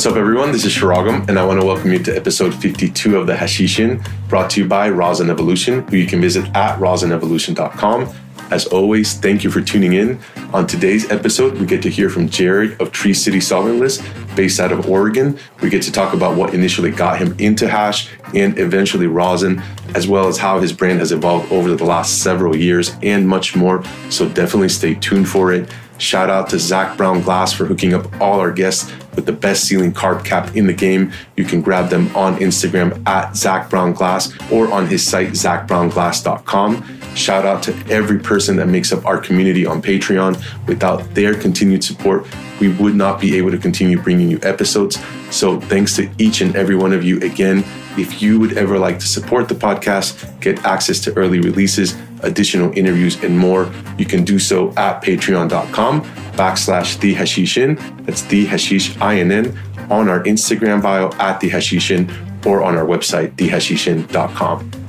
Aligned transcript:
What's 0.00 0.06
up, 0.06 0.16
everyone? 0.16 0.50
This 0.50 0.64
is 0.64 0.72
Shiragam, 0.72 1.28
and 1.28 1.38
I 1.38 1.44
want 1.44 1.60
to 1.60 1.66
welcome 1.66 1.92
you 1.92 1.98
to 2.04 2.16
episode 2.16 2.54
52 2.54 3.18
of 3.18 3.26
the 3.26 3.36
Hashish 3.36 3.78
Inn, 3.78 4.02
brought 4.28 4.48
to 4.52 4.62
you 4.62 4.66
by 4.66 4.88
Rosin 4.88 5.28
Evolution, 5.28 5.86
who 5.88 5.98
you 5.98 6.06
can 6.06 6.22
visit 6.22 6.46
at 6.56 6.78
rosinevolution.com. 6.78 8.08
As 8.50 8.64
always, 8.68 9.12
thank 9.18 9.44
you 9.44 9.50
for 9.50 9.60
tuning 9.60 9.92
in. 9.92 10.18
On 10.54 10.66
today's 10.66 11.10
episode, 11.10 11.58
we 11.58 11.66
get 11.66 11.82
to 11.82 11.90
hear 11.90 12.08
from 12.08 12.30
Jared 12.30 12.80
of 12.80 12.92
Tree 12.92 13.12
City 13.12 13.40
Solventless, 13.40 14.00
based 14.34 14.58
out 14.58 14.72
of 14.72 14.88
Oregon. 14.88 15.38
We 15.60 15.68
get 15.68 15.82
to 15.82 15.92
talk 15.92 16.14
about 16.14 16.34
what 16.34 16.54
initially 16.54 16.90
got 16.90 17.18
him 17.18 17.36
into 17.38 17.68
hash 17.68 18.08
and 18.34 18.58
eventually 18.58 19.06
rosin, 19.06 19.62
as 19.94 20.08
well 20.08 20.28
as 20.28 20.38
how 20.38 20.60
his 20.60 20.72
brand 20.72 21.00
has 21.00 21.12
evolved 21.12 21.52
over 21.52 21.74
the 21.74 21.84
last 21.84 22.22
several 22.22 22.56
years 22.56 22.96
and 23.02 23.28
much 23.28 23.54
more. 23.54 23.84
So 24.08 24.30
definitely 24.30 24.70
stay 24.70 24.94
tuned 24.94 25.28
for 25.28 25.52
it. 25.52 25.70
Shout 25.98 26.30
out 26.30 26.48
to 26.48 26.58
Zach 26.58 26.96
Brown 26.96 27.20
Glass 27.20 27.52
for 27.52 27.66
hooking 27.66 27.92
up 27.92 28.10
all 28.18 28.40
our 28.40 28.50
guests 28.50 28.90
with 29.14 29.26
the 29.26 29.32
best 29.32 29.64
sealing 29.64 29.92
carb 29.92 30.24
cap 30.24 30.56
in 30.56 30.66
the 30.66 30.72
game. 30.72 31.12
You 31.36 31.44
can 31.44 31.60
grab 31.60 31.90
them 31.90 32.14
on 32.16 32.36
Instagram 32.36 33.06
at 33.06 33.36
Zach 33.36 33.70
Brown 33.70 33.92
Glass 33.92 34.32
or 34.50 34.70
on 34.72 34.86
his 34.86 35.06
site, 35.06 35.30
zachbrownglass.com. 35.30 37.00
Shout 37.14 37.44
out 37.44 37.62
to 37.64 37.74
every 37.90 38.18
person 38.18 38.56
that 38.56 38.68
makes 38.68 38.92
up 38.92 39.04
our 39.04 39.18
community 39.18 39.66
on 39.66 39.82
Patreon. 39.82 40.40
Without 40.66 41.14
their 41.14 41.34
continued 41.34 41.82
support, 41.82 42.26
we 42.60 42.68
would 42.74 42.94
not 42.94 43.20
be 43.20 43.36
able 43.36 43.50
to 43.50 43.58
continue 43.58 44.00
bringing 44.00 44.30
you 44.30 44.38
episodes. 44.42 44.98
So, 45.30 45.60
thanks 45.60 45.96
to 45.96 46.10
each 46.18 46.40
and 46.40 46.54
every 46.54 46.76
one 46.76 46.92
of 46.92 47.02
you 47.02 47.20
again. 47.20 47.64
If 47.96 48.22
you 48.22 48.38
would 48.38 48.56
ever 48.56 48.78
like 48.78 48.98
to 49.00 49.06
support 49.06 49.48
the 49.48 49.54
podcast, 49.54 50.40
get 50.40 50.64
access 50.64 51.00
to 51.00 51.16
early 51.16 51.40
releases, 51.40 51.96
additional 52.22 52.72
interviews, 52.78 53.22
and 53.24 53.36
more, 53.36 53.72
you 53.98 54.06
can 54.06 54.24
do 54.24 54.38
so 54.38 54.70
at 54.76 55.02
patreon.com 55.02 56.02
backslash 56.32 56.98
the 57.00 57.14
hashishin. 57.14 57.78
That's 58.06 58.22
the 58.22 58.46
hashish 58.46 58.96
inn 59.00 59.58
on 59.90 60.08
our 60.08 60.22
Instagram 60.22 60.82
bio 60.82 61.10
at 61.18 61.40
the 61.40 61.50
hashishin 61.50 62.08
or 62.46 62.62
on 62.62 62.76
our 62.76 62.86
website, 62.86 63.34
thehashishinn.com. 63.36 64.79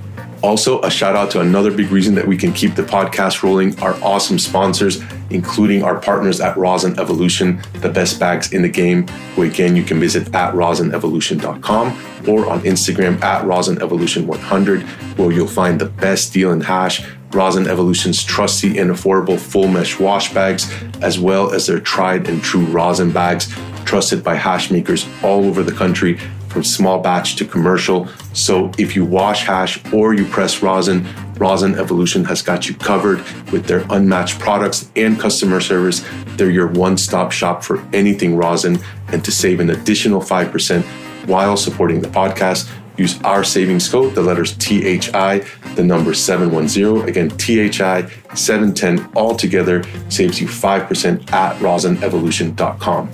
Also, 0.44 0.81
a 0.81 0.89
shout 0.89 1.16
out 1.16 1.30
to 1.31 1.39
another 1.39 1.70
big 1.70 1.92
reason 1.92 2.16
that 2.16 2.28
we 2.28 2.36
can 2.36 2.52
keep 2.52 2.73
the 2.73 2.81
podcast 2.81 3.44
rolling 3.44 3.80
our 3.80 3.94
awesome 4.03 4.39
sponsors, 4.39 5.00
including 5.30 5.84
our 5.84 6.00
partners 6.00 6.42
at 6.42 6.58
Rosin 6.58 7.00
Evolution, 7.00 7.61
the 7.81 7.89
best 7.89 8.20
bags 8.20 8.52
in 8.52 8.64
the 8.64 8.69
game, 8.69 9.08
who 9.36 9.44
again 9.44 9.75
you 9.75 9.84
can 9.84 10.00
visit 10.00 10.34
at 10.34 10.56
rosinevolution.com 10.56 12.28
or 12.28 12.50
on 12.50 12.62
Instagram 12.62 13.22
at 13.22 13.45
rosinevolution100, 13.45 14.84
where 15.17 15.31
you'll 15.31 15.47
find 15.47 15.80
the 15.80 15.86
best 15.86 16.34
deal 16.34 16.52
in 16.52 16.62
hash. 16.62 17.06
Rosin 17.31 17.67
Evolution's 17.67 18.23
trusty 18.23 18.78
and 18.78 18.92
affordable 18.92 19.39
full 19.39 19.67
mesh 19.67 20.00
wash 20.00 20.34
bags, 20.34 20.73
as 21.02 21.19
well 21.19 21.53
as 21.53 21.67
their 21.67 21.80
tried 21.80 22.28
and 22.28 22.42
true 22.42 22.66
rosin 22.66 23.12
bags, 23.12 23.53
trusted 23.86 24.23
by 24.23 24.36
hash 24.36 24.72
makers 24.72 25.08
all 25.23 25.45
over 25.45 25.64
the 25.64 25.72
country 25.72 26.19
from 26.52 26.63
small 26.63 26.99
batch 26.99 27.35
to 27.38 27.45
commercial. 27.45 28.07
So 28.33 28.71
if 28.77 28.95
you 28.95 29.05
wash 29.05 29.45
hash 29.45 29.81
or 29.94 30.13
you 30.13 30.25
press 30.25 30.61
rosin, 30.61 31.07
Rosin 31.38 31.75
Evolution 31.75 32.23
has 32.25 32.41
got 32.41 32.67
you 32.69 32.75
covered 32.75 33.19
with 33.52 33.66
their 33.66 33.85
unmatched 33.89 34.39
products 34.39 34.91
and 34.95 35.19
customer 35.19 35.59
service. 35.59 36.05
They're 36.38 36.51
your 36.51 36.67
one 36.67 36.97
stop 36.97 37.31
shop 37.31 37.63
for 37.63 37.84
anything 37.94 38.35
rosin. 38.35 38.79
And 39.07 39.25
to 39.25 39.31
save 39.31 39.59
an 39.59 39.72
additional 39.72 40.22
5% 40.22 40.84
while 41.28 41.57
supporting 41.57 42.01
the 42.01 42.09
podcast, 42.09 42.69
use 42.97 43.19
our 43.23 43.44
savings 43.44 43.89
code, 43.89 44.13
the 44.13 44.22
letters 44.22 44.56
THI, 44.57 45.44
the 45.75 45.83
number 45.83 46.13
710. 46.13 47.09
Again, 47.09 47.29
THI 47.29 48.09
710 48.35 49.12
all 49.16 49.35
together 49.35 49.83
saves 50.09 50.39
you 50.39 50.47
5% 50.47 51.31
at 51.31 51.56
rosinevolution.com. 51.57 53.09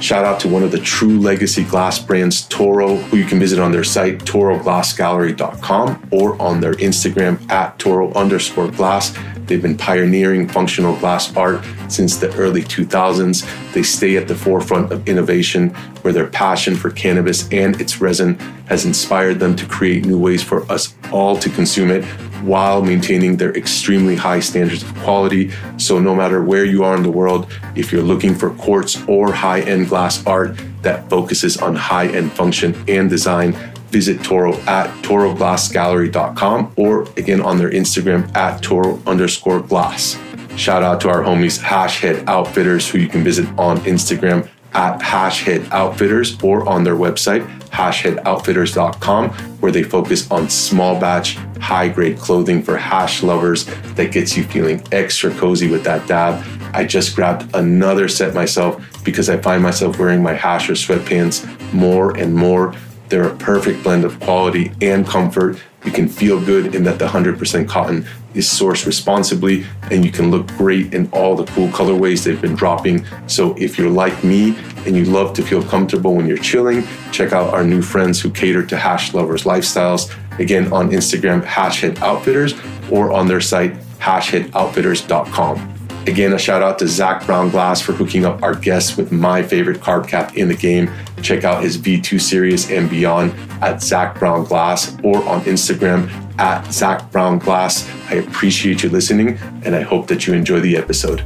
Shout 0.00 0.24
out 0.24 0.40
to 0.40 0.48
one 0.48 0.62
of 0.62 0.72
the 0.72 0.78
true 0.78 1.18
legacy 1.18 1.64
glass 1.64 1.98
brands, 1.98 2.42
Toro, 2.42 2.96
who 2.96 3.16
you 3.16 3.24
can 3.24 3.38
visit 3.38 3.58
on 3.58 3.72
their 3.72 3.84
site, 3.84 4.18
toroglassgallery.com, 4.20 6.08
or 6.12 6.40
on 6.40 6.60
their 6.60 6.74
Instagram 6.74 7.50
at 7.50 7.78
toro 7.78 8.12
underscore 8.12 8.70
glass. 8.70 9.16
They've 9.46 9.62
been 9.62 9.76
pioneering 9.76 10.48
functional 10.48 10.96
glass 10.96 11.34
art 11.36 11.64
since 11.88 12.16
the 12.16 12.34
early 12.34 12.62
2000s. 12.62 13.72
They 13.72 13.82
stay 13.82 14.16
at 14.16 14.28
the 14.28 14.34
forefront 14.34 14.92
of 14.92 15.08
innovation, 15.08 15.70
where 16.02 16.12
their 16.12 16.26
passion 16.26 16.76
for 16.76 16.90
cannabis 16.90 17.50
and 17.52 17.80
its 17.80 18.00
resin 18.00 18.34
has 18.68 18.84
inspired 18.84 19.38
them 19.38 19.56
to 19.56 19.66
create 19.66 20.04
new 20.04 20.18
ways 20.18 20.42
for 20.42 20.70
us 20.70 20.94
all 21.12 21.38
to 21.38 21.48
consume 21.48 21.90
it 21.90 22.04
while 22.46 22.82
maintaining 22.82 23.36
their 23.36 23.56
extremely 23.56 24.16
high 24.16 24.40
standards 24.40 24.82
of 24.82 24.94
quality. 24.98 25.50
So, 25.76 25.98
no 25.98 26.14
matter 26.14 26.42
where 26.42 26.64
you 26.64 26.84
are 26.84 26.96
in 26.96 27.02
the 27.02 27.10
world, 27.10 27.50
if 27.74 27.92
you're 27.92 28.02
looking 28.02 28.34
for 28.34 28.50
quartz 28.50 29.02
or 29.08 29.32
high 29.32 29.60
end 29.60 29.88
glass 29.88 30.24
art 30.26 30.56
that 30.82 31.10
focuses 31.10 31.56
on 31.56 31.74
high 31.74 32.08
end 32.08 32.32
function 32.32 32.74
and 32.88 33.10
design, 33.10 33.52
visit 33.90 34.22
Toro 34.22 34.54
at 34.62 34.90
toroglassgallery.com 35.02 36.72
or 36.76 37.02
again 37.16 37.40
on 37.40 37.58
their 37.58 37.70
Instagram 37.70 38.34
at 38.36 38.62
toro 38.62 39.00
underscore 39.06 39.60
glass. 39.60 40.18
Shout 40.56 40.82
out 40.82 41.00
to 41.02 41.10
our 41.10 41.22
homies 41.22 41.58
Hashhead 41.58 42.26
Outfitters, 42.26 42.88
who 42.88 42.98
you 42.98 43.08
can 43.08 43.22
visit 43.22 43.46
on 43.58 43.78
Instagram 43.80 44.48
at 44.76 45.00
Hashhead 45.00 45.70
Outfitters 45.72 46.40
or 46.42 46.68
on 46.68 46.84
their 46.84 46.94
website, 46.94 47.48
hashheadoutfitters.com, 47.70 49.30
where 49.60 49.72
they 49.72 49.82
focus 49.82 50.30
on 50.30 50.50
small 50.50 51.00
batch, 51.00 51.36
high 51.58 51.88
grade 51.88 52.18
clothing 52.18 52.62
for 52.62 52.76
hash 52.76 53.22
lovers 53.22 53.64
that 53.94 54.12
gets 54.12 54.36
you 54.36 54.44
feeling 54.44 54.86
extra 54.92 55.30
cozy 55.32 55.68
with 55.68 55.82
that 55.84 56.06
dab. 56.06 56.44
I 56.74 56.84
just 56.84 57.16
grabbed 57.16 57.54
another 57.56 58.06
set 58.06 58.34
myself 58.34 59.02
because 59.02 59.30
I 59.30 59.38
find 59.38 59.62
myself 59.62 59.98
wearing 59.98 60.22
my 60.22 60.34
hasher 60.34 60.76
sweatpants 60.76 61.72
more 61.72 62.14
and 62.18 62.34
more. 62.34 62.74
They're 63.08 63.28
a 63.28 63.36
perfect 63.36 63.82
blend 63.82 64.04
of 64.04 64.20
quality 64.20 64.72
and 64.82 65.06
comfort. 65.06 65.58
You 65.86 65.92
can 65.92 66.06
feel 66.08 66.44
good 66.44 66.74
in 66.74 66.82
that 66.84 66.98
the 66.98 67.06
100% 67.06 67.66
cotton 67.66 68.06
is 68.36 68.46
sourced 68.46 68.86
responsibly 68.86 69.64
and 69.90 70.04
you 70.04 70.12
can 70.12 70.30
look 70.30 70.46
great 70.58 70.92
in 70.94 71.08
all 71.12 71.34
the 71.34 71.44
cool 71.52 71.68
colorways 71.68 72.24
they've 72.24 72.40
been 72.40 72.54
dropping. 72.54 73.04
So 73.26 73.54
if 73.56 73.78
you're 73.78 73.90
like 73.90 74.22
me 74.22 74.56
and 74.86 74.96
you 74.96 75.04
love 75.04 75.32
to 75.34 75.42
feel 75.42 75.62
comfortable 75.62 76.14
when 76.14 76.26
you're 76.26 76.36
chilling, 76.38 76.84
check 77.12 77.32
out 77.32 77.52
our 77.54 77.64
new 77.64 77.82
friends 77.82 78.20
who 78.20 78.30
cater 78.30 78.64
to 78.66 78.76
hash 78.76 79.14
lovers 79.14 79.44
lifestyles. 79.44 80.14
Again, 80.38 80.72
on 80.72 80.90
Instagram, 80.90 81.42
Hashhead 81.42 81.98
Outfitters, 82.02 82.54
or 82.90 83.12
on 83.12 83.26
their 83.26 83.40
site, 83.40 83.74
hashheadoutfitters.com. 83.98 85.72
Again, 86.06 86.34
a 86.34 86.38
shout 86.38 86.62
out 86.62 86.78
to 86.78 86.86
Zach 86.86 87.26
Brown 87.26 87.50
Glass 87.50 87.80
for 87.80 87.92
hooking 87.92 88.24
up 88.24 88.40
our 88.42 88.54
guests 88.54 88.96
with 88.96 89.10
my 89.10 89.42
favorite 89.42 89.80
carb 89.80 90.06
cap 90.06 90.36
in 90.36 90.46
the 90.46 90.54
game. 90.54 90.88
Check 91.20 91.42
out 91.42 91.64
his 91.64 91.78
V2 91.78 92.20
series 92.20 92.70
and 92.70 92.88
beyond 92.88 93.32
at 93.60 93.82
Zach 93.82 94.16
Brown 94.18 94.44
Glass 94.44 94.96
or 95.02 95.26
on 95.28 95.40
Instagram 95.42 96.25
at 96.38 96.70
Zach 96.72 97.10
Brown 97.10 97.38
Glass. 97.38 97.88
I 98.08 98.14
appreciate 98.14 98.82
you 98.82 98.88
listening 98.88 99.38
and 99.64 99.74
I 99.74 99.82
hope 99.82 100.06
that 100.08 100.26
you 100.26 100.34
enjoy 100.34 100.60
the 100.60 100.76
episode. 100.76 101.24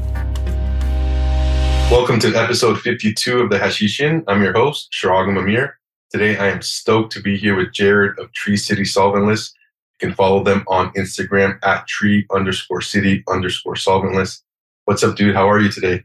Welcome 1.91 2.21
to 2.21 2.35
episode 2.37 2.81
52 2.81 3.41
of 3.41 3.51
the 3.51 3.59
Hashish 3.59 4.01
Inn. 4.01 4.23
I'm 4.29 4.43
your 4.43 4.53
host, 4.53 4.93
Shiragam 4.93 5.39
Amir. 5.39 5.79
Today 6.11 6.37
I 6.37 6.49
am 6.49 6.63
stoked 6.63 7.13
to 7.13 7.21
be 7.21 7.37
here 7.37 7.57
with 7.57 7.73
Jared 7.73 8.19
of 8.19 8.33
Tree 8.33 8.57
City 8.57 8.83
Solventless. 8.83 9.53
You 10.01 10.09
can 10.09 10.15
follow 10.15 10.43
them 10.45 10.65
on 10.69 10.93
Instagram 10.95 11.59
at 11.65 11.87
tree 11.87 12.27
underscore 12.33 12.81
city 12.81 13.25
underscore 13.29 13.75
solventless. 13.75 14.41
What's 14.85 15.03
up, 15.03 15.17
dude? 15.17 15.35
How 15.35 15.49
are 15.51 15.61
you 15.61 15.71
today? 15.71 16.05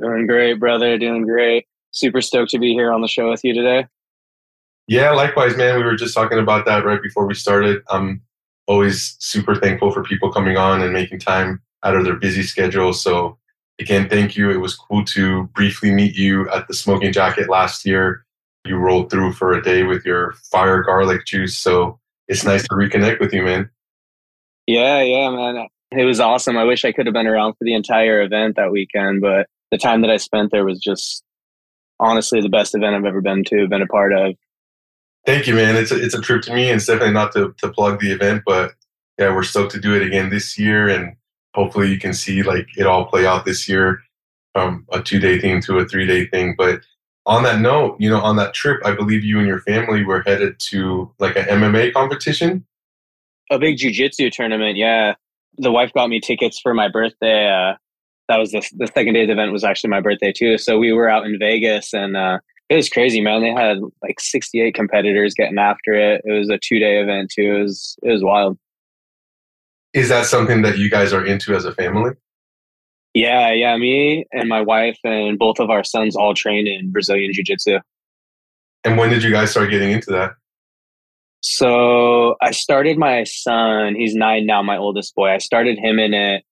Doing 0.00 0.26
great, 0.26 0.60
brother. 0.60 0.98
Doing 0.98 1.22
great. 1.22 1.66
Super 1.90 2.20
stoked 2.20 2.50
to 2.50 2.58
be 2.58 2.72
here 2.72 2.92
on 2.92 3.00
the 3.00 3.08
show 3.08 3.30
with 3.30 3.40
you 3.44 3.54
today. 3.54 3.86
Yeah, 4.88 5.10
likewise, 5.12 5.56
man. 5.56 5.76
We 5.76 5.84
were 5.84 5.96
just 5.96 6.14
talking 6.14 6.38
about 6.38 6.64
that 6.64 6.84
right 6.84 7.02
before 7.02 7.26
we 7.26 7.34
started. 7.34 7.82
I'm 7.90 8.22
always 8.66 9.16
super 9.20 9.54
thankful 9.54 9.92
for 9.92 10.02
people 10.02 10.32
coming 10.32 10.56
on 10.56 10.82
and 10.82 10.94
making 10.94 11.20
time 11.20 11.60
out 11.84 11.94
of 11.94 12.04
their 12.04 12.16
busy 12.16 12.42
schedule. 12.42 12.94
So, 12.94 13.38
again, 13.78 14.08
thank 14.08 14.34
you. 14.34 14.50
It 14.50 14.56
was 14.56 14.74
cool 14.74 15.04
to 15.04 15.44
briefly 15.54 15.90
meet 15.90 16.16
you 16.16 16.48
at 16.50 16.68
the 16.68 16.74
Smoking 16.74 17.12
Jacket 17.12 17.50
last 17.50 17.84
year. 17.84 18.24
You 18.64 18.76
rolled 18.76 19.10
through 19.10 19.32
for 19.32 19.52
a 19.52 19.62
day 19.62 19.82
with 19.82 20.06
your 20.06 20.32
fire 20.50 20.82
garlic 20.82 21.26
juice. 21.26 21.56
So, 21.56 22.00
it's 22.26 22.44
nice 22.44 22.62
to 22.62 22.74
reconnect 22.74 23.20
with 23.20 23.34
you, 23.34 23.42
man. 23.42 23.68
Yeah, 24.66 25.02
yeah, 25.02 25.30
man. 25.30 25.68
It 25.92 26.04
was 26.04 26.20
awesome. 26.20 26.56
I 26.56 26.64
wish 26.64 26.84
I 26.86 26.92
could 26.92 27.06
have 27.06 27.14
been 27.14 27.26
around 27.26 27.54
for 27.54 27.64
the 27.64 27.74
entire 27.74 28.22
event 28.22 28.56
that 28.56 28.72
weekend, 28.72 29.20
but 29.20 29.46
the 29.70 29.78
time 29.78 30.00
that 30.00 30.10
I 30.10 30.16
spent 30.16 30.50
there 30.50 30.64
was 30.64 30.78
just 30.78 31.22
honestly 32.00 32.40
the 32.40 32.48
best 32.48 32.74
event 32.74 32.94
I've 32.94 33.04
ever 33.04 33.20
been 33.20 33.44
to, 33.44 33.68
been 33.68 33.82
a 33.82 33.86
part 33.86 34.12
of. 34.12 34.34
Thank 35.28 35.46
you, 35.46 35.54
man. 35.54 35.76
It's 35.76 35.90
a, 35.90 36.02
it's 36.02 36.14
a 36.14 36.20
trip 36.20 36.40
to 36.42 36.54
me, 36.54 36.68
and 36.70 36.76
it's 36.76 36.86
definitely 36.86 37.12
not 37.12 37.32
to, 37.32 37.54
to 37.58 37.68
plug 37.70 38.00
the 38.00 38.12
event, 38.12 38.44
but 38.46 38.72
yeah, 39.18 39.34
we're 39.34 39.42
stoked 39.42 39.72
to 39.72 39.80
do 39.80 39.94
it 39.94 40.02
again 40.02 40.30
this 40.30 40.58
year, 40.58 40.88
and 40.88 41.16
hopefully 41.54 41.90
you 41.90 41.98
can 41.98 42.14
see 42.14 42.42
like 42.42 42.66
it 42.78 42.86
all 42.86 43.04
play 43.04 43.26
out 43.26 43.44
this 43.44 43.68
year 43.68 44.00
from 44.54 44.86
a 44.90 45.02
two 45.02 45.18
day 45.18 45.38
thing 45.38 45.60
to 45.62 45.78
a 45.78 45.86
three 45.86 46.06
day 46.06 46.26
thing. 46.26 46.54
But 46.56 46.80
on 47.26 47.42
that 47.42 47.60
note, 47.60 47.96
you 48.00 48.08
know, 48.08 48.20
on 48.20 48.36
that 48.36 48.54
trip, 48.54 48.80
I 48.86 48.94
believe 48.94 49.22
you 49.22 49.38
and 49.38 49.46
your 49.46 49.60
family 49.60 50.02
were 50.02 50.22
headed 50.22 50.58
to 50.70 51.12
like 51.18 51.36
an 51.36 51.44
MMA 51.44 51.92
competition. 51.92 52.64
A 53.50 53.58
big 53.58 53.76
jujitsu 53.76 54.30
tournament, 54.32 54.78
yeah 54.78 55.14
the 55.58 55.72
wife 55.72 55.92
got 55.92 56.08
me 56.08 56.20
tickets 56.20 56.58
for 56.58 56.72
my 56.72 56.88
birthday. 56.88 57.48
Uh, 57.48 57.74
that 58.28 58.38
was 58.38 58.52
the, 58.52 58.62
the 58.76 58.86
second 58.86 59.14
day 59.14 59.22
of 59.22 59.28
the 59.28 59.32
event 59.32 59.52
was 59.52 59.64
actually 59.64 59.90
my 59.90 60.00
birthday 60.00 60.32
too. 60.32 60.58
So 60.58 60.78
we 60.78 60.92
were 60.92 61.08
out 61.08 61.26
in 61.26 61.38
Vegas 61.38 61.92
and 61.92 62.16
uh, 62.16 62.38
it 62.68 62.76
was 62.76 62.88
crazy, 62.88 63.20
man. 63.20 63.42
They 63.42 63.50
had 63.50 63.78
like 64.02 64.20
68 64.20 64.74
competitors 64.74 65.34
getting 65.34 65.58
after 65.58 65.94
it. 65.94 66.22
It 66.24 66.32
was 66.32 66.50
a 66.50 66.58
two 66.58 66.78
day 66.78 67.00
event 67.00 67.30
too. 67.34 67.56
It 67.56 67.62
was 67.62 67.96
it 68.02 68.12
was 68.12 68.22
wild. 68.22 68.58
Is 69.94 70.08
that 70.10 70.26
something 70.26 70.62
that 70.62 70.78
you 70.78 70.90
guys 70.90 71.12
are 71.12 71.24
into 71.24 71.54
as 71.54 71.64
a 71.64 71.72
family? 71.72 72.12
Yeah, 73.14 73.52
yeah. 73.52 73.76
Me 73.78 74.26
and 74.32 74.48
my 74.48 74.60
wife 74.60 74.98
and 75.02 75.38
both 75.38 75.58
of 75.60 75.70
our 75.70 75.82
sons 75.82 76.14
all 76.14 76.34
train 76.34 76.66
in 76.66 76.92
Brazilian 76.92 77.32
Jiu 77.32 77.42
Jitsu. 77.42 77.78
And 78.84 78.98
when 78.98 79.10
did 79.10 79.22
you 79.22 79.30
guys 79.30 79.50
start 79.50 79.70
getting 79.70 79.90
into 79.90 80.10
that? 80.10 80.32
So 81.40 82.36
I 82.42 82.50
started 82.50 82.98
my 82.98 83.24
son, 83.24 83.94
he's 83.94 84.14
nine 84.14 84.44
now, 84.44 84.62
my 84.62 84.76
oldest 84.76 85.14
boy. 85.14 85.30
I 85.30 85.38
started 85.38 85.78
him 85.78 85.98
in 85.98 86.12
it 86.12 86.44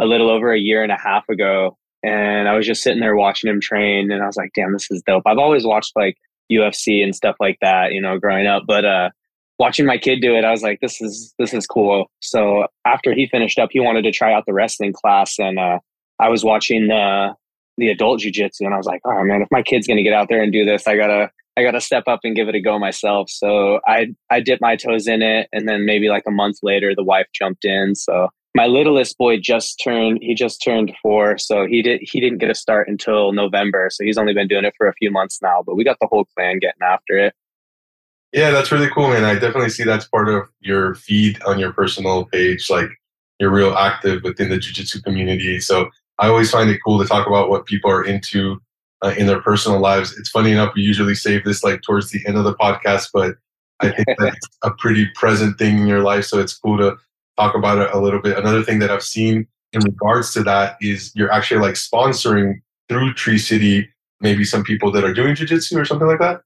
a 0.00 0.04
little 0.04 0.30
over 0.30 0.52
a 0.52 0.58
year 0.58 0.82
and 0.82 0.92
a 0.92 0.98
half 0.98 1.28
ago. 1.28 1.76
And 2.02 2.48
I 2.48 2.54
was 2.54 2.66
just 2.66 2.82
sitting 2.82 3.00
there 3.00 3.16
watching 3.16 3.50
him 3.50 3.60
train 3.60 4.10
and 4.10 4.22
I 4.22 4.26
was 4.26 4.36
like, 4.36 4.50
damn, 4.54 4.72
this 4.72 4.90
is 4.90 5.02
dope. 5.06 5.22
I've 5.26 5.38
always 5.38 5.64
watched 5.64 5.92
like 5.94 6.16
UFC 6.50 7.02
and 7.02 7.14
stuff 7.14 7.36
like 7.38 7.58
that, 7.60 7.92
you 7.92 8.00
know, 8.00 8.18
growing 8.18 8.46
up. 8.46 8.64
But 8.66 8.84
uh 8.84 9.10
watching 9.58 9.86
my 9.86 9.98
kid 9.98 10.20
do 10.20 10.34
it, 10.34 10.44
I 10.44 10.50
was 10.50 10.62
like, 10.62 10.80
this 10.80 11.00
is 11.00 11.34
this 11.38 11.54
is 11.54 11.66
cool. 11.66 12.10
So 12.20 12.66
after 12.84 13.14
he 13.14 13.28
finished 13.28 13.58
up, 13.58 13.70
he 13.72 13.80
wanted 13.80 14.02
to 14.02 14.10
try 14.10 14.32
out 14.32 14.44
the 14.46 14.52
wrestling 14.52 14.92
class 14.92 15.38
and 15.38 15.58
uh 15.58 15.78
I 16.18 16.28
was 16.28 16.44
watching 16.44 16.88
the 16.88 17.34
the 17.78 17.88
adult 17.88 18.20
jujitsu 18.20 18.60
and 18.60 18.74
I 18.74 18.76
was 18.76 18.86
like, 18.86 19.00
oh 19.04 19.22
man, 19.24 19.42
if 19.42 19.48
my 19.50 19.62
kid's 19.62 19.86
gonna 19.86 20.02
get 20.02 20.12
out 20.12 20.28
there 20.28 20.42
and 20.42 20.52
do 20.52 20.64
this, 20.64 20.86
I 20.86 20.96
gotta 20.96 21.30
I 21.56 21.62
got 21.62 21.72
to 21.72 21.80
step 21.80 22.04
up 22.06 22.20
and 22.24 22.34
give 22.34 22.48
it 22.48 22.54
a 22.54 22.60
go 22.60 22.78
myself. 22.78 23.28
So 23.28 23.80
I 23.86 24.08
I 24.30 24.40
dipped 24.40 24.62
my 24.62 24.76
toes 24.76 25.06
in 25.06 25.22
it, 25.22 25.48
and 25.52 25.68
then 25.68 25.84
maybe 25.84 26.08
like 26.08 26.24
a 26.26 26.30
month 26.30 26.58
later, 26.62 26.94
the 26.94 27.04
wife 27.04 27.26
jumped 27.34 27.64
in. 27.64 27.94
So 27.94 28.28
my 28.54 28.66
littlest 28.66 29.16
boy 29.16 29.38
just 29.38 29.80
turned 29.82 30.18
he 30.20 30.34
just 30.34 30.62
turned 30.62 30.92
four, 31.02 31.38
so 31.38 31.66
he 31.66 31.82
did 31.82 32.00
he 32.02 32.20
didn't 32.20 32.38
get 32.38 32.50
a 32.50 32.54
start 32.54 32.88
until 32.88 33.32
November. 33.32 33.88
So 33.90 34.04
he's 34.04 34.18
only 34.18 34.34
been 34.34 34.48
doing 34.48 34.64
it 34.64 34.74
for 34.76 34.88
a 34.88 34.94
few 34.94 35.10
months 35.10 35.40
now. 35.40 35.62
But 35.64 35.76
we 35.76 35.84
got 35.84 35.96
the 36.00 36.06
whole 36.06 36.26
clan 36.36 36.58
getting 36.58 36.82
after 36.82 37.18
it. 37.18 37.34
Yeah, 38.32 38.50
that's 38.50 38.72
really 38.72 38.88
cool, 38.88 39.08
man. 39.08 39.24
I 39.24 39.34
definitely 39.34 39.70
see 39.70 39.84
that's 39.84 40.08
part 40.08 40.28
of 40.28 40.48
your 40.60 40.94
feed 40.94 41.42
on 41.42 41.58
your 41.58 41.72
personal 41.72 42.26
page. 42.26 42.68
Like 42.70 42.88
you're 43.38 43.50
real 43.50 43.74
active 43.74 44.22
within 44.22 44.48
the 44.48 44.58
jiu-jitsu 44.58 45.02
community. 45.02 45.60
So 45.60 45.90
I 46.18 46.28
always 46.28 46.50
find 46.50 46.70
it 46.70 46.80
cool 46.84 46.98
to 47.00 47.06
talk 47.06 47.26
about 47.26 47.50
what 47.50 47.66
people 47.66 47.90
are 47.90 48.04
into 48.04 48.60
uh, 49.02 49.14
in 49.18 49.26
their 49.26 49.40
personal 49.40 49.80
lives. 49.80 50.16
It's 50.16 50.30
funny 50.30 50.52
enough, 50.52 50.74
we 50.74 50.82
usually 50.82 51.14
save 51.14 51.44
this 51.44 51.64
like 51.64 51.82
towards 51.82 52.10
the 52.10 52.24
end 52.26 52.38
of 52.38 52.44
the 52.44 52.54
podcast, 52.54 53.08
but 53.12 53.34
I 53.80 53.90
think 53.90 54.06
that's 54.18 54.48
a 54.62 54.70
pretty 54.70 55.06
present 55.14 55.58
thing 55.58 55.78
in 55.78 55.86
your 55.86 56.02
life. 56.02 56.24
So 56.24 56.38
it's 56.38 56.56
cool 56.56 56.78
to 56.78 56.96
talk 57.38 57.54
about 57.54 57.78
it 57.78 57.90
a 57.92 57.98
little 57.98 58.20
bit. 58.20 58.38
Another 58.38 58.62
thing 58.62 58.78
that 58.80 58.90
I've 58.90 59.02
seen 59.02 59.46
in 59.72 59.82
regards 59.84 60.32
to 60.34 60.42
that 60.42 60.76
is 60.80 61.12
you're 61.14 61.32
actually 61.32 61.60
like 61.60 61.74
sponsoring 61.74 62.60
through 62.88 63.14
Tree 63.14 63.38
City, 63.38 63.88
maybe 64.20 64.44
some 64.44 64.62
people 64.62 64.92
that 64.92 65.04
are 65.04 65.14
doing 65.14 65.34
jujitsu 65.34 65.80
or 65.80 65.84
something 65.84 66.06
like 66.06 66.20
that. 66.20 66.42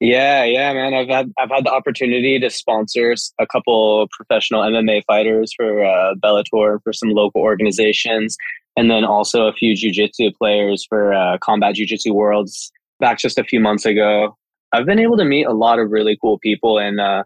Yeah, 0.00 0.44
yeah, 0.44 0.72
man. 0.74 0.92
I've 0.92 1.08
had 1.08 1.32
I've 1.38 1.50
had 1.50 1.64
the 1.64 1.72
opportunity 1.72 2.38
to 2.38 2.50
sponsor 2.50 3.14
a 3.38 3.46
couple 3.46 4.06
professional 4.10 4.62
MMA 4.62 5.04
fighters 5.06 5.54
for 5.56 5.84
uh, 5.84 6.14
Bellator 6.22 6.82
for 6.82 6.92
some 6.92 7.10
local 7.10 7.40
organizations, 7.40 8.36
and 8.76 8.90
then 8.90 9.04
also 9.04 9.46
a 9.46 9.52
few 9.52 9.74
jujitsu 9.74 10.34
players 10.34 10.84
for 10.88 11.14
uh, 11.14 11.38
Combat 11.38 11.76
Jiu-Jitsu 11.76 12.12
Worlds 12.12 12.72
back 13.00 13.18
just 13.18 13.38
a 13.38 13.44
few 13.44 13.60
months 13.60 13.86
ago. 13.86 14.36
I've 14.72 14.84
been 14.84 14.98
able 14.98 15.16
to 15.16 15.24
meet 15.24 15.44
a 15.44 15.52
lot 15.52 15.78
of 15.78 15.90
really 15.90 16.18
cool 16.20 16.38
people, 16.40 16.78
and 16.78 17.00
uh, 17.00 17.22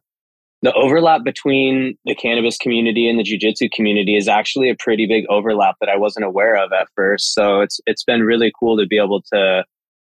the 0.63 0.73
overlap 0.75 1.23
between 1.25 1.97
the 2.05 2.15
cannabis 2.15 2.57
community 2.59 3.09
and 3.09 3.19
the 3.19 3.23
jiu-jitsu 3.23 3.69
community 3.73 4.17
is 4.17 4.27
actually 4.29 4.69
a 4.71 4.75
pretty 4.77 5.07
big 5.07 5.25
overlap 5.29 5.77
that 5.81 5.89
I 5.89 5.97
wasn't 5.97 6.25
aware 6.25 6.57
of 6.57 6.73
at 6.73 6.89
first. 6.95 7.35
So 7.35 7.61
it's 7.61 7.81
it's 7.87 8.05
been 8.05 8.23
really 8.23 8.53
cool 8.59 8.77
to 8.77 8.87
be 8.87 8.99
able 8.99 9.23
to 9.33 9.65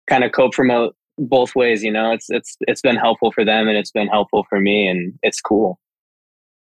kind 0.09 0.25
of 0.25 0.33
co-promote 0.33 0.95
both 1.19 1.55
ways. 1.55 1.83
You 1.83 1.93
know, 1.93 2.13
it's 2.13 2.27
it's 2.29 2.57
it's 2.63 2.83
been 2.83 2.97
helpful 2.97 3.33
for 3.33 3.45
them 3.45 3.69
and 3.69 3.77
it's 3.77 3.91
been 3.91 4.09
helpful 4.09 4.45
for 4.49 4.61
me, 4.61 4.87
and 4.87 5.19
it's 5.23 5.41
cool 5.41 5.79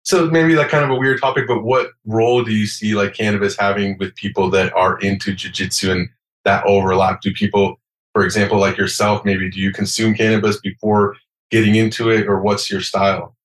so 0.03 0.29
maybe 0.29 0.55
like 0.55 0.69
kind 0.69 0.83
of 0.83 0.89
a 0.89 0.95
weird 0.95 1.21
topic, 1.21 1.47
but 1.47 1.63
what 1.63 1.91
role 2.05 2.43
do 2.43 2.51
you 2.51 2.67
see 2.67 2.93
like 2.93 3.13
cannabis 3.13 3.57
having 3.57 3.97
with 3.97 4.13
people 4.15 4.49
that 4.49 4.73
are 4.73 4.99
into 4.99 5.31
jujitsu 5.31 5.91
and 5.91 6.09
that 6.43 6.63
overlap? 6.65 7.21
Do 7.21 7.31
people, 7.31 7.79
for 8.13 8.25
example, 8.25 8.59
like 8.59 8.77
yourself, 8.77 9.23
maybe 9.23 9.49
do 9.49 9.59
you 9.59 9.71
consume 9.71 10.13
cannabis 10.13 10.59
before 10.59 11.15
getting 11.51 11.75
into 11.75 12.09
it, 12.09 12.27
or 12.27 12.41
what's 12.41 12.69
your 12.69 12.81
style? 12.81 13.35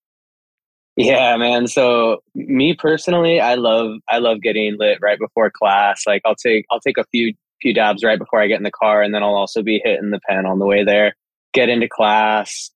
Yeah, 0.99 1.37
man. 1.37 1.69
So 1.69 2.25
me 2.35 2.75
personally, 2.75 3.41
I 3.41 3.55
love 3.55 3.99
I 4.09 4.19
love 4.19 4.41
getting 4.43 4.77
lit 4.79 4.99
right 5.01 5.19
before 5.19 5.49
class. 5.49 6.03
Like 6.09 6.23
I'll 6.25 6.35
take 6.35 6.67
I'll 6.73 6.81
take 6.81 6.99
a 6.99 7.05
few 7.05 7.35
few 7.63 7.73
dabs 7.73 8.03
right 8.03 8.19
before 8.19 8.41
I 8.41 8.49
get 8.49 8.57
in 8.57 8.65
the 8.65 8.73
car, 8.73 9.01
and 9.01 9.15
then 9.15 9.23
I'll 9.23 9.37
also 9.37 9.63
be 9.63 9.81
hitting 9.85 10.11
the 10.11 10.19
pen 10.29 10.45
on 10.45 10.59
the 10.59 10.67
way 10.67 10.83
there. 10.83 11.15
Get 11.55 11.69
into 11.69 11.89
class. 11.89 12.73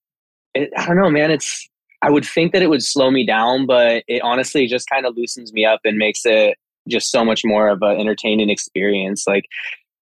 It, 0.53 0.69
I 0.77 0.85
don't 0.85 0.95
know, 0.95 1.09
man. 1.09 1.31
It's 1.31 1.67
I 2.01 2.09
would 2.09 2.25
think 2.25 2.53
that 2.53 2.61
it 2.61 2.69
would 2.69 2.81
slow 2.81 3.11
me 3.11 3.25
down, 3.25 3.65
but 3.65 4.05
it 4.07 4.21
honestly 4.21 4.67
just 4.67 4.89
kind 4.89 5.05
of 5.05 5.17
loosens 5.17 5.51
me 5.51 5.65
up 5.65 5.81
and 5.83 5.97
makes 5.97 6.21
it 6.25 6.57
just 6.87 7.11
so 7.11 7.25
much 7.25 7.41
more 7.43 7.67
of 7.67 7.81
an 7.81 7.99
entertaining 7.99 8.49
experience. 8.49 9.25
Like 9.27 9.43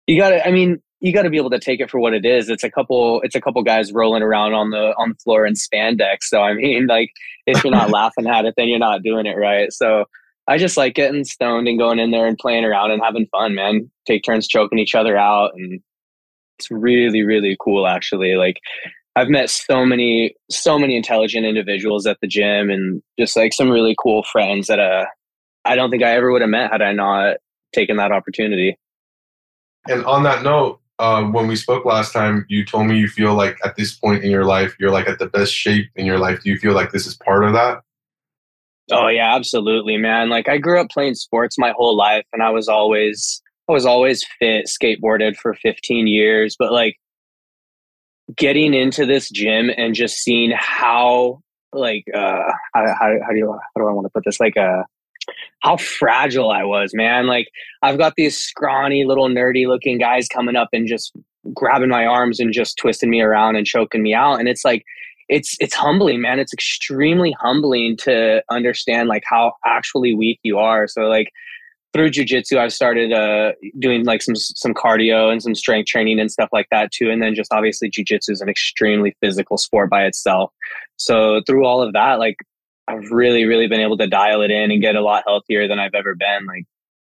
you 0.06 0.20
got 0.20 0.30
to, 0.30 0.46
I 0.46 0.52
mean, 0.52 0.80
you 1.04 1.12
got 1.12 1.24
to 1.24 1.30
be 1.30 1.36
able 1.36 1.50
to 1.50 1.60
take 1.60 1.80
it 1.80 1.90
for 1.90 2.00
what 2.00 2.14
it 2.14 2.24
is. 2.24 2.48
It's 2.48 2.64
a 2.64 2.70
couple, 2.70 3.20
it's 3.20 3.34
a 3.34 3.40
couple 3.40 3.62
guys 3.62 3.92
rolling 3.92 4.22
around 4.22 4.54
on 4.54 4.70
the 4.70 4.94
on 4.96 5.10
the 5.10 5.14
floor 5.16 5.44
in 5.44 5.52
spandex. 5.52 6.22
So 6.22 6.40
I 6.40 6.54
mean, 6.54 6.86
like 6.88 7.10
if 7.46 7.62
you're 7.62 7.70
not 7.70 7.90
laughing 7.90 8.26
at 8.26 8.46
it, 8.46 8.54
then 8.56 8.68
you're 8.68 8.78
not 8.78 9.02
doing 9.02 9.26
it 9.26 9.36
right. 9.36 9.70
So 9.70 10.06
I 10.48 10.56
just 10.56 10.78
like 10.78 10.94
getting 10.94 11.24
stoned 11.24 11.68
and 11.68 11.78
going 11.78 11.98
in 11.98 12.10
there 12.10 12.26
and 12.26 12.38
playing 12.38 12.64
around 12.64 12.90
and 12.90 13.02
having 13.02 13.26
fun, 13.26 13.54
man. 13.54 13.90
Take 14.06 14.24
turns 14.24 14.48
choking 14.48 14.78
each 14.78 14.94
other 14.94 15.14
out, 15.14 15.52
and 15.54 15.80
it's 16.58 16.70
really, 16.70 17.22
really 17.22 17.54
cool. 17.60 17.86
Actually, 17.86 18.36
like 18.36 18.56
I've 19.14 19.28
met 19.28 19.50
so 19.50 19.84
many, 19.84 20.34
so 20.50 20.78
many 20.78 20.96
intelligent 20.96 21.44
individuals 21.44 22.06
at 22.06 22.16
the 22.22 22.26
gym 22.26 22.70
and 22.70 23.02
just 23.18 23.36
like 23.36 23.52
some 23.52 23.68
really 23.68 23.94
cool 24.02 24.22
friends 24.32 24.68
that 24.68 24.80
uh, 24.80 25.04
I 25.66 25.76
don't 25.76 25.90
think 25.90 26.02
I 26.02 26.16
ever 26.16 26.32
would 26.32 26.40
have 26.40 26.50
met 26.50 26.72
had 26.72 26.80
I 26.80 26.92
not 26.92 27.36
taken 27.74 27.98
that 27.98 28.10
opportunity. 28.10 28.78
And 29.86 30.02
on 30.06 30.22
that 30.22 30.42
note, 30.42 30.80
uh, 30.98 31.24
when 31.24 31.46
we 31.46 31.56
spoke 31.56 31.84
last 31.84 32.12
time, 32.12 32.46
you 32.48 32.64
told 32.64 32.86
me 32.86 32.98
you 32.98 33.08
feel 33.08 33.34
like 33.34 33.58
at 33.64 33.76
this 33.76 33.94
point 33.94 34.22
in 34.22 34.30
your 34.30 34.44
life, 34.44 34.76
you're 34.78 34.90
like 34.90 35.08
at 35.08 35.18
the 35.18 35.26
best 35.26 35.52
shape 35.52 35.90
in 35.96 36.06
your 36.06 36.18
life. 36.18 36.42
Do 36.42 36.50
you 36.50 36.58
feel 36.58 36.72
like 36.72 36.92
this 36.92 37.06
is 37.06 37.16
part 37.16 37.44
of 37.44 37.52
that? 37.52 37.82
Oh 38.92 39.08
yeah, 39.08 39.34
absolutely, 39.34 39.96
man. 39.96 40.28
Like 40.28 40.48
I 40.48 40.58
grew 40.58 40.80
up 40.80 40.90
playing 40.90 41.14
sports 41.14 41.58
my 41.58 41.72
whole 41.76 41.96
life 41.96 42.24
and 42.32 42.42
I 42.42 42.50
was 42.50 42.68
always 42.68 43.42
I 43.68 43.72
was 43.72 43.86
always 43.86 44.26
fit, 44.38 44.66
skateboarded 44.66 45.36
for 45.36 45.54
15 45.54 46.06
years, 46.06 46.54
but 46.58 46.70
like 46.70 46.96
getting 48.36 48.74
into 48.74 49.06
this 49.06 49.30
gym 49.30 49.70
and 49.76 49.94
just 49.94 50.18
seeing 50.18 50.52
how 50.54 51.40
like 51.72 52.04
uh 52.14 52.42
how, 52.74 52.86
how, 53.00 53.14
how 53.22 53.30
do 53.30 53.38
you 53.38 53.52
how 53.52 53.80
do 53.80 53.88
I 53.88 53.92
want 53.92 54.04
to 54.04 54.10
put 54.10 54.24
this 54.24 54.38
like 54.38 54.56
uh 54.56 54.82
how 55.60 55.76
fragile 55.76 56.50
I 56.50 56.64
was, 56.64 56.92
man. 56.94 57.26
Like 57.26 57.48
I've 57.82 57.98
got 57.98 58.14
these 58.16 58.36
scrawny 58.36 59.04
little 59.04 59.28
nerdy 59.28 59.66
looking 59.66 59.98
guys 59.98 60.28
coming 60.28 60.56
up 60.56 60.68
and 60.72 60.86
just 60.86 61.12
grabbing 61.52 61.90
my 61.90 62.06
arms 62.06 62.40
and 62.40 62.52
just 62.52 62.78
twisting 62.78 63.10
me 63.10 63.20
around 63.20 63.56
and 63.56 63.66
choking 63.66 64.02
me 64.02 64.14
out 64.14 64.40
and 64.40 64.48
it's 64.48 64.64
like 64.64 64.82
it's 65.28 65.56
it's 65.60 65.74
humbling 65.74 66.22
man 66.22 66.38
it's 66.38 66.54
extremely 66.54 67.36
humbling 67.38 67.98
to 67.98 68.42
understand 68.50 69.10
like 69.10 69.24
how 69.26 69.52
actually 69.66 70.14
weak 70.14 70.38
you 70.42 70.56
are 70.56 70.88
so 70.88 71.02
like 71.02 71.30
through 71.94 72.10
jujitsu, 72.10 72.58
I've 72.58 72.72
started 72.72 73.12
uh, 73.12 73.52
doing 73.78 74.04
like 74.04 74.20
some 74.20 74.34
some 74.34 74.74
cardio 74.74 75.30
and 75.30 75.40
some 75.40 75.54
strength 75.54 75.86
training 75.86 76.18
and 76.18 76.30
stuff 76.30 76.48
like 76.52 76.66
that 76.72 76.90
too. 76.90 77.08
And 77.08 77.22
then 77.22 77.36
just 77.36 77.52
obviously 77.52 77.88
jujitsu 77.88 78.30
is 78.30 78.40
an 78.40 78.48
extremely 78.48 79.16
physical 79.20 79.56
sport 79.56 79.90
by 79.90 80.04
itself. 80.04 80.52
So 80.96 81.40
through 81.46 81.64
all 81.64 81.80
of 81.82 81.92
that, 81.92 82.18
like 82.18 82.38
I've 82.88 83.10
really, 83.10 83.44
really 83.44 83.66
been 83.66 83.80
able 83.80 83.96
to 83.98 84.06
dial 84.06 84.42
it 84.42 84.50
in 84.50 84.70
and 84.70 84.82
get 84.82 84.96
a 84.96 85.00
lot 85.00 85.24
healthier 85.26 85.66
than 85.66 85.78
I've 85.78 85.94
ever 85.94 86.14
been, 86.14 86.46
like 86.46 86.64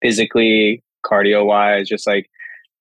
physically, 0.01 0.83
cardio 1.05 1.45
wise, 1.45 1.89
just 1.89 2.07
like 2.07 2.29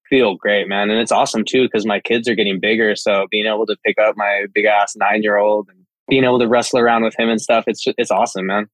feel 0.08 0.36
great, 0.36 0.68
man. 0.68 0.90
And 0.90 1.00
it's 1.00 1.12
awesome 1.12 1.44
too 1.44 1.64
because 1.64 1.84
my 1.84 2.00
kids 2.00 2.28
are 2.28 2.34
getting 2.34 2.60
bigger. 2.60 2.94
So 2.94 3.26
being 3.30 3.46
able 3.46 3.66
to 3.66 3.76
pick 3.84 3.98
up 3.98 4.16
my 4.16 4.46
big 4.54 4.66
ass 4.66 4.94
nine 4.96 5.22
year 5.22 5.36
old 5.36 5.68
and 5.68 5.84
being 6.08 6.24
able 6.24 6.38
to 6.38 6.46
wrestle 6.46 6.78
around 6.78 7.02
with 7.02 7.18
him 7.18 7.28
and 7.28 7.40
stuff, 7.40 7.64
it's 7.66 7.82
just, 7.82 7.96
it's 7.98 8.10
awesome, 8.10 8.46
man 8.46 8.68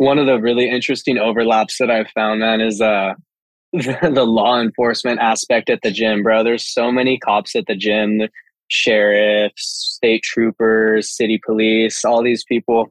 one 0.00 0.18
of 0.18 0.24
the 0.24 0.40
really 0.40 0.66
interesting 0.66 1.18
overlaps 1.18 1.76
that 1.76 1.90
I've 1.90 2.08
found, 2.08 2.40
man, 2.40 2.62
is 2.62 2.80
uh, 2.80 3.12
the 3.72 4.24
law 4.26 4.58
enforcement 4.58 5.20
aspect 5.20 5.68
at 5.68 5.82
the 5.82 5.90
gym, 5.90 6.22
bro. 6.22 6.42
There's 6.42 6.66
so 6.66 6.90
many 6.90 7.18
cops 7.18 7.54
at 7.54 7.66
the 7.66 7.74
gym, 7.74 8.22
sheriffs, 8.68 9.62
state 9.96 10.22
troopers, 10.22 11.14
city 11.14 11.38
police, 11.44 12.02
all 12.02 12.22
these 12.22 12.44
people. 12.44 12.90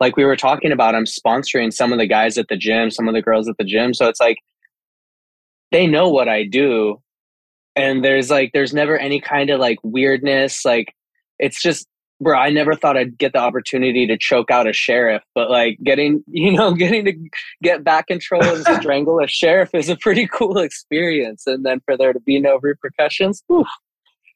Like 0.00 0.16
we 0.16 0.24
were 0.24 0.36
talking 0.36 0.72
about, 0.72 0.94
I'm 0.94 1.04
sponsoring 1.04 1.72
some 1.72 1.92
of 1.92 1.98
the 1.98 2.06
guys 2.06 2.38
at 2.38 2.48
the 2.48 2.56
gym, 2.56 2.90
some 2.90 3.08
of 3.08 3.14
the 3.14 3.22
girls 3.22 3.48
at 3.48 3.56
the 3.58 3.64
gym. 3.64 3.94
So 3.94 4.06
it's 4.06 4.20
like 4.20 4.38
they 5.72 5.86
know 5.86 6.08
what 6.08 6.28
I 6.28 6.44
do. 6.44 7.00
And 7.74 8.04
there's 8.04 8.30
like, 8.30 8.50
there's 8.52 8.74
never 8.74 8.98
any 8.98 9.20
kind 9.20 9.50
of 9.50 9.60
like 9.60 9.78
weirdness. 9.82 10.64
Like 10.64 10.94
it's 11.38 11.62
just 11.62 11.86
bro, 12.20 12.38
I 12.38 12.50
never 12.50 12.74
thought 12.74 12.96
I'd 12.96 13.18
get 13.18 13.32
the 13.32 13.38
opportunity 13.38 14.06
to 14.06 14.16
choke 14.18 14.50
out 14.50 14.68
a 14.68 14.72
sheriff, 14.72 15.22
but 15.34 15.50
like 15.50 15.78
getting, 15.84 16.22
you 16.28 16.52
know, 16.52 16.72
getting 16.74 17.04
to 17.04 17.12
get 17.62 17.84
back 17.84 18.08
control 18.08 18.42
and 18.42 18.64
strangle 18.80 19.20
a 19.20 19.26
sheriff 19.26 19.74
is 19.74 19.88
a 19.88 19.96
pretty 19.96 20.26
cool 20.26 20.58
experience. 20.58 21.46
And 21.46 21.64
then 21.64 21.80
for 21.84 21.96
there 21.96 22.12
to 22.12 22.20
be 22.20 22.40
no 22.40 22.58
repercussions, 22.60 23.42
whew, 23.46 23.64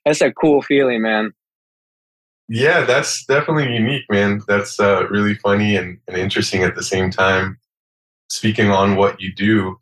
that's 0.04 0.21
a 0.21 0.33
cool 0.33 0.62
feeling, 0.62 1.02
man. 1.02 1.33
Yeah, 2.49 2.84
that's 2.84 3.25
definitely 3.25 3.72
unique, 3.75 4.04
man. 4.11 4.42
That's 4.46 4.78
uh, 4.78 5.06
really 5.08 5.34
funny 5.34 5.76
and, 5.76 5.99
and 6.08 6.16
interesting 6.16 6.62
at 6.62 6.75
the 6.75 6.82
same 6.82 7.11
time. 7.11 7.58
Speaking 8.28 8.70
on 8.70 8.96
what 8.96 9.20
you 9.20 9.32
do, 9.34 9.78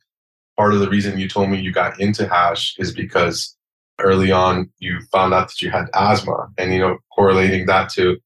part 0.57 0.75
of 0.75 0.81
the 0.81 0.90
reason 0.90 1.19
you 1.19 1.29
told 1.29 1.49
me 1.49 1.59
you 1.59 1.73
got 1.73 1.99
into 2.00 2.29
hash 2.29 2.76
is 2.79 2.93
because 2.93 3.57
early 3.99 4.31
on 4.31 4.71
you 4.79 5.00
found 5.12 5.33
out 5.33 5.49
that 5.49 5.62
you 5.62 5.71
had 5.71 5.87
asthma 5.95 6.50
and 6.59 6.73
you 6.73 6.79
know 6.79 6.99
correlating 7.14 7.64
that 7.67 7.88
to 7.88 8.19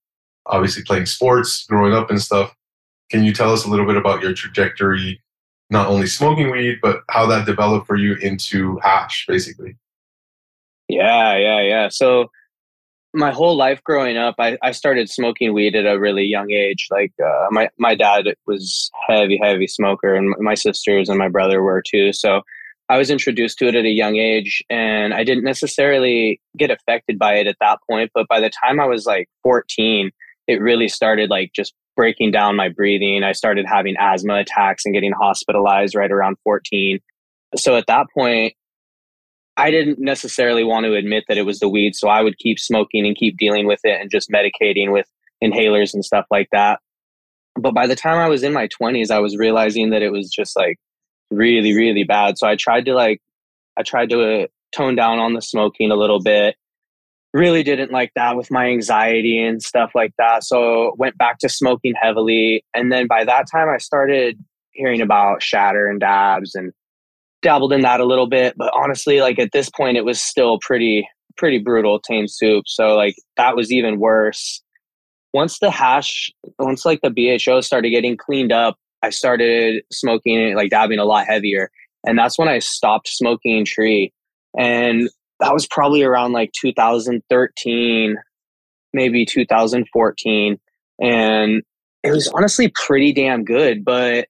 obviously 0.46 0.82
playing 0.82 1.06
sports 1.06 1.64
growing 1.68 1.92
up 1.92 2.10
and 2.10 2.20
stuff 2.20 2.54
can 3.10 3.22
you 3.22 3.32
tell 3.32 3.52
us 3.52 3.64
a 3.64 3.70
little 3.70 3.86
bit 3.86 3.96
about 3.96 4.22
your 4.22 4.32
trajectory 4.32 5.22
not 5.70 5.86
only 5.86 6.06
smoking 6.06 6.50
weed 6.50 6.78
but 6.82 7.02
how 7.08 7.26
that 7.26 7.46
developed 7.46 7.86
for 7.86 7.96
you 7.96 8.14
into 8.16 8.78
hash 8.82 9.24
basically 9.28 9.76
yeah 10.88 11.36
yeah 11.36 11.60
yeah 11.60 11.88
so 11.88 12.28
my 13.14 13.30
whole 13.30 13.56
life 13.56 13.82
growing 13.84 14.16
up 14.16 14.34
I, 14.38 14.58
I 14.62 14.72
started 14.72 15.08
smoking 15.08 15.54
weed 15.54 15.76
at 15.76 15.86
a 15.86 15.98
really 15.98 16.24
young 16.24 16.50
age 16.50 16.88
like 16.90 17.12
uh, 17.24 17.46
my, 17.50 17.68
my 17.78 17.94
dad 17.94 18.26
was 18.46 18.90
heavy 19.06 19.38
heavy 19.42 19.66
smoker 19.66 20.14
and 20.14 20.34
my 20.38 20.54
sisters 20.54 21.08
and 21.08 21.18
my 21.18 21.28
brother 21.28 21.62
were 21.62 21.82
too 21.82 22.12
so 22.12 22.42
I 22.88 22.98
was 22.98 23.10
introduced 23.10 23.58
to 23.58 23.68
it 23.68 23.74
at 23.74 23.84
a 23.84 23.90
young 23.90 24.16
age 24.16 24.62
and 24.68 25.14
I 25.14 25.24
didn't 25.24 25.44
necessarily 25.44 26.40
get 26.56 26.70
affected 26.70 27.18
by 27.18 27.36
it 27.36 27.46
at 27.46 27.56
that 27.60 27.78
point. 27.88 28.10
But 28.14 28.28
by 28.28 28.40
the 28.40 28.50
time 28.50 28.78
I 28.78 28.84
was 28.84 29.06
like 29.06 29.28
14, 29.42 30.10
it 30.46 30.60
really 30.60 30.88
started 30.88 31.30
like 31.30 31.52
just 31.54 31.72
breaking 31.96 32.32
down 32.32 32.56
my 32.56 32.68
breathing. 32.68 33.22
I 33.24 33.32
started 33.32 33.64
having 33.66 33.94
asthma 33.98 34.34
attacks 34.34 34.84
and 34.84 34.94
getting 34.94 35.12
hospitalized 35.12 35.94
right 35.94 36.10
around 36.10 36.36
14. 36.44 36.98
So 37.56 37.76
at 37.76 37.86
that 37.86 38.06
point, 38.12 38.54
I 39.56 39.70
didn't 39.70 39.98
necessarily 40.00 40.64
want 40.64 40.84
to 40.84 40.94
admit 40.94 41.24
that 41.28 41.38
it 41.38 41.46
was 41.46 41.60
the 41.60 41.68
weed. 41.68 41.94
So 41.94 42.08
I 42.08 42.22
would 42.22 42.38
keep 42.38 42.58
smoking 42.58 43.06
and 43.06 43.16
keep 43.16 43.36
dealing 43.36 43.66
with 43.66 43.80
it 43.84 44.00
and 44.00 44.10
just 44.10 44.30
medicating 44.30 44.92
with 44.92 45.06
inhalers 45.42 45.94
and 45.94 46.04
stuff 46.04 46.26
like 46.30 46.48
that. 46.52 46.80
But 47.56 47.72
by 47.72 47.86
the 47.86 47.94
time 47.94 48.18
I 48.18 48.28
was 48.28 48.42
in 48.42 48.52
my 48.52 48.68
20s, 48.68 49.10
I 49.10 49.20
was 49.20 49.36
realizing 49.36 49.90
that 49.90 50.02
it 50.02 50.10
was 50.10 50.28
just 50.28 50.56
like 50.56 50.78
really, 51.30 51.72
really 51.72 52.04
bad. 52.04 52.36
So 52.36 52.48
I 52.48 52.56
tried 52.56 52.84
to 52.86 52.94
like, 52.94 53.20
I 53.76 53.82
tried 53.82 54.10
to 54.10 54.42
uh, 54.42 54.46
tone 54.74 54.96
down 54.96 55.20
on 55.20 55.34
the 55.34 55.42
smoking 55.42 55.92
a 55.92 55.96
little 55.96 56.20
bit. 56.20 56.56
Really 57.32 57.62
didn't 57.62 57.92
like 57.92 58.12
that 58.16 58.36
with 58.36 58.50
my 58.50 58.66
anxiety 58.66 59.40
and 59.40 59.62
stuff 59.62 59.92
like 59.94 60.12
that. 60.18 60.44
So 60.44 60.94
went 60.98 61.16
back 61.16 61.38
to 61.40 61.48
smoking 61.48 61.94
heavily. 62.00 62.64
And 62.74 62.90
then 62.90 63.06
by 63.06 63.24
that 63.24 63.46
time, 63.50 63.68
I 63.68 63.78
started 63.78 64.38
hearing 64.72 65.00
about 65.00 65.42
shatter 65.42 65.88
and 65.88 66.00
dabs 66.00 66.54
and 66.56 66.72
dabbled 67.44 67.72
in 67.72 67.82
that 67.82 68.00
a 68.00 68.04
little 68.04 68.26
bit. 68.26 68.54
But 68.56 68.72
honestly, 68.74 69.20
like 69.20 69.38
at 69.38 69.52
this 69.52 69.70
point, 69.70 69.96
it 69.96 70.04
was 70.04 70.20
still 70.20 70.58
pretty, 70.60 71.08
pretty 71.36 71.58
brutal 71.58 72.00
tame 72.00 72.26
soup. 72.26 72.64
So 72.66 72.96
like 72.96 73.14
that 73.36 73.54
was 73.54 73.70
even 73.70 74.00
worse. 74.00 74.60
Once 75.32 75.60
the 75.60 75.70
hash, 75.70 76.32
once 76.58 76.84
like 76.84 77.00
the 77.02 77.10
BHO 77.10 77.60
started 77.60 77.90
getting 77.90 78.16
cleaned 78.16 78.52
up, 78.52 78.76
I 79.02 79.10
started 79.10 79.84
smoking 79.92 80.56
like 80.56 80.70
dabbing 80.70 80.98
a 80.98 81.04
lot 81.04 81.26
heavier. 81.26 81.70
And 82.06 82.18
that's 82.18 82.38
when 82.38 82.48
I 82.48 82.58
stopped 82.58 83.08
smoking 83.08 83.64
tree. 83.64 84.12
And 84.58 85.08
that 85.40 85.52
was 85.52 85.66
probably 85.66 86.02
around 86.02 86.32
like 86.32 86.52
2013, 86.52 88.16
maybe 88.92 89.24
2014. 89.24 90.58
And 91.00 91.62
it 92.02 92.10
was 92.10 92.28
honestly 92.28 92.72
pretty 92.74 93.12
damn 93.12 93.44
good. 93.44 93.84
But 93.84 94.28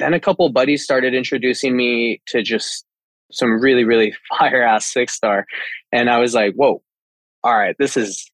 then 0.00 0.14
a 0.14 0.20
couple 0.20 0.48
buddies 0.50 0.82
started 0.82 1.14
introducing 1.14 1.76
me 1.76 2.20
to 2.26 2.42
just 2.42 2.84
some 3.32 3.60
really, 3.60 3.84
really 3.84 4.14
fire 4.38 4.62
ass 4.62 4.86
six 4.86 5.14
star. 5.14 5.46
And 5.92 6.10
I 6.10 6.18
was 6.18 6.34
like, 6.34 6.54
whoa, 6.54 6.82
all 7.44 7.56
right, 7.56 7.76
this 7.78 7.96
is 7.96 8.30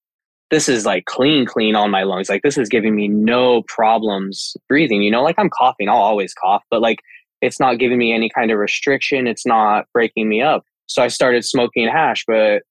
this 0.51 0.69
is 0.69 0.87
like 0.87 1.07
clean, 1.07 1.45
clean 1.45 1.75
on 1.75 1.91
my 1.91 2.05
lungs. 2.05 2.29
Like 2.29 2.43
this 2.43 2.57
is 2.57 2.69
giving 2.69 2.95
me 2.95 3.09
no 3.09 3.63
problems 3.63 4.57
breathing. 4.69 5.03
You 5.03 5.11
know, 5.11 5.23
like 5.23 5.35
I'm 5.39 5.51
coughing, 5.51 5.89
I'll 5.89 5.97
always 5.97 6.35
cough, 6.35 6.63
but 6.71 6.81
like 6.81 7.01
it's 7.43 7.59
not 7.59 7.79
giving 7.79 7.99
me 7.99 8.13
any 8.13 8.31
kind 8.31 8.51
of 8.51 8.59
restriction. 8.59 9.27
It's 9.27 9.45
not 9.45 9.87
breaking 9.93 10.29
me 10.29 10.43
up. 10.43 10.65
So 10.87 11.03
I 11.03 11.09
started 11.09 11.45
smoking 11.45 11.89
hash, 11.89 12.25
but 12.27 12.63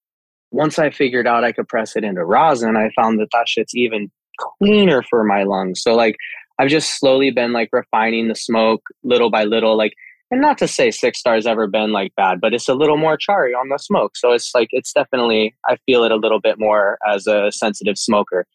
once 0.52 0.80
I 0.80 0.90
figured 0.90 1.28
out 1.28 1.44
I 1.44 1.52
could 1.52 1.68
press 1.68 1.98
it 1.98 2.06
into 2.06 2.24
rosin, 2.24 2.78
I 2.78 2.90
found 2.96 3.20
that 3.20 3.28
that 3.34 3.50
shit's 3.50 3.76
even 3.76 4.10
cleaner 4.40 5.04
for 5.04 5.24
my 5.24 5.44
lungs. 5.44 5.82
So 5.82 5.96
like 5.96 6.16
I've 6.60 6.70
just 6.70 7.00
slowly 7.00 7.32
been 7.32 7.54
like 7.54 7.70
refining 7.72 8.28
the 8.28 8.36
smoke 8.36 8.82
little 9.04 9.30
by 9.30 9.44
little. 9.44 9.78
Like 9.78 9.94
and 10.32 10.42
not 10.42 10.58
to 10.58 10.68
say 10.68 10.92
six 10.92 11.20
stars 11.20 11.46
ever 11.46 11.68
been 11.68 11.92
like 11.92 12.14
bad 12.16 12.42
but 12.42 12.54
it's 12.54 12.68
a 12.68 12.74
little 12.74 12.98
more 12.98 13.18
charry 13.18 13.54
on 13.54 13.70
the 13.70 13.78
smoke. 13.78 14.16
So 14.16 14.32
it's 14.32 14.54
like 14.56 14.70
it's 14.72 14.94
definitely 14.94 15.54
i 15.68 15.78
feel 15.86 16.04
it 16.04 16.12
a 16.12 16.18
little 16.18 16.40
bit 16.40 16.60
more 16.60 16.98
as 17.08 17.28
a 17.28 17.52
sensitive 17.52 17.98
smoker. 17.98 18.46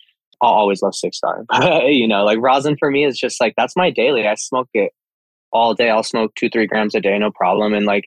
I'll 0.42 0.50
always 0.50 0.82
love 0.82 0.94
six 0.94 1.18
star 1.18 1.44
you 1.86 2.08
know 2.08 2.24
like 2.24 2.38
rosin 2.40 2.76
for 2.78 2.90
me 2.90 3.04
is 3.04 3.18
just 3.18 3.40
like 3.40 3.54
that's 3.56 3.76
my 3.76 3.90
daily. 3.90 4.26
I 4.26 4.34
smoke 4.34 4.68
it 4.74 4.92
all 5.52 5.74
day. 5.74 5.90
I'll 5.90 6.02
smoke 6.02 6.34
two 6.36 6.48
three 6.48 6.66
grams 6.66 6.94
a 6.94 7.00
day 7.00 7.18
no 7.18 7.30
problem 7.30 7.74
and 7.74 7.86
like 7.86 8.04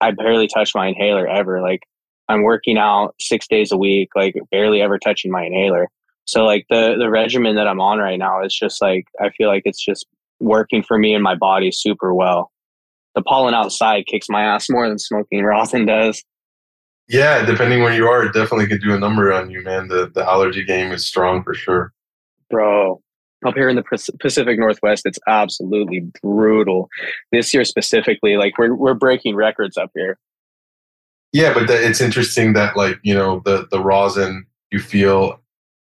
i 0.00 0.10
barely 0.10 0.48
touch 0.48 0.74
my 0.74 0.88
inhaler 0.88 1.26
ever. 1.26 1.60
Like 1.60 1.82
i'm 2.28 2.42
working 2.42 2.78
out 2.78 3.14
six 3.20 3.46
days 3.46 3.70
a 3.70 3.76
week 3.76 4.08
like 4.16 4.34
barely 4.50 4.80
ever 4.80 4.98
touching 4.98 5.30
my 5.30 5.44
inhaler 5.44 5.88
so 6.26 6.44
like 6.44 6.66
the 6.68 6.96
the 6.98 7.08
regimen 7.10 7.56
that 7.56 7.66
i'm 7.66 7.80
on 7.80 7.98
right 7.98 8.18
now 8.18 8.42
is 8.42 8.54
just 8.54 8.82
like 8.82 9.06
i 9.20 9.30
feel 9.30 9.48
like 9.48 9.62
it's 9.64 9.84
just 9.84 10.06
working 10.38 10.82
for 10.82 10.98
me 10.98 11.14
and 11.14 11.22
my 11.22 11.34
body 11.34 11.70
super 11.72 12.14
well 12.14 12.50
the 13.16 13.22
pollen 13.22 13.54
outside 13.54 14.06
kicks 14.06 14.28
my 14.28 14.42
ass 14.42 14.68
more 14.70 14.88
than 14.88 14.98
smoking 14.98 15.42
rosin 15.44 15.86
does. 15.86 16.22
Yeah, 17.08 17.44
depending 17.44 17.82
where 17.82 17.94
you 17.94 18.06
are, 18.06 18.24
it 18.24 18.32
definitely 18.32 18.66
could 18.66 18.82
do 18.82 18.94
a 18.94 18.98
number 18.98 19.32
on 19.32 19.50
you, 19.50 19.62
man. 19.62 19.88
The 19.88 20.10
the 20.14 20.24
allergy 20.24 20.64
game 20.64 20.92
is 20.92 21.06
strong 21.06 21.42
for 21.42 21.54
sure. 21.54 21.92
Bro, 22.50 23.00
up 23.44 23.54
here 23.54 23.68
in 23.68 23.76
the 23.76 24.10
Pacific 24.20 24.58
Northwest, 24.58 25.06
it's 25.06 25.18
absolutely 25.28 26.00
brutal. 26.22 26.88
This 27.32 27.54
year 27.54 27.64
specifically, 27.64 28.36
like 28.36 28.58
we're 28.58 28.74
we're 28.74 28.94
breaking 28.94 29.36
records 29.36 29.76
up 29.76 29.90
here. 29.94 30.18
Yeah, 31.32 31.54
but 31.54 31.68
the, 31.68 31.86
it's 31.86 32.00
interesting 32.00 32.54
that 32.54 32.76
like 32.76 32.98
you 33.02 33.14
know 33.14 33.40
the 33.44 33.68
the 33.70 33.80
rosin 33.80 34.44
you 34.72 34.80
feel 34.80 35.40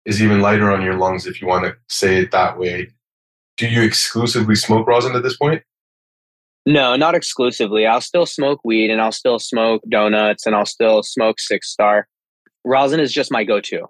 is 0.06 0.22
even 0.22 0.42
lighter 0.42 0.72
on 0.72 0.82
your 0.82 0.96
lungs 0.96 1.28
if 1.28 1.42
you 1.42 1.48
want 1.48 1.66
to 1.66 1.76
say 1.90 2.22
it 2.22 2.32
that 2.32 2.58
way. 2.58 2.90
Do 3.58 3.68
you 3.68 3.84
exclusively 3.84 4.56
smoke 4.56 4.88
rosin 4.88 5.16
at 5.16 5.24
this 5.24 5.38
point? 5.38 5.64
No, 6.66 6.96
not 6.96 7.16
exclusively. 7.16 7.86
I'll 7.86 8.02
still 8.02 8.26
smoke 8.26 8.60
weed 8.64 8.92
and 8.92 9.02
I'll 9.02 9.12
still 9.12 9.40
smoke 9.40 9.82
donuts 9.90 10.46
and 10.46 10.56
I'll 10.56 10.66
still 10.66 11.02
smoke 11.04 11.40
six 11.40 11.72
star. 11.72 12.08
Rosin 12.64 13.00
is 13.00 13.12
just 13.12 13.32
my 13.32 13.44
go 13.44 13.60
to. 13.62 13.88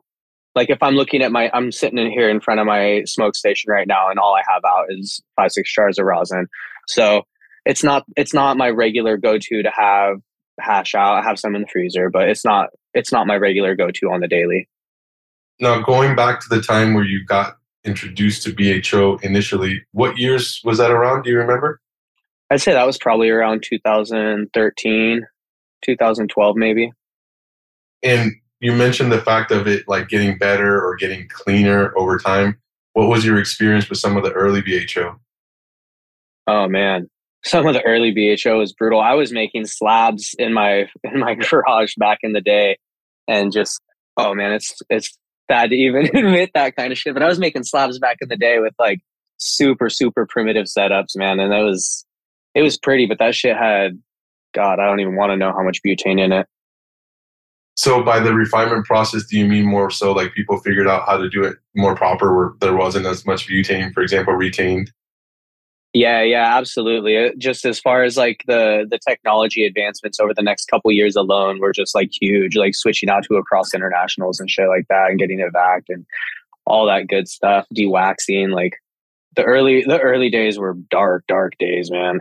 Like 0.56 0.70
if 0.70 0.82
I'm 0.82 0.96
looking 0.96 1.22
at 1.22 1.32
my, 1.32 1.50
I'm 1.53 1.72
sitting 1.72 1.98
in 1.98 2.12
here 2.12 2.30
in 2.30 2.41
front 2.41 2.60
of 2.60 2.65
my 2.65 3.03
smoke 3.06 3.36
station 3.36 3.72
right 3.72 3.88
now 3.88 4.10
and 4.10 4.20
all 4.20 4.36
I 4.36 4.41
have 4.51 4.63
out 4.65 4.86
is 4.89 5.22
five, 5.36 5.51
six 5.51 5.74
jars 5.74 6.00
of 6.00 6.06
rosin. 6.06 6.48
So 6.88 7.24
it's 7.65 7.84
not, 7.84 8.03
it's 8.15 8.34
not 8.34 8.58
my 8.58 8.70
regular 8.70 9.18
go 9.18 9.38
to 9.38 9.63
to 9.63 9.72
have 9.74 10.18
hash 10.60 10.96
out. 10.96 11.15
I 11.15 11.24
have 11.24 11.39
some 11.39 11.56
in 11.56 11.62
the 11.62 11.68
freezer, 11.68 12.10
but 12.10 12.30
it's 12.30 12.44
not, 12.44 12.70
it's 12.94 13.12
not 13.12 13.27
my 13.27 13.38
regular 13.38 13.75
go 13.75 13.91
to 13.91 14.06
on 14.08 14.22
the 14.22 14.27
daily. 14.27 14.68
Now, 15.62 15.80
going 15.80 16.15
back 16.15 16.39
to 16.41 16.50
the 16.50 16.60
time 16.60 16.96
where 16.96 17.03
you 17.03 17.24
got 17.24 17.58
introduced 17.86 18.44
to 18.44 18.53
BHO 18.53 19.20
initially, 19.22 19.84
what 19.91 20.18
years 20.18 20.60
was 20.63 20.80
that 20.80 20.89
around? 20.89 21.22
Do 21.22 21.30
you 21.30 21.38
remember? 21.38 21.80
I'd 22.50 22.62
say 22.62 22.74
that 22.74 22.86
was 22.86 22.98
probably 22.98 23.30
around 23.30 23.63
2013, 23.63 25.27
2012, 25.86 26.56
maybe. 26.56 26.91
And 28.01 28.32
you 28.60 28.74
mentioned 28.74 29.12
the 29.12 29.22
fact 29.22 29.51
of 29.51 29.68
it 29.68 29.88
like 29.88 30.10
getting 30.10 30.38
better 30.39 30.84
or 30.84 30.96
getting 30.96 31.30
cleaner 31.30 31.94
over 31.96 32.18
time. 32.18 32.60
What 32.94 33.08
was 33.08 33.24
your 33.24 33.39
experience 33.39 33.88
with 33.88 34.00
some 34.00 34.18
of 34.18 34.24
the 34.24 34.32
early 34.32 34.62
BHO? 34.62 35.15
Oh 36.48 36.68
man, 36.68 37.08
some 37.46 37.68
of 37.68 37.74
the 37.74 37.84
early 37.84 38.12
BHO 38.12 38.58
was 38.58 38.74
brutal. 38.74 39.00
I 39.00 39.13
was 39.13 39.32
making 39.32 39.65
slabs 39.65 40.36
in 40.38 40.53
my 40.53 40.89
in 41.03 41.20
my 41.20 41.36
garage 41.50 41.94
back 41.98 42.18
in 42.24 42.34
the 42.34 42.41
day, 42.41 42.77
and 43.27 43.51
just 43.51 43.80
oh 44.18 44.34
man, 44.34 44.51
it's 44.51 44.74
it's 44.89 45.18
bad 45.51 45.70
to 45.70 45.75
even 45.75 46.05
admit 46.15 46.51
that 46.53 46.77
kind 46.77 46.93
of 46.93 46.98
shit. 46.98 47.13
But 47.13 47.24
I 47.24 47.27
was 47.27 47.38
making 47.38 47.63
slabs 47.63 48.00
back 48.00 48.17
in 48.22 48.29
the 48.29 48.38
day 48.38 48.60
with 48.60 48.74
like 48.79 49.01
super 49.38 49.89
super 49.89 50.25
primitive 50.25 50.65
setups, 50.65 51.15
man, 51.15 51.39
and 51.39 51.51
that 51.51 51.60
was 51.60 52.05
it 52.55 52.62
was 52.62 52.77
pretty, 52.77 53.05
but 53.05 53.20
that 53.20 53.36
shit 53.36 53.55
had, 53.55 54.01
God, 54.53 54.79
I 54.79 54.86
don't 54.86 55.00
even 55.00 55.15
want 55.15 55.31
to 55.31 55.38
know 55.38 55.51
how 55.51 55.63
much 55.63 55.81
butane 55.86 56.20
in 56.20 56.31
it. 56.31 56.48
So 57.75 58.03
by 58.03 58.20
the 58.20 58.34
refinement 58.34 58.86
process, 58.86 59.25
do 59.25 59.38
you 59.38 59.46
mean 59.48 59.65
more 59.65 59.89
so 59.89 60.12
like 60.12 60.34
people 60.34 60.58
figured 60.60 60.88
out 60.88 61.05
how 61.05 61.17
to 61.17 61.29
do 61.29 61.43
it 61.43 61.58
more 61.75 61.96
proper 61.96 62.36
where 62.36 62.53
there 62.60 62.75
wasn't 62.75 63.05
as 63.05 63.25
much 63.25 63.48
butane, 63.48 63.93
for 63.93 64.03
example, 64.03 64.34
retained? 64.34 64.91
Yeah, 65.94 66.22
yeah, 66.22 66.58
absolutely. 66.58 67.18
Uh, 67.18 67.32
just 67.38 67.66
as 67.66 67.80
far 67.80 68.04
as 68.04 68.16
like 68.16 68.44
the 68.48 68.88
the 68.90 69.00
technology 69.06 69.66
advancements 69.66 70.20
over 70.20 70.34
the 70.34 70.42
next 70.42 70.66
couple 70.70 70.90
years 70.92 71.18
alone, 71.18 71.60
were 71.60 71.74
just 71.74 71.94
like 71.94 72.10
huge, 72.20 72.56
like 72.56 72.76
switching 72.76 73.10
out 73.10 73.24
to 73.26 73.36
Across 73.36 73.74
Internationals 73.74 74.40
and 74.40 74.50
shit 74.50 74.70
like 74.70 74.88
that, 74.90 75.10
and 75.10 75.20
getting 75.20 75.42
it 75.42 75.52
back 75.52 75.84
and 75.90 76.06
all 76.66 76.86
that 76.86 77.08
good 77.08 77.28
stuff, 77.28 77.68
dewaxing. 77.76 78.54
Like 78.54 78.78
the 79.36 79.44
early 79.44 79.84
the 79.84 80.00
early 80.00 80.30
days 80.30 80.58
were 80.58 80.76
dark, 80.90 81.26
dark 81.28 81.58
days, 81.60 81.92
man. 81.92 82.20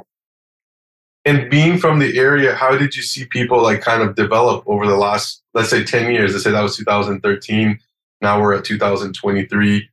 And 1.24 1.50
being 1.50 1.78
from 1.78 1.98
the 1.98 2.18
area, 2.18 2.54
how 2.54 2.76
did 2.76 2.96
you 2.96 3.02
see 3.02 3.26
people 3.26 3.62
like 3.62 3.82
kind 3.82 4.02
of 4.02 4.16
develop 4.16 4.64
over 4.66 4.86
the 4.86 4.96
last, 4.96 5.42
let's 5.52 5.68
say, 5.68 5.84
10 5.84 6.12
years? 6.12 6.32
Let's 6.32 6.44
say 6.44 6.50
that 6.50 6.62
was 6.62 6.76
2013. 6.78 7.78
Now 8.22 8.40
we're 8.40 8.54
at 8.54 8.64
2023. 8.64 9.88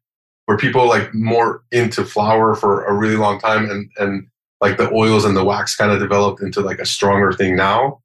Were 0.47 0.57
people 0.57 0.87
like 0.87 1.13
more 1.13 1.63
into 1.71 2.05
flower 2.05 2.55
for 2.55 2.85
a 2.85 2.93
really 2.93 3.17
long 3.17 3.39
time 3.39 3.69
and, 3.69 3.91
and 3.97 4.27
like 4.61 4.77
the 4.77 4.91
oils 4.91 5.25
and 5.25 5.35
the 5.35 5.43
wax 5.43 5.75
kind 5.75 5.91
of 5.91 5.99
developed 5.99 6.41
into 6.41 6.61
like 6.61 6.79
a 6.79 6.85
stronger 6.85 7.33
thing 7.33 7.55
now? 7.55 8.01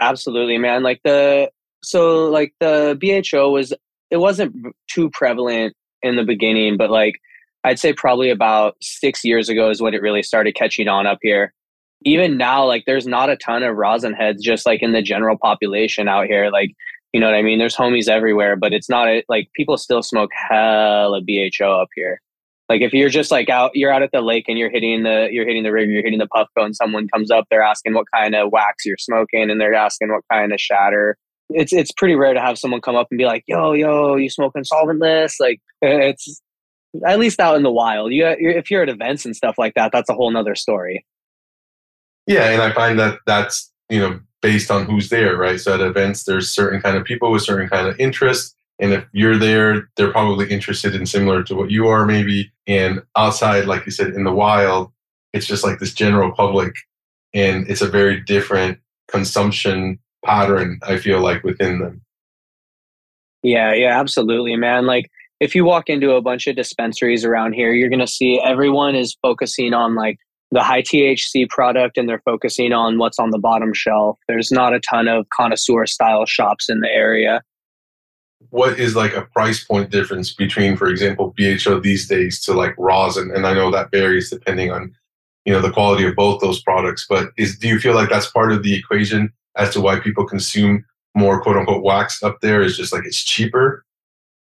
Absolutely, 0.00 0.58
man. 0.58 0.82
Like 0.82 1.00
the, 1.04 1.50
so 1.82 2.28
like 2.28 2.52
the 2.60 2.98
BHO 3.00 3.50
was, 3.50 3.72
it 4.10 4.18
wasn't 4.18 4.54
too 4.90 5.08
prevalent 5.10 5.74
in 6.02 6.16
the 6.16 6.22
beginning, 6.22 6.76
but 6.76 6.90
like 6.90 7.14
I'd 7.64 7.80
say 7.80 7.92
probably 7.92 8.30
about 8.30 8.76
six 8.80 9.24
years 9.24 9.48
ago 9.48 9.70
is 9.70 9.80
when 9.80 9.94
it 9.94 10.02
really 10.02 10.22
started 10.22 10.54
catching 10.54 10.86
on 10.86 11.06
up 11.06 11.18
here. 11.22 11.52
Even 12.04 12.36
now, 12.36 12.64
like 12.64 12.84
there's 12.86 13.06
not 13.06 13.30
a 13.30 13.36
ton 13.36 13.62
of 13.62 13.74
rosin 13.74 14.12
heads 14.12 14.44
just 14.44 14.66
like 14.66 14.82
in 14.82 14.92
the 14.92 15.02
general 15.02 15.36
population 15.36 16.06
out 16.06 16.26
here. 16.26 16.50
Like, 16.50 16.70
you 17.16 17.20
know 17.20 17.28
what 17.28 17.34
I 17.34 17.40
mean? 17.40 17.58
There's 17.58 17.74
homies 17.74 18.08
everywhere, 18.08 18.56
but 18.56 18.74
it's 18.74 18.90
not 18.90 19.08
a, 19.08 19.24
like 19.26 19.48
people 19.54 19.78
still 19.78 20.02
smoke 20.02 20.28
hella 20.34 21.22
BHO 21.22 21.80
up 21.80 21.88
here. 21.94 22.20
Like 22.68 22.82
if 22.82 22.92
you're 22.92 23.08
just 23.08 23.30
like 23.30 23.48
out, 23.48 23.70
you're 23.72 23.90
out 23.90 24.02
at 24.02 24.10
the 24.12 24.20
lake 24.20 24.44
and 24.48 24.58
you're 24.58 24.68
hitting 24.68 25.04
the, 25.04 25.30
you're 25.32 25.46
hitting 25.46 25.62
the 25.62 25.72
rig, 25.72 25.88
you're 25.88 26.02
hitting 26.02 26.18
the 26.18 26.28
Puffco 26.28 26.62
and 26.62 26.76
someone 26.76 27.08
comes 27.08 27.30
up, 27.30 27.46
they're 27.48 27.62
asking 27.62 27.94
what 27.94 28.04
kind 28.14 28.34
of 28.34 28.52
wax 28.52 28.84
you're 28.84 28.98
smoking 28.98 29.48
and 29.50 29.58
they're 29.58 29.72
asking 29.72 30.12
what 30.12 30.24
kind 30.30 30.52
of 30.52 30.60
shatter. 30.60 31.16
It's, 31.48 31.72
it's 31.72 31.90
pretty 31.90 32.16
rare 32.16 32.34
to 32.34 32.40
have 32.42 32.58
someone 32.58 32.82
come 32.82 32.96
up 32.96 33.06
and 33.10 33.16
be 33.16 33.24
like, 33.24 33.44
yo, 33.46 33.72
yo, 33.72 34.16
you 34.16 34.28
smoking 34.28 34.64
solventless? 34.70 35.36
Like 35.40 35.62
it's, 35.80 36.42
at 37.06 37.18
least 37.18 37.40
out 37.40 37.56
in 37.56 37.62
the 37.62 37.72
wild. 37.72 38.12
You, 38.12 38.26
if 38.26 38.70
you're 38.70 38.82
at 38.82 38.90
events 38.90 39.24
and 39.24 39.34
stuff 39.34 39.56
like 39.56 39.72
that, 39.72 39.90
that's 39.90 40.10
a 40.10 40.14
whole 40.14 40.30
nother 40.30 40.54
story. 40.54 41.06
Yeah, 42.26 42.50
and 42.50 42.60
I 42.60 42.72
find 42.74 42.98
that 42.98 43.20
that's 43.24 43.72
you 43.88 44.00
know 44.00 44.20
based 44.46 44.70
on 44.70 44.86
who's 44.86 45.08
there, 45.08 45.36
right? 45.36 45.58
So 45.58 45.74
at 45.74 45.80
events, 45.80 46.22
there's 46.22 46.48
certain 46.52 46.80
kind 46.80 46.96
of 46.96 47.04
people 47.04 47.32
with 47.32 47.42
certain 47.42 47.68
kind 47.68 47.88
of 47.88 47.98
interest, 47.98 48.54
and 48.78 48.92
if 48.92 49.04
you're 49.12 49.36
there, 49.36 49.88
they're 49.96 50.12
probably 50.12 50.48
interested 50.48 50.94
in 50.94 51.04
similar 51.04 51.42
to 51.42 51.56
what 51.56 51.72
you 51.72 51.88
are, 51.88 52.06
maybe. 52.06 52.52
And 52.68 53.02
outside, 53.16 53.64
like 53.64 53.86
you 53.86 53.90
said, 53.90 54.14
in 54.14 54.22
the 54.22 54.32
wild, 54.32 54.92
it's 55.32 55.46
just 55.48 55.64
like 55.64 55.80
this 55.80 55.92
general 55.92 56.30
public, 56.30 56.76
and 57.34 57.68
it's 57.68 57.82
a 57.82 57.88
very 57.88 58.20
different 58.20 58.78
consumption 59.08 59.98
pattern. 60.24 60.78
I 60.84 60.98
feel 60.98 61.18
like 61.20 61.42
within 61.42 61.80
them. 61.80 62.02
Yeah, 63.42 63.74
yeah, 63.74 63.98
absolutely, 63.98 64.54
man. 64.54 64.86
Like 64.86 65.10
if 65.40 65.56
you 65.56 65.64
walk 65.64 65.88
into 65.88 66.12
a 66.12 66.22
bunch 66.22 66.46
of 66.46 66.54
dispensaries 66.54 67.24
around 67.24 67.54
here, 67.54 67.72
you're 67.72 67.90
going 67.90 67.98
to 67.98 68.06
see 68.06 68.40
everyone 68.44 68.94
is 68.94 69.18
focusing 69.22 69.74
on 69.74 69.96
like 69.96 70.20
the 70.50 70.62
high 70.62 70.82
THC 70.82 71.48
product 71.48 71.98
and 71.98 72.08
they're 72.08 72.22
focusing 72.24 72.72
on 72.72 72.98
what's 72.98 73.18
on 73.18 73.30
the 73.30 73.38
bottom 73.38 73.72
shelf. 73.74 74.18
There's 74.28 74.52
not 74.52 74.74
a 74.74 74.80
ton 74.80 75.08
of 75.08 75.28
connoisseur 75.30 75.86
style 75.86 76.24
shops 76.26 76.68
in 76.68 76.80
the 76.80 76.88
area. 76.88 77.42
What 78.50 78.78
is 78.78 78.94
like 78.94 79.14
a 79.14 79.22
price 79.22 79.64
point 79.64 79.90
difference 79.90 80.32
between, 80.32 80.76
for 80.76 80.88
example, 80.88 81.34
BHO 81.36 81.80
these 81.80 82.06
days 82.06 82.40
to 82.42 82.52
like 82.52 82.74
rosin? 82.78 83.32
And 83.34 83.46
I 83.46 83.54
know 83.54 83.70
that 83.70 83.90
varies 83.90 84.30
depending 84.30 84.70
on, 84.70 84.94
you 85.44 85.52
know, 85.52 85.60
the 85.60 85.72
quality 85.72 86.06
of 86.06 86.14
both 86.14 86.40
those 86.40 86.62
products. 86.62 87.06
But 87.08 87.30
is 87.36 87.58
do 87.58 87.66
you 87.68 87.80
feel 87.80 87.94
like 87.94 88.08
that's 88.08 88.30
part 88.30 88.52
of 88.52 88.62
the 88.62 88.74
equation 88.74 89.32
as 89.56 89.70
to 89.70 89.80
why 89.80 89.98
people 89.98 90.26
consume 90.26 90.84
more 91.16 91.40
quote 91.40 91.56
unquote 91.56 91.82
wax 91.82 92.22
up 92.22 92.40
there? 92.40 92.62
Is 92.62 92.76
just 92.76 92.92
like 92.92 93.04
it's 93.04 93.24
cheaper 93.24 93.84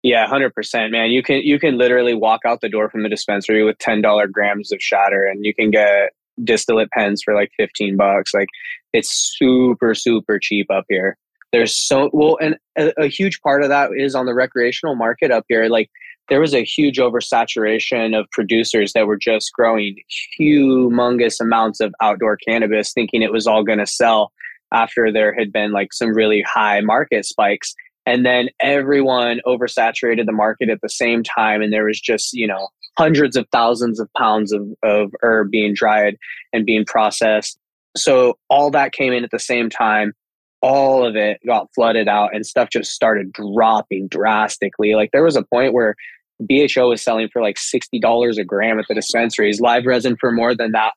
yeah, 0.03 0.25
hundred 0.27 0.53
percent, 0.53 0.91
man. 0.91 1.11
You 1.11 1.21
can 1.21 1.41
you 1.41 1.59
can 1.59 1.77
literally 1.77 2.13
walk 2.13 2.41
out 2.45 2.61
the 2.61 2.69
door 2.69 2.89
from 2.89 3.03
the 3.03 3.09
dispensary 3.09 3.63
with 3.63 3.77
ten 3.79 4.01
dollar 4.01 4.27
grams 4.27 4.71
of 4.71 4.81
shatter, 4.81 5.25
and 5.25 5.45
you 5.45 5.53
can 5.53 5.71
get 5.71 6.11
distillate 6.43 6.89
pens 6.91 7.21
for 7.23 7.33
like 7.35 7.51
fifteen 7.57 7.97
bucks. 7.97 8.33
Like 8.33 8.47
it's 8.93 9.11
super 9.37 9.93
super 9.93 10.39
cheap 10.39 10.71
up 10.71 10.85
here. 10.87 11.17
There's 11.51 11.75
so 11.75 12.09
well, 12.13 12.37
and 12.41 12.57
a, 12.77 12.93
a 13.03 13.07
huge 13.07 13.41
part 13.41 13.61
of 13.61 13.69
that 13.69 13.91
is 13.95 14.15
on 14.15 14.25
the 14.25 14.33
recreational 14.33 14.95
market 14.95 15.31
up 15.31 15.45
here. 15.49 15.67
Like 15.67 15.89
there 16.29 16.39
was 16.39 16.53
a 16.53 16.63
huge 16.63 16.97
oversaturation 16.97 18.17
of 18.17 18.29
producers 18.31 18.93
that 18.93 19.07
were 19.07 19.17
just 19.17 19.51
growing 19.51 19.97
humongous 20.39 21.41
amounts 21.41 21.81
of 21.81 21.93
outdoor 22.01 22.37
cannabis, 22.37 22.93
thinking 22.93 23.21
it 23.21 23.33
was 23.33 23.47
all 23.47 23.63
going 23.63 23.79
to 23.79 23.87
sell 23.87 24.31
after 24.71 25.11
there 25.11 25.33
had 25.33 25.51
been 25.51 25.71
like 25.71 25.91
some 25.91 26.13
really 26.13 26.43
high 26.43 26.79
market 26.79 27.25
spikes 27.25 27.73
and 28.09 28.25
then 28.25 28.49
everyone 28.59 29.39
oversaturated 29.45 30.25
the 30.25 30.31
market 30.31 30.67
at 30.67 30.81
the 30.81 30.89
same 30.89 31.21
time. 31.21 31.61
And 31.61 31.71
there 31.71 31.85
was 31.85 32.01
just 32.01 32.33
you 32.33 32.47
know 32.47 32.69
hundreds 32.97 33.37
of 33.37 33.47
thousands 33.51 33.99
of 33.99 34.09
pounds 34.17 34.51
of, 34.51 34.67
of 34.83 35.13
herb 35.21 35.51
being 35.51 35.75
dried 35.75 36.17
and 36.51 36.65
being 36.65 36.85
processed. 36.85 37.59
So 37.95 38.37
all 38.49 38.71
that 38.71 38.93
came 38.93 39.13
in 39.13 39.23
at 39.23 39.31
the 39.31 39.39
same 39.39 39.69
time. 39.69 40.13
All 40.61 41.05
of 41.05 41.15
it 41.15 41.39
got 41.45 41.67
flooded 41.73 42.09
out 42.09 42.33
and 42.33 42.45
stuff 42.45 42.69
just 42.69 42.91
started 42.91 43.31
dropping 43.31 44.07
drastically. 44.09 44.95
Like 44.95 45.11
there 45.13 45.23
was 45.23 45.37
a 45.37 45.43
point 45.43 45.73
where 45.73 45.95
BHO 46.41 46.89
was 46.89 47.01
selling 47.01 47.29
for 47.31 47.41
like 47.41 47.55
$60 47.55 48.37
a 48.37 48.43
gram 48.43 48.79
at 48.79 48.85
the 48.89 48.95
dispensaries 48.95 49.61
live 49.61 49.85
resin 49.85 50.17
for 50.19 50.31
more 50.31 50.55
than 50.55 50.71
that. 50.71 50.93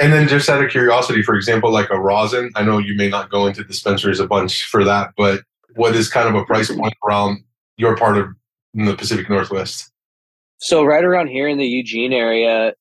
And 0.00 0.12
then 0.12 0.26
just 0.26 0.48
out 0.48 0.64
of 0.64 0.70
curiosity 0.70 1.22
for 1.22 1.36
example 1.36 1.70
like 1.70 1.90
a 1.90 2.00
rosin 2.00 2.50
i 2.56 2.64
know 2.64 2.78
you 2.78 2.96
may 2.96 3.08
not 3.08 3.30
go 3.30 3.46
into 3.46 3.62
dispensaries 3.62 4.18
a 4.18 4.26
bunch 4.26 4.64
for 4.64 4.82
that 4.82 5.10
but 5.16 5.42
what 5.74 5.94
is 5.94 6.08
kind 6.08 6.28
of 6.28 6.34
a 6.34 6.44
price 6.44 6.74
point 6.74 6.94
around 7.06 7.42
your 7.76 7.96
part 7.96 8.18
of 8.18 8.28
the 8.74 8.94
Pacific 8.96 9.28
Northwest? 9.28 9.90
So 10.58 10.84
right 10.84 11.04
around 11.04 11.28
here 11.28 11.48
in 11.48 11.58
the 11.58 11.66
Eugene 11.66 12.12
area, 12.12 12.74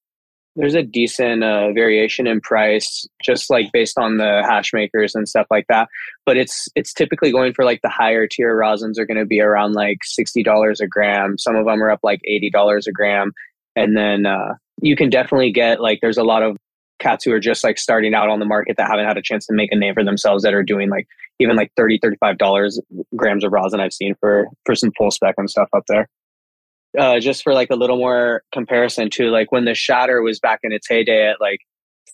there's 0.56 0.76
a 0.76 0.84
decent 0.84 1.44
uh, 1.44 1.72
variation 1.72 2.28
in 2.28 2.42
price, 2.42 3.08
just 3.24 3.50
like 3.50 3.72
based 3.72 3.98
on 3.98 4.18
the 4.18 4.44
hash 4.46 4.74
makers 4.74 5.16
and 5.16 5.28
stuff 5.28 5.48
like 5.50 5.66
that. 5.70 5.88
But 6.26 6.38
it's 6.38 6.68
it's 6.76 6.94
typically 6.94 7.32
going 7.32 7.54
for 7.54 7.64
like 7.64 7.82
the 7.82 7.90
higher 7.90 8.28
tier 8.28 8.56
rosins 8.56 9.00
are 9.00 9.06
going 9.06 9.18
to 9.18 9.26
be 9.26 9.40
around 9.40 9.74
like 9.74 10.00
sixty 10.04 10.44
dollars 10.44 10.82
a 10.82 10.88
gram. 10.88 11.38
Some 11.38 11.56
of 11.56 11.66
them 11.66 11.82
are 11.82 11.90
up 11.90 12.02
like 12.04 12.20
eighty 12.26 12.50
dollars 12.50 12.86
a 12.86 12.92
gram, 12.92 13.32
and 13.76 13.96
then 13.96 14.26
uh, 14.26 14.56
you 14.82 14.96
can 14.96 15.10
definitely 15.10 15.52
get 15.52 15.80
like 15.80 16.00
there's 16.02 16.18
a 16.18 16.24
lot 16.24 16.44
of 16.44 16.58
cats 17.02 17.26
who 17.26 17.32
are 17.34 17.40
just 17.40 17.64
like 17.64 17.78
starting 17.78 18.14
out 18.14 18.30
on 18.30 18.40
the 18.40 18.46
market 18.46 18.78
that 18.78 18.88
haven't 18.88 19.06
had 19.06 19.18
a 19.18 19.22
chance 19.22 19.46
to 19.48 19.54
make 19.54 19.72
a 19.72 19.76
name 19.76 19.94
for 19.94 20.04
themselves 20.04 20.44
that 20.44 20.54
are 20.54 20.64
doing 20.64 20.90
like 20.90 21.08
even 21.40 21.56
like 21.56 21.72
30 21.76 22.00
35 22.02 22.38
dollars 22.38 22.80
grams 23.16 23.44
of 23.44 23.52
rosin 23.52 23.80
i've 23.80 23.92
seen 23.92 24.16
for 24.20 24.48
for 24.66 24.76
some 24.76 24.92
full 24.98 25.12
spec 25.12 25.36
and 25.38 25.50
stuff 25.50 25.68
up 25.76 25.84
there. 25.88 26.08
Uh, 26.98 27.22
just 27.22 27.42
for 27.42 27.54
like 27.54 27.70
a 27.70 27.76
little 27.76 27.96
more 27.96 28.44
comparison 28.52 29.10
to 29.10 29.30
like 29.30 29.50
when 29.50 29.64
the 29.64 29.74
shatter 29.74 30.22
was 30.22 30.42
back 30.42 30.60
in 30.62 30.74
its 30.74 30.90
heyday 30.90 31.30
at 31.30 31.40
like 31.40 31.60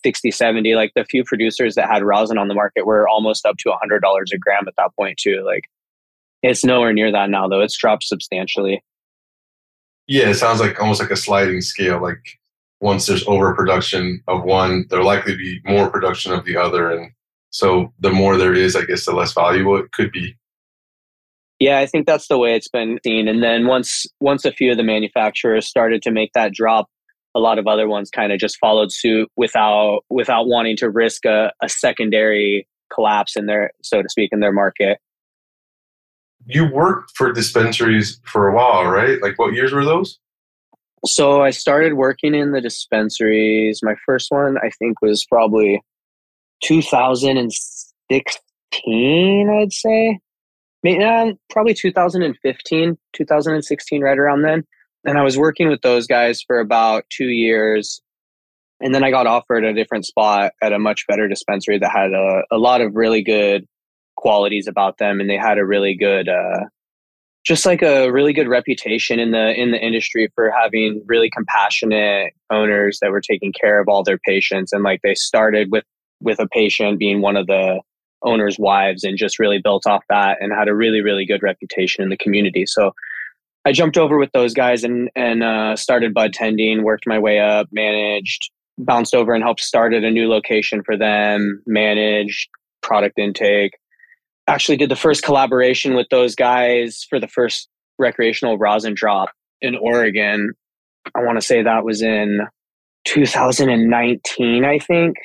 60 0.04 0.30
70 0.30 0.76
like 0.76 0.92
the 0.94 1.04
few 1.04 1.24
producers 1.24 1.74
that 1.74 1.88
had 1.88 2.04
rosin 2.04 2.38
on 2.38 2.46
the 2.46 2.54
market 2.54 2.86
were 2.86 3.08
almost 3.08 3.44
up 3.44 3.56
to 3.58 3.70
$100 3.70 4.00
a 4.32 4.38
gram 4.38 4.68
at 4.68 4.74
that 4.76 4.94
point 4.96 5.18
too 5.18 5.42
like 5.44 5.64
it's 6.44 6.64
nowhere 6.64 6.92
near 6.92 7.10
that 7.10 7.28
now 7.28 7.48
though 7.48 7.60
it's 7.60 7.76
dropped 7.76 8.04
substantially. 8.04 8.80
Yeah 10.06 10.28
it 10.28 10.34
sounds 10.34 10.60
like 10.60 10.80
almost 10.80 11.00
like 11.00 11.10
a 11.10 11.16
sliding 11.16 11.60
scale 11.60 12.00
like 12.00 12.38
once 12.80 13.06
there's 13.06 13.26
overproduction 13.26 14.22
of 14.28 14.44
one, 14.44 14.84
there'll 14.88 15.06
likely 15.06 15.36
be 15.36 15.60
more 15.64 15.90
production 15.90 16.32
of 16.32 16.44
the 16.44 16.56
other. 16.56 16.90
And 16.90 17.12
so 17.50 17.92
the 17.98 18.10
more 18.10 18.36
there 18.36 18.54
is, 18.54 18.76
I 18.76 18.84
guess, 18.84 19.04
the 19.04 19.12
less 19.12 19.32
valuable 19.32 19.76
it 19.76 19.92
could 19.92 20.12
be. 20.12 20.36
Yeah, 21.58 21.78
I 21.78 21.86
think 21.86 22.06
that's 22.06 22.28
the 22.28 22.38
way 22.38 22.54
it's 22.54 22.68
been 22.68 23.00
seen. 23.04 23.26
And 23.26 23.42
then 23.42 23.66
once 23.66 24.06
once 24.20 24.44
a 24.44 24.52
few 24.52 24.70
of 24.70 24.76
the 24.76 24.84
manufacturers 24.84 25.66
started 25.66 26.02
to 26.02 26.12
make 26.12 26.32
that 26.34 26.52
drop, 26.52 26.86
a 27.34 27.40
lot 27.40 27.58
of 27.58 27.66
other 27.66 27.88
ones 27.88 28.10
kind 28.10 28.32
of 28.32 28.38
just 28.38 28.58
followed 28.58 28.92
suit 28.92 29.28
without 29.36 30.04
without 30.08 30.46
wanting 30.46 30.76
to 30.76 30.88
risk 30.88 31.24
a, 31.24 31.52
a 31.60 31.68
secondary 31.68 32.68
collapse 32.92 33.36
in 33.36 33.46
their 33.46 33.72
so 33.82 34.02
to 34.02 34.08
speak 34.08 34.30
in 34.32 34.38
their 34.38 34.52
market. 34.52 34.98
You 36.46 36.72
worked 36.72 37.10
for 37.16 37.32
dispensaries 37.32 38.20
for 38.24 38.48
a 38.48 38.54
while, 38.54 38.86
right? 38.86 39.20
Like 39.20 39.36
what 39.38 39.52
years 39.52 39.72
were 39.72 39.84
those? 39.84 40.18
So 41.04 41.42
I 41.42 41.50
started 41.50 41.94
working 41.94 42.34
in 42.34 42.52
the 42.52 42.60
dispensaries. 42.60 43.80
My 43.82 43.94
first 44.04 44.30
one, 44.30 44.58
I 44.58 44.70
think, 44.78 45.00
was 45.00 45.24
probably 45.24 45.80
2016, 46.62 49.50
I'd 49.50 49.72
say. 49.72 50.20
Maybe, 50.82 51.02
uh, 51.02 51.32
probably 51.50 51.74
2015, 51.74 52.98
2016, 53.12 54.02
right 54.02 54.18
around 54.18 54.42
then. 54.42 54.64
And 55.04 55.18
I 55.18 55.22
was 55.22 55.38
working 55.38 55.68
with 55.68 55.82
those 55.82 56.06
guys 56.06 56.42
for 56.42 56.60
about 56.60 57.04
two 57.10 57.28
years. 57.28 58.00
And 58.80 58.94
then 58.94 59.02
I 59.02 59.10
got 59.10 59.26
offered 59.26 59.64
a 59.64 59.74
different 59.74 60.06
spot 60.06 60.52
at 60.62 60.72
a 60.72 60.78
much 60.78 61.06
better 61.08 61.26
dispensary 61.28 61.78
that 61.78 61.90
had 61.90 62.12
a, 62.12 62.42
a 62.52 62.58
lot 62.58 62.80
of 62.80 62.94
really 62.94 63.22
good 63.22 63.66
qualities 64.16 64.68
about 64.68 64.98
them. 64.98 65.20
And 65.20 65.28
they 65.28 65.36
had 65.36 65.58
a 65.58 65.66
really 65.66 65.96
good, 65.96 66.28
uh, 66.28 66.66
just 67.44 67.64
like 67.64 67.82
a 67.82 68.10
really 68.10 68.32
good 68.32 68.48
reputation 68.48 69.18
in 69.18 69.30
the 69.30 69.54
in 69.54 69.70
the 69.70 69.78
industry 69.78 70.28
for 70.34 70.50
having 70.50 71.02
really 71.06 71.30
compassionate 71.30 72.32
owners 72.50 72.98
that 73.00 73.10
were 73.10 73.20
taking 73.20 73.52
care 73.52 73.80
of 73.80 73.88
all 73.88 74.02
their 74.02 74.18
patients 74.18 74.72
and 74.72 74.82
like 74.82 75.00
they 75.02 75.14
started 75.14 75.68
with 75.70 75.84
with 76.20 76.38
a 76.40 76.48
patient 76.48 76.98
being 76.98 77.20
one 77.20 77.36
of 77.36 77.46
the 77.46 77.80
owner's 78.22 78.58
wives 78.58 79.04
and 79.04 79.16
just 79.16 79.38
really 79.38 79.60
built 79.62 79.86
off 79.86 80.02
that 80.10 80.38
and 80.40 80.52
had 80.52 80.68
a 80.68 80.74
really 80.74 81.00
really 81.00 81.24
good 81.24 81.42
reputation 81.42 82.02
in 82.02 82.10
the 82.10 82.16
community 82.16 82.66
so 82.66 82.90
i 83.64 83.70
jumped 83.70 83.96
over 83.96 84.18
with 84.18 84.32
those 84.32 84.52
guys 84.52 84.82
and 84.82 85.08
and 85.14 85.44
uh, 85.44 85.76
started 85.76 86.12
bud 86.12 86.32
tending 86.32 86.82
worked 86.82 87.06
my 87.06 87.18
way 87.18 87.38
up 87.38 87.68
managed 87.70 88.50
bounced 88.78 89.14
over 89.14 89.34
and 89.34 89.42
helped 89.42 89.60
start 89.60 89.92
at 89.92 90.04
a 90.04 90.10
new 90.10 90.28
location 90.28 90.82
for 90.84 90.96
them, 90.96 91.62
managed 91.66 92.48
product 92.82 93.18
intake. 93.18 93.72
Actually, 94.48 94.78
did 94.78 94.90
the 94.90 94.96
first 94.96 95.22
collaboration 95.22 95.94
with 95.94 96.08
those 96.10 96.34
guys 96.34 97.06
for 97.08 97.20
the 97.20 97.28
first 97.28 97.68
recreational 97.98 98.58
rosin 98.58 98.94
drop 98.94 99.30
in 99.60 99.76
Oregon. 99.76 100.52
I 101.14 101.22
want 101.22 101.38
to 101.38 101.46
say 101.46 101.62
that 101.62 101.84
was 101.84 102.02
in 102.02 102.40
2019, 103.06 104.64
I 104.64 104.78
think. 104.78 105.16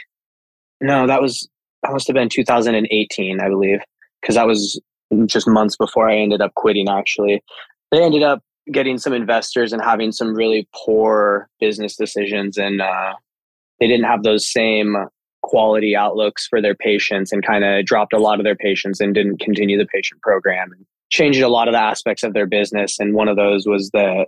No, 0.82 1.08
that 1.08 1.22
was 1.22 1.48
that 1.84 1.92
must 1.92 2.08
have 2.08 2.16
been 2.16 2.30
2018, 2.30 3.42
I 3.42 3.50
believe, 3.50 3.80
because 4.22 4.36
that 4.36 4.48
was 4.48 4.80
just 5.26 5.48
months 5.48 5.76
before 5.76 6.10
I 6.10 6.18
ended 6.18 6.42
up 6.42 6.54
quitting. 6.56 6.90
Actually, 6.90 7.44
they 7.92 8.04
ended 8.04 8.24
up 8.24 8.42
getting 8.72 8.98
some 8.98 9.14
investors 9.14 9.74
and 9.74 9.82
having 9.82 10.12
some 10.12 10.34
really 10.34 10.68
poor 10.74 11.50
business 11.60 11.96
decisions, 11.96 12.58
and 12.58 12.82
uh, 12.82 13.14
they 13.80 13.88
didn't 13.88 14.06
have 14.06 14.24
those 14.24 14.50
same 14.50 14.96
quality 15.44 15.96
outlooks 15.96 16.48
for 16.48 16.62
their 16.62 16.76
patients, 16.76 17.32
and 17.32 17.46
kind 17.46 17.64
of 17.64 17.86
dropped 17.86 18.14
a 18.14 18.20
lot 18.20 18.40
of 18.40 18.44
their 18.44 18.56
patients 18.56 19.00
and 19.00 19.14
didn't 19.14 19.40
continue 19.40 19.78
the 19.78 19.86
patient 19.86 20.22
program. 20.22 20.72
And 20.72 20.86
changed 21.12 21.42
a 21.42 21.48
lot 21.48 21.68
of 21.68 21.74
the 21.74 21.80
aspects 21.80 22.24
of 22.24 22.34
their 22.34 22.48
business, 22.48 22.98
and 23.00 23.14
one 23.14 23.28
of 23.28 23.36
those 23.36 23.68
was 23.68 23.92
the 23.92 24.26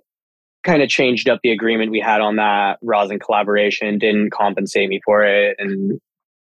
kind 0.65 0.81
of 0.81 0.89
changed 0.89 1.29
up 1.29 1.39
the 1.43 1.51
agreement 1.51 1.91
we 1.91 1.99
had 1.99 2.21
on 2.21 2.35
that 2.35 2.79
rosin 2.81 3.19
collaboration, 3.19 3.97
didn't 3.99 4.31
compensate 4.31 4.89
me 4.89 4.99
for 5.05 5.23
it. 5.23 5.55
And 5.59 5.99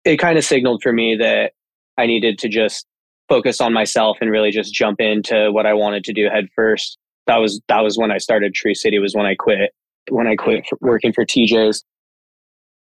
it 0.05 0.17
kind 0.17 0.37
of 0.37 0.43
signaled 0.43 0.81
for 0.83 0.91
me 0.91 1.15
that 1.15 1.53
I 1.97 2.05
needed 2.05 2.37
to 2.39 2.49
just 2.49 2.85
focus 3.29 3.61
on 3.61 3.73
myself 3.73 4.17
and 4.21 4.29
really 4.29 4.51
just 4.51 4.73
jump 4.73 4.99
into 4.99 5.51
what 5.51 5.65
I 5.65 5.73
wanted 5.73 6.03
to 6.05 6.13
do 6.13 6.27
head 6.29 6.47
first. 6.55 6.97
That 7.27 7.37
was 7.37 7.61
that 7.67 7.81
was 7.81 7.97
when 7.97 8.11
I 8.11 8.17
started 8.17 8.53
Tree 8.53 8.75
City 8.75 8.99
was 8.99 9.15
when 9.15 9.25
I 9.25 9.35
quit 9.35 9.71
when 10.09 10.27
I 10.27 10.35
quit 10.35 10.65
working 10.81 11.13
for 11.13 11.25
TJ's. 11.25 11.83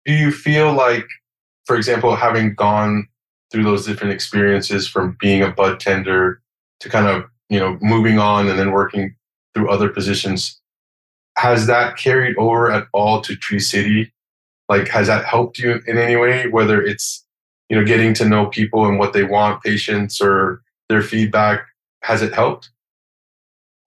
Do 0.05 0.13
you 0.13 0.31
feel 0.31 0.73
like 0.73 1.05
for 1.65 1.75
example 1.75 2.15
having 2.15 2.53
gone 2.53 3.07
through 3.51 3.63
those 3.63 3.85
different 3.85 4.13
experiences 4.13 4.87
from 4.87 5.15
being 5.19 5.43
a 5.43 5.51
bud 5.51 5.79
tender 5.79 6.41
to 6.79 6.89
kind 6.89 7.07
of, 7.07 7.25
you 7.49 7.59
know, 7.59 7.77
moving 7.81 8.17
on 8.19 8.47
and 8.47 8.57
then 8.57 8.71
working 8.71 9.15
through 9.53 9.69
other 9.69 9.89
positions 9.89 10.59
has 11.37 11.67
that 11.67 11.97
carried 11.97 12.37
over 12.37 12.71
at 12.71 12.87
all 12.93 13.21
to 13.21 13.35
Tree 13.35 13.59
City? 13.59 14.11
Like, 14.69 14.87
has 14.89 15.07
that 15.07 15.25
helped 15.25 15.57
you 15.59 15.81
in 15.87 15.97
any 15.97 16.15
way? 16.15 16.47
Whether 16.47 16.81
it's 16.81 17.25
you 17.69 17.77
know 17.77 17.85
getting 17.85 18.13
to 18.15 18.25
know 18.27 18.47
people 18.47 18.85
and 18.85 18.99
what 18.99 19.13
they 19.13 19.23
want, 19.23 19.63
patients 19.63 20.21
or 20.21 20.61
their 20.89 21.01
feedback, 21.01 21.65
has 22.03 22.21
it 22.21 22.33
helped? 22.33 22.69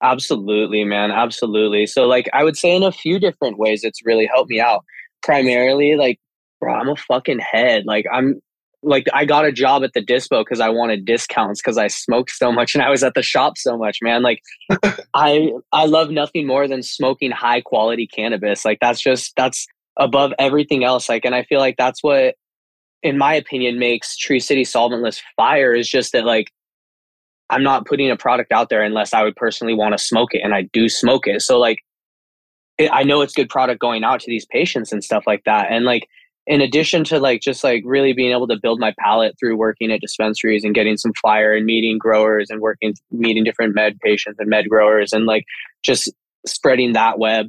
Absolutely, 0.03 0.85
man. 0.85 1.11
Absolutely. 1.11 1.87
So, 1.87 2.07
like, 2.07 2.29
I 2.35 2.45
would 2.45 2.57
say 2.57 2.77
in 2.77 2.83
a 2.83 2.93
few 2.93 3.19
different 3.19 3.59
ways, 3.59 3.83
it's 3.83 4.05
really 4.05 4.27
helped 4.27 4.51
me 4.51 4.61
out. 4.61 4.85
Primarily, 5.23 5.97
like, 5.97 6.21
bro, 6.61 6.75
I'm 6.75 6.89
a 6.89 6.97
fucking 6.97 7.39
head. 7.41 7.85
Like, 7.87 8.07
I'm 8.13 8.41
like 8.87 9.07
I 9.13 9.25
got 9.25 9.45
a 9.45 9.53
job 9.53 9.83
at 9.83 9.93
the 9.95 10.05
dispo 10.05 10.43
because 10.43 10.61
I 10.61 10.69
wanted 10.69 11.05
discounts 11.05 11.61
because 11.61 11.77
I 11.77 11.89
smoked 11.89 12.31
so 12.31 12.53
much 12.53 12.75
and 12.75 12.83
I 12.83 12.91
was 12.91 13.03
at 13.03 13.15
the 13.15 13.23
shop 13.23 13.59
so 13.59 13.77
much, 13.77 13.99
man. 14.01 14.23
Like 14.23 14.41
I 15.15 15.51
I 15.73 15.87
love 15.87 16.11
nothing 16.11 16.47
more 16.47 16.69
than 16.69 16.83
smoking 16.83 17.31
high 17.33 17.61
quality 17.61 18.07
cannabis. 18.07 18.65
Like 18.65 18.79
that's 18.81 19.01
just 19.01 19.33
that's 19.37 19.67
above 19.99 20.33
everything 20.39 20.85
else. 20.85 21.09
Like 21.09 21.25
and 21.25 21.35
I 21.35 21.43
feel 21.45 21.59
like 21.59 21.77
that's 21.77 22.03
what 22.03 22.37
in 23.03 23.19
my 23.19 23.35
opinion 23.35 23.79
makes 23.79 24.17
Tree 24.17 24.41
City 24.41 24.63
solventless 24.63 25.21
fire 25.37 25.75
is 25.75 25.89
just 25.89 26.13
that 26.13 26.25
like 26.25 26.53
I'm 27.51 27.63
not 27.63 27.87
putting 27.87 28.11
a 28.11 28.17
product 28.17 28.53
out 28.53 28.69
there 28.69 28.83
unless 28.83 29.13
I 29.13 29.23
would 29.23 29.37
personally 29.37 29.75
want 29.75 29.97
to 29.97 30.05
smoke 30.05 30.35
it 30.35 30.43
and 30.43 30.55
I 30.55 30.63
do 30.73 30.89
smoke 30.89 31.27
it. 31.27 31.43
So 31.43 31.59
like 31.59 31.79
I 32.79 33.05
know 33.05 33.23
it's 33.23 33.35
good 33.35 33.49
product 33.49 33.81
going 33.81 34.05
out 34.05 34.21
to 34.21 34.31
these 34.31 34.47
patients 34.47 34.93
and 34.93 35.03
stuff 35.03 35.25
like 35.27 35.43
that. 35.45 35.73
And 35.73 35.85
like 35.85 36.07
in 36.47 36.61
addition 36.61 37.03
to 37.05 37.19
like 37.19 37.41
just 37.41 37.65
like 37.65 37.83
really 37.85 38.13
being 38.13 38.31
able 38.31 38.47
to 38.47 38.59
build 38.61 38.79
my 38.79 38.95
palate 38.99 39.35
through 39.39 39.57
working 39.57 39.91
at 39.91 40.01
dispensaries 40.01 40.65
and 40.65 40.75
getting 40.75 40.97
some 40.97 41.13
fire 41.21 41.53
and 41.53 41.67
meeting 41.67 41.99
growers 41.99 42.51
and 42.51 42.61
working 42.61 42.95
meeting 43.11 43.45
different 43.45 43.75
med 43.75 43.99
patients 44.01 44.37
and 44.39 44.49
med 44.49 44.69
growers 44.69 45.13
and 45.13 45.27
like 45.27 45.45
just 45.83 46.13
spreading 46.47 46.93
that 46.93 47.19
web. 47.19 47.49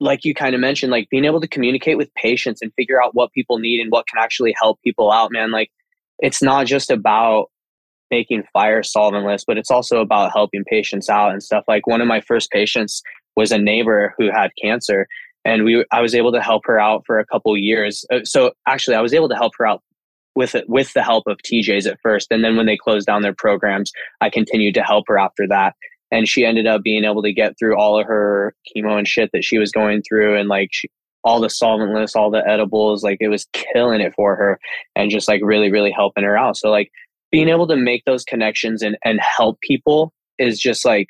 Like 0.00 0.24
you 0.24 0.34
kind 0.34 0.54
of 0.54 0.60
mentioned 0.60 0.92
like 0.92 1.08
being 1.10 1.24
able 1.24 1.40
to 1.40 1.48
communicate 1.48 1.96
with 1.96 2.12
patients 2.14 2.60
and 2.60 2.72
figure 2.74 3.02
out 3.02 3.14
what 3.14 3.32
people 3.32 3.58
need 3.58 3.80
and 3.80 3.90
what 3.90 4.06
can 4.06 4.22
actually 4.22 4.54
help 4.60 4.80
people 4.82 5.10
out 5.10 5.32
man 5.32 5.50
like 5.50 5.70
it's 6.18 6.42
not 6.42 6.66
just 6.66 6.90
about 6.90 7.46
making 8.10 8.44
fire 8.52 8.82
solventless 8.82 9.44
but 9.46 9.56
it's 9.56 9.70
also 9.70 10.00
about 10.00 10.32
helping 10.32 10.64
patients 10.64 11.08
out 11.08 11.32
and 11.32 11.42
stuff. 11.42 11.64
Like 11.66 11.86
one 11.86 12.02
of 12.02 12.06
my 12.06 12.20
first 12.20 12.50
patients 12.50 13.02
was 13.36 13.50
a 13.50 13.58
neighbor 13.58 14.14
who 14.18 14.30
had 14.30 14.50
cancer 14.62 15.06
and 15.44 15.64
we 15.64 15.84
I 15.90 16.00
was 16.00 16.14
able 16.14 16.32
to 16.32 16.40
help 16.42 16.62
her 16.66 16.78
out 16.78 17.04
for 17.06 17.18
a 17.18 17.26
couple 17.26 17.56
years. 17.56 18.04
Uh, 18.12 18.24
so 18.24 18.52
actually, 18.66 18.96
I 18.96 19.00
was 19.00 19.14
able 19.14 19.28
to 19.28 19.34
help 19.34 19.52
her 19.58 19.66
out 19.66 19.82
with 20.34 20.54
it 20.54 20.68
with 20.68 20.92
the 20.94 21.02
help 21.02 21.24
of 21.26 21.38
TJ's 21.38 21.86
at 21.86 21.98
first, 22.02 22.28
and 22.30 22.44
then 22.44 22.56
when 22.56 22.66
they 22.66 22.76
closed 22.76 23.06
down 23.06 23.22
their 23.22 23.34
programs, 23.34 23.92
I 24.20 24.30
continued 24.30 24.74
to 24.74 24.82
help 24.82 25.04
her 25.08 25.18
after 25.18 25.46
that. 25.48 25.74
And 26.10 26.28
she 26.28 26.44
ended 26.44 26.66
up 26.66 26.82
being 26.82 27.04
able 27.04 27.22
to 27.22 27.32
get 27.32 27.58
through 27.58 27.76
all 27.76 27.98
of 27.98 28.06
her 28.06 28.54
chemo 28.68 28.96
and 28.98 29.08
shit 29.08 29.30
that 29.32 29.44
she 29.44 29.58
was 29.58 29.72
going 29.72 30.02
through, 30.02 30.36
and 30.38 30.48
like 30.48 30.68
she, 30.72 30.88
all 31.24 31.40
the 31.40 31.48
solventless, 31.48 32.16
all 32.16 32.30
the 32.30 32.46
edibles, 32.48 33.02
like 33.02 33.18
it 33.20 33.28
was 33.28 33.46
killing 33.52 34.00
it 34.00 34.14
for 34.14 34.36
her, 34.36 34.58
and 34.96 35.10
just 35.10 35.28
like 35.28 35.40
really, 35.44 35.70
really 35.70 35.90
helping 35.90 36.24
her 36.24 36.36
out. 36.36 36.56
So 36.56 36.70
like 36.70 36.90
being 37.30 37.48
able 37.48 37.66
to 37.66 37.76
make 37.76 38.04
those 38.04 38.24
connections 38.24 38.82
and 38.82 38.96
and 39.04 39.20
help 39.20 39.60
people 39.60 40.12
is 40.38 40.58
just 40.58 40.84
like 40.84 41.08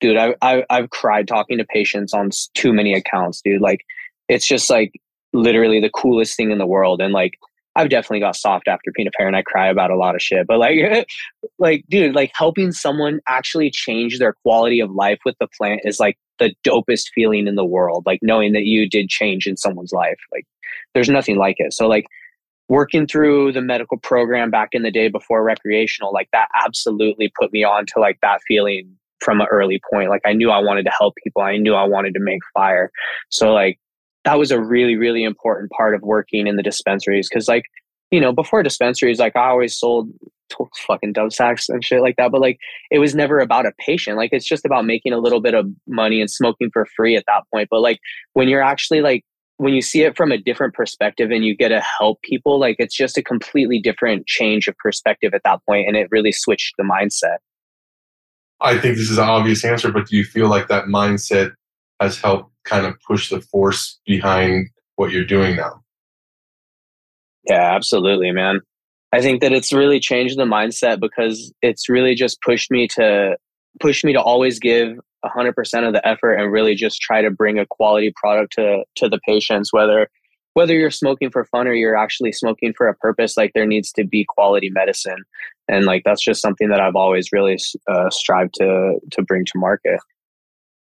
dude, 0.00 0.16
I, 0.16 0.34
I 0.42 0.64
I've 0.70 0.90
cried 0.90 1.28
talking 1.28 1.58
to 1.58 1.64
patients 1.64 2.14
on 2.14 2.30
too 2.54 2.72
many 2.72 2.94
accounts, 2.94 3.40
dude. 3.42 3.60
Like, 3.60 3.80
it's 4.28 4.46
just 4.46 4.70
like 4.70 4.92
literally 5.32 5.80
the 5.80 5.90
coolest 5.90 6.36
thing 6.36 6.50
in 6.50 6.58
the 6.58 6.66
world. 6.66 7.00
And 7.00 7.12
like, 7.12 7.38
I've 7.76 7.88
definitely 7.88 8.20
got 8.20 8.36
soft 8.36 8.68
after 8.68 8.92
peanut 8.92 9.14
pear, 9.14 9.26
and 9.26 9.36
I 9.36 9.42
cry 9.42 9.68
about 9.68 9.90
a 9.90 9.96
lot 9.96 10.14
of 10.14 10.22
shit. 10.22 10.46
But 10.46 10.58
like, 10.58 11.08
like, 11.58 11.84
dude, 11.88 12.14
like 12.14 12.32
helping 12.34 12.72
someone 12.72 13.20
actually 13.28 13.70
change 13.70 14.18
their 14.18 14.34
quality 14.44 14.80
of 14.80 14.90
life 14.90 15.18
with 15.24 15.36
the 15.40 15.48
plant 15.58 15.80
is 15.84 15.98
like 15.98 16.16
the 16.38 16.54
dopest 16.66 17.10
feeling 17.14 17.46
in 17.46 17.54
the 17.54 17.64
world. 17.64 18.04
Like 18.06 18.20
knowing 18.22 18.52
that 18.52 18.64
you 18.64 18.88
did 18.88 19.08
change 19.08 19.46
in 19.46 19.56
someone's 19.56 19.92
life. 19.92 20.18
Like, 20.32 20.46
there's 20.94 21.08
nothing 21.08 21.36
like 21.36 21.56
it. 21.58 21.72
So 21.72 21.88
like 21.88 22.06
working 22.68 23.06
through 23.06 23.52
the 23.52 23.60
medical 23.60 23.98
program 23.98 24.50
back 24.50 24.70
in 24.72 24.82
the 24.82 24.90
day 24.90 25.08
before 25.08 25.42
recreational 25.42 26.12
like 26.12 26.28
that 26.32 26.48
absolutely 26.64 27.30
put 27.38 27.52
me 27.52 27.62
on 27.62 27.84
to 27.86 28.00
like 28.00 28.18
that 28.22 28.40
feeling 28.48 28.96
from 29.24 29.40
an 29.40 29.46
early 29.50 29.80
point. 29.92 30.10
Like 30.10 30.22
I 30.24 30.32
knew 30.32 30.50
I 30.50 30.58
wanted 30.58 30.84
to 30.84 30.92
help 30.96 31.14
people. 31.22 31.42
I 31.42 31.56
knew 31.56 31.74
I 31.74 31.84
wanted 31.84 32.14
to 32.14 32.20
make 32.20 32.40
fire. 32.52 32.90
So 33.30 33.52
like 33.52 33.78
that 34.24 34.38
was 34.38 34.50
a 34.50 34.60
really, 34.60 34.96
really 34.96 35.24
important 35.24 35.70
part 35.70 35.94
of 35.94 36.02
working 36.02 36.46
in 36.46 36.56
the 36.56 36.62
dispensaries. 36.62 37.28
Cause 37.28 37.48
like, 37.48 37.64
you 38.10 38.20
know, 38.20 38.32
before 38.32 38.62
dispensaries, 38.62 39.18
like 39.18 39.36
I 39.36 39.48
always 39.48 39.76
sold 39.76 40.10
fucking 40.86 41.12
dove 41.12 41.32
sacks 41.32 41.68
and 41.68 41.84
shit 41.84 42.00
like 42.00 42.16
that. 42.16 42.30
But 42.30 42.40
like 42.40 42.58
it 42.90 42.98
was 42.98 43.14
never 43.14 43.40
about 43.40 43.66
a 43.66 43.72
patient. 43.78 44.16
Like 44.16 44.30
it's 44.32 44.46
just 44.46 44.64
about 44.64 44.84
making 44.84 45.12
a 45.12 45.18
little 45.18 45.40
bit 45.40 45.54
of 45.54 45.66
money 45.86 46.20
and 46.20 46.30
smoking 46.30 46.70
for 46.72 46.86
free 46.96 47.16
at 47.16 47.24
that 47.26 47.42
point. 47.52 47.68
But 47.70 47.80
like 47.80 47.98
when 48.34 48.48
you're 48.48 48.62
actually 48.62 49.00
like 49.00 49.24
when 49.58 49.72
you 49.72 49.82
see 49.82 50.02
it 50.02 50.16
from 50.16 50.32
a 50.32 50.38
different 50.38 50.74
perspective 50.74 51.30
and 51.30 51.44
you 51.44 51.56
get 51.56 51.68
to 51.68 51.80
help 51.80 52.20
people, 52.22 52.58
like 52.58 52.76
it's 52.78 52.96
just 52.96 53.16
a 53.16 53.22
completely 53.22 53.78
different 53.78 54.26
change 54.26 54.66
of 54.66 54.76
perspective 54.78 55.32
at 55.32 55.42
that 55.44 55.60
point, 55.68 55.86
and 55.86 55.96
it 55.96 56.08
really 56.10 56.32
switched 56.32 56.74
the 56.76 56.84
mindset. 56.84 57.38
I 58.60 58.78
think 58.78 58.96
this 58.96 59.10
is 59.10 59.18
an 59.18 59.28
obvious 59.28 59.64
answer, 59.64 59.92
but 59.92 60.08
do 60.08 60.16
you 60.16 60.24
feel 60.24 60.48
like 60.48 60.68
that 60.68 60.86
mindset 60.86 61.52
has 62.00 62.18
helped 62.18 62.50
kind 62.64 62.86
of 62.86 62.94
push 63.06 63.28
the 63.30 63.40
force 63.40 64.00
behind 64.06 64.68
what 64.96 65.10
you're 65.10 65.24
doing 65.24 65.56
now? 65.56 65.82
Yeah, 67.48 67.74
absolutely, 67.74 68.30
man. 68.30 68.60
I 69.12 69.20
think 69.20 69.40
that 69.42 69.52
it's 69.52 69.72
really 69.72 70.00
changed 70.00 70.38
the 70.38 70.44
mindset 70.44 70.98
because 70.98 71.52
it's 71.62 71.88
really 71.88 72.14
just 72.14 72.40
pushed 72.42 72.70
me 72.70 72.88
to 72.88 73.36
push 73.80 74.02
me 74.02 74.12
to 74.12 74.20
always 74.20 74.58
give 74.58 74.98
100% 75.24 75.86
of 75.86 75.92
the 75.92 76.06
effort 76.06 76.34
and 76.34 76.52
really 76.52 76.74
just 76.74 77.00
try 77.00 77.22
to 77.22 77.30
bring 77.30 77.58
a 77.58 77.66
quality 77.66 78.12
product 78.16 78.54
to 78.54 78.84
to 78.96 79.08
the 79.08 79.20
patients 79.26 79.72
whether 79.72 80.08
whether 80.54 80.74
you're 80.74 80.90
smoking 80.90 81.30
for 81.30 81.44
fun 81.44 81.68
or 81.68 81.74
you're 81.74 81.96
actually 81.96 82.32
smoking 82.32 82.72
for 82.72 82.88
a 82.88 82.94
purpose 82.94 83.36
like 83.36 83.52
there 83.54 83.66
needs 83.66 83.92
to 83.92 84.04
be 84.04 84.24
quality 84.28 84.70
medicine. 84.70 85.22
And 85.68 85.84
like 85.84 86.02
that's 86.04 86.22
just 86.24 86.40
something 86.40 86.68
that 86.68 86.80
i've 86.80 86.96
always 86.96 87.30
really 87.32 87.58
uh, 87.88 88.10
strived 88.10 88.54
to 88.54 88.98
to 89.10 89.22
bring 89.22 89.44
to 89.44 89.52
market. 89.56 90.00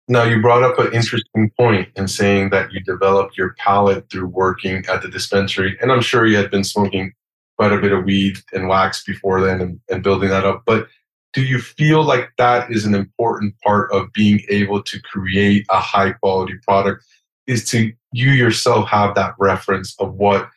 Now 0.08 0.24
you 0.24 0.42
brought 0.42 0.62
up 0.62 0.78
an 0.78 0.92
interesting 0.92 1.50
point 1.58 1.88
in 1.96 2.08
saying 2.08 2.50
that 2.50 2.72
you 2.72 2.80
developed 2.80 3.38
your 3.38 3.54
palate 3.58 4.10
through 4.10 4.26
working 4.26 4.84
at 4.88 5.00
the 5.02 5.08
dispensary 5.08 5.78
and 5.80 5.92
i'm 5.92 6.00
sure 6.00 6.26
you 6.26 6.36
had 6.36 6.50
been 6.50 6.64
smoking 6.64 7.12
quite 7.56 7.72
a 7.72 7.80
bit 7.80 7.92
of 7.92 8.04
weed 8.04 8.38
and 8.52 8.68
wax 8.68 9.04
before 9.04 9.40
then 9.40 9.60
and, 9.60 9.80
and 9.88 10.02
building 10.02 10.28
that 10.28 10.44
up 10.44 10.64
but 10.66 10.88
do 11.32 11.42
you 11.42 11.60
feel 11.60 12.02
like 12.02 12.30
that 12.36 12.70
is 12.70 12.84
an 12.84 12.94
important 12.94 13.54
part 13.64 13.90
of 13.92 14.12
being 14.12 14.40
able 14.48 14.82
to 14.82 15.00
create 15.00 15.64
a 15.70 15.80
high 15.80 16.12
quality 16.12 16.54
product 16.66 17.04
is 17.46 17.68
to 17.70 17.92
you 18.12 18.30
yourself 18.30 18.88
have 18.88 19.14
that 19.14 19.34
reference 19.38 19.94
of 19.98 20.14
what 20.14 20.48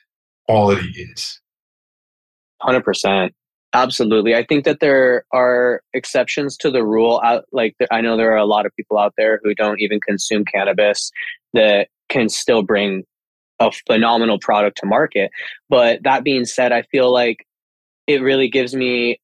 quality 0.48 0.90
is. 0.96 1.40
100% 2.62 3.32
absolutely. 3.74 4.36
I 4.36 4.46
think 4.46 4.64
that 4.64 4.80
there 4.80 5.26
are 5.34 5.82
exceptions 5.94 6.56
to 6.58 6.72
the 6.72 6.86
rule 6.86 7.20
I, 7.22 7.42
like 7.52 7.76
i 7.92 8.00
know 8.00 8.16
there 8.16 8.32
are 8.32 8.38
a 8.38 8.46
lot 8.46 8.66
of 8.66 8.74
people 8.78 8.98
out 8.98 9.14
there 9.18 9.42
who 9.44 9.54
don't 9.54 9.82
even 9.82 10.00
consume 10.00 10.46
cannabis 10.46 11.12
that 11.54 11.90
can 12.08 12.30
still 12.30 12.64
bring 12.64 13.04
a 13.60 13.72
phenomenal 13.88 14.40
product 14.40 14.78
to 14.80 14.86
market. 14.86 15.32
But 15.70 16.04
that 16.04 16.24
being 16.24 16.46
said, 16.46 16.72
I 16.72 16.84
feel 16.84 17.12
like 17.12 17.46
it 18.08 18.22
really 18.22 18.50
gives 18.50 18.76
me 18.76 19.20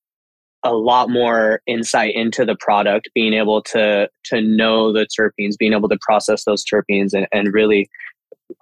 a 0.63 0.73
lot 0.73 1.09
more 1.09 1.61
insight 1.65 2.13
into 2.15 2.45
the 2.45 2.55
product, 2.59 3.09
being 3.15 3.33
able 3.33 3.61
to 3.63 4.09
to 4.25 4.41
know 4.41 4.93
the 4.93 5.07
terpenes, 5.07 5.57
being 5.57 5.73
able 5.73 5.89
to 5.89 5.97
process 6.01 6.45
those 6.45 6.63
terpenes 6.63 7.13
and, 7.13 7.27
and 7.31 7.53
really 7.53 7.89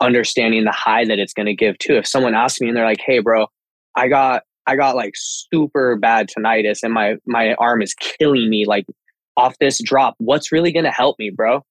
understanding 0.02 0.64
the 0.64 0.72
high 0.72 1.06
that 1.06 1.20
it's 1.20 1.34
going 1.34 1.46
to 1.46 1.56
give 1.56 1.78
too. 1.80 1.96
If 1.96 2.08
someone 2.08 2.36
asks 2.36 2.62
me 2.62 2.68
and 2.68 2.78
they're 2.78 2.86
like, 2.86 3.02
"Hey, 3.06 3.20
bro, 3.20 3.48
I 3.96 4.08
got 4.08 4.44
I 4.68 4.76
got 4.76 4.96
like 4.96 5.14
super 5.16 5.96
bad 5.96 6.30
tinnitus 6.30 6.80
and 6.84 6.94
my 6.94 7.16
my 7.26 7.54
arm 7.56 7.82
is 7.82 7.94
killing 7.96 8.50
me 8.50 8.66
like 8.66 8.86
off 9.38 9.58
this 9.60 9.82
drop. 9.82 10.16
What's 10.20 10.52
really 10.52 10.72
going 10.72 10.86
to 10.86 10.92
help 10.92 11.18
me, 11.20 11.30
bro?" 11.30 11.64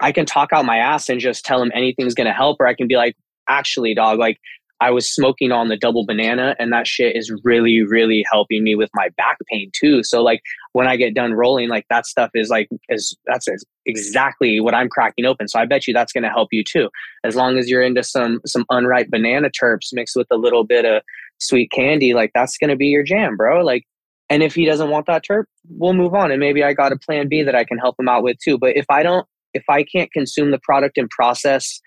I 0.00 0.12
can 0.12 0.26
talk 0.26 0.50
out 0.52 0.64
my 0.64 0.78
ass 0.78 1.08
and 1.08 1.20
just 1.20 1.44
tell 1.44 1.58
them 1.60 1.70
anything's 1.74 2.14
going 2.14 2.26
to 2.26 2.32
help 2.32 2.56
or 2.60 2.66
I 2.66 2.74
can 2.74 2.88
be 2.88 2.96
like, 2.96 3.16
"Actually, 3.48 3.94
dog, 3.94 4.18
like 4.18 4.38
I 4.80 4.90
was 4.90 5.10
smoking 5.10 5.52
on 5.52 5.68
the 5.68 5.76
double 5.76 6.04
banana 6.04 6.56
and 6.58 6.72
that 6.72 6.86
shit 6.86 7.16
is 7.16 7.32
really, 7.44 7.82
really 7.82 8.24
helping 8.30 8.64
me 8.64 8.74
with 8.74 8.90
my 8.94 9.08
back 9.16 9.38
pain 9.50 9.70
too. 9.72 10.02
So 10.02 10.22
like 10.22 10.40
when 10.72 10.88
I 10.88 10.96
get 10.96 11.14
done 11.14 11.32
rolling, 11.32 11.68
like 11.68 11.86
that 11.90 12.06
stuff 12.06 12.30
is 12.34 12.48
like 12.48 12.68
is 12.88 13.16
that's 13.26 13.46
exactly 13.86 14.60
what 14.60 14.74
I'm 14.74 14.88
cracking 14.88 15.26
open. 15.26 15.48
So 15.48 15.60
I 15.60 15.64
bet 15.64 15.86
you 15.86 15.94
that's 15.94 16.12
gonna 16.12 16.30
help 16.30 16.48
you 16.52 16.64
too. 16.64 16.90
As 17.22 17.36
long 17.36 17.56
as 17.56 17.68
you're 17.68 17.82
into 17.82 18.02
some 18.02 18.40
some 18.46 18.64
unripe 18.70 19.10
banana 19.10 19.48
terps 19.48 19.92
mixed 19.92 20.16
with 20.16 20.26
a 20.30 20.36
little 20.36 20.64
bit 20.64 20.84
of 20.84 21.02
sweet 21.38 21.70
candy, 21.70 22.12
like 22.12 22.32
that's 22.34 22.58
gonna 22.58 22.76
be 22.76 22.88
your 22.88 23.04
jam, 23.04 23.36
bro. 23.36 23.64
Like 23.64 23.84
and 24.28 24.42
if 24.42 24.54
he 24.54 24.64
doesn't 24.64 24.90
want 24.90 25.06
that 25.06 25.24
terp, 25.24 25.44
we'll 25.68 25.92
move 25.92 26.14
on. 26.14 26.30
And 26.30 26.40
maybe 26.40 26.64
I 26.64 26.72
got 26.72 26.92
a 26.92 26.96
plan 26.96 27.28
B 27.28 27.42
that 27.42 27.54
I 27.54 27.64
can 27.64 27.78
help 27.78 27.98
him 27.98 28.08
out 28.08 28.22
with 28.22 28.38
too. 28.42 28.58
But 28.58 28.76
if 28.76 28.86
I 28.90 29.02
don't 29.02 29.26
if 29.52 29.64
I 29.68 29.84
can't 29.84 30.12
consume 30.12 30.50
the 30.50 30.58
product 30.58 30.98
and 30.98 31.08
process 31.08 31.80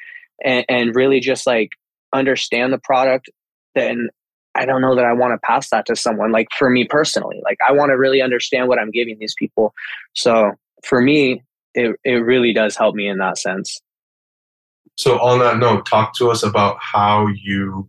and, 0.44 0.66
and 0.70 0.96
really 0.96 1.20
just 1.20 1.46
like 1.46 1.70
understand 2.14 2.74
the 2.74 2.80
product, 2.80 3.30
then 3.76 4.10
I 4.56 4.66
don't 4.66 4.82
know 4.82 4.96
that 4.96 5.06
I 5.06 5.14
want 5.14 5.34
to 5.34 5.46
pass 5.46 5.70
that 5.70 5.86
to 5.86 5.96
someone. 5.96 6.32
Like 6.32 6.48
for 6.58 6.70
me 6.70 6.86
personally, 6.86 7.40
like 7.44 7.58
I 7.68 7.72
want 7.72 7.90
to 7.90 7.98
really 7.98 8.22
understand 8.22 8.68
what 8.68 8.80
I'm 8.80 8.92
giving 8.92 9.18
these 9.20 9.36
people. 9.38 9.74
So 10.14 10.52
for 10.84 11.02
me, 11.02 11.44
it, 11.76 11.96
it 12.04 12.16
really 12.16 12.54
does 12.54 12.76
help 12.76 12.96
me 12.96 13.08
in 13.08 13.20
that 13.20 13.38
sense. 13.38 13.80
So 14.96 15.20
on 15.20 15.40
that 15.40 15.60
note, 15.60 15.86
talk 15.86 16.16
to 16.18 16.32
us 16.32 16.42
about 16.42 16.78
how 16.82 17.28
you 17.28 17.88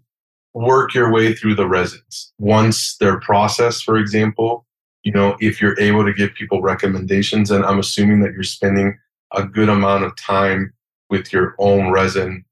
work 0.52 0.92
your 0.92 1.10
way 1.10 1.32
through 1.32 1.54
the 1.54 1.66
resins. 1.66 2.32
Once 2.38 2.96
they're 2.98 3.20
processed, 3.20 3.84
for 3.84 3.96
example, 3.96 4.66
you 5.04 5.12
know, 5.12 5.36
if 5.40 5.60
you're 5.60 5.78
able 5.80 6.04
to 6.04 6.12
give 6.12 6.34
people 6.34 6.60
recommendations, 6.60 7.50
and 7.50 7.64
I'm 7.64 7.78
assuming 7.78 8.20
that 8.20 8.32
you're 8.32 8.42
spending 8.42 8.98
a 9.32 9.44
good 9.44 9.70
amount 9.70 10.04
of 10.04 10.16
time 10.16 10.72
with 11.08 11.32
your 11.32 11.54
own 11.58 11.90
resin 11.90 12.44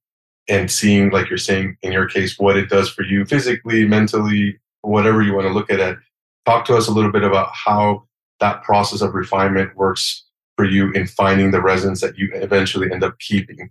and 0.49 0.71
seeing, 0.71 1.11
like 1.11 1.29
you're 1.29 1.39
saying 1.39 1.77
in 1.83 1.93
your 1.93 2.07
case, 2.07 2.39
what 2.39 2.57
it 2.57 2.69
does 2.69 2.89
for 2.89 3.03
you 3.03 3.25
physically, 3.25 3.87
mentally, 3.87 4.59
whatever 4.83 5.23
you 5.23 5.35
want 5.35 5.47
to 5.47 5.53
look 5.53 5.71
at 5.71 5.81
it. 5.81 5.99
Talk 6.45 6.65
to 6.67 6.77
us 6.77 6.87
a 6.87 6.93
little 6.93 7.11
bit 7.11 7.25
about 7.25 7.51
how 7.53 8.05
that 8.41 8.63
process 8.63 9.01
of 9.01 9.15
refinement 9.15 9.77
works 9.77 10.25
for 10.57 10.65
you 10.65 10.91
in 10.93 11.07
finding 11.07 11.51
the 11.51 11.61
resins 11.61 12.01
that 12.01 12.17
you 12.17 12.31
eventually 12.35 12.91
end 12.93 13.03
up 13.03 13.19
keeping. 13.19 13.71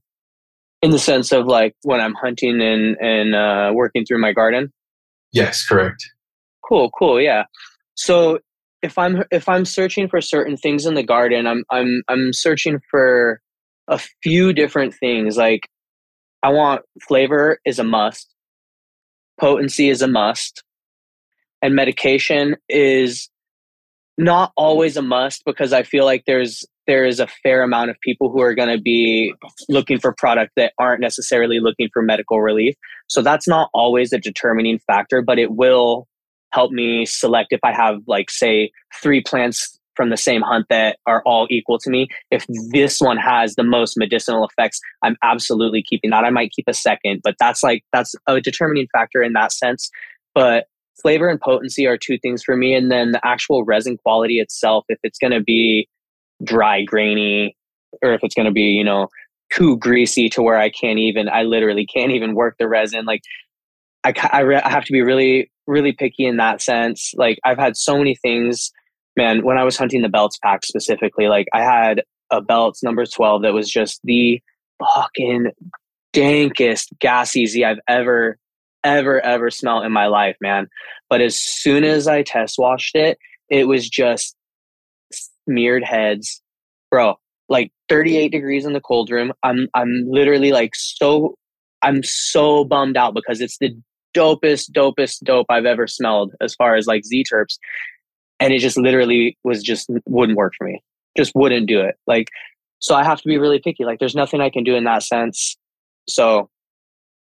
In 0.81 0.91
the 0.91 0.99
sense 0.99 1.31
of 1.31 1.45
like 1.45 1.73
when 1.83 1.99
I'm 1.99 2.13
hunting 2.13 2.61
and 2.61 2.97
and 2.99 3.33
uh, 3.33 3.71
working 3.73 4.05
through 4.05 4.19
my 4.19 4.33
garden. 4.33 4.71
Yes, 5.31 5.65
correct. 5.65 6.05
Cool, 6.67 6.91
cool, 6.91 7.19
yeah. 7.19 7.45
So 7.95 8.39
if 8.81 8.97
I'm 8.97 9.23
if 9.31 9.49
I'm 9.49 9.65
searching 9.65 10.07
for 10.07 10.21
certain 10.21 10.57
things 10.57 10.85
in 10.85 10.93
the 10.93 11.03
garden, 11.03 11.47
I'm 11.47 11.63
I'm 11.71 12.03
I'm 12.07 12.33
searching 12.33 12.79
for 12.91 13.41
a 13.87 13.99
few 14.21 14.53
different 14.53 14.93
things. 14.93 15.37
Like 15.37 15.61
I 16.45 16.49
want 16.49 16.83
flavor 17.01 17.57
is 17.65 17.79
a 17.79 17.83
must, 17.83 18.31
potency 19.39 19.89
is 19.89 20.03
a 20.03 20.07
must, 20.07 20.61
and 21.63 21.73
medication 21.73 22.55
is 22.69 23.31
not 24.19 24.51
always 24.55 24.95
a 24.95 25.01
must 25.01 25.43
because 25.43 25.73
I 25.73 25.81
feel 25.81 26.05
like 26.05 26.25
there's 26.27 26.63
there 26.85 27.03
is 27.03 27.19
a 27.19 27.25
fair 27.41 27.63
amount 27.63 27.89
of 27.89 27.99
people 28.01 28.29
who 28.29 28.41
are 28.41 28.53
going 28.53 28.69
to 28.69 28.79
be 28.79 29.33
looking 29.69 29.99
for 29.99 30.13
product 30.13 30.51
that 30.55 30.73
aren't 30.77 31.01
necessarily 31.01 31.59
looking 31.59 31.89
for 31.91 32.03
medical 32.03 32.39
relief. 32.39 32.75
So 33.07 33.23
that's 33.23 33.47
not 33.47 33.71
always 33.73 34.13
a 34.13 34.19
determining 34.19 34.77
factor, 34.85 35.23
but 35.23 35.39
it 35.39 35.53
will 35.53 36.07
help 36.51 36.71
me 36.71 37.07
select 37.07 37.53
if 37.53 37.59
I 37.63 37.73
have 37.73 38.01
like 38.05 38.29
say 38.29 38.69
three 39.01 39.21
plants 39.23 39.74
from 39.95 40.09
the 40.09 40.17
same 40.17 40.41
hunt 40.41 40.65
that 40.69 40.97
are 41.05 41.21
all 41.25 41.47
equal 41.49 41.79
to 41.79 41.89
me. 41.89 42.07
If 42.31 42.45
this 42.71 42.99
one 42.99 43.17
has 43.17 43.55
the 43.55 43.63
most 43.63 43.97
medicinal 43.97 44.47
effects, 44.47 44.79
I'm 45.03 45.15
absolutely 45.23 45.83
keeping 45.83 46.09
that. 46.11 46.23
I 46.23 46.29
might 46.29 46.51
keep 46.51 46.65
a 46.67 46.73
second, 46.73 47.21
but 47.23 47.35
that's 47.39 47.63
like 47.63 47.83
that's 47.93 48.13
a 48.27 48.41
determining 48.41 48.87
factor 48.91 49.21
in 49.21 49.33
that 49.33 49.51
sense. 49.51 49.89
But 50.33 50.65
flavor 51.01 51.29
and 51.29 51.39
potency 51.39 51.85
are 51.87 51.97
two 51.97 52.17
things 52.17 52.43
for 52.43 52.55
me 52.55 52.73
and 52.73 52.91
then 52.91 53.11
the 53.11 53.25
actual 53.25 53.63
resin 53.63 53.97
quality 53.97 54.39
itself 54.39 54.85
if 54.89 54.99
it's 55.03 55.19
going 55.19 55.31
to 55.31 55.41
be 55.41 55.87
dry 56.43 56.83
grainy 56.83 57.55
or 58.01 58.13
if 58.13 58.23
it's 58.23 58.35
going 58.35 58.45
to 58.45 58.51
be 58.51 58.61
you 58.61 58.83
know 58.83 59.07
too 59.51 59.77
greasy 59.77 60.29
to 60.29 60.41
where 60.41 60.57
i 60.57 60.69
can't 60.69 60.99
even 60.99 61.29
i 61.29 61.43
literally 61.43 61.85
can't 61.85 62.11
even 62.11 62.33
work 62.33 62.55
the 62.59 62.67
resin 62.67 63.05
like 63.05 63.21
i, 64.03 64.13
I, 64.31 64.39
re- 64.41 64.61
I 64.61 64.69
have 64.69 64.85
to 64.85 64.93
be 64.93 65.01
really 65.01 65.51
really 65.67 65.91
picky 65.91 66.25
in 66.25 66.37
that 66.37 66.61
sense 66.61 67.13
like 67.15 67.39
i've 67.45 67.57
had 67.57 67.75
so 67.75 67.97
many 67.97 68.15
things 68.15 68.71
man, 69.15 69.43
when 69.43 69.57
I 69.57 69.63
was 69.63 69.77
hunting 69.77 70.01
the 70.01 70.09
belts 70.09 70.37
pack 70.43 70.65
specifically, 70.65 71.27
like 71.27 71.47
I 71.53 71.61
had 71.61 72.01
a 72.31 72.41
belts 72.41 72.83
number 72.83 73.05
12 73.05 73.43
that 73.43 73.53
was 73.53 73.69
just 73.69 73.99
the 74.03 74.41
fucking 74.79 75.51
dankest 76.13 76.87
gas 76.99 77.35
easy 77.35 77.63
I've 77.63 77.79
ever, 77.87 78.37
ever, 78.83 79.21
ever 79.21 79.49
smelled 79.49 79.85
in 79.85 79.91
my 79.91 80.07
life, 80.07 80.35
man. 80.41 80.67
But 81.09 81.21
as 81.21 81.39
soon 81.39 81.83
as 81.83 82.07
I 82.07 82.23
test 82.23 82.55
washed 82.57 82.95
it, 82.95 83.17
it 83.49 83.67
was 83.67 83.87
just 83.87 84.35
smeared 85.47 85.83
heads. 85.83 86.41
Bro, 86.91 87.15
like 87.49 87.71
38 87.89 88.31
degrees 88.31 88.65
in 88.65 88.73
the 88.73 88.81
cold 88.81 89.09
room. 89.09 89.33
I'm 89.43 89.67
I'm 89.73 90.05
literally 90.07 90.51
like 90.51 90.71
so 90.75 91.35
I'm 91.81 92.01
so 92.03 92.63
bummed 92.65 92.97
out 92.97 93.13
because 93.13 93.41
it's 93.41 93.57
the 93.59 93.75
dopest, 94.15 94.71
dopest 94.71 95.19
dope 95.23 95.47
I've 95.49 95.65
ever 95.65 95.87
smelled 95.87 96.33
as 96.41 96.55
far 96.55 96.75
as 96.75 96.87
like 96.87 97.05
Z 97.05 97.25
terps 97.31 97.57
and 98.39 98.53
it 98.53 98.59
just 98.59 98.77
literally 98.77 99.37
was 99.43 99.63
just 99.63 99.89
wouldn't 100.05 100.37
work 100.37 100.53
for 100.57 100.67
me. 100.67 100.81
Just 101.17 101.33
wouldn't 101.35 101.67
do 101.67 101.81
it. 101.81 101.95
Like 102.07 102.29
so 102.79 102.93
i 102.93 103.03
have 103.03 103.21
to 103.21 103.27
be 103.27 103.37
really 103.37 103.59
picky. 103.59 103.85
Like 103.85 103.99
there's 103.99 104.15
nothing 104.15 104.41
i 104.41 104.49
can 104.49 104.63
do 104.63 104.75
in 104.75 104.83
that 104.83 105.03
sense. 105.03 105.57
So 106.07 106.49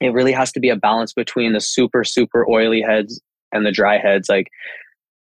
it 0.01 0.13
really 0.13 0.33
has 0.33 0.53
to 0.53 0.61
be 0.61 0.69
a 0.69 0.77
balance 0.77 1.13
between 1.13 1.53
the 1.53 1.61
super 1.61 2.05
super 2.05 2.49
oily 2.49 2.83
heads 2.83 3.21
and 3.53 3.65
the 3.65 3.73
dry 3.73 3.99
heads. 3.99 4.29
Like 4.29 4.49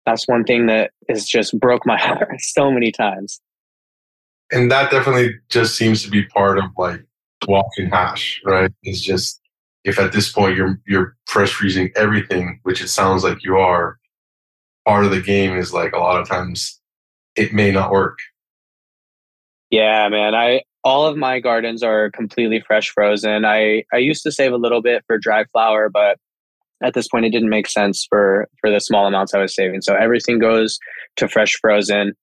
that's 0.04 0.26
one 0.26 0.44
thing 0.44 0.66
that 0.66 0.92
has 1.08 1.26
just 1.26 1.58
broke 1.58 1.84
my 1.86 1.98
heart 2.00 2.40
so 2.40 2.70
many 2.70 2.92
times. 2.92 3.40
And 4.52 4.70
that 4.70 4.90
definitely 4.90 5.34
just 5.48 5.76
seems 5.76 6.02
to 6.04 6.10
be 6.10 6.24
part 6.24 6.58
of 6.58 6.64
like 6.76 7.04
walking 7.46 7.90
hash 7.90 8.40
right? 8.44 8.72
It's 8.82 9.00
just 9.00 9.40
if 9.84 10.00
at 10.00 10.12
this 10.12 10.32
point 10.32 10.56
you're 10.56 10.80
you're 10.86 11.16
fresh 11.26 11.52
freezing 11.52 11.90
everything 11.94 12.58
which 12.64 12.82
it 12.82 12.88
sounds 12.88 13.22
like 13.22 13.44
you 13.44 13.56
are 13.56 13.98
part 14.86 15.04
of 15.04 15.10
the 15.10 15.20
game 15.20 15.56
is 15.56 15.72
like 15.72 15.92
a 15.92 15.98
lot 15.98 16.20
of 16.20 16.28
times 16.28 16.80
it 17.34 17.52
may 17.52 17.70
not 17.70 17.90
work. 17.90 18.18
Yeah, 19.70 20.08
man. 20.08 20.34
I 20.34 20.62
all 20.84 21.06
of 21.06 21.16
my 21.16 21.40
gardens 21.40 21.82
are 21.82 22.10
completely 22.12 22.62
fresh 22.66 22.90
frozen. 22.90 23.44
I 23.44 23.82
I 23.92 23.98
used 23.98 24.22
to 24.22 24.32
save 24.32 24.52
a 24.52 24.56
little 24.56 24.80
bit 24.80 25.02
for 25.06 25.18
dry 25.18 25.44
flower, 25.52 25.90
but 25.92 26.18
at 26.82 26.94
this 26.94 27.08
point 27.08 27.24
it 27.24 27.30
didn't 27.30 27.48
make 27.48 27.68
sense 27.68 28.06
for 28.08 28.48
for 28.60 28.70
the 28.70 28.80
small 28.80 29.06
amounts 29.06 29.34
I 29.34 29.40
was 29.40 29.54
saving. 29.54 29.82
So 29.82 29.94
everything 29.94 30.38
goes 30.38 30.78
to 31.16 31.28
fresh 31.28 31.58
frozen. 31.60 32.14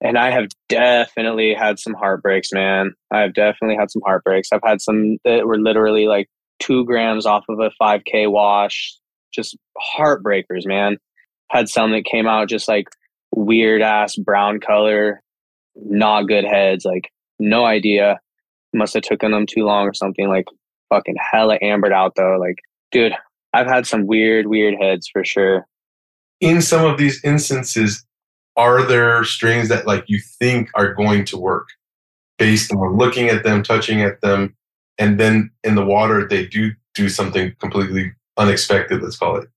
And 0.00 0.18
I 0.18 0.30
have 0.32 0.48
definitely 0.68 1.54
had 1.54 1.78
some 1.78 1.94
heartbreaks, 1.94 2.52
man. 2.52 2.92
I've 3.10 3.32
definitely 3.32 3.76
had 3.76 3.90
some 3.90 4.02
heartbreaks. 4.04 4.48
I've 4.52 4.60
had 4.62 4.82
some 4.82 5.16
that 5.24 5.46
were 5.46 5.58
literally 5.58 6.06
like 6.06 6.28
two 6.58 6.84
grams 6.84 7.24
off 7.24 7.44
of 7.48 7.58
a 7.60 7.70
5K 7.82 8.30
wash. 8.30 8.98
Just 9.32 9.56
heartbreakers, 9.96 10.66
man 10.66 10.98
had 11.54 11.68
some 11.68 11.92
that 11.92 12.04
came 12.04 12.26
out 12.26 12.48
just 12.48 12.68
like 12.68 12.88
weird 13.30 13.80
ass 13.80 14.16
brown 14.16 14.60
color, 14.60 15.22
not 15.76 16.24
good 16.24 16.44
heads. 16.44 16.84
Like 16.84 17.10
no 17.38 17.64
idea. 17.64 18.20
Must 18.72 18.94
have 18.94 19.04
taken 19.04 19.30
them 19.30 19.46
too 19.46 19.64
long 19.64 19.86
or 19.86 19.94
something. 19.94 20.28
Like 20.28 20.46
fucking 20.90 21.16
hella 21.18 21.58
ambered 21.62 21.92
out 21.92 22.16
though. 22.16 22.36
Like 22.38 22.58
dude, 22.90 23.14
I've 23.52 23.68
had 23.68 23.86
some 23.86 24.06
weird, 24.06 24.48
weird 24.48 24.74
heads 24.80 25.08
for 25.10 25.24
sure. 25.24 25.66
In 26.40 26.60
some 26.60 26.84
of 26.84 26.98
these 26.98 27.22
instances, 27.24 28.04
are 28.56 28.82
there 28.82 29.22
strains 29.24 29.68
that 29.68 29.86
like 29.86 30.04
you 30.08 30.20
think 30.38 30.70
are 30.74 30.92
going 30.92 31.24
to 31.26 31.38
work 31.38 31.68
based 32.36 32.72
on 32.72 32.96
looking 32.96 33.28
at 33.28 33.44
them, 33.44 33.62
touching 33.62 34.02
at 34.02 34.20
them, 34.20 34.56
and 34.98 35.20
then 35.20 35.50
in 35.62 35.76
the 35.76 35.84
water 35.84 36.26
they 36.26 36.46
do 36.46 36.72
do 36.94 37.08
something 37.08 37.54
completely 37.60 38.12
unexpected, 38.36 39.02
let's 39.02 39.16
call 39.16 39.36
it. 39.36 39.48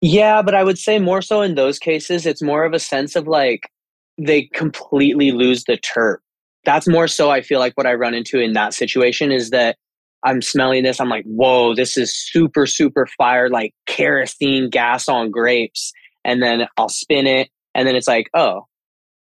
Yeah, 0.00 0.42
but 0.42 0.54
I 0.54 0.62
would 0.62 0.78
say 0.78 0.98
more 0.98 1.22
so 1.22 1.42
in 1.42 1.54
those 1.54 1.78
cases, 1.78 2.24
it's 2.26 2.42
more 2.42 2.64
of 2.64 2.72
a 2.72 2.78
sense 2.78 3.16
of 3.16 3.26
like 3.26 3.68
they 4.16 4.42
completely 4.54 5.32
lose 5.32 5.64
the 5.64 5.78
terp. 5.78 6.18
That's 6.64 6.88
more 6.88 7.08
so 7.08 7.30
I 7.30 7.40
feel 7.40 7.58
like 7.58 7.72
what 7.76 7.86
I 7.86 7.94
run 7.94 8.14
into 8.14 8.38
in 8.38 8.52
that 8.52 8.74
situation 8.74 9.32
is 9.32 9.50
that 9.50 9.76
I'm 10.24 10.42
smelling 10.42 10.82
this. 10.84 11.00
I'm 11.00 11.08
like, 11.08 11.24
whoa, 11.24 11.74
this 11.74 11.96
is 11.96 12.14
super, 12.14 12.66
super 12.66 13.06
fire, 13.16 13.48
like 13.48 13.72
kerosene 13.86 14.70
gas 14.70 15.08
on 15.08 15.30
grapes. 15.30 15.92
And 16.24 16.42
then 16.42 16.66
I'll 16.76 16.88
spin 16.88 17.26
it. 17.26 17.48
And 17.74 17.86
then 17.86 17.96
it's 17.96 18.08
like, 18.08 18.28
oh, 18.34 18.66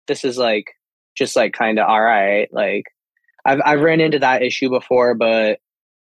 this 0.08 0.24
is 0.26 0.38
like 0.38 0.66
just 1.18 1.36
like 1.36 1.54
kind 1.54 1.80
of 1.80 1.88
all 1.88 2.02
right. 2.02 2.48
Like 2.54 2.86
I've 3.46 3.62
I've 3.66 3.82
ran 3.82 4.02
into 4.02 4.20
that 4.20 4.44
issue 4.44 4.70
before, 4.70 5.16
but 5.16 5.60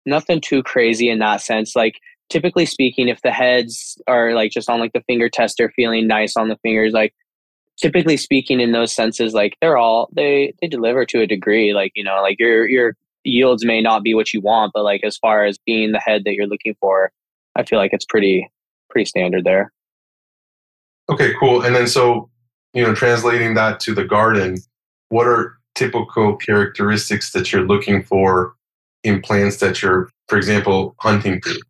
nothing 0.06 0.40
too 0.40 0.62
crazy 0.62 1.08
in 1.08 1.20
that 1.20 1.40
sense. 1.42 1.76
Like 1.76 1.94
typically 2.32 2.64
speaking, 2.64 3.08
if 3.08 3.20
the 3.20 3.30
heads 3.30 4.00
are 4.06 4.32
like 4.32 4.50
just 4.50 4.70
on 4.70 4.80
like 4.80 4.94
the 4.94 5.02
finger 5.02 5.28
tester 5.28 5.70
feeling 5.76 6.06
nice 6.06 6.34
on 6.34 6.48
the 6.48 6.56
fingers, 6.62 6.94
like 6.94 7.14
typically 7.78 8.16
speaking 8.16 8.58
in 8.58 8.72
those 8.72 8.92
senses, 8.92 9.34
like 9.34 9.54
they're 9.60 9.76
all 9.76 10.08
they 10.12 10.54
they 10.60 10.66
deliver 10.66 11.04
to 11.04 11.20
a 11.20 11.26
degree. 11.26 11.74
Like, 11.74 11.92
you 11.94 12.02
know, 12.02 12.22
like 12.22 12.40
your 12.40 12.66
your 12.66 12.96
yields 13.22 13.66
may 13.66 13.82
not 13.82 14.02
be 14.02 14.14
what 14.14 14.32
you 14.32 14.40
want, 14.40 14.72
but 14.72 14.82
like 14.82 15.04
as 15.04 15.18
far 15.18 15.44
as 15.44 15.58
being 15.58 15.92
the 15.92 16.00
head 16.00 16.22
that 16.24 16.32
you're 16.32 16.46
looking 16.46 16.74
for, 16.80 17.12
I 17.54 17.64
feel 17.64 17.78
like 17.78 17.92
it's 17.92 18.06
pretty 18.06 18.50
pretty 18.88 19.04
standard 19.04 19.44
there. 19.44 19.70
Okay, 21.10 21.34
cool. 21.38 21.62
And 21.62 21.76
then 21.76 21.86
so, 21.86 22.30
you 22.72 22.82
know, 22.82 22.94
translating 22.94 23.54
that 23.54 23.78
to 23.80 23.94
the 23.94 24.04
garden, 24.04 24.56
what 25.10 25.26
are 25.26 25.58
typical 25.74 26.36
characteristics 26.36 27.32
that 27.32 27.52
you're 27.52 27.66
looking 27.66 28.02
for 28.02 28.54
in 29.04 29.20
plants 29.20 29.58
that 29.58 29.82
you're, 29.82 30.08
for 30.28 30.38
example, 30.38 30.94
hunting 30.98 31.42
through? 31.42 31.60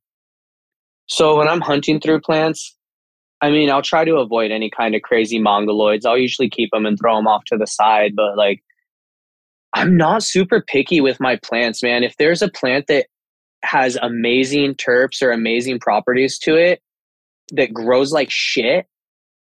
So 1.12 1.36
when 1.36 1.46
I'm 1.46 1.60
hunting 1.60 2.00
through 2.00 2.22
plants, 2.22 2.74
I 3.42 3.50
mean, 3.50 3.68
I'll 3.68 3.82
try 3.82 4.02
to 4.02 4.16
avoid 4.16 4.50
any 4.50 4.70
kind 4.70 4.94
of 4.94 5.02
crazy 5.02 5.38
mongoloids. 5.38 6.06
I'll 6.06 6.16
usually 6.16 6.48
keep 6.48 6.70
them 6.72 6.86
and 6.86 6.98
throw 6.98 7.16
them 7.16 7.26
off 7.26 7.44
to 7.48 7.58
the 7.58 7.66
side, 7.66 8.12
but 8.16 8.38
like 8.38 8.62
I'm 9.74 9.98
not 9.98 10.22
super 10.22 10.62
picky 10.66 11.02
with 11.02 11.20
my 11.20 11.36
plants, 11.36 11.82
man. 11.82 12.02
If 12.02 12.16
there's 12.16 12.40
a 12.40 12.48
plant 12.48 12.86
that 12.86 13.08
has 13.62 13.98
amazing 14.00 14.76
terps 14.76 15.20
or 15.20 15.32
amazing 15.32 15.80
properties 15.80 16.38
to 16.44 16.54
it 16.54 16.80
that 17.52 17.74
grows 17.74 18.10
like 18.10 18.30
shit, 18.30 18.86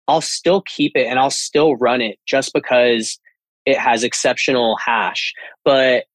I'll 0.08 0.22
still 0.22 0.64
keep 0.64 0.94
it 0.96 1.06
and 1.06 1.20
I'll 1.20 1.30
still 1.30 1.76
run 1.76 2.02
it 2.02 2.18
just 2.26 2.52
because 2.52 3.20
it 3.68 3.78
has 3.78 4.04
exceptional 4.04 4.76
hash. 4.84 5.36
But 5.64 6.06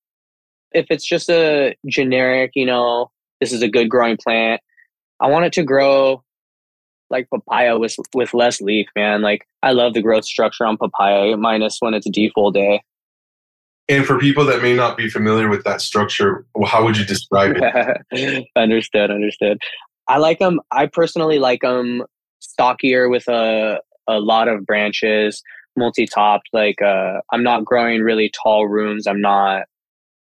if 0.73 0.87
it's 0.91 1.07
just 1.07 1.31
a 1.31 1.77
generic, 1.87 2.51
you 2.57 2.67
know, 2.67 3.13
this 3.41 3.53
is 3.53 3.63
a 3.63 3.69
good 3.69 3.89
growing 3.89 4.17
plant, 4.17 4.61
I 5.25 5.29
want 5.29 5.47
it 5.47 5.55
to 5.55 5.63
grow 5.65 6.23
like 7.09 7.31
papaya 7.31 7.79
with 7.79 7.97
with 8.13 8.35
less 8.35 8.61
leaf, 8.61 8.87
man. 8.95 9.23
Like 9.23 9.47
I 9.63 9.73
love 9.73 9.95
the 9.95 10.03
growth 10.03 10.27
structure 10.27 10.67
on 10.67 10.77
papaya, 10.77 11.35
minus 11.39 11.79
when 11.81 11.95
it's 11.95 12.07
a 12.07 12.11
default 12.11 12.53
day. 12.53 12.83
And 13.89 14.05
for 14.05 14.19
people 14.19 14.45
that 14.45 14.61
may 14.61 14.75
not 14.75 14.99
be 14.99 15.09
familiar 15.09 15.49
with 15.49 15.65
that 15.65 15.81
structure, 15.81 16.45
how 16.67 16.85
would 16.85 16.99
you 16.99 17.07
describe 17.07 17.57
it? 17.57 18.47
understood, 18.57 19.11
understood. 19.11 19.59
I 20.09 20.19
like 20.19 20.41
them. 20.41 20.61
I 20.71 20.87
personally 20.87 21.39
like 21.39 21.63
them 21.63 22.03
stockier 22.41 23.09
with 23.09 23.27
a 23.27 23.81
a 24.07 24.21
lot 24.21 24.49
of 24.49 24.67
branches, 24.67 25.43
multi-topped. 25.75 26.51
Like 26.53 26.83
uh, 26.83 27.23
I'm 27.33 27.43
not 27.43 27.65
growing 27.65 28.03
really 28.03 28.31
tall 28.43 28.69
rooms. 28.69 29.07
I'm 29.07 29.23
not 29.23 29.63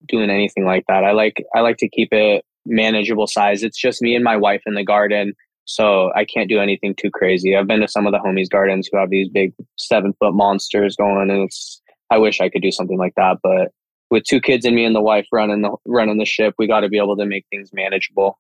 doing 0.07 0.31
anything 0.31 0.65
like 0.65 0.85
that. 0.87 1.03
I 1.03 1.11
like 1.11 1.45
I 1.53 1.63
like 1.63 1.79
to 1.79 1.89
keep 1.89 2.13
it 2.13 2.45
manageable 2.67 3.27
size. 3.27 3.63
It's 3.63 3.79
just 3.79 4.03
me 4.03 4.15
and 4.15 4.25
my 4.25 4.37
wife 4.37 4.63
in 4.67 4.75
the 4.75 4.85
garden, 4.85 5.35
so 5.65 6.13
I 6.15 6.25
can't 6.25 6.49
do 6.49 6.61
anything 6.61 6.95
too 6.95 7.11
crazy. 7.11 7.57
I've 7.57 7.67
been 7.67 7.81
to 7.81 7.89
some 7.89 8.07
of 8.07 8.13
the 8.13 8.19
homies' 8.19 8.51
gardens 8.51 8.89
who 8.91 8.99
have 8.99 9.11
these 9.11 9.29
big 9.29 9.53
seven 9.77 10.13
foot 10.19 10.35
monsters 10.35 10.97
going, 10.97 11.31
and 11.31 11.45
it's 11.45 11.81
I 12.11 12.19
wish 12.19 12.41
I 12.41 12.49
could 12.49 12.63
do 12.63 12.71
something 12.71 12.99
like 12.99 13.15
that, 13.17 13.39
but 13.43 13.73
with 14.11 14.25
two 14.25 14.41
kids 14.41 14.65
and 14.65 14.77
me 14.77 14.85
and 14.85 14.95
the 14.95 15.03
wife 15.03 15.27
running 15.33 15.63
the 15.63 15.75
running 15.87 16.19
the 16.19 16.25
ship, 16.25 16.55
we 16.59 16.67
got 16.67 16.81
to 16.81 16.89
be 16.89 16.99
able 16.99 17.17
to 17.17 17.27
make 17.27 17.47
things 17.51 17.71
manageable. 17.73 18.39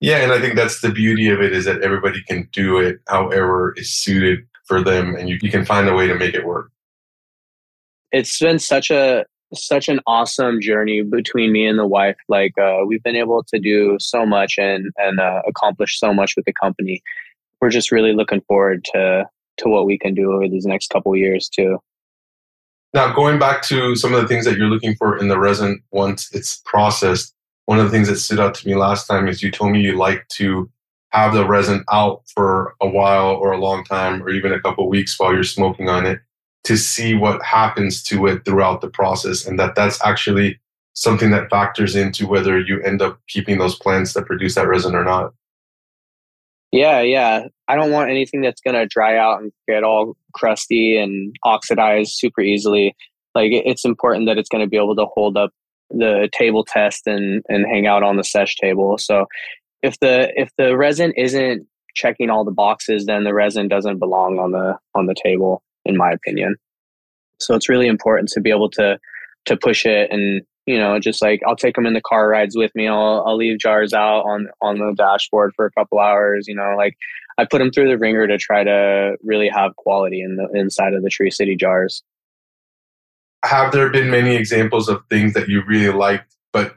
Yeah, 0.00 0.18
and 0.18 0.32
I 0.32 0.40
think 0.40 0.54
that's 0.54 0.80
the 0.80 0.90
beauty 0.90 1.28
of 1.28 1.40
it 1.40 1.52
is 1.52 1.64
that 1.64 1.82
everybody 1.82 2.22
can 2.22 2.48
do 2.52 2.78
it 2.78 3.00
however 3.08 3.74
is 3.76 3.94
suited 3.94 4.40
for 4.64 4.82
them, 4.82 5.16
and 5.16 5.28
you, 5.28 5.38
you 5.42 5.50
can 5.50 5.64
find 5.64 5.88
a 5.88 5.94
way 5.94 6.06
to 6.06 6.14
make 6.14 6.34
it 6.34 6.46
work. 6.46 6.70
It's 8.12 8.38
been 8.38 8.58
such 8.58 8.90
a 8.90 9.26
such 9.54 9.88
an 9.88 10.00
awesome 10.06 10.60
journey 10.60 11.02
between 11.02 11.52
me 11.52 11.66
and 11.66 11.78
the 11.78 11.86
wife. 11.86 12.16
Like 12.28 12.56
uh, 12.58 12.78
we've 12.86 13.02
been 13.02 13.16
able 13.16 13.42
to 13.44 13.58
do 13.58 13.96
so 14.00 14.26
much 14.26 14.54
and 14.58 14.90
and 14.96 15.20
uh, 15.20 15.42
accomplish 15.46 15.98
so 15.98 16.12
much 16.12 16.34
with 16.36 16.44
the 16.44 16.52
company. 16.52 17.02
We're 17.60 17.70
just 17.70 17.90
really 17.90 18.12
looking 18.12 18.40
forward 18.42 18.84
to 18.92 19.28
to 19.58 19.68
what 19.68 19.86
we 19.86 19.98
can 19.98 20.14
do 20.14 20.32
over 20.32 20.48
these 20.48 20.66
next 20.66 20.90
couple 20.90 21.16
years 21.16 21.48
too. 21.48 21.78
Now, 22.94 23.12
going 23.12 23.38
back 23.38 23.62
to 23.64 23.94
some 23.96 24.14
of 24.14 24.22
the 24.22 24.28
things 24.28 24.44
that 24.46 24.56
you're 24.56 24.68
looking 24.68 24.94
for 24.96 25.18
in 25.18 25.28
the 25.28 25.38
resin 25.38 25.82
once 25.90 26.34
it's 26.34 26.62
processed, 26.64 27.34
one 27.66 27.78
of 27.78 27.84
the 27.84 27.90
things 27.90 28.08
that 28.08 28.16
stood 28.16 28.40
out 28.40 28.54
to 28.54 28.66
me 28.66 28.74
last 28.76 29.06
time 29.06 29.28
is 29.28 29.42
you 29.42 29.50
told 29.50 29.72
me 29.72 29.80
you 29.80 29.96
like 29.96 30.26
to 30.28 30.70
have 31.10 31.34
the 31.34 31.46
resin 31.46 31.84
out 31.90 32.22
for 32.34 32.74
a 32.80 32.88
while 32.88 33.30
or 33.30 33.52
a 33.52 33.58
long 33.58 33.84
time 33.84 34.22
or 34.22 34.30
even 34.30 34.52
a 34.52 34.60
couple 34.60 34.88
weeks 34.88 35.18
while 35.18 35.32
you're 35.32 35.42
smoking 35.42 35.88
on 35.88 36.06
it 36.06 36.20
to 36.64 36.76
see 36.76 37.14
what 37.14 37.42
happens 37.42 38.02
to 38.02 38.26
it 38.26 38.44
throughout 38.44 38.80
the 38.80 38.90
process 38.90 39.46
and 39.46 39.58
that 39.58 39.74
that's 39.74 40.04
actually 40.04 40.58
something 40.94 41.30
that 41.30 41.48
factors 41.48 41.94
into 41.94 42.26
whether 42.26 42.58
you 42.58 42.80
end 42.82 43.00
up 43.00 43.20
keeping 43.28 43.58
those 43.58 43.78
plants 43.78 44.14
that 44.14 44.26
produce 44.26 44.56
that 44.56 44.66
resin 44.66 44.94
or 44.94 45.04
not. 45.04 45.32
Yeah, 46.72 47.00
yeah. 47.00 47.46
I 47.68 47.76
don't 47.76 47.92
want 47.92 48.10
anything 48.10 48.42
that's 48.42 48.60
going 48.60 48.74
to 48.74 48.86
dry 48.86 49.16
out 49.16 49.40
and 49.40 49.52
get 49.66 49.84
all 49.84 50.16
crusty 50.34 50.98
and 50.98 51.34
oxidize 51.44 52.12
super 52.12 52.40
easily. 52.40 52.94
Like 53.34 53.52
it's 53.52 53.84
important 53.84 54.26
that 54.26 54.38
it's 54.38 54.48
going 54.48 54.64
to 54.64 54.68
be 54.68 54.76
able 54.76 54.96
to 54.96 55.06
hold 55.06 55.36
up 55.36 55.52
the 55.90 56.28
table 56.32 56.64
test 56.64 57.06
and 57.06 57.42
and 57.48 57.64
hang 57.66 57.86
out 57.86 58.02
on 58.02 58.16
the 58.16 58.24
sesh 58.24 58.56
table. 58.56 58.98
So 58.98 59.26
if 59.82 59.98
the 60.00 60.32
if 60.38 60.50
the 60.58 60.76
resin 60.76 61.12
isn't 61.16 61.66
checking 61.94 62.30
all 62.30 62.44
the 62.44 62.50
boxes, 62.50 63.06
then 63.06 63.24
the 63.24 63.34
resin 63.34 63.68
doesn't 63.68 63.98
belong 63.98 64.38
on 64.38 64.52
the 64.52 64.78
on 64.94 65.06
the 65.06 65.14
table, 65.14 65.62
in 65.88 65.96
my 65.96 66.12
opinion. 66.12 66.56
So 67.40 67.54
it's 67.54 67.68
really 67.68 67.88
important 67.88 68.28
to 68.30 68.40
be 68.40 68.50
able 68.50 68.70
to 68.70 68.98
to 69.46 69.56
push 69.56 69.86
it 69.86 70.10
and 70.12 70.42
you 70.68 70.78
know, 70.78 71.00
just 71.00 71.22
like 71.22 71.40
I'll 71.46 71.56
take 71.56 71.76
them 71.76 71.86
in 71.86 71.94
the 71.94 72.02
car 72.02 72.28
rides 72.28 72.54
with 72.54 72.70
me. 72.74 72.88
I'll 72.88 73.24
I'll 73.26 73.38
leave 73.38 73.58
jars 73.58 73.94
out 73.94 74.20
on 74.26 74.48
on 74.60 74.76
the 74.76 74.92
dashboard 74.94 75.54
for 75.56 75.64
a 75.64 75.70
couple 75.70 75.98
hours. 75.98 76.46
You 76.46 76.54
know, 76.54 76.74
like 76.76 76.94
I 77.38 77.46
put 77.46 77.58
them 77.58 77.70
through 77.70 77.88
the 77.88 77.96
ringer 77.96 78.26
to 78.26 78.36
try 78.36 78.64
to 78.64 79.16
really 79.22 79.48
have 79.48 79.74
quality 79.76 80.20
in 80.20 80.36
the 80.36 80.46
inside 80.52 80.92
of 80.92 81.02
the 81.02 81.08
Tree 81.08 81.30
City 81.30 81.56
jars. 81.56 82.02
Have 83.46 83.72
there 83.72 83.88
been 83.88 84.10
many 84.10 84.36
examples 84.36 84.90
of 84.90 85.00
things 85.08 85.32
that 85.32 85.48
you 85.48 85.62
really 85.64 85.90
liked, 85.96 86.36
but 86.52 86.74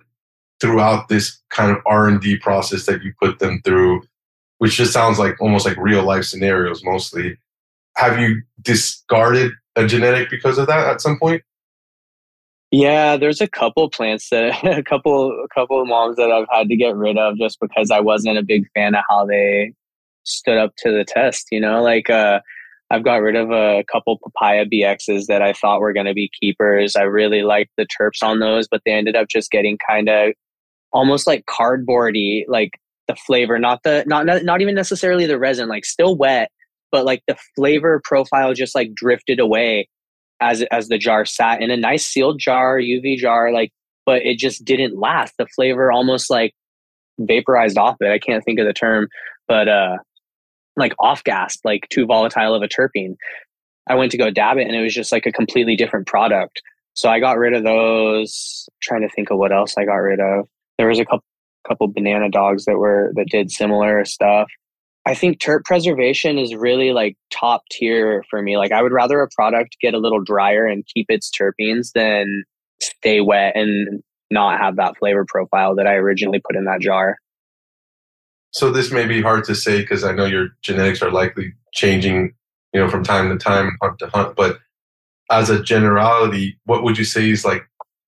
throughout 0.62 1.10
this 1.10 1.42
kind 1.50 1.72
of 1.72 1.80
R 1.86 2.08
and 2.08 2.22
D 2.22 2.38
process 2.38 2.86
that 2.86 3.04
you 3.04 3.12
put 3.22 3.40
them 3.40 3.62
through, 3.66 4.04
which 4.60 4.78
just 4.78 4.94
sounds 4.94 5.20
like 5.20 5.36
almost 5.42 5.66
like 5.66 5.76
real 5.76 6.06
life 6.06 6.24
scenarios 6.24 6.82
mostly? 6.82 7.38
Have 8.02 8.20
you 8.20 8.42
discarded 8.64 9.52
a 9.76 9.86
genetic 9.86 10.32
because 10.32 10.58
of 10.58 10.66
that 10.66 10.88
at 10.88 11.02
some 11.02 11.20
point? 11.20 11.44
Yeah, 12.72 13.16
there's 13.16 13.42
a 13.42 13.48
couple 13.48 13.92
plants 13.92 14.30
that 14.30 14.64
a 14.64 14.82
couple 14.82 15.30
a 15.32 15.48
couple 15.54 15.80
of 15.80 15.88
moms 15.88 16.16
that 16.16 16.32
I've 16.32 16.48
had 16.52 16.68
to 16.68 16.76
get 16.76 16.96
rid 16.96 17.20
of 17.20 17.38
just 17.38 17.60
because 17.62 17.92
I 17.92 18.00
wasn't 18.00 18.40
a 18.40 18.44
big 18.44 18.64
fan 18.74 18.96
of 18.96 19.04
how 19.08 19.28
they 19.28 19.74
stood 20.24 20.58
up 20.58 20.74
to 20.78 20.92
the 20.92 21.06
test, 21.06 21.50
you 21.52 21.60
know? 21.60 21.84
Like 21.84 22.10
uh 22.10 22.40
I've 22.90 23.04
got 23.04 23.22
rid 23.22 23.36
of 23.36 23.52
a 23.52 23.84
couple 23.92 24.20
papaya 24.20 24.66
BXs 24.66 25.28
that 25.28 25.44
I 25.44 25.54
thought 25.54 25.80
were 25.80 25.94
going 25.94 26.08
to 26.08 26.14
be 26.14 26.30
keepers. 26.42 26.98
I 26.98 27.04
really 27.04 27.42
liked 27.42 27.72
the 27.78 27.86
terps 27.86 28.22
on 28.22 28.40
those, 28.40 28.68
but 28.68 28.82
they 28.86 28.92
ended 28.92 29.16
up 29.16 29.30
just 29.30 29.50
getting 29.50 29.78
kind 29.88 30.10
of 30.10 30.34
almost 30.92 31.26
like 31.26 31.46
cardboardy, 31.46 32.44
like 32.50 32.72
the 33.08 33.16
flavor, 33.16 33.60
not 33.60 33.84
the 33.84 34.04
not 34.08 34.26
not 34.26 34.60
even 34.60 34.76
necessarily 34.76 35.26
the 35.26 35.40
resin, 35.40 35.70
like 35.70 35.86
still 35.86 36.18
wet, 36.18 36.52
but 36.92 37.06
like 37.06 37.24
the 37.28 37.38
flavor 37.56 38.02
profile 38.04 38.54
just 38.54 38.76
like 38.76 38.94
drifted 38.94 39.40
away 39.40 39.88
as 40.42 40.64
as 40.72 40.88
the 40.88 40.98
jar 40.98 41.24
sat 41.26 41.62
in 41.62 41.72
a 41.72 41.78
nice 41.78 42.06
sealed 42.06 42.40
jar, 42.40 42.80
UV 42.80 43.18
jar, 43.18 43.52
like, 43.52 43.72
but 44.06 44.24
it 44.24 44.38
just 44.38 44.66
didn't 44.66 45.00
last. 45.00 45.34
The 45.38 45.48
flavor 45.56 45.92
almost 45.92 46.30
like 46.30 46.54
vaporized 47.20 47.78
off 47.78 47.98
it. 48.02 48.12
I 48.12 48.20
can't 48.20 48.44
think 48.44 48.60
of 48.60 48.66
the 48.66 48.74
term, 48.74 49.08
but 49.48 49.68
uh, 49.68 49.98
like 50.76 50.94
off 51.00 51.24
gas, 51.24 51.58
like 51.64 51.88
too 51.90 52.06
volatile 52.06 52.56
of 52.56 52.64
a 52.64 52.68
terpene. 52.68 53.16
I 53.88 53.96
went 53.96 54.12
to 54.12 54.18
go 54.18 54.30
dab 54.30 54.58
it, 54.58 54.68
and 54.68 54.76
it 54.76 54.82
was 54.82 54.94
just 54.94 55.12
like 55.12 55.26
a 55.26 55.32
completely 55.32 55.76
different 55.76 56.08
product. 56.08 56.62
So 56.94 57.10
I 57.10 57.20
got 57.20 57.38
rid 57.38 57.54
of 57.54 57.64
those. 57.64 58.68
I'm 58.70 58.78
trying 58.82 59.02
to 59.02 59.10
think 59.10 59.32
of 59.32 59.38
what 59.38 59.52
else 59.52 59.76
I 59.78 59.86
got 59.86 59.96
rid 59.96 60.20
of. 60.20 60.48
There 60.78 60.88
was 60.88 61.00
a 61.00 61.06
couple 61.06 61.24
couple 61.68 61.88
banana 61.88 62.28
dogs 62.28 62.66
that 62.66 62.78
were 62.78 63.12
that 63.16 63.28
did 63.30 63.52
similar 63.52 64.04
stuff. 64.06 64.50
I 65.06 65.16
think 65.16 65.40
terp 65.40 65.64
preservation 65.66 66.38
is 66.38 66.54
really 66.54 66.92
like 66.94 67.18
top 67.32 67.64
tier 67.72 68.24
for 68.30 68.42
me. 68.42 68.58
Like 68.58 68.72
I 68.72 68.84
would 68.84 68.92
rather 68.92 69.22
a 69.22 69.28
product 69.36 69.78
get 69.82 69.94
a 69.94 70.00
little 70.00 70.24
drier 70.24 70.66
and 70.66 70.86
keep 70.94 71.08
its 71.10 71.32
terpenes 71.32 71.92
than 71.94 72.44
stay 72.82 73.22
wet 73.22 73.56
and 73.56 74.04
not 74.30 74.60
have 74.60 74.76
that 74.76 74.98
flavor 74.98 75.26
profile 75.28 75.76
that 75.76 75.88
I 75.88 75.96
originally 75.96 76.40
put 76.40 76.56
in 76.56 76.66
that 76.66 76.82
jar. 76.82 77.18
So 78.52 78.72
this 78.72 78.92
may 78.92 79.06
be 79.06 79.22
hard 79.22 79.44
to 79.46 79.56
say 79.56 79.82
because 79.82 80.04
I 80.04 80.12
know 80.12 80.26
your 80.26 80.50
genetics 80.62 81.02
are 81.02 81.12
likely 81.12 81.54
changing, 81.74 82.34
you 82.74 82.80
know, 82.80 82.90
from 82.90 83.04
time 83.04 83.30
to 83.30 83.38
time, 83.38 83.78
hunt 83.82 84.00
to 84.00 84.08
hunt. 84.08 84.36
But 84.36 84.60
as 85.32 85.50
a 85.50 85.64
generality, 85.64 86.60
what 86.66 86.84
would 86.84 86.98
you 86.98 87.06
say 87.06 87.30
is 87.30 87.46
like 87.46 87.66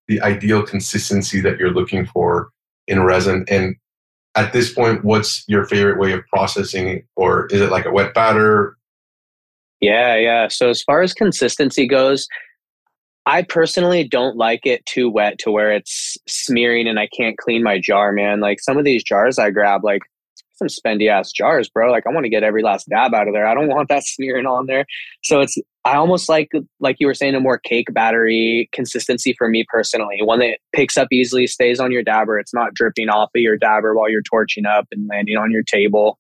the 0.07 0.21
ideal 0.21 0.61
consistency 0.61 1.39
that 1.41 1.57
you're 1.57 1.71
looking 1.71 2.05
for 2.05 2.49
in 2.87 3.03
resin. 3.03 3.45
And 3.47 3.75
at 4.35 4.53
this 4.53 4.73
point, 4.73 5.03
what's 5.03 5.43
your 5.47 5.65
favorite 5.65 5.99
way 5.99 6.13
of 6.13 6.25
processing? 6.27 7.03
Or 7.15 7.47
is 7.47 7.61
it 7.61 7.71
like 7.71 7.85
a 7.85 7.91
wet 7.91 8.13
batter? 8.13 8.77
Yeah, 9.79 10.15
yeah. 10.15 10.47
So 10.47 10.69
as 10.69 10.81
far 10.81 11.01
as 11.01 11.13
consistency 11.13 11.87
goes, 11.87 12.27
I 13.25 13.43
personally 13.43 14.05
don't 14.07 14.35
like 14.35 14.65
it 14.65 14.85
too 14.85 15.09
wet 15.09 15.37
to 15.39 15.51
where 15.51 15.71
it's 15.71 16.17
smearing 16.27 16.87
and 16.87 16.99
I 16.99 17.07
can't 17.15 17.37
clean 17.37 17.63
my 17.63 17.79
jar, 17.79 18.11
man. 18.11 18.39
Like 18.39 18.59
some 18.59 18.77
of 18.77 18.85
these 18.85 19.03
jars 19.03 19.39
I 19.39 19.49
grab, 19.49 19.83
like 19.83 20.01
some 20.55 20.67
spendy 20.67 21.09
ass 21.09 21.31
jars, 21.31 21.69
bro. 21.69 21.91
Like 21.91 22.05
I 22.07 22.11
want 22.11 22.25
to 22.25 22.29
get 22.29 22.43
every 22.43 22.63
last 22.63 22.89
dab 22.89 23.13
out 23.13 23.27
of 23.27 23.33
there. 23.33 23.47
I 23.47 23.53
don't 23.53 23.67
want 23.67 23.89
that 23.89 24.03
smearing 24.05 24.45
on 24.45 24.65
there. 24.65 24.85
So 25.23 25.41
it's 25.41 25.57
I 25.85 25.95
almost 25.95 26.29
like 26.29 26.49
like 26.79 26.97
you 26.99 27.07
were 27.07 27.13
saying 27.13 27.35
a 27.35 27.39
more 27.39 27.57
cake 27.57 27.93
battery 27.93 28.69
consistency 28.71 29.33
for 29.37 29.49
me 29.49 29.65
personally. 29.67 30.19
One 30.21 30.39
that 30.39 30.59
picks 30.73 30.97
up 30.97 31.09
easily, 31.11 31.45
stays 31.45 31.79
on 31.79 31.91
your 31.91 32.03
dabber. 32.03 32.39
It's 32.39 32.53
not 32.53 32.73
dripping 32.73 33.09
off 33.09 33.29
of 33.35 33.41
your 33.41 33.57
dabber 33.57 33.93
while 33.93 34.09
you're 34.09 34.21
torching 34.21 34.65
up 34.65 34.87
and 34.91 35.07
landing 35.09 35.37
on 35.37 35.51
your 35.51 35.63
table. 35.63 36.17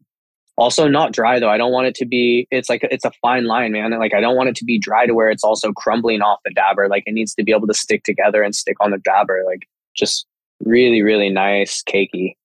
Also 0.57 0.87
not 0.87 1.13
dry 1.13 1.39
though. 1.39 1.49
I 1.49 1.57
don't 1.57 1.71
want 1.71 1.87
it 1.87 1.95
to 1.95 2.05
be 2.05 2.47
it's 2.51 2.69
like 2.69 2.85
it's 2.91 3.05
a 3.05 3.11
fine 3.21 3.45
line, 3.45 3.71
man. 3.71 3.97
Like 3.97 4.13
I 4.13 4.19
don't 4.19 4.35
want 4.35 4.49
it 4.49 4.55
to 4.57 4.65
be 4.65 4.77
dry 4.77 5.05
to 5.05 5.13
where 5.13 5.29
it's 5.29 5.43
also 5.43 5.71
crumbling 5.71 6.21
off 6.21 6.39
the 6.43 6.51
dabber. 6.51 6.89
Like 6.89 7.03
it 7.05 7.13
needs 7.13 7.33
to 7.35 7.43
be 7.43 7.53
able 7.53 7.67
to 7.67 7.73
stick 7.73 8.03
together 8.03 8.43
and 8.43 8.53
stick 8.53 8.75
on 8.81 8.91
the 8.91 8.99
dabber. 8.99 9.43
Like 9.45 9.67
just 9.95 10.25
really, 10.59 11.01
really 11.01 11.29
nice 11.29 11.81
cakey 11.83 12.35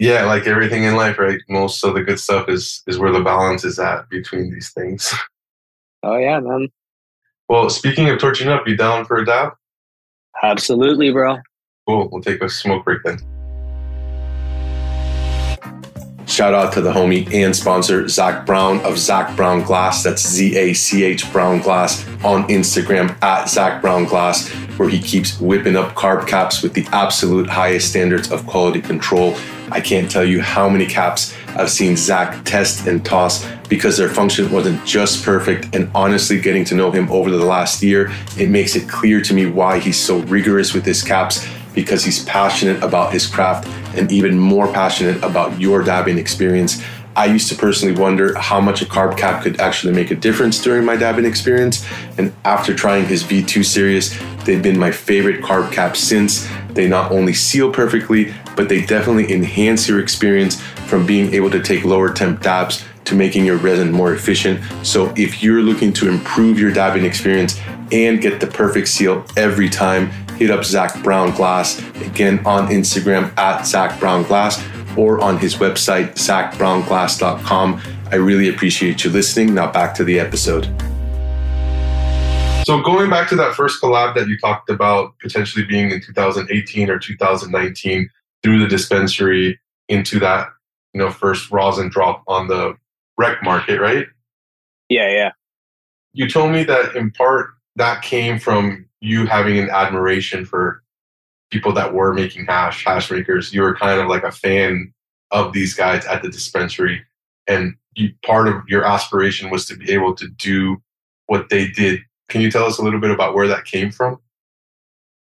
yeah, 0.00 0.24
like 0.24 0.46
everything 0.46 0.84
in 0.84 0.96
life, 0.96 1.18
right? 1.18 1.38
Most 1.50 1.84
of 1.84 1.92
the 1.92 2.02
good 2.02 2.18
stuff 2.18 2.48
is 2.48 2.82
is 2.86 2.98
where 2.98 3.12
the 3.12 3.20
balance 3.20 3.64
is 3.64 3.78
at 3.78 4.08
between 4.08 4.50
these 4.50 4.70
things. 4.70 5.12
Oh 6.02 6.16
yeah, 6.16 6.40
man. 6.40 6.68
Well, 7.48 7.68
speaking 7.68 8.08
of 8.08 8.18
torching 8.18 8.48
up, 8.48 8.66
you 8.66 8.76
down 8.76 9.04
for 9.04 9.18
a 9.18 9.24
dab? 9.24 9.52
Absolutely, 10.42 11.10
bro. 11.10 11.38
Cool. 11.86 12.08
We'll 12.10 12.22
take 12.22 12.42
a 12.42 12.48
smoke 12.48 12.84
break 12.84 13.00
then. 13.04 13.18
Shout 16.40 16.54
out 16.54 16.72
to 16.72 16.80
the 16.80 16.90
homie 16.90 17.30
and 17.34 17.54
sponsor, 17.54 18.08
Zach 18.08 18.46
Brown 18.46 18.80
of 18.80 18.96
Zach 18.96 19.36
Brown 19.36 19.60
Glass. 19.60 20.02
That's 20.02 20.26
Z 20.26 20.56
A 20.56 20.72
C 20.72 21.04
H 21.04 21.30
Brown 21.32 21.60
Glass 21.60 22.08
on 22.24 22.48
Instagram 22.48 23.14
at 23.22 23.50
Zach 23.50 23.82
Brown 23.82 24.06
Glass, 24.06 24.48
where 24.78 24.88
he 24.88 24.98
keeps 25.00 25.38
whipping 25.38 25.76
up 25.76 25.94
carb 25.94 26.26
caps 26.26 26.62
with 26.62 26.72
the 26.72 26.86
absolute 26.92 27.46
highest 27.46 27.90
standards 27.90 28.32
of 28.32 28.46
quality 28.46 28.80
control 28.80 29.36
I 29.72 29.80
can't 29.80 30.10
tell 30.10 30.24
you 30.24 30.40
how 30.40 30.68
many 30.68 30.86
caps 30.86 31.36
I've 31.48 31.70
seen 31.70 31.94
Zach 31.96 32.42
test 32.44 32.86
and 32.86 33.04
toss 33.04 33.46
because 33.68 33.96
their 33.98 34.08
function 34.08 34.50
wasn't 34.50 34.84
just 34.84 35.24
perfect. 35.24 35.74
And 35.76 35.90
honestly, 35.94 36.40
getting 36.40 36.64
to 36.66 36.74
know 36.74 36.90
him 36.90 37.10
over 37.12 37.30
the 37.30 37.44
last 37.44 37.82
year, 37.82 38.10
it 38.36 38.48
makes 38.48 38.74
it 38.74 38.88
clear 38.88 39.20
to 39.20 39.34
me 39.34 39.46
why 39.46 39.78
he's 39.78 39.98
so 39.98 40.20
rigorous 40.20 40.72
with 40.72 40.84
his 40.84 41.02
caps 41.02 41.46
because 41.72 42.02
he's 42.02 42.24
passionate 42.24 42.82
about 42.82 43.12
his 43.12 43.26
craft 43.26 43.68
and 43.96 44.10
even 44.10 44.38
more 44.38 44.72
passionate 44.72 45.22
about 45.22 45.60
your 45.60 45.82
dabbing 45.82 46.18
experience. 46.18 46.82
I 47.16 47.26
used 47.26 47.48
to 47.48 47.56
personally 47.56 47.98
wonder 47.98 48.38
how 48.38 48.60
much 48.60 48.82
a 48.82 48.84
carb 48.84 49.18
cap 49.18 49.42
could 49.42 49.60
actually 49.60 49.92
make 49.92 50.10
a 50.10 50.14
difference 50.14 50.62
during 50.62 50.84
my 50.84 50.96
dabbing 50.96 51.24
experience. 51.24 51.84
And 52.18 52.32
after 52.44 52.74
trying 52.74 53.06
his 53.06 53.24
V2 53.24 53.64
series, 53.64 54.18
they've 54.44 54.62
been 54.62 54.78
my 54.78 54.92
favorite 54.92 55.42
carb 55.42 55.72
cap 55.72 55.96
since. 55.96 56.48
They 56.70 56.88
not 56.88 57.10
only 57.10 57.34
seal 57.34 57.72
perfectly, 57.72 58.32
but 58.56 58.68
they 58.68 58.82
definitely 58.82 59.32
enhance 59.32 59.88
your 59.88 60.00
experience 60.00 60.60
from 60.86 61.04
being 61.04 61.34
able 61.34 61.50
to 61.50 61.60
take 61.60 61.84
lower 61.84 62.12
temp 62.12 62.42
dabs 62.42 62.84
to 63.04 63.14
making 63.16 63.44
your 63.44 63.56
resin 63.56 63.90
more 63.90 64.14
efficient. 64.14 64.60
So 64.86 65.12
if 65.16 65.42
you're 65.42 65.62
looking 65.62 65.92
to 65.94 66.08
improve 66.08 66.60
your 66.60 66.72
dabbing 66.72 67.04
experience 67.04 67.58
and 67.92 68.20
get 68.20 68.40
the 68.40 68.46
perfect 68.46 68.88
seal 68.88 69.24
every 69.36 69.68
time, 69.68 70.10
hit 70.36 70.50
up 70.50 70.64
Zach 70.64 71.02
Brown 71.02 71.30
Glass 71.32 71.78
again 72.02 72.44
on 72.46 72.68
Instagram 72.68 73.36
at 73.38 73.66
Zach 73.66 73.98
Brown 74.00 74.22
Glass 74.22 74.64
or 74.96 75.20
on 75.20 75.38
his 75.38 75.56
website, 75.56 76.14
zachbrownglass.com. 76.14 77.80
I 78.10 78.16
really 78.16 78.48
appreciate 78.48 79.04
you 79.04 79.10
listening. 79.10 79.54
Now 79.54 79.70
back 79.70 79.94
to 79.96 80.04
the 80.04 80.18
episode. 80.18 80.64
So 82.64 82.80
going 82.82 83.10
back 83.10 83.28
to 83.30 83.36
that 83.36 83.54
first 83.54 83.82
collab 83.82 84.14
that 84.14 84.28
you 84.28 84.38
talked 84.38 84.70
about 84.70 85.18
potentially 85.20 85.64
being 85.64 85.90
in 85.90 86.00
2018 86.00 86.90
or 86.90 86.98
2019 86.98 88.10
through 88.42 88.60
the 88.60 88.68
dispensary 88.68 89.58
into 89.88 90.18
that, 90.20 90.48
you 90.92 91.00
know, 91.00 91.10
first 91.10 91.50
rosin 91.50 91.88
drop 91.88 92.22
on 92.26 92.48
the 92.48 92.74
rec 93.16 93.42
market, 93.42 93.80
right? 93.80 94.06
Yeah, 94.88 95.10
yeah. 95.10 95.30
You 96.12 96.28
told 96.28 96.52
me 96.52 96.64
that 96.64 96.96
in 96.96 97.10
part 97.12 97.50
that 97.76 98.02
came 98.02 98.38
from 98.38 98.86
you 99.00 99.26
having 99.26 99.58
an 99.58 99.70
admiration 99.70 100.44
for 100.44 100.82
people 101.50 101.72
that 101.72 101.94
were 101.94 102.12
making 102.12 102.46
hash, 102.46 102.84
hash 102.84 103.10
makers. 103.10 103.52
You 103.52 103.62
were 103.62 103.74
kind 103.74 104.00
of 104.00 104.08
like 104.08 104.22
a 104.22 104.32
fan 104.32 104.92
of 105.30 105.52
these 105.52 105.74
guys 105.74 106.04
at 106.06 106.22
the 106.22 106.28
dispensary. 106.28 107.02
And 107.46 107.74
you, 107.94 108.12
part 108.24 108.48
of 108.48 108.62
your 108.68 108.84
aspiration 108.84 109.50
was 109.50 109.66
to 109.66 109.76
be 109.76 109.92
able 109.92 110.14
to 110.16 110.28
do 110.28 110.76
what 111.26 111.48
they 111.48 111.68
did. 111.68 112.00
Can 112.28 112.40
you 112.40 112.50
tell 112.50 112.66
us 112.66 112.78
a 112.78 112.82
little 112.82 113.00
bit 113.00 113.10
about 113.10 113.34
where 113.34 113.48
that 113.48 113.64
came 113.64 113.90
from? 113.90 114.18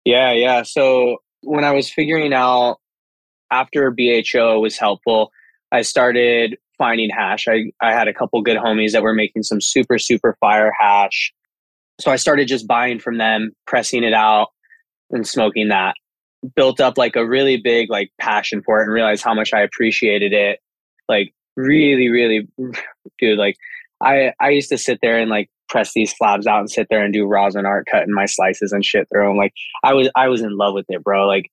Yeah, 0.05 0.33
yeah. 0.33 0.63
So 0.63 1.19
when 1.43 1.65
I 1.65 1.73
was 1.73 1.91
figuring 1.91 2.33
out 2.33 2.79
after 3.51 3.91
BHO 3.91 4.61
was 4.61 4.77
helpful, 4.77 5.31
I 5.73 5.83
started 5.83 6.57
finding 6.79 7.11
hash. 7.11 7.47
I, 7.49 7.73
I 7.81 7.93
had 7.93 8.09
a 8.09 8.15
couple 8.15 8.41
good 8.43 8.57
homies 8.57 8.93
that 8.93 9.03
were 9.03 9.15
making 9.15 9.43
some 9.45 9.61
super, 9.61 9.99
super 9.99 10.37
fire 10.41 10.73
hash. 10.79 11.33
So 12.01 12.11
I 12.11 12.17
started 12.17 12.49
just 12.49 12.67
buying 12.67 12.99
from 12.99 13.19
them, 13.19 13.53
pressing 13.67 14.05
it 14.05 14.13
out, 14.13 14.49
and 15.11 15.27
smoking 15.27 15.69
that 15.69 15.95
built 16.55 16.81
up 16.81 16.99
like 16.99 17.17
a 17.17 17.27
really 17.27 17.57
big 17.57 17.91
like 17.91 18.11
passion 18.21 18.63
for 18.63 18.81
it 18.81 18.85
and 18.85 18.93
realized 18.93 19.25
how 19.25 19.35
much 19.35 19.53
I 19.53 19.63
appreciated 19.63 20.33
it. 20.33 20.61
Like 21.09 21.33
really, 21.57 22.09
really, 22.09 22.49
dude. 23.19 23.39
Like 23.39 23.57
I 24.03 24.33
I 24.41 24.51
used 24.51 24.69
to 24.71 24.79
sit 24.79 24.99
there 25.03 25.19
and 25.19 25.31
like 25.31 25.49
press 25.69 25.93
these 25.95 26.15
slabs 26.17 26.47
out 26.47 26.61
and 26.61 26.71
sit 26.71 26.87
there 26.91 27.05
and 27.05 27.13
do 27.13 27.27
rosin 27.27 27.67
art, 27.67 27.87
cutting 27.91 28.15
my 28.15 28.27
slices 28.27 28.73
and 28.73 28.85
shit 28.85 29.09
through 29.09 29.29
them. 29.29 29.37
Like 29.37 29.53
I 29.83 29.95
was 29.95 30.11
I 30.15 30.29
was 30.29 30.43
in 30.43 30.57
love 30.57 30.75
with 30.75 30.87
it, 30.89 31.03
bro. 31.03 31.27
Like 31.27 31.51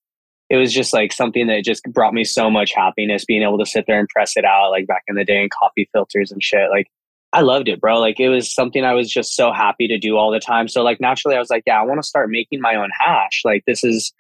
it 0.50 0.58
was 0.58 0.74
just 0.74 0.94
like 0.94 1.12
something 1.12 1.48
that 1.48 1.64
just 1.64 1.84
brought 1.86 2.14
me 2.14 2.24
so 2.24 2.50
much 2.50 2.74
happiness 2.74 3.26
being 3.26 3.42
able 3.42 3.58
to 3.58 3.66
sit 3.66 3.86
there 3.88 4.00
and 4.00 4.10
press 4.10 4.36
it 4.36 4.46
out 4.46 4.70
like 4.70 4.88
back 4.88 5.04
in 5.08 5.16
the 5.16 5.26
day 5.26 5.42
and 5.42 5.52
coffee 5.52 5.90
filters 5.94 6.32
and 6.32 6.44
shit. 6.44 6.70
Like 6.70 6.88
I 7.34 7.42
loved 7.42 7.68
it, 7.68 7.82
bro. 7.82 8.00
Like 8.00 8.20
it 8.20 8.30
was 8.30 8.54
something 8.54 8.86
I 8.86 8.94
was 8.94 9.12
just 9.12 9.36
so 9.36 9.52
happy 9.52 9.88
to 9.88 9.98
do 9.98 10.18
all 10.18 10.32
the 10.32 10.40
time. 10.40 10.68
So 10.68 10.84
like 10.84 11.02
naturally 11.02 11.36
I 11.36 11.40
was 11.40 11.50
like, 11.50 11.64
yeah, 11.66 11.82
I 11.82 11.84
want 11.84 12.02
to 12.02 12.08
start 12.08 12.30
making 12.30 12.62
my 12.62 12.76
own 12.76 12.92
hash. 13.00 13.42
Like 13.44 13.64
this 13.66 13.84
is 13.84 14.14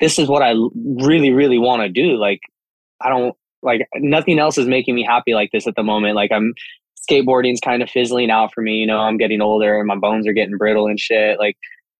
this 0.00 0.18
is 0.18 0.28
what 0.28 0.42
I 0.42 0.54
really, 0.96 1.30
really 1.30 1.58
want 1.58 1.82
to 1.82 1.88
do. 1.88 2.16
Like, 2.16 2.40
I 3.00 3.10
don't 3.10 3.36
like 3.62 3.86
nothing 3.96 4.38
else 4.38 4.56
is 4.56 4.66
making 4.66 4.94
me 4.94 5.04
happy 5.04 5.34
like 5.34 5.50
this 5.52 5.66
at 5.66 5.76
the 5.76 5.82
moment. 5.82 6.16
Like, 6.16 6.32
I'm 6.32 6.54
skateboarding's 7.10 7.60
kind 7.60 7.82
of 7.82 7.90
fizzling 7.90 8.30
out 8.30 8.52
for 8.52 8.62
me. 8.62 8.76
You 8.76 8.86
know, 8.86 8.98
I'm 8.98 9.18
getting 9.18 9.42
older 9.42 9.78
and 9.78 9.86
my 9.86 9.96
bones 9.96 10.26
are 10.26 10.32
getting 10.32 10.56
brittle 10.56 10.86
and 10.86 10.98
shit. 10.98 11.38
Like, 11.38 11.56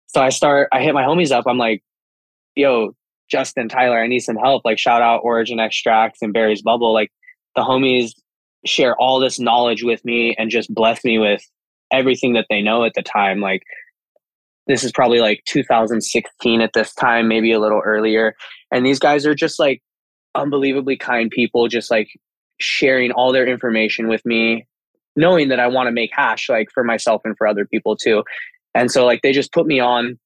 so 0.07 0.21
I 0.21 0.31
start, 0.31 0.69
I 0.73 0.81
hit 0.83 0.95
my 0.95 1.05
homies 1.05 1.31
up. 1.31 1.45
I'm 1.47 1.59
like, 1.59 1.83
yo, 2.57 2.95
Justin, 3.31 3.69
Tyler, 3.69 4.01
I 4.01 4.07
need 4.07 4.21
some 4.21 4.37
help. 4.37 4.65
Like, 4.65 4.79
shout 4.79 5.03
out 5.03 5.21
Origin 5.23 5.61
Extracts 5.61 6.21
and 6.23 6.33
Barry's 6.33 6.63
Bubble. 6.63 6.93
Like, 6.93 7.11
the 7.55 7.63
homies 7.63 8.13
share 8.67 8.97
all 8.97 9.21
this 9.21 9.39
knowledge 9.39 9.83
with 9.83 10.05
me 10.05 10.35
and 10.39 10.51
just 10.51 10.73
bless 10.73 11.05
me 11.05 11.19
with 11.19 11.43
everything 11.91 12.35
that 12.35 12.47
they 12.51 12.63
know 12.63 12.85
at 12.85 12.93
the 12.95 13.03
time. 13.03 13.41
Like, 13.41 13.63
this 14.67 14.85
is 14.85 14.93
probably 14.93 15.21
like 15.21 15.43
2016 15.47 16.61
at 16.61 16.73
this 16.75 16.95
time, 16.95 17.29
maybe 17.29 17.53
a 17.53 17.59
little 17.59 17.83
earlier. 17.85 18.35
And 18.71 18.87
these 18.87 18.99
guys 18.99 19.27
are 19.27 19.35
just 19.35 19.59
like 19.59 19.83
unbelievably 20.35 20.97
kind 20.97 21.31
people, 21.31 21.67
just 21.69 21.91
like 21.91 22.09
sharing 22.61 23.11
all 23.13 23.33
their 23.33 23.47
information 23.47 24.09
with 24.09 24.25
me, 24.25 24.67
knowing 25.17 25.49
that 25.49 25.61
I 25.61 25.67
want 25.67 25.89
to 25.89 25.93
make 25.93 26.11
hash 26.15 26.49
like 26.49 26.69
for 26.73 26.85
myself 26.85 27.23
and 27.25 27.37
for 27.37 27.47
other 27.47 27.67
people 27.67 27.97
too. 27.97 28.23
And 28.75 28.91
so 28.91 29.05
like 29.05 29.23
they 29.23 29.33
just 29.33 29.53
put 29.53 29.67
me 29.67 29.81
on 29.81 30.19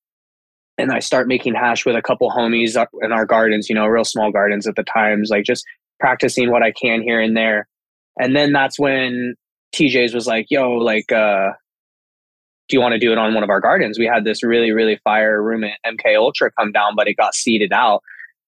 and 0.77 0.91
I 0.91 0.99
start 0.99 1.29
making 1.29 1.55
hash 1.55 1.87
with 1.87 1.97
a 1.97 2.03
couple 2.03 2.31
homies 2.31 2.77
uh, 2.77 2.87
in 3.03 3.13
our 3.13 3.25
gardens, 3.25 3.69
you 3.69 3.75
know, 3.75 3.87
real 3.87 4.05
small 4.05 4.31
gardens 4.31 4.67
at 4.67 4.77
the 4.77 4.83
times, 4.83 5.31
like 5.31 5.45
just 5.45 5.65
practicing 6.01 6.51
what 6.51 6.63
I 6.63 6.73
can 6.73 7.01
here 7.01 7.21
and 7.21 7.37
there. 7.37 7.69
And 8.21 8.37
then 8.37 8.53
that's 8.53 8.79
when 8.79 9.35
TJ's 9.75 10.15
was 10.15 10.27
like, 10.27 10.47
yo, 10.51 10.73
like, 10.73 11.11
uh, 11.11 11.51
do 12.69 12.77
you 12.77 12.81
want 12.81 12.93
to 12.93 12.99
do 12.99 13.13
it 13.13 13.19
on 13.19 13.35
one 13.35 13.43
of 13.43 13.51
our 13.51 13.61
gardens? 13.61 13.99
We 13.99 14.07
had 14.07 14.25
this 14.25 14.43
really, 14.43 14.73
really 14.73 14.99
fire 15.05 15.43
room 15.43 15.65
at 15.65 15.79
MK 15.87 16.17
Ultra 16.17 16.51
come 16.59 16.73
down, 16.73 16.95
but 16.97 17.09
it 17.09 17.15
got 17.15 17.35
seeded 17.35 17.73
out. 17.73 18.03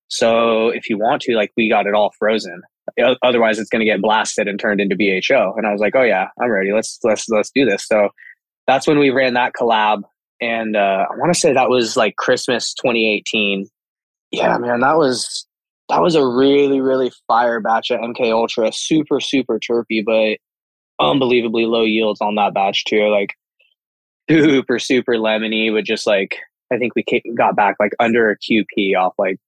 So 0.08 0.68
if 0.68 0.88
you 0.88 0.98
want 0.98 1.22
to, 1.22 1.34
like, 1.34 1.52
we 1.56 1.68
got 1.68 1.86
it 1.86 1.94
all 1.94 2.12
frozen. 2.18 2.62
Otherwise, 3.22 3.58
it's 3.58 3.68
going 3.68 3.80
to 3.80 3.84
get 3.84 4.00
blasted 4.00 4.48
and 4.48 4.58
turned 4.58 4.80
into 4.80 4.96
BHO. 4.96 5.54
And 5.56 5.66
I 5.66 5.72
was 5.72 5.80
like, 5.80 5.94
oh 5.96 6.04
yeah, 6.04 6.28
I'm 6.40 6.50
ready. 6.50 6.72
Let's 6.72 6.98
let's 7.02 7.28
let's 7.28 7.50
do 7.50 7.64
this. 7.64 7.84
So 7.86 8.10
that's 8.66 8.86
when 8.86 8.98
we 8.98 9.10
ran 9.10 9.34
that 9.34 9.52
collab, 9.60 10.02
and 10.40 10.76
uh, 10.76 11.06
I 11.10 11.16
want 11.16 11.34
to 11.34 11.38
say 11.38 11.52
that 11.52 11.68
was 11.68 11.96
like 11.96 12.16
Christmas 12.16 12.72
2018. 12.74 13.66
Yeah, 14.30 14.56
man, 14.58 14.80
that 14.80 14.96
was 14.96 15.46
that 15.88 16.02
was 16.02 16.14
a 16.14 16.26
really 16.26 16.80
really 16.80 17.12
fire 17.28 17.60
batch 17.60 17.90
of 17.90 18.00
MK 18.00 18.32
Ultra. 18.32 18.72
Super 18.72 19.20
super 19.20 19.58
chirpy, 19.58 20.02
but 20.02 20.38
unbelievably 21.04 21.66
low 21.66 21.84
yields 21.84 22.20
on 22.20 22.34
that 22.36 22.54
batch 22.54 22.84
too. 22.84 23.08
Like 23.08 23.34
super 24.28 24.78
super 24.78 25.14
lemony, 25.14 25.72
but 25.72 25.84
just 25.84 26.06
like 26.06 26.36
I 26.72 26.78
think 26.78 26.94
we 26.94 27.04
got 27.36 27.56
back 27.56 27.76
like 27.78 27.92
under 28.00 28.30
a 28.30 28.38
QP 28.38 28.96
off 28.96 29.14
like 29.18 29.38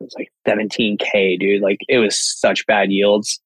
it 0.00 0.04
was 0.04 0.14
like 0.16 0.30
17k, 0.46 1.38
dude. 1.38 1.62
Like 1.62 1.78
it 1.88 1.98
was 1.98 2.18
such 2.18 2.66
bad 2.66 2.90
yields. 2.90 3.40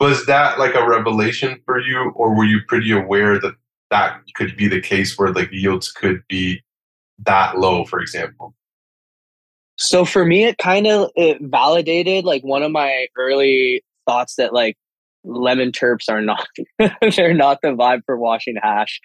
Was 0.00 0.26
that 0.26 0.58
like 0.58 0.74
a 0.74 0.86
revelation 0.86 1.60
for 1.64 1.80
you, 1.80 2.12
or 2.14 2.34
were 2.34 2.44
you 2.44 2.60
pretty 2.68 2.92
aware 2.92 3.40
that 3.40 3.54
that 3.90 4.20
could 4.34 4.56
be 4.56 4.68
the 4.68 4.80
case 4.80 5.18
where 5.18 5.32
like 5.32 5.50
yields 5.50 5.90
could 5.90 6.22
be 6.28 6.62
that 7.24 7.58
low, 7.58 7.84
for 7.84 8.00
example? 8.00 8.54
So 9.78 10.04
for 10.04 10.24
me, 10.24 10.44
it 10.44 10.58
kind 10.58 10.86
of 10.86 11.10
it 11.14 11.38
validated 11.40 12.24
like 12.24 12.42
one 12.42 12.62
of 12.62 12.72
my 12.72 13.06
early 13.16 13.82
thoughts 14.06 14.34
that 14.36 14.52
like 14.52 14.76
lemon 15.24 15.72
terps 15.72 16.08
are 16.08 16.20
not 16.20 16.46
they're 17.16 17.34
not 17.34 17.58
the 17.62 17.68
vibe 17.68 18.02
for 18.04 18.16
washing 18.16 18.56
hash. 18.60 19.00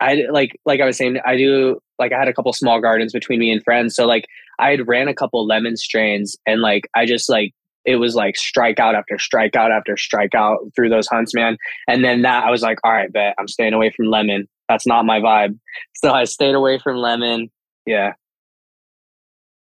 I 0.00 0.24
like 0.30 0.58
like 0.64 0.80
I 0.80 0.86
was 0.86 0.96
saying, 0.96 1.18
I 1.26 1.36
do 1.36 1.78
like 1.98 2.12
I 2.12 2.18
had 2.18 2.28
a 2.28 2.32
couple 2.32 2.52
small 2.54 2.80
gardens 2.80 3.12
between 3.12 3.38
me 3.38 3.50
and 3.50 3.62
friends. 3.62 3.94
So 3.94 4.06
like 4.06 4.26
I 4.58 4.70
had 4.70 4.88
ran 4.88 5.08
a 5.08 5.14
couple 5.14 5.46
lemon 5.46 5.76
strains 5.76 6.34
and 6.46 6.62
like 6.62 6.88
I 6.94 7.04
just 7.04 7.28
like 7.28 7.52
it 7.84 7.96
was 7.96 8.14
like 8.14 8.36
strikeout 8.36 8.94
after 8.94 9.16
strikeout 9.16 9.70
after 9.70 9.96
strikeout 9.96 10.56
through 10.74 10.88
those 10.88 11.08
hunts, 11.08 11.34
man. 11.34 11.56
And 11.88 12.04
then 12.04 12.22
that 12.22 12.44
I 12.44 12.50
was 12.50 12.62
like, 12.62 12.78
all 12.84 12.92
right, 12.92 13.12
bet 13.12 13.34
I'm 13.38 13.48
staying 13.48 13.74
away 13.74 13.90
from 13.90 14.06
lemon. 14.06 14.48
That's 14.68 14.86
not 14.86 15.04
my 15.04 15.20
vibe. 15.20 15.58
So 15.96 16.12
I 16.12 16.24
stayed 16.24 16.54
away 16.54 16.78
from 16.78 16.96
lemon. 16.96 17.50
Yeah. 17.86 18.14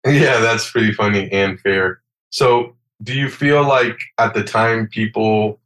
Yeah, 0.07 0.41
that's 0.41 0.71
pretty 0.71 0.93
funny 0.93 1.31
and 1.31 1.61
fair. 1.61 2.01
So 2.31 2.75
do 3.03 3.15
you 3.15 3.29
feel 3.29 3.67
like 3.67 3.99
at 4.19 4.35
the 4.35 4.43
time 4.43 4.87
people 4.87 5.61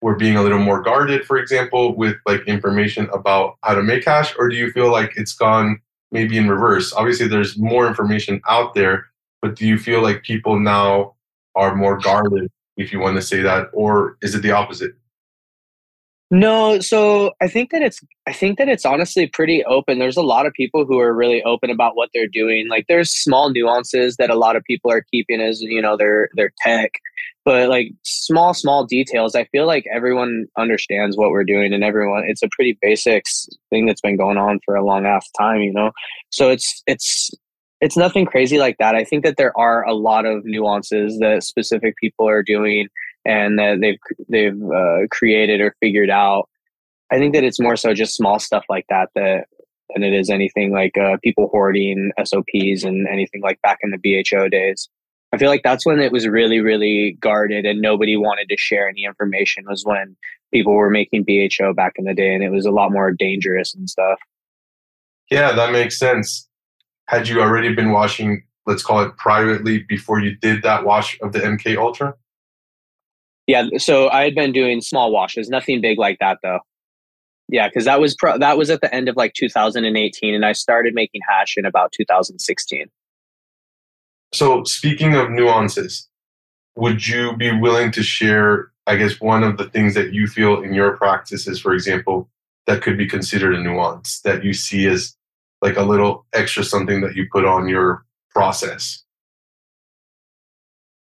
were 0.00 0.14
being 0.14 0.36
a 0.36 0.42
little 0.42 0.58
more 0.58 0.80
guarded, 0.82 1.24
for 1.24 1.38
example, 1.38 1.94
with 1.96 2.16
like 2.26 2.42
information 2.46 3.08
about 3.12 3.56
how 3.62 3.74
to 3.74 3.82
make 3.82 4.04
hash, 4.04 4.34
or 4.38 4.48
do 4.48 4.56
you 4.56 4.70
feel 4.72 4.90
like 4.90 5.12
it's 5.16 5.34
gone 5.34 5.80
maybe 6.12 6.38
in 6.38 6.48
reverse? 6.48 6.92
Obviously, 6.92 7.26
there's 7.28 7.58
more 7.58 7.86
information 7.86 8.40
out 8.48 8.74
there, 8.74 9.06
but 9.42 9.56
do 9.56 9.66
you 9.66 9.78
feel 9.78 10.02
like 10.02 10.22
people 10.22 10.58
now 10.58 11.14
are 11.54 11.74
more 11.74 11.98
guarded, 11.98 12.50
if 12.76 12.92
you 12.92 13.00
want 13.00 13.16
to 13.16 13.22
say 13.22 13.42
that, 13.42 13.68
or 13.72 14.16
is 14.22 14.34
it 14.34 14.42
the 14.42 14.52
opposite? 14.52 14.92
No, 16.32 16.78
so 16.78 17.32
I 17.42 17.48
think 17.48 17.70
that 17.72 17.82
it's 17.82 18.00
I 18.28 18.32
think 18.32 18.56
that 18.58 18.68
it's 18.68 18.86
honestly 18.86 19.26
pretty 19.26 19.64
open. 19.64 19.98
There's 19.98 20.16
a 20.16 20.22
lot 20.22 20.46
of 20.46 20.52
people 20.52 20.84
who 20.84 21.00
are 21.00 21.12
really 21.12 21.42
open 21.42 21.70
about 21.70 21.96
what 21.96 22.10
they're 22.14 22.28
doing. 22.28 22.68
Like 22.68 22.84
there's 22.88 23.10
small 23.10 23.50
nuances 23.50 24.14
that 24.18 24.30
a 24.30 24.36
lot 24.36 24.54
of 24.54 24.62
people 24.62 24.92
are 24.92 25.02
keeping 25.10 25.40
as, 25.40 25.60
you 25.60 25.82
know, 25.82 25.96
their 25.96 26.28
their 26.36 26.52
tech. 26.64 26.92
But 27.44 27.68
like 27.68 27.88
small 28.04 28.54
small 28.54 28.84
details, 28.84 29.34
I 29.34 29.44
feel 29.46 29.66
like 29.66 29.84
everyone 29.92 30.46
understands 30.56 31.16
what 31.16 31.30
we're 31.30 31.42
doing 31.44 31.72
and 31.72 31.82
everyone 31.82 32.22
it's 32.28 32.42
a 32.44 32.48
pretty 32.52 32.78
basic 32.80 33.24
thing 33.70 33.86
that's 33.86 34.00
been 34.00 34.16
going 34.16 34.36
on 34.36 34.60
for 34.64 34.76
a 34.76 34.84
long 34.84 35.06
ass 35.06 35.28
time, 35.36 35.62
you 35.62 35.72
know. 35.72 35.90
So 36.30 36.48
it's 36.50 36.80
it's 36.86 37.30
it's 37.80 37.96
nothing 37.96 38.24
crazy 38.26 38.58
like 38.58 38.76
that. 38.78 38.94
I 38.94 39.02
think 39.04 39.24
that 39.24 39.36
there 39.36 39.56
are 39.58 39.84
a 39.84 39.94
lot 39.94 40.26
of 40.26 40.44
nuances 40.44 41.18
that 41.18 41.42
specific 41.42 41.96
people 41.96 42.28
are 42.28 42.42
doing 42.42 42.86
and 43.24 43.58
that 43.58 43.80
they've 43.80 43.98
they've 44.28 44.62
uh, 44.62 45.06
created 45.10 45.60
or 45.60 45.74
figured 45.80 46.10
out. 46.10 46.48
I 47.12 47.18
think 47.18 47.34
that 47.34 47.44
it's 47.44 47.60
more 47.60 47.76
so 47.76 47.92
just 47.92 48.14
small 48.14 48.38
stuff 48.38 48.64
like 48.68 48.86
that 48.88 49.10
that 49.14 49.46
than 49.94 50.02
it 50.02 50.12
is 50.12 50.30
anything 50.30 50.72
like 50.72 50.96
uh, 50.96 51.16
people 51.22 51.48
hoarding 51.48 52.12
SOPs 52.22 52.84
and 52.84 53.08
anything 53.08 53.42
like 53.42 53.60
back 53.62 53.78
in 53.82 53.90
the 53.90 53.98
BHO 53.98 54.48
days. 54.48 54.88
I 55.32 55.38
feel 55.38 55.48
like 55.48 55.62
that's 55.62 55.86
when 55.86 56.00
it 56.00 56.12
was 56.12 56.26
really, 56.26 56.60
really 56.60 57.16
guarded 57.20 57.64
and 57.64 57.80
nobody 57.80 58.16
wanted 58.16 58.48
to 58.48 58.56
share 58.56 58.88
any 58.88 59.04
information 59.04 59.64
was 59.68 59.84
when 59.84 60.16
people 60.52 60.74
were 60.74 60.90
making 60.90 61.24
BHO 61.24 61.72
back 61.74 61.92
in 61.96 62.04
the 62.04 62.14
day 62.14 62.34
and 62.34 62.42
it 62.42 62.50
was 62.50 62.66
a 62.66 62.72
lot 62.72 62.90
more 62.90 63.12
dangerous 63.12 63.74
and 63.74 63.88
stuff. 63.88 64.18
Yeah, 65.30 65.52
that 65.52 65.70
makes 65.70 65.98
sense. 65.98 66.48
Had 67.06 67.28
you 67.28 67.40
already 67.40 67.72
been 67.74 67.92
washing, 67.92 68.42
let's 68.66 68.82
call 68.82 69.02
it 69.02 69.16
privately, 69.16 69.84
before 69.88 70.20
you 70.20 70.36
did 70.36 70.62
that 70.62 70.84
wash 70.84 71.18
of 71.20 71.32
the 71.32 71.38
MK 71.38 71.76
Ultra? 71.76 72.14
Yeah, 73.50 73.66
so 73.78 74.08
I 74.10 74.22
had 74.22 74.36
been 74.36 74.52
doing 74.52 74.80
small 74.80 75.10
washes, 75.10 75.48
nothing 75.48 75.80
big 75.80 75.98
like 75.98 76.18
that 76.20 76.38
though. 76.40 76.60
Yeah, 77.48 77.66
because 77.66 77.84
that 77.84 78.00
was 78.00 78.14
pro- 78.14 78.38
that 78.38 78.56
was 78.56 78.70
at 78.70 78.80
the 78.80 78.94
end 78.94 79.08
of 79.08 79.16
like 79.16 79.32
2018, 79.34 80.36
and 80.36 80.44
I 80.44 80.52
started 80.52 80.94
making 80.94 81.22
hash 81.28 81.56
in 81.56 81.64
about 81.64 81.90
2016. 81.90 82.86
So, 84.32 84.62
speaking 84.62 85.16
of 85.16 85.32
nuances, 85.32 86.08
would 86.76 87.08
you 87.08 87.36
be 87.36 87.50
willing 87.50 87.90
to 87.90 88.04
share? 88.04 88.70
I 88.86 88.94
guess 88.94 89.20
one 89.20 89.42
of 89.42 89.56
the 89.56 89.68
things 89.68 89.94
that 89.94 90.12
you 90.12 90.28
feel 90.28 90.62
in 90.62 90.72
your 90.72 90.96
practices, 90.96 91.60
for 91.60 91.74
example, 91.74 92.28
that 92.68 92.82
could 92.82 92.96
be 92.96 93.08
considered 93.08 93.56
a 93.56 93.60
nuance 93.60 94.20
that 94.20 94.44
you 94.44 94.52
see 94.52 94.86
as 94.86 95.16
like 95.60 95.76
a 95.76 95.82
little 95.82 96.24
extra 96.32 96.62
something 96.62 97.00
that 97.00 97.16
you 97.16 97.26
put 97.32 97.44
on 97.44 97.68
your 97.68 98.04
process. 98.30 99.02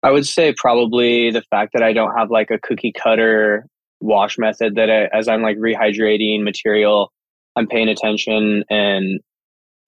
I 0.03 0.11
would 0.11 0.26
say 0.26 0.55
probably 0.57 1.30
the 1.30 1.42
fact 1.42 1.72
that 1.74 1.82
I 1.82 1.92
don't 1.92 2.16
have 2.16 2.30
like 2.30 2.51
a 2.51 2.59
cookie 2.59 2.92
cutter 2.92 3.66
wash 4.01 4.38
method 4.38 4.76
that 4.76 4.90
I, 4.90 5.16
as 5.16 5.28
I'm 5.28 5.42
like 5.42 5.59
rehydrating 5.59 6.42
material, 6.42 7.12
I'm 7.57 7.66
paying 7.66 7.88
attention 7.88 8.64
and 8.70 9.20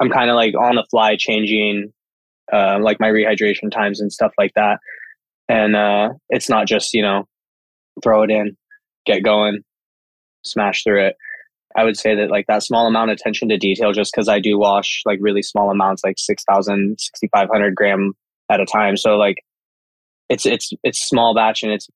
I'm 0.01 0.11
kind 0.11 0.29
of 0.29 0.37
like 0.37 0.55
on 0.55 0.75
the 0.75 0.85
fly 0.91 1.17
changing 1.17 1.93
uh, 2.53 2.79
like 2.81 3.01
my 3.01 3.09
rehydration 3.09 3.71
times 3.71 4.01
and 4.01 4.13
stuff 4.13 4.33
like 4.39 4.53
that. 4.55 4.81
And 5.49 5.75
uh, 5.75 6.11
it's 6.29 6.51
not 6.51 6.67
just, 6.67 6.93
you 6.93 7.03
know, 7.03 7.25
throw 8.03 8.23
it 8.23 8.31
in, 8.31 8.57
get 9.07 9.23
going, 9.23 9.63
smash 10.45 10.85
through 10.85 11.07
it. 11.07 11.17
I 11.75 11.85
would 11.85 11.97
say 11.97 12.15
that 12.15 12.31
like 12.31 12.47
that 12.49 12.63
small 12.63 12.87
amount 12.87 13.11
of 13.11 13.15
attention 13.15 13.49
to 13.49 13.57
detail, 13.57 13.93
just 13.93 14.13
because 14.13 14.29
I 14.29 14.41
do 14.41 14.59
wash 14.59 15.03
like 15.07 15.19
really 15.23 15.43
small 15.43 15.71
amounts, 15.71 16.05
like 16.05 16.19
6,000, 16.19 17.01
6,500 17.01 17.75
gram 17.75 18.13
at 18.51 18.61
a 18.61 18.67
time. 18.67 18.99
So 18.99 19.17
like 19.17 19.39
it's 20.33 20.47
it's 20.47 20.73
it's 20.83 21.07
small 21.07 21.35
batch 21.35 21.63
and 21.63 21.73
it's 21.73 21.89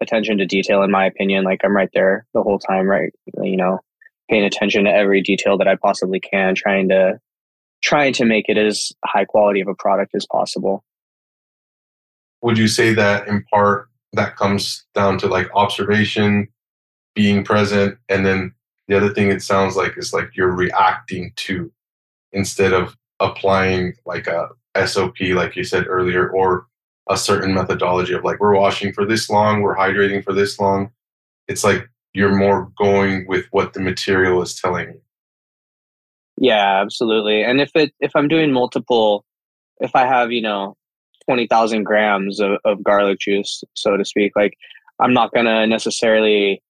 attention 0.00 0.38
to 0.38 0.46
detail 0.46 0.82
in 0.82 0.90
my 0.90 1.06
opinion. 1.06 1.44
Like 1.44 1.60
i'm 1.64 1.74
right 1.74 1.90
there 1.94 2.26
the 2.34 2.42
whole 2.42 2.58
time 2.58 2.86
right 2.86 3.12
you 3.42 3.56
know 3.56 3.80
paying 4.30 4.44
attention 4.44 4.84
to 4.84 4.90
every 4.90 5.22
detail 5.22 5.56
that 5.56 5.66
i 5.66 5.74
possibly 5.74 6.20
can 6.20 6.54
trying 6.54 6.88
to 6.90 7.18
trying 7.82 8.12
to 8.12 8.24
make 8.24 8.48
it 8.48 8.58
as 8.58 8.92
high 9.04 9.24
quality 9.24 9.60
of 9.60 9.68
a 9.68 9.74
product 9.74 10.14
as 10.14 10.26
possible. 10.30 10.84
Would 12.42 12.58
you 12.58 12.68
say 12.68 12.92
that 12.94 13.28
in 13.28 13.44
part 13.44 13.88
that 14.12 14.36
comes 14.36 14.84
down 14.94 15.18
to 15.18 15.26
like 15.26 15.48
observation 15.54 16.48
being 17.14 17.44
present 17.44 17.98
and 18.08 18.24
then 18.24 18.52
the 18.86 18.96
other 18.96 19.12
thing 19.12 19.30
it 19.30 19.42
sounds 19.42 19.76
like 19.76 19.98
is 19.98 20.12
like 20.12 20.30
you're 20.34 20.54
reacting 20.54 21.32
to 21.36 21.70
instead 22.32 22.72
of 22.72 22.96
applying 23.20 23.92
like 24.06 24.26
a 24.26 24.48
sop 24.86 25.14
like 25.20 25.56
you 25.56 25.64
said 25.64 25.86
earlier 25.88 26.30
or 26.30 26.67
a 27.08 27.16
certain 27.16 27.54
methodology 27.54 28.12
of 28.12 28.24
like 28.24 28.40
we're 28.40 28.56
washing 28.56 28.92
for 28.92 29.04
this 29.04 29.30
long, 29.30 29.62
we're 29.62 29.76
hydrating 29.76 30.22
for 30.22 30.32
this 30.32 30.58
long. 30.58 30.90
It's 31.46 31.64
like 31.64 31.88
you're 32.12 32.34
more 32.34 32.70
going 32.78 33.26
with 33.26 33.46
what 33.50 33.72
the 33.72 33.80
material 33.80 34.42
is 34.42 34.54
telling 34.54 34.88
you. 34.88 35.00
Yeah, 36.36 36.80
absolutely. 36.80 37.42
And 37.42 37.60
if 37.60 37.70
it 37.74 37.92
if 38.00 38.12
I'm 38.14 38.28
doing 38.28 38.52
multiple, 38.52 39.24
if 39.80 39.94
I 39.94 40.06
have 40.06 40.30
you 40.30 40.42
know 40.42 40.76
twenty 41.24 41.46
thousand 41.46 41.84
grams 41.84 42.40
of, 42.40 42.58
of 42.64 42.82
garlic 42.82 43.18
juice, 43.18 43.62
so 43.74 43.96
to 43.96 44.04
speak, 44.04 44.32
like 44.36 44.56
I'm 45.00 45.12
not 45.12 45.32
gonna 45.32 45.66
necessarily 45.66 46.62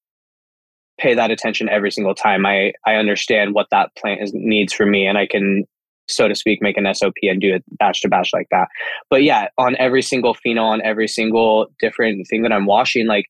pay 0.99 1.14
that 1.14 1.30
attention 1.30 1.68
every 1.68 1.91
single 1.91 2.14
time. 2.14 2.47
I 2.47 2.72
I 2.86 2.95
understand 2.95 3.55
what 3.55 3.68
that 3.70 3.95
plant 3.97 4.22
is, 4.22 4.32
needs 4.32 4.72
for 4.72 4.86
me, 4.86 5.07
and 5.07 5.18
I 5.18 5.26
can 5.26 5.64
so 6.09 6.28
to 6.28 6.34
speak, 6.34 6.61
make 6.62 6.76
an 6.76 6.92
SOP 6.94 7.14
and 7.22 7.40
do 7.40 7.54
it 7.54 7.64
batch 7.78 8.00
to 8.02 8.09
batch 8.09 8.30
like 8.32 8.48
that. 8.50 8.68
But 9.11 9.22
yeah, 9.22 9.48
on 9.59 9.76
every 9.76 10.02
single 10.02 10.34
phenol, 10.34 10.66
on 10.66 10.82
every 10.82 11.09
single 11.09 11.68
different 11.80 12.26
thing 12.28 12.42
that 12.42 12.52
I'm 12.52 12.66
washing, 12.66 13.06
like 13.06 13.26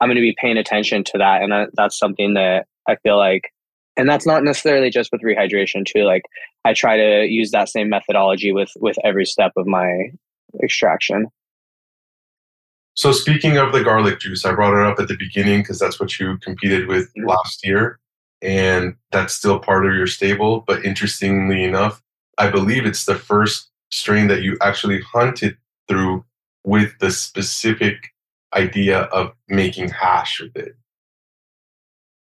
I'm 0.00 0.08
going 0.08 0.16
to 0.16 0.20
be 0.20 0.36
paying 0.40 0.58
attention 0.58 1.04
to 1.04 1.18
that. 1.18 1.42
And 1.42 1.70
that's 1.74 1.98
something 1.98 2.34
that 2.34 2.66
I 2.88 2.96
feel 2.96 3.16
like, 3.16 3.52
and 3.96 4.08
that's 4.08 4.26
not 4.26 4.44
necessarily 4.44 4.90
just 4.90 5.10
with 5.10 5.22
rehydration 5.22 5.84
too. 5.84 6.04
Like 6.04 6.22
I 6.64 6.74
try 6.74 6.96
to 6.96 7.26
use 7.26 7.50
that 7.50 7.68
same 7.68 7.88
methodology 7.88 8.52
with, 8.52 8.70
with 8.76 8.96
every 9.04 9.24
step 9.24 9.52
of 9.56 9.66
my 9.66 10.10
extraction. 10.62 11.26
So 12.94 13.12
speaking 13.12 13.58
of 13.58 13.72
the 13.72 13.82
garlic 13.82 14.20
juice, 14.20 14.44
I 14.44 14.52
brought 14.52 14.74
it 14.74 14.84
up 14.84 14.98
at 14.98 15.08
the 15.08 15.16
beginning 15.16 15.60
because 15.60 15.78
that's 15.78 16.00
what 16.00 16.18
you 16.18 16.36
competed 16.38 16.88
with 16.88 17.06
mm-hmm. 17.14 17.28
last 17.28 17.64
year 17.64 17.98
and 18.42 18.94
that's 19.10 19.34
still 19.34 19.58
part 19.58 19.86
of 19.86 19.94
your 19.94 20.06
stable. 20.06 20.64
But 20.66 20.84
interestingly 20.84 21.64
enough, 21.64 22.02
I 22.38 22.48
believe 22.50 22.86
it's 22.86 23.04
the 23.04 23.16
first 23.16 23.70
strain 23.90 24.28
that 24.28 24.42
you 24.42 24.56
actually 24.60 25.00
hunted 25.00 25.56
through 25.88 26.24
with 26.64 26.98
the 27.00 27.10
specific 27.10 27.96
idea 28.54 29.02
of 29.02 29.32
making 29.48 29.90
hash 29.90 30.40
with 30.40 30.56
it. 30.56 30.76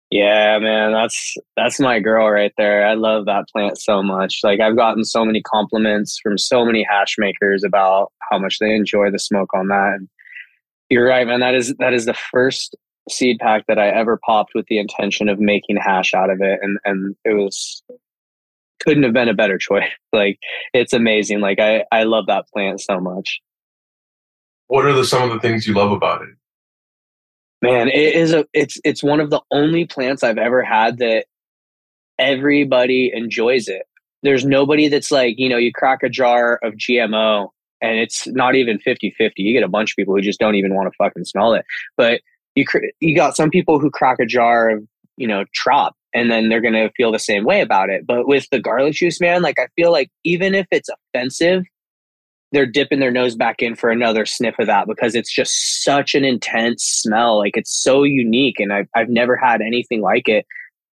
Yeah, 0.10 0.58
man, 0.60 0.94
that's 0.94 1.36
that's 1.58 1.82
my 1.82 2.00
girl 2.00 2.30
right 2.30 2.54
there. 2.58 2.88
I 2.88 2.94
love 2.94 3.26
that 3.26 3.50
plant 3.52 3.78
so 3.78 4.02
much. 4.02 4.40
Like 4.42 4.62
I've 4.62 4.78
gotten 4.78 5.04
so 5.04 5.26
many 5.26 5.42
compliments 5.42 6.18
from 6.24 6.38
so 6.38 6.64
many 6.64 6.86
hash 6.90 7.16
makers 7.18 7.64
about 7.66 8.14
how 8.32 8.40
much 8.40 8.60
they 8.60 8.74
enjoy 8.74 9.12
the 9.12 9.20
smoke 9.20 9.54
on 9.54 9.68
that. 9.68 9.96
And 10.00 10.08
you're 10.90 11.08
right, 11.08 11.28
man. 11.28 11.42
That 11.42 11.56
is 11.56 11.76
that 11.80 11.94
is 11.94 12.06
the 12.06 12.14
first 12.14 12.76
seed 13.10 13.40
pack 13.40 13.66
that 13.68 13.80
I 13.80 13.90
ever 13.90 14.18
popped 14.26 14.52
with 14.56 14.66
the 14.68 14.80
intention 14.80 15.28
of 15.28 15.40
making 15.40 15.76
hash 15.76 16.14
out 16.14 16.30
of 16.30 16.40
it, 16.40 16.60
and 16.62 16.80
and 16.86 17.16
it 17.26 17.34
was 17.34 17.84
couldn't 18.80 19.04
have 19.04 19.14
been 19.14 19.30
a 19.30 19.34
better 19.34 19.58
choice. 19.58 19.90
Like 20.14 20.40
it's 20.74 20.94
amazing. 20.94 21.42
Like 21.42 21.60
I, 21.60 21.84
I 21.92 22.04
love 22.04 22.26
that 22.26 22.48
plant 22.52 22.82
so 22.82 23.00
much. 23.00 23.40
What 24.68 24.86
are 24.86 24.94
the, 24.94 25.06
some 25.06 25.24
of 25.24 25.30
the 25.30 25.40
things 25.40 25.68
you 25.68 25.76
love 25.76 25.92
about 25.92 26.24
it? 26.24 26.30
Man, 27.62 27.88
it 27.88 28.16
is 28.16 28.34
a 28.34 28.46
it's 28.54 28.80
it's 28.84 29.04
one 29.04 29.20
of 29.20 29.30
the 29.30 29.42
only 29.52 29.86
plants 29.86 30.24
I've 30.24 30.40
ever 30.40 30.64
had 30.64 30.98
that 31.00 31.26
everybody 32.18 33.12
enjoys 33.14 33.68
it. 33.68 33.84
There's 34.24 34.46
nobody 34.46 34.88
that's 34.88 35.12
like, 35.12 35.36
you 35.38 35.50
know, 35.50 35.58
you 35.58 35.72
crack 35.72 36.00
a 36.04 36.10
jar 36.10 36.60
of 36.64 36.74
GMO 36.74 37.50
and 37.82 38.00
it's 38.00 38.28
not 38.28 38.56
even 38.56 38.80
50-50. 38.80 39.32
You 39.38 39.54
get 39.54 39.64
a 39.64 39.70
bunch 39.70 39.92
of 39.92 39.96
people 39.98 40.16
who 40.16 40.22
just 40.22 40.40
don't 40.40 40.56
even 40.56 40.74
want 40.74 40.92
to 40.92 40.98
fucking 40.98 41.26
smell 41.26 41.54
it. 41.54 41.66
But 41.96 42.22
you 42.56 42.66
you 43.00 43.16
got 43.16 43.36
some 43.36 43.50
people 43.50 43.80
who 43.80 43.92
crack 43.92 44.18
a 44.20 44.26
jar 44.26 44.70
of, 44.70 44.84
you 45.18 45.28
know, 45.28 45.46
trop 45.54 45.96
and 46.14 46.32
then 46.32 46.50
they're 46.50 46.62
to 46.62 46.90
feel 46.96 47.12
the 47.12 47.20
same 47.20 47.44
way 47.44 47.62
about 47.62 47.90
it. 47.90 48.06
But 48.08 48.28
with 48.28 48.48
the 48.52 48.60
garlic 48.60 48.94
juice, 48.94 49.20
man, 49.20 49.42
like 49.42 49.60
I 49.60 49.68
feel 49.76 49.92
like 49.92 50.10
even 50.24 50.56
if 50.56 50.68
it's 50.72 50.90
offensive, 50.90 51.64
they're 52.52 52.66
dipping 52.66 53.00
their 53.00 53.12
nose 53.12 53.36
back 53.36 53.62
in 53.62 53.76
for 53.76 53.90
another 53.90 54.26
sniff 54.26 54.56
of 54.60 54.68
that 54.68 54.88
because 54.88 55.16
it's 55.16 55.34
just 55.34 55.84
such 55.84 56.16
an 56.16 56.24
intense 56.24 56.84
smell. 56.84 57.38
Like 57.40 57.58
it's 57.58 57.72
so 57.72 58.04
unique, 58.04 58.60
and 58.60 58.72
I've 58.72 58.88
I've 58.96 59.10
never 59.10 59.36
had 59.36 59.62
anything 59.62 60.02
like 60.02 60.28
it. 60.28 60.46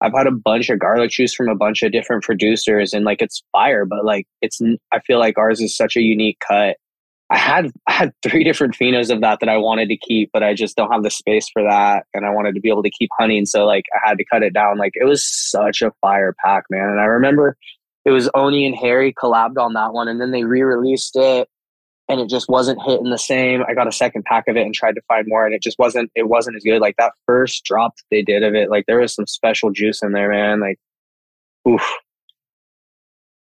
I've 0.00 0.14
had 0.14 0.26
a 0.26 0.32
bunch 0.32 0.70
of 0.70 0.78
garlic 0.78 1.11
juice 1.11 1.34
from 1.34 1.48
a 1.48 1.54
bunch 1.54 1.82
of 1.82 1.92
different 1.92 2.22
producers, 2.22 2.92
and 2.92 3.04
like 3.04 3.20
it's 3.20 3.42
fire, 3.52 3.84
but 3.84 4.04
like 4.04 4.26
it's 4.40 4.61
I 4.92 5.00
feel 5.00 5.18
like 5.18 5.38
ours 5.38 5.61
is 5.61 5.76
such 5.76 5.96
a 5.96 6.00
unique 6.00 6.38
cut. 6.46 6.76
I 7.31 7.37
had 7.39 7.70
I 7.87 7.93
had 7.93 8.12
three 8.22 8.43
different 8.43 8.74
phenos 8.74 9.09
of 9.09 9.20
that 9.20 9.39
that 9.41 9.49
I 9.49 9.57
wanted 9.57 9.89
to 9.89 9.97
keep, 9.97 10.31
but 10.33 10.43
I 10.43 10.53
just 10.53 10.76
don't 10.76 10.91
have 10.91 11.05
the 11.05 11.11
space 11.11 11.49
for 11.49 11.62
that, 11.62 12.07
and 12.12 12.26
I 12.26 12.31
wanted 12.31 12.57
to 12.57 12.61
be 12.61 12.68
able 12.68 12.83
to 12.83 12.91
keep 12.91 13.09
hunting, 13.18 13.47
so 13.47 13.64
like 13.64 13.85
I 13.95 14.09
had 14.09 14.18
to 14.18 14.24
cut 14.24 14.43
it 14.43 14.53
down. 14.53 14.78
Like 14.78 14.93
it 14.95 15.05
was 15.05 15.24
such 15.24 15.81
a 15.81 15.93
fire 16.01 16.35
pack, 16.45 16.64
man. 16.70 16.89
And 16.89 17.01
I 17.01 17.05
remember 17.05 17.57
it 18.05 18.11
was 18.11 18.28
Oni 18.35 18.66
and 18.66 18.74
Harry 18.74 19.14
collabed 19.14 19.59
on 19.59 19.74
that 19.74 19.93
one, 19.93 20.09
and 20.09 20.20
then 20.20 20.33
they 20.33 20.43
re-released 20.43 21.14
it, 21.14 21.49
and 22.09 22.20
it 22.20 22.28
just 22.28 22.49
wasn't 22.49 22.83
hitting 22.85 23.11
the 23.11 23.18
same. 23.18 23.62
I 23.68 23.74
got 23.74 23.87
a 23.87 23.93
second 23.93 24.24
pack 24.24 24.49
of 24.49 24.57
it 24.57 24.62
and 24.62 24.74
tried 24.74 24.97
to 24.97 25.03
find 25.07 25.26
more, 25.28 25.47
and 25.47 25.55
it 25.55 25.62
just 25.62 25.78
wasn't. 25.78 26.11
It 26.16 26.28
wasn't 26.28 26.57
as 26.57 26.64
good. 26.64 26.81
Like 26.81 26.97
that 26.99 27.12
first 27.26 27.64
drop 27.64 27.95
that 27.97 28.05
they 28.11 28.22
did 28.22 28.43
of 28.43 28.55
it, 28.55 28.70
like 28.70 28.87
there 28.87 28.99
was 28.99 29.14
some 29.14 29.28
special 29.28 29.70
juice 29.70 30.03
in 30.03 30.12
there, 30.12 30.31
man. 30.31 30.61
Like, 30.61 30.78
oof. 31.68 31.89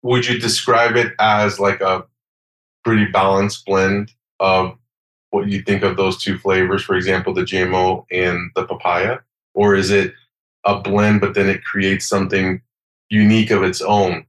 Would 0.03 0.27
you 0.27 0.39
describe 0.39 0.97
it 0.97 1.13
as 1.19 1.61
like 1.61 1.83
a 1.83 2.05
pretty 2.87 3.07
balanced 3.07 3.67
blend 3.67 4.13
of 4.41 4.79
what 5.31 5.49
you 5.49 5.63
think 5.63 5.83
of 5.83 5.97
those 5.97 6.23
two 6.23 6.39
flavors? 6.39 6.83
For 6.83 6.95
example, 6.95 7.35
the 7.35 7.43
GMO 7.43 8.05
and 8.11 8.51
the 8.55 8.65
papaya, 8.65 9.19
or 9.55 9.75
is 9.75 9.91
it 9.91 10.15
a 10.65 10.81
blend, 10.81 11.21
but 11.21 11.35
then 11.35 11.49
it 11.49 11.65
creates 11.65 12.07
something 12.07 12.63
unique 13.11 13.51
of 13.51 13.63
its 13.63 13.81
own 13.83 14.27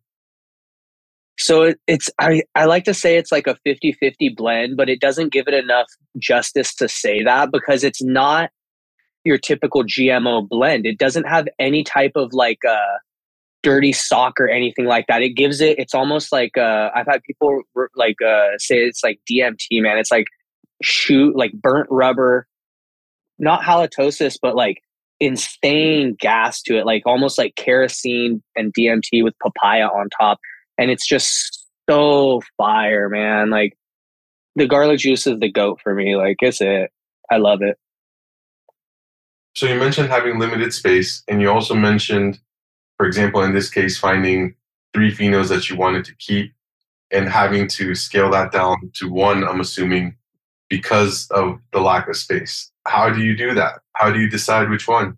so 1.40 1.64
it, 1.64 1.80
it's 1.88 2.10
I, 2.20 2.44
I 2.56 2.66
like 2.66 2.84
to 2.86 2.94
say 2.94 3.16
it's 3.16 3.32
like 3.32 3.48
a 3.48 3.58
50-50 3.66 4.36
blend, 4.36 4.76
but 4.76 4.90
it 4.90 5.00
doesn't 5.00 5.32
give 5.32 5.48
it 5.48 5.54
enough 5.54 5.88
justice 6.18 6.74
to 6.76 6.90
say 6.90 7.24
that 7.24 7.52
because 7.52 7.84
it's 7.84 8.02
not 8.02 8.50
your 9.24 9.38
typical 9.38 9.84
GMO 9.84 10.48
blend. 10.48 10.86
It 10.86 10.98
doesn't 10.98 11.28
have 11.28 11.48
any 11.60 11.84
type 11.84 12.14
of 12.16 12.34
like 12.34 12.60
uh, 12.68 12.98
dirty 13.64 13.92
sock 13.92 14.40
or 14.40 14.48
anything 14.48 14.86
like 14.86 15.06
that. 15.08 15.22
It 15.22 15.30
gives 15.30 15.62
it 15.62 15.80
it's 15.80 15.94
almost 15.94 16.32
like 16.32 16.58
uh 16.58 16.90
I've 16.96 17.08
had 17.08 17.24
people 17.24 17.62
like 17.96 18.22
uh 18.22 18.58
say 18.58 18.78
it's 18.78 19.04
like 19.04 19.20
DMT, 19.30 19.82
man. 19.82 19.98
It's 19.98 20.12
like 20.12 20.28
shoot 20.84 21.36
like 21.36 21.52
burnt 21.54 21.88
rubber, 21.90 22.48
not 23.40 23.62
halitosis, 23.62 24.38
but 24.42 24.56
like 24.56 24.82
insane 25.20 26.16
gas 26.20 26.62
to 26.62 26.78
it, 26.78 26.86
like 26.86 27.04
almost 27.06 27.38
like 27.38 27.56
kerosene 27.56 28.44
and 28.56 28.74
DMT 28.74 29.24
with 29.24 29.34
papaya 29.40 29.88
on 29.88 30.10
top 30.10 30.40
and 30.78 30.92
it's 30.92 31.08
just 31.08 31.66
so 31.90 32.42
fire, 32.58 33.10
man. 33.10 33.50
Like 33.50 33.78
the 34.56 34.68
garlic 34.68 35.00
juice 35.00 35.28
is 35.28 35.40
the 35.40 35.52
goat 35.52 35.80
for 35.82 35.94
me. 35.94 36.16
Like 36.16 36.38
it's 36.42 36.62
it. 36.62 36.92
I 37.30 37.38
love 37.38 37.62
it. 37.62 37.78
So 39.56 39.66
you 39.66 39.80
mentioned 39.80 40.10
having 40.10 40.38
limited 40.38 40.72
space, 40.74 41.24
and 41.28 41.42
you 41.42 41.50
also 41.50 41.74
mentioned, 41.74 42.40
for 42.98 43.06
example, 43.06 43.42
in 43.44 43.54
this 43.54 43.70
case, 43.70 43.98
finding 43.98 44.56
three 44.94 45.14
phenos 45.14 45.50
that 45.50 45.70
you 45.70 45.78
wanted 45.78 46.04
to 46.06 46.16
keep 46.16 46.54
and 47.12 47.30
having 47.30 47.68
to 47.68 47.96
scale 47.96 48.30
that 48.32 48.52
down 48.52 48.92
to 48.96 49.10
one, 49.10 49.48
I'm 49.48 49.62
assuming, 49.62 50.16
because 50.70 51.28
of 51.32 51.60
the 51.72 51.80
lack 51.80 52.10
of 52.10 52.18
space. 52.18 52.72
How 52.86 53.10
do 53.10 53.22
you 53.22 53.38
do 53.38 53.54
that? 53.54 53.80
How 53.94 54.12
do 54.12 54.20
you 54.20 54.30
decide 54.30 54.70
which 54.70 54.88
one? 54.88 55.18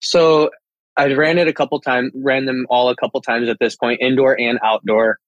So 0.00 0.50
I 0.96 1.12
ran 1.12 1.38
it 1.38 1.48
a 1.48 1.52
couple 1.52 1.80
times, 1.80 2.12
ran 2.14 2.46
them 2.46 2.66
all 2.70 2.88
a 2.88 2.96
couple 2.96 3.20
times 3.20 3.48
at 3.48 3.58
this 3.60 3.76
point, 3.76 4.00
indoor 4.00 4.38
and 4.38 4.58
outdoor. 4.62 5.18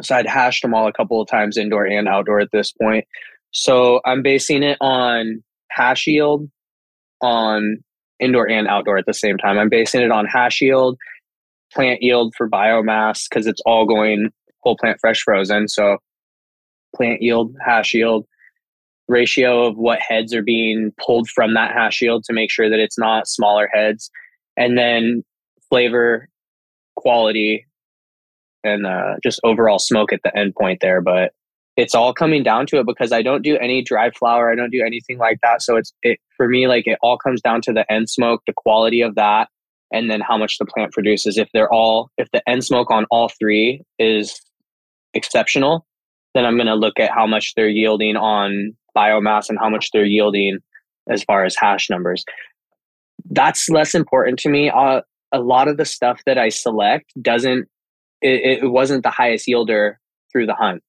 So 0.00 0.14
I'd 0.14 0.26
hashed 0.26 0.62
them 0.62 0.74
all 0.74 0.86
a 0.86 0.92
couple 0.92 1.20
of 1.20 1.28
times, 1.28 1.56
indoor 1.56 1.84
and 1.84 2.08
outdoor 2.08 2.40
at 2.40 2.50
this 2.52 2.72
point. 2.72 3.06
So 3.50 4.00
I'm 4.04 4.22
basing 4.22 4.62
it 4.62 4.78
on 4.80 5.42
hash 5.70 6.06
yield, 6.06 6.50
on 7.20 7.84
indoor 8.20 8.48
and 8.48 8.68
outdoor 8.68 8.98
at 8.98 9.06
the 9.06 9.14
same 9.14 9.38
time. 9.38 9.58
I'm 9.58 9.68
basing 9.68 10.02
it 10.02 10.10
on 10.10 10.26
hash 10.26 10.60
yield, 10.60 10.98
plant 11.72 12.02
yield 12.02 12.34
for 12.36 12.48
biomass 12.48 13.24
because 13.28 13.46
it's 13.46 13.62
all 13.66 13.86
going 13.86 14.30
whole 14.62 14.76
plant 14.76 14.98
fresh 15.00 15.22
frozen. 15.22 15.68
So 15.68 15.98
plant 16.94 17.22
yield, 17.22 17.54
hash 17.64 17.94
yield, 17.94 18.26
ratio 19.08 19.66
of 19.66 19.76
what 19.76 19.98
heads 20.00 20.34
are 20.34 20.42
being 20.42 20.92
pulled 21.04 21.28
from 21.28 21.54
that 21.54 21.72
hash 21.72 22.00
yield 22.00 22.24
to 22.24 22.32
make 22.32 22.50
sure 22.50 22.70
that 22.70 22.78
it's 22.78 22.98
not 22.98 23.26
smaller 23.26 23.68
heads 23.72 24.10
and 24.56 24.78
then 24.78 25.24
flavor, 25.68 26.28
quality, 26.96 27.66
and 28.64 28.86
uh, 28.86 29.14
just 29.22 29.40
overall 29.44 29.78
smoke 29.78 30.12
at 30.12 30.20
the 30.22 30.36
end 30.36 30.54
point 30.54 30.78
there. 30.80 31.00
But 31.00 31.32
it's 31.76 31.94
all 31.94 32.12
coming 32.12 32.42
down 32.42 32.66
to 32.66 32.78
it 32.78 32.86
because 32.86 33.12
I 33.12 33.22
don't 33.22 33.42
do 33.42 33.56
any 33.58 33.82
dry 33.82 34.10
flower. 34.10 34.50
I 34.50 34.54
don't 34.54 34.70
do 34.70 34.82
anything 34.84 35.18
like 35.18 35.38
that. 35.42 35.62
So 35.62 35.76
it's 35.76 35.92
it 36.02 36.18
for 36.36 36.48
me 36.48 36.66
like 36.66 36.86
it 36.86 36.98
all 37.02 37.18
comes 37.18 37.40
down 37.40 37.60
to 37.62 37.72
the 37.72 37.90
end 37.90 38.10
smoke, 38.10 38.42
the 38.46 38.52
quality 38.54 39.00
of 39.00 39.14
that, 39.14 39.48
and 39.92 40.10
then 40.10 40.20
how 40.20 40.36
much 40.36 40.58
the 40.58 40.66
plant 40.66 40.92
produces. 40.92 41.38
If 41.38 41.48
they're 41.54 41.72
all 41.72 42.10
if 42.18 42.28
the 42.32 42.46
end 42.48 42.64
smoke 42.64 42.90
on 42.90 43.06
all 43.10 43.30
three 43.40 43.82
is 43.98 44.40
exceptional, 45.14 45.86
then 46.34 46.44
I'm 46.44 46.56
going 46.56 46.66
to 46.66 46.74
look 46.74 46.98
at 46.98 47.10
how 47.10 47.26
much 47.26 47.54
they're 47.54 47.68
yielding 47.68 48.16
on 48.16 48.76
biomass 48.96 49.48
and 49.48 49.58
how 49.58 49.70
much 49.70 49.90
they're 49.92 50.04
yielding 50.04 50.58
as 51.08 51.24
far 51.24 51.44
as 51.44 51.56
hash 51.56 51.88
numbers 51.90 52.24
that's 53.30 53.68
less 53.68 53.94
important 53.94 54.38
to 54.40 54.48
me. 54.48 54.70
Uh, 54.70 55.02
a 55.32 55.40
lot 55.40 55.68
of 55.68 55.76
the 55.76 55.84
stuff 55.84 56.20
that 56.26 56.38
I 56.38 56.48
select 56.48 57.12
doesn't, 57.20 57.68
it, 58.20 58.62
it 58.62 58.70
wasn't 58.70 59.02
the 59.02 59.10
highest 59.10 59.46
yielder 59.48 59.94
through 60.30 60.46
the 60.46 60.54
hunt. 60.54 60.82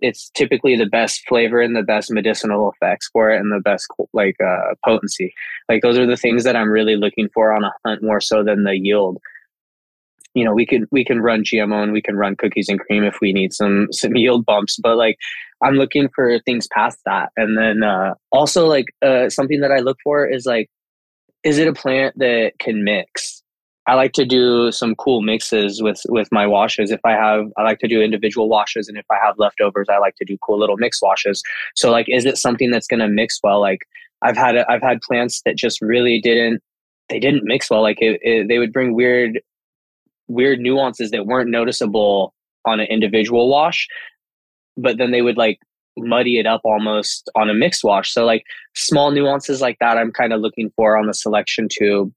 It's 0.00 0.30
typically 0.30 0.76
the 0.76 0.86
best 0.86 1.26
flavor 1.26 1.60
and 1.60 1.74
the 1.74 1.82
best 1.82 2.10
medicinal 2.10 2.70
effects 2.70 3.08
for 3.12 3.30
it 3.30 3.40
and 3.40 3.50
the 3.50 3.60
best 3.60 3.86
like 4.12 4.36
uh, 4.40 4.74
potency. 4.84 5.32
Like 5.68 5.82
those 5.82 5.98
are 5.98 6.06
the 6.06 6.16
things 6.16 6.44
that 6.44 6.56
I'm 6.56 6.70
really 6.70 6.96
looking 6.96 7.28
for 7.32 7.52
on 7.52 7.64
a 7.64 7.72
hunt 7.84 8.02
more 8.02 8.20
so 8.20 8.44
than 8.44 8.64
the 8.64 8.76
yield. 8.76 9.18
You 10.34 10.44
know, 10.44 10.52
we 10.52 10.66
can 10.66 10.86
we 10.92 11.04
can 11.04 11.22
run 11.22 11.44
GMO 11.44 11.82
and 11.82 11.92
we 11.92 12.02
can 12.02 12.16
run 12.16 12.36
cookies 12.36 12.68
and 12.68 12.78
cream 12.78 13.04
if 13.04 13.18
we 13.22 13.32
need 13.32 13.54
some 13.54 13.88
some 13.90 14.16
yield 14.16 14.44
bumps, 14.44 14.78
but 14.82 14.96
like 14.96 15.16
I'm 15.62 15.74
looking 15.74 16.08
for 16.14 16.38
things 16.40 16.68
past 16.68 16.98
that. 17.06 17.30
And 17.36 17.56
then 17.56 17.82
uh, 17.82 18.14
also 18.32 18.66
like 18.66 18.86
uh, 19.02 19.30
something 19.30 19.60
that 19.60 19.72
I 19.72 19.78
look 19.78 19.96
for 20.04 20.26
is 20.26 20.44
like 20.44 20.68
is 21.42 21.58
it 21.58 21.68
a 21.68 21.72
plant 21.72 22.18
that 22.18 22.52
can 22.58 22.82
mix? 22.82 23.35
I 23.86 23.94
like 23.94 24.12
to 24.14 24.24
do 24.24 24.72
some 24.72 24.94
cool 24.96 25.22
mixes 25.22 25.82
with 25.82 26.00
with 26.08 26.28
my 26.32 26.46
washes. 26.46 26.90
If 26.90 27.00
I 27.04 27.12
have, 27.12 27.46
I 27.56 27.62
like 27.62 27.78
to 27.80 27.88
do 27.88 28.00
individual 28.00 28.48
washes, 28.48 28.88
and 28.88 28.98
if 28.98 29.06
I 29.10 29.16
have 29.24 29.38
leftovers, 29.38 29.88
I 29.88 29.98
like 29.98 30.16
to 30.16 30.24
do 30.24 30.36
cool 30.44 30.58
little 30.58 30.76
mix 30.76 31.00
washes. 31.00 31.42
So, 31.74 31.90
like, 31.90 32.06
is 32.08 32.24
it 32.24 32.36
something 32.36 32.70
that's 32.70 32.86
going 32.86 33.00
to 33.00 33.08
mix 33.08 33.38
well? 33.42 33.60
Like, 33.60 33.80
I've 34.22 34.36
had 34.36 34.56
I've 34.56 34.82
had 34.82 35.00
plants 35.02 35.42
that 35.46 35.56
just 35.56 35.80
really 35.80 36.20
didn't 36.20 36.62
they 37.08 37.20
didn't 37.20 37.44
mix 37.44 37.70
well. 37.70 37.82
Like, 37.82 37.98
it, 38.00 38.18
it, 38.22 38.48
they 38.48 38.58
would 38.58 38.72
bring 38.72 38.94
weird 38.94 39.40
weird 40.28 40.58
nuances 40.58 41.10
that 41.12 41.26
weren't 41.26 41.50
noticeable 41.50 42.34
on 42.64 42.80
an 42.80 42.86
individual 42.86 43.48
wash, 43.48 43.86
but 44.76 44.98
then 44.98 45.12
they 45.12 45.22
would 45.22 45.36
like 45.36 45.58
muddy 45.96 46.38
it 46.38 46.46
up 46.46 46.60
almost 46.64 47.30
on 47.34 47.48
a 47.48 47.54
mixed 47.54 47.84
wash. 47.84 48.12
So 48.12 48.24
like 48.24 48.44
small 48.74 49.10
nuances 49.10 49.60
like 49.60 49.78
that, 49.80 49.96
I'm 49.96 50.12
kind 50.12 50.32
of 50.32 50.40
looking 50.40 50.70
for 50.76 50.96
on 50.96 51.06
the 51.06 51.14
selection 51.14 51.68
tube. 51.70 52.12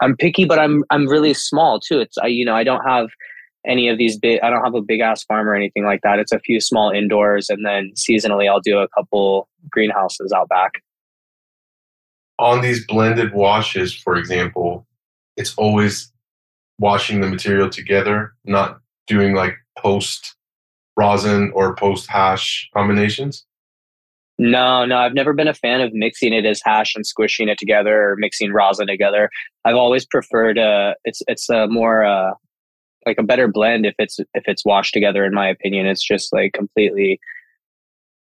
I'm 0.00 0.16
picky, 0.16 0.44
but 0.44 0.58
I'm 0.58 0.84
I'm 0.90 1.06
really 1.08 1.34
small 1.34 1.80
too. 1.80 2.00
It's 2.00 2.16
I 2.18 2.26
you 2.26 2.44
know 2.44 2.54
I 2.54 2.64
don't 2.64 2.84
have 2.84 3.08
any 3.66 3.88
of 3.88 3.98
these 3.98 4.18
big. 4.18 4.40
I 4.42 4.50
don't 4.50 4.64
have 4.64 4.74
a 4.74 4.82
big 4.82 5.00
ass 5.00 5.24
farm 5.24 5.48
or 5.48 5.54
anything 5.54 5.84
like 5.84 6.00
that. 6.02 6.18
It's 6.18 6.32
a 6.32 6.40
few 6.40 6.60
small 6.60 6.90
indoors, 6.90 7.48
and 7.48 7.64
then 7.64 7.92
seasonally 7.94 8.48
I'll 8.48 8.60
do 8.60 8.78
a 8.78 8.88
couple 8.88 9.48
greenhouses 9.70 10.32
out 10.32 10.48
back. 10.48 10.72
On 12.38 12.60
these 12.60 12.84
blended 12.86 13.32
washes, 13.32 13.94
for 13.94 14.16
example, 14.16 14.86
it's 15.36 15.54
always 15.56 16.12
washing 16.78 17.20
the 17.20 17.28
material 17.28 17.70
together, 17.70 18.34
not 18.44 18.80
doing 19.06 19.34
like 19.34 19.54
post 19.78 20.34
rosin 20.96 21.50
or 21.54 21.74
post 21.76 22.08
hash 22.08 22.68
combinations? 22.74 23.44
No, 24.38 24.84
no, 24.84 24.96
I've 24.96 25.14
never 25.14 25.32
been 25.32 25.46
a 25.46 25.54
fan 25.54 25.80
of 25.80 25.92
mixing 25.92 26.32
it 26.32 26.44
as 26.44 26.60
hash 26.64 26.96
and 26.96 27.06
squishing 27.06 27.48
it 27.48 27.58
together 27.58 28.10
or 28.10 28.16
mixing 28.16 28.52
rosin 28.52 28.88
together. 28.88 29.30
I've 29.64 29.76
always 29.76 30.04
preferred 30.04 30.58
uh 30.58 30.94
it's 31.04 31.22
it's 31.28 31.48
a 31.48 31.68
more 31.68 32.04
uh 32.04 32.32
like 33.06 33.18
a 33.18 33.22
better 33.22 33.48
blend 33.48 33.86
if 33.86 33.94
it's 33.98 34.18
if 34.18 34.44
it's 34.46 34.64
washed 34.64 34.92
together. 34.92 35.24
In 35.24 35.34
my 35.34 35.48
opinion, 35.48 35.86
it's 35.86 36.04
just 36.04 36.32
like 36.32 36.52
completely. 36.52 37.20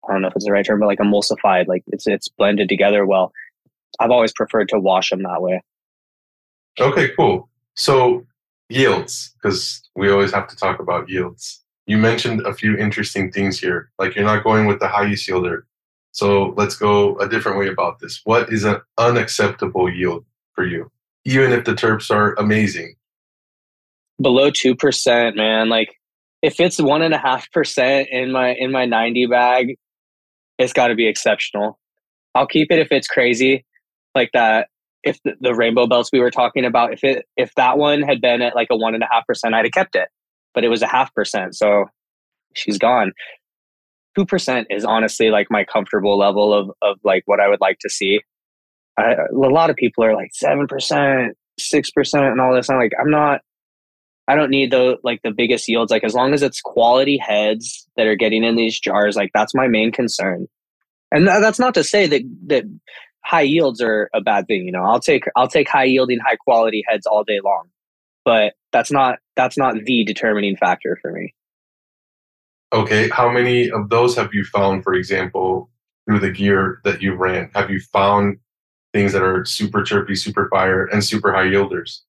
I 0.08 0.14
don't 0.14 0.22
know 0.22 0.30
if 0.30 0.36
it's 0.36 0.46
the 0.46 0.52
right 0.52 0.66
term, 0.66 0.80
but 0.80 0.86
like 0.86 1.00
emulsified. 1.00 1.68
Like 1.68 1.84
it's 1.88 2.08
it's 2.08 2.30
blended 2.30 2.70
together 2.70 3.06
well. 3.06 3.34
I've 4.00 4.12
always 4.12 4.32
preferred 4.32 4.70
to 4.70 4.80
wash 4.80 5.10
them 5.10 5.24
that 5.24 5.42
way. 5.42 5.62
Okay, 6.80 7.10
cool. 7.18 7.50
So 7.76 8.26
yields, 8.70 9.36
because 9.42 9.82
we 9.96 10.10
always 10.10 10.32
have 10.32 10.48
to 10.48 10.56
talk 10.56 10.80
about 10.80 11.10
yields. 11.10 11.64
You 11.86 11.98
mentioned 11.98 12.42
a 12.42 12.54
few 12.54 12.78
interesting 12.78 13.32
things 13.32 13.60
here, 13.60 13.90
like 13.98 14.16
you're 14.16 14.26
not 14.26 14.44
going 14.44 14.68
with 14.68 14.80
the 14.80 14.88
highest 14.88 15.28
yielder. 15.28 15.62
So 16.18 16.56
let's 16.58 16.76
go 16.76 17.16
a 17.20 17.30
different 17.30 17.60
way 17.60 17.68
about 17.68 18.00
this. 18.00 18.22
What 18.24 18.52
is 18.52 18.64
an 18.64 18.82
unacceptable 18.98 19.88
yield 19.88 20.26
for 20.54 20.66
you, 20.66 20.90
even 21.26 21.52
if 21.52 21.64
the 21.64 21.74
terps 21.74 22.10
are 22.10 22.34
amazing? 22.40 22.96
Below 24.20 24.50
two 24.50 24.76
percent, 24.76 25.36
man. 25.36 25.70
Like 25.70 25.94
if 26.42 26.60
it's 26.60 26.82
one 26.82 27.04
and 27.04 27.14
a 27.14 27.20
half 27.20 27.52
percent 27.52 28.10
in 28.12 28.32
my 28.32 28.56
in 28.56 28.72
my 28.72 28.86
ninety 28.86 29.28
bag, 29.28 29.78
it's 30.58 30.74
got 30.74 30.88
to 30.88 30.96
be 30.96 31.08
exceptional. 31.08 31.78
I'll 32.34 32.48
keep 32.48 32.72
it 32.72 32.80
if 32.80 32.92
it's 32.92 33.08
crazy, 33.08 33.64
like 34.16 34.32
that. 34.34 34.70
If 35.04 35.22
the, 35.24 35.34
the 35.40 35.54
rainbow 35.54 35.86
belts 35.86 36.10
we 36.12 36.20
were 36.20 36.32
talking 36.32 36.66
about, 36.66 36.94
if 36.94 37.04
it 37.04 37.28
if 37.38 37.54
that 37.58 37.78
one 37.78 38.02
had 38.02 38.22
been 38.22 38.42
at 38.42 38.56
like 38.56 38.70
a 38.72 38.76
one 38.76 38.96
and 38.96 39.04
a 39.04 39.08
half 39.12 39.28
percent, 39.28 39.54
I'd 39.54 39.66
have 39.66 39.72
kept 39.72 39.96
it. 39.96 40.10
But 40.56 40.64
it 40.64 40.70
was 40.70 40.82
a 40.82 40.88
half 40.88 41.14
percent, 41.14 41.56
so 41.56 41.86
she's 42.56 42.80
gone. 42.80 43.12
2% 44.18 44.66
is 44.70 44.86
honestly 44.86 45.30
like 45.30 45.48
my 45.50 45.64
comfortable 45.64 46.18
level 46.18 46.54
of, 46.54 46.72
of 46.82 46.98
like 47.04 47.24
what 47.26 47.40
I 47.40 47.48
would 47.48 47.62
like 47.62 47.78
to 47.82 47.90
see. 47.90 48.20
I, 48.98 49.14
a 49.14 49.36
lot 49.36 49.70
of 49.70 49.76
people 49.76 50.04
are 50.04 50.16
like 50.16 50.32
7%, 50.42 50.68
6% 51.60 52.32
and 52.32 52.42
all 52.42 52.56
this. 52.56 52.70
I'm 52.70 52.78
like, 52.78 52.94
I'm 53.00 53.12
not, 53.12 53.42
I 54.28 54.36
don't 54.36 54.50
need 54.50 54.72
the 54.72 54.98
like 55.04 55.22
the 55.24 55.32
biggest 55.32 55.68
yields. 55.70 55.92
Like 55.92 56.04
as 56.04 56.14
long 56.14 56.34
as 56.34 56.44
it's 56.44 56.60
quality 56.62 57.18
heads 57.18 57.88
that 57.96 58.08
are 58.08 58.16
getting 58.16 58.44
in 58.44 58.56
these 58.56 58.80
jars, 58.80 59.16
like 59.16 59.32
that's 59.34 59.56
my 59.56 59.68
main 59.68 59.92
concern. 59.92 60.48
And 61.12 61.28
th- 61.28 61.40
that's 61.40 61.60
not 61.60 61.76
to 61.76 61.84
say 61.84 62.08
that, 62.08 62.22
that 62.48 62.64
high 63.24 63.42
yields 63.42 63.82
are 63.82 64.10
a 64.14 64.22
bad 64.22 64.48
thing. 64.48 64.66
You 64.66 64.72
know, 64.72 64.84
I'll 64.84 65.00
take, 65.00 65.24
I'll 65.36 65.48
take 65.48 65.70
high 65.70 65.86
yielding, 65.86 66.20
high 66.20 66.36
quality 66.36 66.84
heads 66.88 67.06
all 67.06 67.24
day 67.24 67.40
long, 67.44 67.68
but 68.26 68.54
that's 68.74 68.92
not, 68.92 69.20
that's 69.36 69.58
not 69.58 69.76
the 69.86 70.04
determining 70.04 70.58
factor 70.58 70.98
for 71.02 71.12
me. 71.12 71.34
Okay, 72.74 73.10
how 73.10 73.30
many 73.30 73.70
of 73.72 73.90
those 73.90 74.16
have 74.18 74.34
you 74.34 74.44
found, 74.44 74.84
for 74.84 74.94
example, 74.94 75.70
through 76.06 76.20
the 76.20 76.32
gear 76.32 76.82
that 76.84 77.02
you 77.02 77.16
ran? 77.16 77.50
Have 77.56 77.70
you 77.70 77.80
found 77.80 78.38
things 78.94 79.14
that 79.14 79.24
are 79.24 79.46
super 79.46 79.84
chirpy, 79.84 80.16
super 80.16 80.50
fire, 80.50 80.86
and 80.86 81.04
super 81.04 81.32
high 81.32 81.46
yielders? 81.46 82.00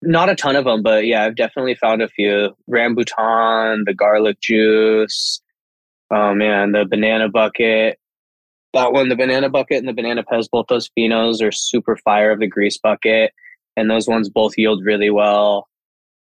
Not 0.00 0.28
a 0.28 0.34
ton 0.34 0.56
of 0.56 0.64
them, 0.64 0.82
but 0.82 1.06
yeah, 1.06 1.24
I've 1.24 1.36
definitely 1.36 1.76
found 1.76 2.02
a 2.02 2.08
few. 2.08 2.56
Rambutan, 2.68 3.84
the 3.84 3.94
garlic 3.94 4.40
juice, 4.40 5.40
oh 6.10 6.34
man, 6.34 6.72
the 6.72 6.84
banana 6.84 7.28
bucket. 7.28 7.98
That 8.74 8.92
one, 8.92 9.08
the 9.08 9.16
banana 9.16 9.48
bucket 9.48 9.78
and 9.78 9.86
the 9.86 9.92
banana 9.92 10.24
pez, 10.24 10.48
both 10.50 10.66
those 10.68 10.90
phenos 10.98 11.42
are 11.42 11.52
super 11.52 11.96
fire 11.96 12.32
of 12.32 12.40
the 12.40 12.48
grease 12.48 12.78
bucket. 12.78 13.32
And 13.76 13.88
those 13.88 14.08
ones 14.08 14.28
both 14.28 14.58
yield 14.58 14.84
really 14.84 15.10
well. 15.10 15.68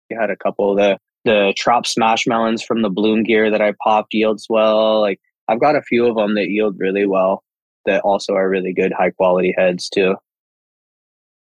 You 0.10 0.20
had 0.20 0.32
a 0.32 0.38
couple 0.38 0.72
of 0.72 0.78
the 0.78 0.98
the 1.28 1.54
Trop 1.58 1.86
Smash 1.86 2.26
Melons 2.26 2.64
from 2.64 2.82
the 2.82 2.90
Bloom 2.90 3.24
gear 3.24 3.52
that 3.52 3.62
I 3.62 3.74
popped 3.84 4.14
yields 4.14 4.48
well. 4.50 5.02
Like 5.02 5.20
I've 5.50 5.60
got 5.60 5.76
a 5.76 5.82
few 5.82 6.08
of 6.08 6.16
them 6.16 6.36
that 6.36 6.50
yield 6.50 6.76
really 6.80 7.06
well 7.06 7.44
that 7.86 8.02
also 8.02 8.34
are 8.34 8.50
really 8.50 8.74
good 8.74 8.94
high 8.98 9.12
quality 9.12 9.54
heads 9.58 9.90
too. 9.90 10.16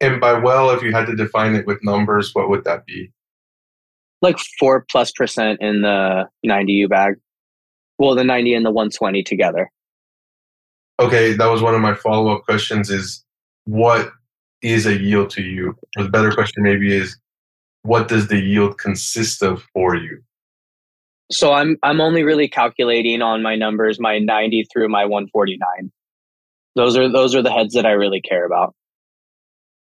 And 0.01 0.20
by 0.20 0.35
well, 0.35 0.70
if 0.70 0.83
you 0.83 0.93
had 0.93 1.07
to 1.07 1.16
define 1.16 1.57
it 1.57 1.66
with 1.66 1.83
numbers, 1.83 2.35
what 2.35 2.49
would 2.49 2.64
that 2.64 2.87
be? 2.87 3.12
Like 4.22 4.39
four 4.59 4.87
plus 4.91 5.11
percent 5.11 5.61
in 5.61 5.83
the 5.83 6.29
90U 6.47 6.89
bag. 6.89 7.16
Well, 7.99 8.14
the 8.14 8.25
90 8.25 8.55
and 8.55 8.64
the 8.64 8.70
120 8.70 9.22
together. 9.25 9.70
Okay, 11.01 11.33
that 11.33 11.47
was 11.47 11.62
one 11.62 11.75
of 11.75 11.81
my 11.81 11.95
follow 11.95 12.37
up 12.37 12.45
questions 12.45 12.91
is 12.91 13.25
what 13.64 14.12
is 14.62 14.87
a 14.87 14.97
yield 14.97 15.31
to 15.31 15.43
you? 15.43 15.77
Or 15.97 16.05
the 16.05 16.09
better 16.09 16.31
question 16.31 16.62
maybe 16.62 16.95
is 16.95 17.16
what 17.85 18.09
does 18.09 18.28
the 18.28 18.41
yield 18.41 18.78
consist 18.78 19.43
of 19.43 19.62
for 19.72 19.95
you? 19.95 20.22
So 21.30 21.53
I'm 21.53 21.76
I'm 21.82 22.01
only 22.01 22.22
really 22.22 22.49
calculating 22.49 23.22
on 23.22 23.43
my 23.43 23.55
numbers, 23.55 24.01
my 24.01 24.18
90 24.18 24.66
through 24.72 24.89
my 24.89 25.05
149. 25.05 25.93
Those 26.74 26.97
are 26.97 27.11
those 27.11 27.35
are 27.35 27.43
the 27.43 27.53
heads 27.53 27.74
that 27.74 27.87
I 27.87 27.93
really 27.93 28.20
care 28.20 28.45
about. 28.45 28.74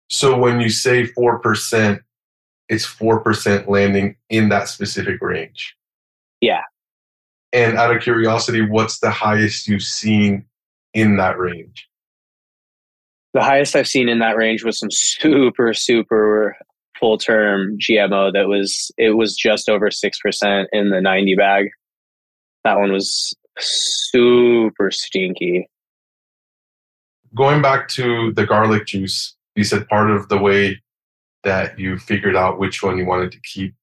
So 0.09 0.37
when 0.37 0.59
you 0.59 0.69
say 0.69 1.05
4%, 1.05 1.99
it's 2.67 2.85
4% 2.85 3.67
landing 3.69 4.17
in 4.29 4.49
that 4.49 4.67
specific 4.67 5.21
range. 5.21 5.73
Yeah. 6.41 6.63
And 7.53 7.77
out 7.77 7.95
of 7.95 8.01
curiosity, 8.01 8.61
what's 8.61 8.99
the 8.99 9.09
highest 9.09 9.67
you've 9.67 9.83
seen 9.83 10.45
in 10.93 11.15
that 11.17 11.37
range? 11.37 11.87
The 13.33 13.41
highest 13.41 13.75
I've 13.75 13.87
seen 13.87 14.09
in 14.09 14.19
that 14.19 14.35
range 14.35 14.65
was 14.65 14.79
some 14.79 14.91
super, 14.91 15.73
super 15.73 16.57
full 17.01 17.17
term 17.17 17.77
GMO 17.77 18.31
that 18.31 18.47
was 18.47 18.91
it 18.97 19.17
was 19.17 19.35
just 19.35 19.67
over 19.67 19.91
six 19.91 20.19
percent 20.19 20.69
in 20.71 20.91
the 20.91 21.01
ninety 21.01 21.35
bag. 21.35 21.69
That 22.63 22.77
one 22.77 22.93
was 22.93 23.35
super 23.59 24.91
stinky. 24.91 25.67
Going 27.35 27.61
back 27.61 27.87
to 27.89 28.31
the 28.33 28.45
garlic 28.45 28.85
juice, 28.85 29.35
you 29.55 29.63
said 29.63 29.87
part 29.89 30.09
of 30.09 30.29
the 30.29 30.37
way 30.37 30.81
that 31.43 31.77
you 31.79 31.97
figured 31.97 32.35
out 32.35 32.59
which 32.59 32.83
one 32.83 32.97
you 32.97 33.05
wanted 33.05 33.31
to 33.31 33.39
keep 33.41 33.73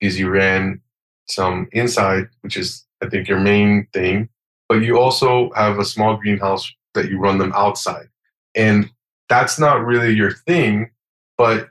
is 0.00 0.18
you 0.18 0.30
ran 0.30 0.80
some 1.26 1.68
inside, 1.72 2.28
which 2.40 2.56
is 2.56 2.86
I 3.02 3.08
think 3.08 3.28
your 3.28 3.40
main 3.40 3.86
thing, 3.92 4.28
but 4.68 4.82
you 4.82 4.98
also 4.98 5.50
have 5.54 5.78
a 5.78 5.84
small 5.84 6.16
greenhouse 6.16 6.72
that 6.94 7.10
you 7.10 7.18
run 7.18 7.38
them 7.38 7.52
outside. 7.54 8.08
And 8.54 8.90
that's 9.28 9.58
not 9.58 9.84
really 9.84 10.14
your 10.14 10.32
thing, 10.32 10.90
but 11.36 11.68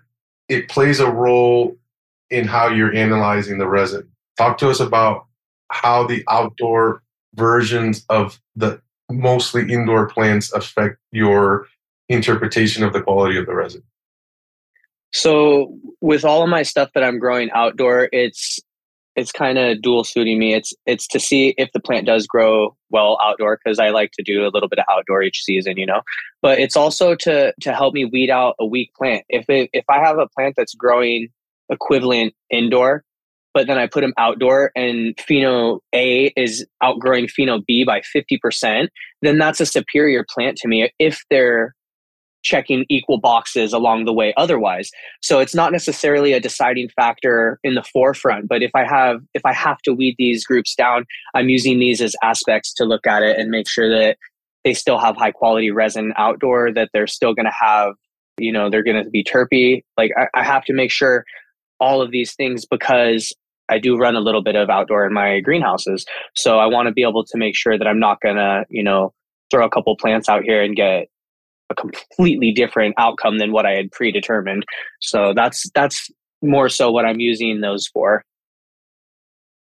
it 0.49 0.69
plays 0.69 0.99
a 0.99 1.09
role 1.09 1.75
in 2.29 2.45
how 2.45 2.67
you're 2.67 2.93
analyzing 2.93 3.57
the 3.57 3.67
resin. 3.67 4.07
Talk 4.37 4.57
to 4.59 4.69
us 4.69 4.79
about 4.79 5.25
how 5.69 6.05
the 6.05 6.23
outdoor 6.29 7.03
versions 7.35 8.05
of 8.09 8.39
the 8.55 8.81
mostly 9.09 9.71
indoor 9.71 10.07
plants 10.07 10.51
affect 10.53 10.97
your 11.11 11.67
interpretation 12.09 12.83
of 12.83 12.93
the 12.93 13.01
quality 13.01 13.37
of 13.37 13.45
the 13.45 13.53
resin. 13.53 13.83
So, 15.13 15.77
with 16.01 16.25
all 16.25 16.43
of 16.43 16.49
my 16.49 16.63
stuff 16.63 16.89
that 16.93 17.03
I'm 17.03 17.17
growing 17.17 17.49
outdoor, 17.51 18.09
it's 18.11 18.59
it's 19.18 19.32
kind 19.32 19.57
of 19.57 19.82
dual 19.82 20.03
suiting 20.03 20.38
me. 20.38 20.53
It's 20.53 20.74
it's 20.86 21.07
to 21.07 21.20
see 21.20 21.55
if 21.57 21.70
the 21.74 21.80
plant 21.80 22.05
does 22.05 22.28
grow 22.28 22.78
well 22.91 23.18
outdoor 23.22 23.57
because 23.57 23.80
I 23.80 23.89
like 23.89 24.11
to 24.11 24.24
do 24.24 24.45
a 24.45 24.51
little 24.53 24.70
bit 24.70 24.78
of 24.78 24.86
outdoor 24.89 25.24
each 25.24 25.43
season, 25.43 25.76
you 25.76 25.88
know. 25.88 26.01
But 26.41 26.59
it's 26.59 26.78
also 26.78 27.15
to 27.15 27.51
to 27.59 27.74
help 27.74 27.95
me 27.95 28.05
weed 28.05 28.30
out 28.30 28.55
a 28.59 28.65
weak 28.65 28.93
plant. 28.95 29.26
If 29.28 29.49
it, 29.49 29.72
if 29.74 29.86
I 29.89 29.97
have 29.97 30.20
a 30.20 30.28
plant 30.28 30.53
that's 30.55 30.76
growing 30.76 31.30
equivalent 31.70 32.36
indoor, 32.51 33.03
but 33.55 33.65
then 33.65 33.80
I 33.80 33.88
put 33.88 34.01
them 34.01 34.13
outdoor 34.20 34.72
and 34.76 35.18
pheno 35.18 35.80
A 35.95 36.32
is 36.38 36.65
outgrowing 36.84 37.26
pheno 37.26 37.65
B 37.65 37.84
by 37.84 38.01
50%, 38.15 38.88
then 39.24 39.39
that's 39.39 39.59
a 39.59 39.65
superior 39.65 40.24
plant 40.30 40.57
to 40.57 40.68
me 40.68 40.91
if 40.99 41.24
they're 41.32 41.74
checking 42.47 42.85
equal 42.89 43.19
boxes 43.19 43.73
along 43.73 44.05
the 44.05 44.13
way 44.13 44.33
otherwise 44.37 44.89
so 45.21 45.39
it's 45.39 45.53
not 45.53 45.71
necessarily 45.71 46.31
a 46.31 46.39
deciding 46.39 46.87
factor 46.89 47.59
in 47.63 47.75
the 47.75 47.83
forefront 47.83 48.47
but 48.47 48.63
if 48.63 48.71
i 48.73 48.85
have 48.85 49.21
if 49.33 49.45
i 49.45 49.53
have 49.53 49.79
to 49.79 49.93
weed 49.93 50.15
these 50.17 50.45
groups 50.45 50.73
down 50.73 51.05
i'm 51.35 51.49
using 51.49 51.77
these 51.79 52.01
as 52.01 52.15
aspects 52.23 52.73
to 52.73 52.85
look 52.85 53.05
at 53.05 53.21
it 53.21 53.37
and 53.37 53.51
make 53.51 53.67
sure 53.67 53.89
that 53.89 54.17
they 54.63 54.73
still 54.73 54.97
have 54.97 55.17
high 55.17 55.31
quality 55.31 55.71
resin 55.71 56.13
outdoor 56.15 56.71
that 56.71 56.89
they're 56.93 57.07
still 57.07 57.33
going 57.33 57.45
to 57.45 57.51
have 57.51 57.93
you 58.37 58.51
know 58.51 58.69
they're 58.69 58.83
going 58.83 59.03
to 59.03 59.09
be 59.09 59.23
terpy 59.23 59.83
like 59.97 60.11
I, 60.17 60.27
I 60.39 60.43
have 60.43 60.63
to 60.65 60.73
make 60.73 60.91
sure 60.91 61.25
all 61.79 62.01
of 62.01 62.11
these 62.11 62.33
things 62.33 62.65
because 62.65 63.33
I 63.69 63.79
do 63.79 63.97
run 63.97 64.15
a 64.15 64.21
little 64.21 64.41
bit 64.41 64.55
of 64.55 64.69
outdoor 64.69 65.05
in 65.05 65.13
my 65.13 65.39
greenhouses. 65.41 66.05
So 66.35 66.59
I 66.59 66.67
want 66.67 66.87
to 66.87 66.93
be 66.93 67.03
able 67.03 67.25
to 67.25 67.37
make 67.37 67.55
sure 67.55 67.77
that 67.77 67.87
I'm 67.87 67.99
not 67.99 68.21
going 68.21 68.37
to, 68.37 68.65
you 68.69 68.83
know, 68.83 69.13
throw 69.51 69.65
a 69.65 69.69
couple 69.69 69.95
plants 69.97 70.29
out 70.29 70.43
here 70.43 70.61
and 70.61 70.75
get 70.75 71.07
a 71.70 71.76
completely 71.76 72.51
different 72.51 72.95
outcome 72.97 73.38
than 73.38 73.51
what 73.51 73.65
I 73.65 73.72
had 73.72 73.91
predetermined. 73.91 74.65
So 75.01 75.34
that's 75.36 75.70
that's 75.74 76.09
more 76.41 76.70
so 76.70 76.91
what 76.91 77.05
I'm 77.05 77.20
using 77.20 77.61
those 77.61 77.88
for. 77.88 78.24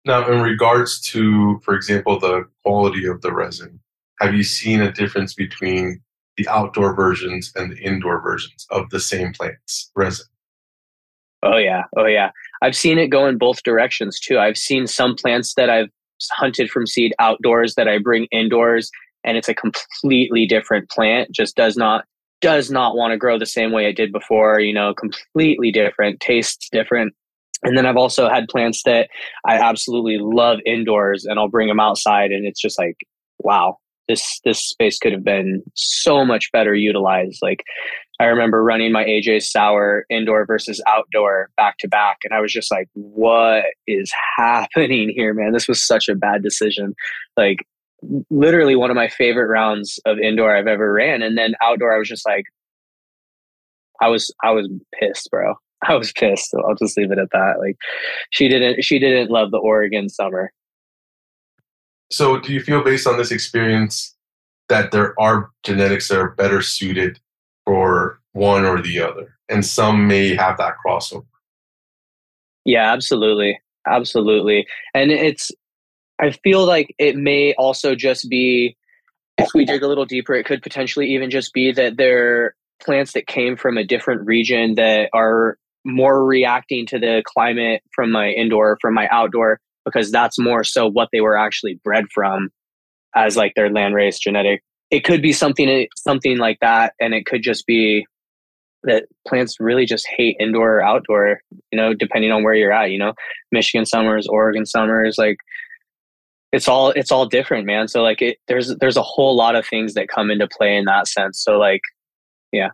Now, 0.05 0.27
in 0.29 0.41
regards 0.41 0.99
to, 1.11 1.59
for 1.63 1.75
example, 1.75 2.19
the 2.19 2.45
quality 2.63 3.05
of 3.05 3.21
the 3.21 3.33
resin, 3.33 3.79
have 4.19 4.33
you 4.33 4.43
seen 4.43 4.81
a 4.81 4.91
difference 4.91 5.33
between 5.33 6.01
the 6.35 6.47
outdoor 6.49 6.93
versions 6.93 7.53
and 7.55 7.71
the 7.71 7.77
indoor 7.77 8.21
versions 8.21 8.65
of 8.69 8.89
the 8.89 8.99
same 8.99 9.31
plants 9.33 9.91
resin? 9.95 10.25
Oh 11.43 11.57
yeah, 11.57 11.83
oh 11.97 12.05
yeah. 12.05 12.31
I've 12.61 12.75
seen 12.75 12.97
it 12.97 13.07
go 13.07 13.27
in 13.27 13.37
both 13.37 13.63
directions 13.63 14.19
too. 14.19 14.39
I've 14.39 14.57
seen 14.57 14.87
some 14.87 15.15
plants 15.15 15.53
that 15.55 15.69
I've 15.69 15.89
hunted 16.31 16.69
from 16.69 16.87
seed 16.87 17.13
outdoors 17.19 17.75
that 17.75 17.87
I 17.87 17.97
bring 17.97 18.27
indoors 18.31 18.89
and 19.23 19.37
it's 19.37 19.49
a 19.49 19.55
completely 19.55 20.45
different 20.45 20.89
plant 20.89 21.31
just 21.31 21.55
does 21.55 21.77
not 21.77 22.05
does 22.41 22.69
not 22.69 22.95
want 22.95 23.11
to 23.11 23.17
grow 23.17 23.39
the 23.39 23.45
same 23.45 23.71
way 23.71 23.85
it 23.85 23.95
did 23.95 24.11
before 24.11 24.59
you 24.59 24.73
know 24.73 24.93
completely 24.93 25.71
different 25.71 26.19
tastes 26.19 26.69
different 26.71 27.13
And 27.63 27.77
then 27.77 27.85
I've 27.85 27.97
also 27.97 28.29
had 28.29 28.49
plants 28.49 28.83
that 28.83 29.09
I 29.45 29.57
absolutely 29.57 30.17
love 30.19 30.59
indoors 30.65 31.25
and 31.25 31.39
I'll 31.39 31.47
bring 31.47 31.69
them 31.69 31.79
outside 31.79 32.31
and 32.31 32.45
it's 32.45 32.61
just 32.61 32.77
like, 32.77 32.97
wow, 33.39 33.77
this 34.07 34.39
this 34.43 34.59
space 34.59 34.99
could 34.99 35.13
have 35.13 35.23
been 35.23 35.63
so 35.75 36.25
much 36.25 36.51
better 36.51 36.75
utilized. 36.75 37.39
Like 37.41 37.63
I 38.19 38.25
remember 38.25 38.63
running 38.63 38.91
my 38.91 39.03
AJ 39.05 39.43
Sour 39.43 40.05
indoor 40.09 40.45
versus 40.45 40.81
outdoor 40.87 41.49
back 41.57 41.77
to 41.79 41.87
back, 41.87 42.17
and 42.23 42.33
I 42.33 42.41
was 42.41 42.51
just 42.51 42.71
like, 42.71 42.89
"What 42.93 43.65
is 43.87 44.11
happening 44.37 45.09
here, 45.15 45.33
man? 45.33 45.53
This 45.53 45.67
was 45.67 45.85
such 45.85 46.09
a 46.09 46.15
bad 46.15 46.43
decision." 46.43 46.95
Like 47.37 47.65
literally 48.29 48.75
one 48.75 48.89
of 48.89 48.95
my 48.95 49.07
favorite 49.07 49.47
rounds 49.47 49.99
of 50.05 50.19
indoor 50.19 50.55
I've 50.55 50.67
ever 50.67 50.91
ran, 50.91 51.21
and 51.21 51.37
then 51.37 51.55
outdoor, 51.61 51.93
I 51.93 51.99
was 51.99 52.09
just 52.09 52.25
like, 52.25 52.45
I 54.01 54.07
was 54.07 54.33
I 54.43 54.51
was 54.51 54.69
pissed, 54.99 55.29
bro. 55.31 55.55
I 55.87 55.95
was 55.95 56.11
pissed. 56.13 56.51
So 56.51 56.61
I'll 56.67 56.75
just 56.75 56.97
leave 56.97 57.11
it 57.11 57.17
at 57.17 57.31
that. 57.31 57.55
Like 57.59 57.77
she 58.31 58.47
didn't 58.47 58.83
she 58.83 58.99
didn't 58.99 59.31
love 59.31 59.51
the 59.51 59.57
Oregon 59.57 60.09
summer. 60.09 60.51
So, 62.11 62.39
do 62.39 62.53
you 62.53 62.61
feel 62.61 62.83
based 62.83 63.07
on 63.07 63.17
this 63.17 63.31
experience 63.31 64.15
that 64.69 64.91
there 64.91 65.19
are 65.19 65.49
genetics 65.63 66.09
that 66.09 66.19
are 66.19 66.29
better 66.29 66.61
suited 66.61 67.19
for 67.65 68.19
one 68.33 68.65
or 68.65 68.79
the 68.83 69.01
other, 69.01 69.35
and 69.49 69.65
some 69.65 70.07
may 70.07 70.35
have 70.35 70.59
that 70.59 70.75
crossover? 70.85 71.25
Yeah, 72.65 72.93
absolutely, 72.93 73.59
absolutely, 73.87 74.67
and 74.93 75.11
it's. 75.11 75.51
I 76.19 76.31
feel 76.31 76.65
like 76.65 76.93
it 76.99 77.15
may 77.15 77.53
also 77.57 77.95
just 77.95 78.29
be, 78.29 78.77
if 79.37 79.49
we 79.53 79.65
dig 79.65 79.83
a 79.83 79.87
little 79.87 80.05
deeper, 80.05 80.33
it 80.33 80.45
could 80.45 80.61
potentially 80.61 81.13
even 81.13 81.29
just 81.29 81.53
be 81.53 81.71
that 81.71 81.97
they're 81.97 82.55
plants 82.81 83.13
that 83.13 83.27
came 83.27 83.57
from 83.57 83.77
a 83.77 83.83
different 83.83 84.25
region 84.25 84.75
that 84.75 85.09
are 85.13 85.57
more 85.85 86.23
reacting 86.25 86.85
to 86.87 86.99
the 86.99 87.23
climate 87.25 87.81
from 87.93 88.11
my 88.11 88.29
indoor, 88.29 88.77
from 88.81 88.93
my 88.93 89.07
outdoor, 89.11 89.59
because 89.85 90.11
that's 90.11 90.39
more 90.39 90.63
so 90.63 90.87
what 90.87 91.09
they 91.11 91.21
were 91.21 91.37
actually 91.37 91.79
bred 91.83 92.05
from 92.13 92.49
as 93.15 93.35
like 93.35 93.53
their 93.55 93.69
land 93.69 93.95
race 93.95 94.19
genetic. 94.19 94.63
It 94.91 95.03
could 95.03 95.21
be 95.21 95.33
something 95.33 95.87
something 95.95 96.37
like 96.37 96.59
that, 96.61 96.93
and 96.99 97.13
it 97.13 97.25
could 97.25 97.41
just 97.41 97.65
be 97.65 98.05
that 98.83 99.05
plants 99.27 99.59
really 99.59 99.85
just 99.85 100.05
hate 100.07 100.35
indoor 100.39 100.77
or 100.77 100.83
outdoor. 100.83 101.41
You 101.71 101.77
know, 101.77 101.93
depending 101.93 102.31
on 102.31 102.43
where 102.43 102.53
you're 102.53 102.71
at. 102.71 102.91
You 102.91 102.99
know, 102.99 103.13
Michigan 103.51 103.85
summers, 103.85 104.27
Oregon 104.27 104.65
summers, 104.65 105.17
like 105.17 105.37
it's 106.53 106.67
all 106.67 106.91
it's 106.91 107.11
all 107.11 107.25
different, 107.25 107.65
man. 107.65 107.87
So 107.87 108.03
like 108.03 108.21
it 108.21 108.37
there's 108.47 108.75
there's 108.77 108.95
a 108.95 109.01
whole 109.01 109.35
lot 109.35 109.55
of 109.55 109.65
things 109.65 109.95
that 109.95 110.07
come 110.07 110.29
into 110.29 110.47
play 110.47 110.77
in 110.77 110.85
that 110.85 111.07
sense. 111.07 111.43
So 111.43 111.57
like, 111.57 111.81
yeah, 112.53 112.69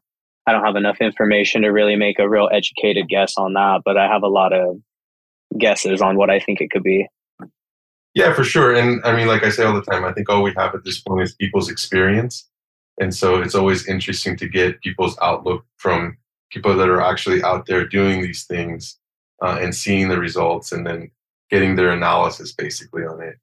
I 0.45 0.51
don't 0.51 0.65
have 0.65 0.75
enough 0.75 0.97
information 0.99 1.61
to 1.61 1.69
really 1.69 1.95
make 1.95 2.19
a 2.19 2.29
real 2.29 2.49
educated 2.51 3.07
guess 3.07 3.33
on 3.37 3.53
that, 3.53 3.81
but 3.85 3.97
I 3.97 4.07
have 4.07 4.21
a 4.21 4.27
lot 4.27 4.51
of 4.51 4.77
guesses 5.57 6.01
on 6.01 6.17
what 6.17 6.29
I 6.29 6.39
think 6.41 6.59
it 6.59 6.69
could 6.69 6.83
be. 6.83 7.07
Yeah, 8.13 8.33
for 8.33 8.43
sure. 8.43 8.75
And 8.75 9.01
I 9.05 9.15
mean, 9.15 9.27
like 9.27 9.43
I 9.43 9.49
say 9.49 9.63
all 9.63 9.73
the 9.73 9.81
time, 9.81 10.03
I 10.03 10.11
think 10.11 10.29
all 10.29 10.43
we 10.43 10.53
have 10.57 10.75
at 10.75 10.83
this 10.83 10.99
point 10.99 11.21
is 11.21 11.35
people's 11.35 11.69
experience. 11.69 12.49
And 12.99 13.15
so 13.15 13.41
it's 13.41 13.55
always 13.55 13.87
interesting 13.87 14.35
to 14.37 14.49
get 14.49 14.81
people's 14.81 15.17
outlook 15.21 15.63
from 15.77 16.17
people 16.51 16.75
that 16.75 16.89
are 16.89 17.01
actually 17.01 17.41
out 17.43 17.65
there 17.65 17.87
doing 17.87 18.21
these 18.21 18.43
things 18.43 18.97
uh, 19.41 19.57
and 19.61 19.73
seeing 19.73 20.09
the 20.09 20.19
results 20.19 20.73
and 20.73 20.85
then 20.85 21.11
getting 21.49 21.77
their 21.77 21.91
analysis 21.91 22.51
basically 22.51 23.03
on 23.03 23.21
it. 23.21 23.37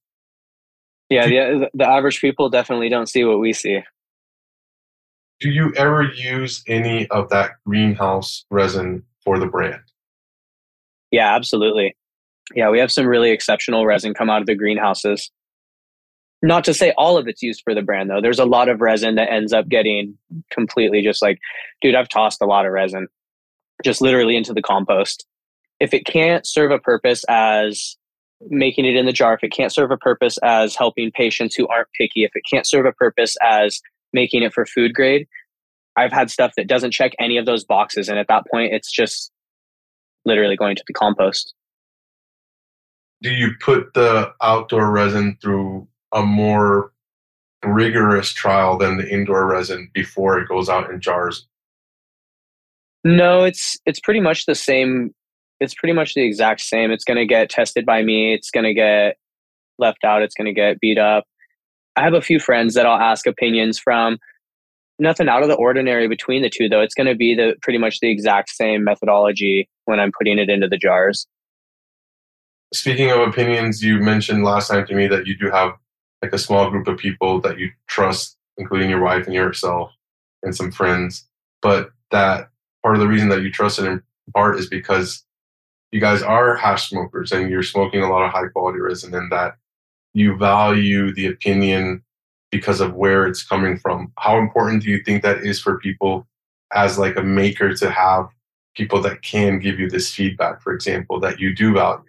Yeah, 1.08 1.26
the, 1.26 1.70
the 1.74 1.86
average 1.86 2.20
people 2.20 2.48
definitely 2.48 2.88
don't 2.88 3.08
see 3.08 3.24
what 3.24 3.38
we 3.38 3.52
see. 3.52 3.80
Do 5.38 5.50
you 5.50 5.72
ever 5.76 6.02
use 6.02 6.64
any 6.66 7.06
of 7.08 7.28
that 7.28 7.52
greenhouse 7.66 8.44
resin 8.50 9.02
for 9.22 9.38
the 9.38 9.46
brand? 9.46 9.82
Yeah, 11.10 11.34
absolutely. 11.34 11.94
Yeah, 12.54 12.70
we 12.70 12.78
have 12.78 12.90
some 12.90 13.06
really 13.06 13.30
exceptional 13.30 13.86
resin 13.86 14.14
come 14.14 14.30
out 14.30 14.40
of 14.40 14.46
the 14.46 14.54
greenhouses. 14.54 15.30
Not 16.42 16.64
to 16.64 16.74
say 16.74 16.92
all 16.96 17.18
of 17.18 17.28
it's 17.28 17.42
used 17.42 17.62
for 17.62 17.74
the 17.74 17.82
brand 17.82 18.10
though. 18.10 18.20
There's 18.20 18.38
a 18.38 18.44
lot 18.44 18.68
of 18.68 18.80
resin 18.80 19.14
that 19.16 19.30
ends 19.30 19.52
up 19.52 19.68
getting 19.68 20.16
completely 20.50 21.02
just 21.02 21.22
like, 21.22 21.38
dude, 21.80 21.94
I've 21.94 22.08
tossed 22.08 22.42
a 22.42 22.46
lot 22.46 22.66
of 22.66 22.72
resin 22.72 23.08
just 23.84 24.00
literally 24.00 24.36
into 24.36 24.52
the 24.52 24.62
compost. 24.62 25.26
If 25.80 25.92
it 25.92 26.06
can't 26.06 26.46
serve 26.46 26.70
a 26.70 26.78
purpose 26.78 27.24
as 27.28 27.96
making 28.48 28.84
it 28.84 28.96
in 28.96 29.06
the 29.06 29.12
jar, 29.12 29.34
if 29.34 29.42
it 29.42 29.52
can't 29.52 29.72
serve 29.72 29.90
a 29.90 29.96
purpose 29.96 30.38
as 30.42 30.74
helping 30.74 31.10
patients 31.10 31.54
who 31.54 31.66
aren't 31.68 31.88
picky, 31.98 32.24
if 32.24 32.32
it 32.34 32.42
can't 32.50 32.66
serve 32.66 32.86
a 32.86 32.92
purpose 32.92 33.36
as 33.42 33.80
making 34.12 34.42
it 34.42 34.52
for 34.52 34.66
food 34.66 34.94
grade, 34.94 35.26
I've 35.96 36.12
had 36.12 36.30
stuff 36.30 36.52
that 36.56 36.68
doesn't 36.68 36.90
check 36.90 37.12
any 37.18 37.38
of 37.38 37.46
those 37.46 37.64
boxes. 37.64 38.08
And 38.08 38.18
at 38.18 38.28
that 38.28 38.44
point, 38.50 38.72
it's 38.72 38.92
just 38.92 39.30
literally 40.24 40.56
going 40.56 40.76
to 40.76 40.84
the 40.86 40.92
compost. 40.92 41.54
Do 43.22 43.30
you 43.30 43.52
put 43.60 43.94
the 43.94 44.32
outdoor 44.42 44.90
resin 44.90 45.38
through 45.40 45.88
a 46.12 46.22
more 46.22 46.92
rigorous 47.64 48.32
trial 48.32 48.76
than 48.76 48.98
the 48.98 49.08
indoor 49.08 49.46
resin 49.46 49.90
before 49.94 50.38
it 50.38 50.48
goes 50.48 50.68
out 50.68 50.90
in 50.90 51.00
jars? 51.00 51.46
No, 53.04 53.44
it's 53.44 53.78
it's 53.86 54.00
pretty 54.00 54.20
much 54.20 54.46
the 54.46 54.54
same. 54.54 55.14
It's 55.60 55.74
pretty 55.74 55.94
much 55.94 56.14
the 56.14 56.26
exact 56.26 56.60
same. 56.60 56.90
It's 56.90 57.04
going 57.04 57.16
to 57.16 57.26
get 57.26 57.48
tested 57.50 57.86
by 57.86 58.02
me. 58.02 58.34
It's 58.34 58.50
going 58.50 58.64
to 58.64 58.74
get 58.74 59.16
left 59.78 60.04
out. 60.04 60.22
It's 60.22 60.34
going 60.34 60.46
to 60.46 60.52
get 60.52 60.80
beat 60.80 60.98
up. 60.98 61.24
I 61.96 62.02
have 62.02 62.14
a 62.14 62.20
few 62.20 62.38
friends 62.38 62.74
that 62.74 62.86
I'll 62.86 63.00
ask 63.00 63.26
opinions 63.26 63.78
from 63.78 64.18
nothing 64.98 65.28
out 65.28 65.42
of 65.42 65.48
the 65.48 65.54
ordinary 65.54 66.08
between 66.08 66.42
the 66.42 66.50
two 66.50 66.68
though 66.68 66.80
it's 66.80 66.94
going 66.94 67.06
to 67.06 67.14
be 67.14 67.34
the 67.34 67.54
pretty 67.62 67.78
much 67.78 68.00
the 68.00 68.10
exact 68.10 68.50
same 68.50 68.84
methodology 68.84 69.68
when 69.84 70.00
i'm 70.00 70.10
putting 70.16 70.38
it 70.38 70.48
into 70.48 70.68
the 70.68 70.78
jars 70.78 71.26
speaking 72.72 73.10
of 73.10 73.20
opinions 73.20 73.82
you 73.82 73.98
mentioned 73.98 74.44
last 74.44 74.68
time 74.68 74.86
to 74.86 74.94
me 74.94 75.06
that 75.06 75.26
you 75.26 75.36
do 75.36 75.50
have 75.50 75.72
like 76.22 76.32
a 76.32 76.38
small 76.38 76.70
group 76.70 76.88
of 76.88 76.96
people 76.96 77.40
that 77.40 77.58
you 77.58 77.70
trust 77.86 78.36
including 78.58 78.88
your 78.88 79.02
wife 79.02 79.26
and 79.26 79.34
yourself 79.34 79.92
and 80.42 80.54
some 80.54 80.70
friends 80.70 81.28
but 81.62 81.90
that 82.10 82.48
part 82.82 82.94
of 82.94 83.00
the 83.00 83.08
reason 83.08 83.28
that 83.28 83.42
you 83.42 83.50
trust 83.50 83.78
it 83.78 83.84
in 83.84 84.02
part 84.34 84.58
is 84.58 84.68
because 84.68 85.24
you 85.96 86.00
guys 86.02 86.20
are 86.20 86.54
hash 86.54 86.90
smokers 86.90 87.32
and 87.32 87.48
you're 87.48 87.62
smoking 87.62 88.02
a 88.02 88.10
lot 88.10 88.22
of 88.22 88.30
high 88.30 88.48
quality 88.48 88.78
resin 88.78 89.14
and 89.14 89.32
that 89.32 89.54
you 90.12 90.36
value 90.36 91.10
the 91.14 91.26
opinion 91.26 92.02
because 92.52 92.82
of 92.82 92.92
where 92.92 93.26
it's 93.26 93.42
coming 93.42 93.78
from. 93.78 94.12
How 94.18 94.36
important 94.36 94.82
do 94.82 94.90
you 94.90 95.02
think 95.02 95.22
that 95.22 95.38
is 95.38 95.58
for 95.58 95.78
people 95.78 96.26
as 96.74 96.98
like 96.98 97.16
a 97.16 97.22
maker 97.22 97.72
to 97.76 97.90
have 97.90 98.28
people 98.74 99.00
that 99.00 99.22
can 99.22 99.58
give 99.58 99.80
you 99.80 99.88
this 99.88 100.14
feedback, 100.14 100.60
for 100.60 100.74
example, 100.74 101.18
that 101.20 101.40
you 101.40 101.54
do 101.54 101.72
value? 101.72 102.04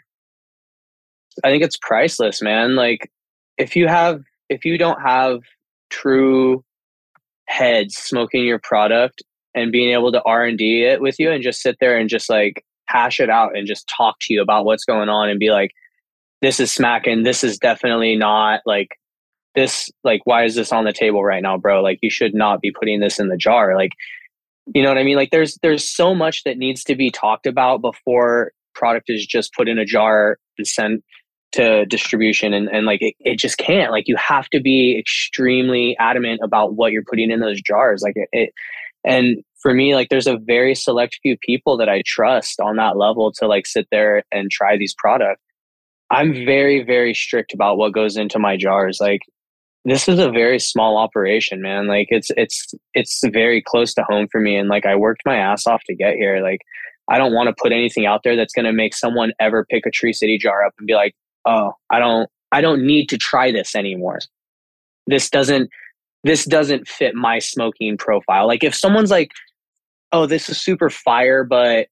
I 1.45 1.49
think 1.49 1.63
it's 1.63 1.77
priceless, 1.81 2.41
man. 2.41 2.75
Like 2.75 3.09
if 3.57 3.73
you 3.73 3.87
have 3.87 4.21
if 4.49 4.65
you 4.65 4.77
don't 4.77 5.01
have 5.01 5.39
true 5.89 6.61
heads 7.47 7.95
smoking 7.95 8.43
your 8.43 8.59
product 8.59 9.23
and 9.55 9.71
being 9.71 9.93
able 9.93 10.11
to 10.11 10.21
R&D 10.23 10.83
it 10.83 10.99
with 10.99 11.15
you 11.19 11.31
and 11.31 11.41
just 11.41 11.61
sit 11.61 11.77
there 11.79 11.97
and 11.97 12.09
just 12.09 12.29
like 12.29 12.65
hash 12.87 13.19
it 13.19 13.29
out 13.29 13.57
and 13.57 13.67
just 13.67 13.91
talk 13.95 14.15
to 14.21 14.33
you 14.33 14.41
about 14.41 14.65
what's 14.65 14.85
going 14.85 15.09
on 15.09 15.29
and 15.29 15.39
be 15.39 15.51
like 15.51 15.71
this 16.41 16.59
is 16.59 16.71
smacking 16.71 17.23
this 17.23 17.43
is 17.43 17.57
definitely 17.57 18.15
not 18.15 18.61
like 18.65 18.89
this 19.57 19.89
like 20.03 20.21
why 20.25 20.45
is 20.45 20.55
this 20.55 20.71
on 20.71 20.85
the 20.85 20.93
table 20.93 21.23
right 21.23 21.41
now 21.41 21.57
bro? 21.57 21.81
Like 21.81 21.97
you 22.01 22.11
should 22.11 22.33
not 22.33 22.61
be 22.61 22.71
putting 22.71 22.99
this 23.01 23.19
in 23.19 23.27
the 23.27 23.35
jar. 23.35 23.75
Like 23.75 23.91
you 24.73 24.83
know 24.83 24.89
what 24.89 24.97
i 24.97 25.03
mean? 25.03 25.17
Like 25.17 25.31
there's 25.31 25.57
there's 25.61 25.83
so 25.83 26.13
much 26.13 26.43
that 26.43 26.57
needs 26.57 26.83
to 26.85 26.95
be 26.95 27.09
talked 27.09 27.47
about 27.47 27.81
before 27.81 28.51
product 28.75 29.09
is 29.09 29.25
just 29.25 29.53
put 29.53 29.67
in 29.67 29.79
a 29.79 29.85
jar 29.85 30.37
and 30.57 30.67
sent 30.67 31.03
to 31.53 31.85
distribution 31.85 32.53
and, 32.53 32.69
and 32.69 32.85
like 32.85 33.01
it, 33.01 33.15
it 33.19 33.39
just 33.39 33.57
can't. 33.57 33.91
Like 33.91 34.07
you 34.07 34.15
have 34.17 34.47
to 34.49 34.59
be 34.61 34.97
extremely 34.99 35.95
adamant 35.99 36.41
about 36.43 36.75
what 36.75 36.91
you're 36.91 37.03
putting 37.03 37.31
in 37.31 37.39
those 37.39 37.59
jars. 37.59 38.03
Like 38.03 38.15
it, 38.15 38.29
it 38.31 38.53
and 39.03 39.43
for 39.61 39.73
me 39.73 39.95
like 39.95 40.09
there's 40.09 40.27
a 40.27 40.37
very 40.37 40.75
select 40.75 41.19
few 41.21 41.37
people 41.45 41.77
that 41.77 41.89
i 41.89 42.01
trust 42.05 42.59
on 42.59 42.75
that 42.75 42.97
level 42.97 43.31
to 43.31 43.47
like 43.47 43.65
sit 43.65 43.87
there 43.91 44.23
and 44.31 44.51
try 44.51 44.77
these 44.77 44.95
products 44.97 45.41
i'm 46.11 46.33
very 46.33 46.83
very 46.83 47.13
strict 47.13 47.53
about 47.53 47.77
what 47.77 47.93
goes 47.93 48.17
into 48.17 48.39
my 48.39 48.55
jars 48.55 48.99
like 48.99 49.21
this 49.87 50.09
is 50.09 50.19
a 50.19 50.29
very 50.29 50.59
small 50.59 50.97
operation, 50.97 51.61
man. 51.61 51.87
Like 51.87 52.07
it's 52.09 52.29
it's 52.35 52.73
it's 52.93 53.21
very 53.31 53.63
close 53.65 53.93
to 53.93 54.03
home 54.03 54.27
for 54.29 54.41
me 54.41 54.57
and 54.57 54.67
like 54.67 54.85
I 54.85 54.97
worked 54.97 55.21
my 55.25 55.37
ass 55.37 55.65
off 55.65 55.81
to 55.85 55.95
get 55.95 56.15
here. 56.15 56.41
Like 56.41 56.59
I 57.09 57.17
don't 57.17 57.33
want 57.33 57.47
to 57.47 57.55
put 57.57 57.71
anything 57.71 58.05
out 58.05 58.21
there 58.25 58.35
that's 58.35 58.53
going 58.53 58.65
to 58.65 58.73
make 58.73 58.93
someone 58.93 59.31
ever 59.39 59.65
pick 59.65 59.85
a 59.85 59.91
Tree 59.91 60.11
City 60.11 60.37
jar 60.37 60.65
up 60.65 60.73
and 60.77 60.87
be 60.87 60.93
like, 60.93 61.15
"Oh, 61.45 61.71
I 61.89 61.99
don't 61.99 62.29
I 62.51 62.59
don't 62.59 62.85
need 62.85 63.07
to 63.07 63.17
try 63.17 63.49
this 63.49 63.75
anymore." 63.75 64.19
This 65.07 65.29
doesn't 65.29 65.69
this 66.25 66.43
doesn't 66.43 66.85
fit 66.89 67.15
my 67.15 67.39
smoking 67.39 67.95
profile. 67.95 68.45
Like 68.45 68.65
if 68.65 68.75
someone's 68.75 69.11
like, 69.11 69.31
"Oh, 70.11 70.25
this 70.25 70.49
is 70.49 70.59
super 70.59 70.89
fire, 70.89 71.43
but 71.43 71.87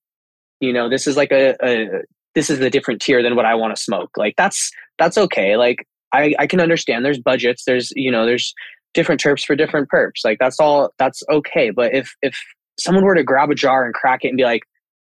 you 0.59 0.73
know, 0.73 0.89
this 0.89 1.07
is 1.07 1.17
like 1.17 1.31
a, 1.31 1.55
a 1.63 2.01
this 2.33 2.49
is 2.49 2.59
a 2.59 2.69
different 2.69 3.01
tier 3.01 3.21
than 3.23 3.35
what 3.35 3.45
I 3.45 3.55
want 3.55 3.75
to 3.75 3.81
smoke." 3.81 4.11
Like 4.17 4.35
that's 4.37 4.71
that's 4.97 5.17
okay. 5.17 5.57
Like 5.57 5.85
I, 6.15 6.33
I 6.39 6.47
can 6.47 6.61
understand 6.61 7.03
there's 7.03 7.19
budgets, 7.19 7.65
there's, 7.65 7.91
you 7.95 8.09
know, 8.09 8.25
there's 8.25 8.53
different 8.93 9.21
terps 9.21 9.45
for 9.45 9.55
different 9.55 9.89
perps. 9.89 10.23
Like 10.23 10.39
that's 10.39 10.59
all, 10.59 10.91
that's 10.97 11.21
okay. 11.29 11.69
But 11.69 11.93
if, 11.93 12.15
if 12.21 12.37
someone 12.79 13.03
were 13.03 13.15
to 13.15 13.23
grab 13.23 13.51
a 13.51 13.55
jar 13.55 13.85
and 13.85 13.93
crack 13.93 14.23
it 14.23 14.29
and 14.29 14.37
be 14.37 14.43
like, 14.43 14.63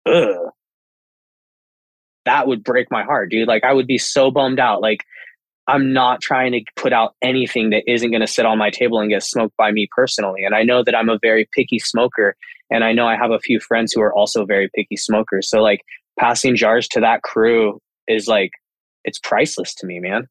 ugh, 0.06 0.50
that 2.26 2.46
would 2.46 2.62
break 2.62 2.88
my 2.90 3.02
heart, 3.02 3.30
dude. 3.30 3.48
Like 3.48 3.64
I 3.64 3.72
would 3.72 3.86
be 3.86 3.98
so 3.98 4.30
bummed 4.30 4.60
out. 4.60 4.82
Like 4.82 5.04
I'm 5.66 5.92
not 5.92 6.20
trying 6.20 6.52
to 6.52 6.60
put 6.76 6.92
out 6.92 7.14
anything 7.22 7.70
that 7.70 7.84
isn't 7.86 8.10
going 8.10 8.20
to 8.20 8.26
sit 8.26 8.44
on 8.44 8.58
my 8.58 8.70
table 8.70 9.00
and 9.00 9.08
get 9.08 9.22
smoked 9.22 9.56
by 9.56 9.72
me 9.72 9.88
personally. 9.94 10.44
And 10.44 10.54
I 10.54 10.62
know 10.62 10.84
that 10.84 10.94
I'm 10.94 11.08
a 11.08 11.18
very 11.22 11.48
picky 11.54 11.78
smoker. 11.78 12.36
And 12.70 12.84
I 12.84 12.92
know 12.92 13.06
I 13.06 13.16
have 13.16 13.30
a 13.30 13.40
few 13.40 13.60
friends 13.60 13.92
who 13.92 14.00
are 14.00 14.14
also 14.14 14.44
very 14.44 14.70
picky 14.74 14.96
smokers. 14.96 15.48
So, 15.48 15.60
like, 15.60 15.80
passing 16.18 16.56
jars 16.56 16.86
to 16.88 17.00
that 17.00 17.22
crew 17.22 17.80
is 18.06 18.28
like, 18.28 18.50
it's 19.04 19.18
priceless 19.18 19.74
to 19.76 19.86
me, 19.86 19.98
man. 19.98 20.28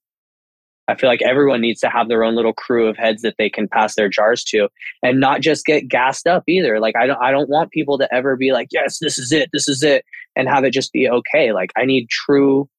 I 0.87 0.95
feel 0.95 1.09
like 1.09 1.21
everyone 1.21 1.61
needs 1.61 1.79
to 1.81 1.89
have 1.89 2.07
their 2.07 2.23
own 2.23 2.35
little 2.35 2.53
crew 2.53 2.87
of 2.87 2.97
heads 2.97 3.21
that 3.21 3.35
they 3.37 3.49
can 3.49 3.67
pass 3.67 3.95
their 3.95 4.09
jars 4.09 4.43
to 4.45 4.69
and 5.03 5.19
not 5.19 5.41
just 5.41 5.65
get 5.65 5.87
gassed 5.87 6.25
up 6.25 6.43
either. 6.47 6.79
Like 6.79 6.95
I 6.95 7.05
don't 7.05 7.21
I 7.21 7.29
don't 7.29 7.47
want 7.47 7.69
people 7.69 7.99
to 7.99 8.11
ever 8.11 8.35
be 8.35 8.51
like, 8.51 8.69
"Yes, 8.71 8.97
this 8.99 9.19
is 9.19 9.31
it. 9.31 9.49
This 9.53 9.69
is 9.69 9.83
it." 9.83 10.03
and 10.39 10.47
have 10.47 10.63
it 10.63 10.71
just 10.71 10.93
be 10.93 11.09
okay. 11.09 11.51
Like 11.51 11.71
I 11.77 11.85
need 11.85 12.09
true 12.09 12.69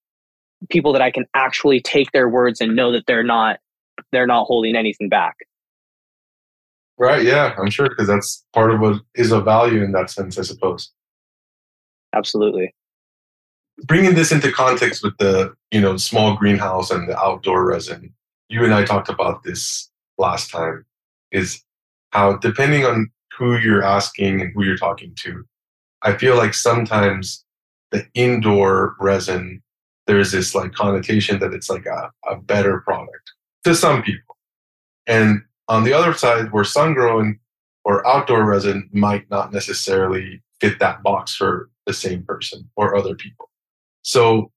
people 0.71 0.93
that 0.93 1.03
I 1.03 1.11
can 1.11 1.27
actually 1.35 1.81
take 1.81 2.11
their 2.13 2.29
words 2.29 2.61
and 2.61 2.75
know 2.75 2.91
that 2.93 3.05
they're 3.07 3.23
not 3.23 3.59
they're 4.13 4.27
not 4.27 4.45
holding 4.45 4.77
anything 4.77 5.09
back. 5.09 5.35
Right. 7.01 7.25
Yeah, 7.25 7.55
I'm 7.59 7.71
sure 7.71 7.89
because 7.89 8.07
that's 8.07 8.45
part 8.53 8.71
of 8.73 8.81
what 8.81 9.01
is 9.15 9.33
of 9.33 9.47
value 9.47 9.83
in 9.83 9.93
that 9.93 10.11
sense, 10.11 10.39
I 10.39 10.43
suppose. 10.43 10.93
Absolutely. 12.15 12.75
Bringing 13.85 14.15
this 14.15 14.31
into 14.31 14.53
context 14.53 15.03
with 15.03 15.17
the 15.17 15.55
you 15.71 15.81
know 15.81 15.97
small 15.97 16.37
greenhouse 16.37 16.91
and 16.91 17.09
the 17.09 17.19
outdoor 17.19 17.67
resin, 17.67 18.13
you 18.51 18.65
and 18.65 18.75
I 18.75 18.85
talked 18.85 19.09
about 19.09 19.45
this 19.45 19.91
last 20.19 20.51
time. 20.51 20.85
Is 21.33 21.65
how 22.11 22.37
depending 22.37 22.85
on 22.85 23.11
who 23.39 23.57
you're 23.57 23.83
asking 23.83 24.43
and 24.43 24.53
who 24.55 24.65
you're 24.65 24.77
talking 24.77 25.15
to, 25.21 25.45
I 26.03 26.19
feel 26.19 26.37
like 26.37 26.53
sometimes 26.53 27.43
the 27.93 28.07
indoor 28.15 28.95
resin 29.01 29.63
there's 30.07 30.33
this 30.33 30.55
like 30.55 30.73
connotation 30.73 31.39
that 31.39 31.55
it's 31.55 31.71
like 31.71 31.87
a, 31.87 32.11
a 32.29 32.37
better 32.37 32.81
product 32.81 33.33
to 33.65 33.75
some 33.75 34.03
people. 34.03 34.37
And 35.07 35.43
on 35.71 35.85
the 35.85 35.93
other 35.93 36.13
side, 36.13 36.53
where 36.53 36.65
sun 36.65 36.93
grown 36.93 37.39
or 37.85 38.07
outdoor 38.07 38.45
resin 38.45 38.89
might 38.93 39.29
not 39.31 39.53
necessarily 39.53 40.43
fit 40.61 40.79
that 40.79 41.03
box 41.03 41.35
for 41.35 41.71
the 41.87 41.95
same 41.95 42.23
person 42.25 42.69
or 42.77 42.95
other 42.95 43.15
people. 43.15 43.49
So 44.03 44.53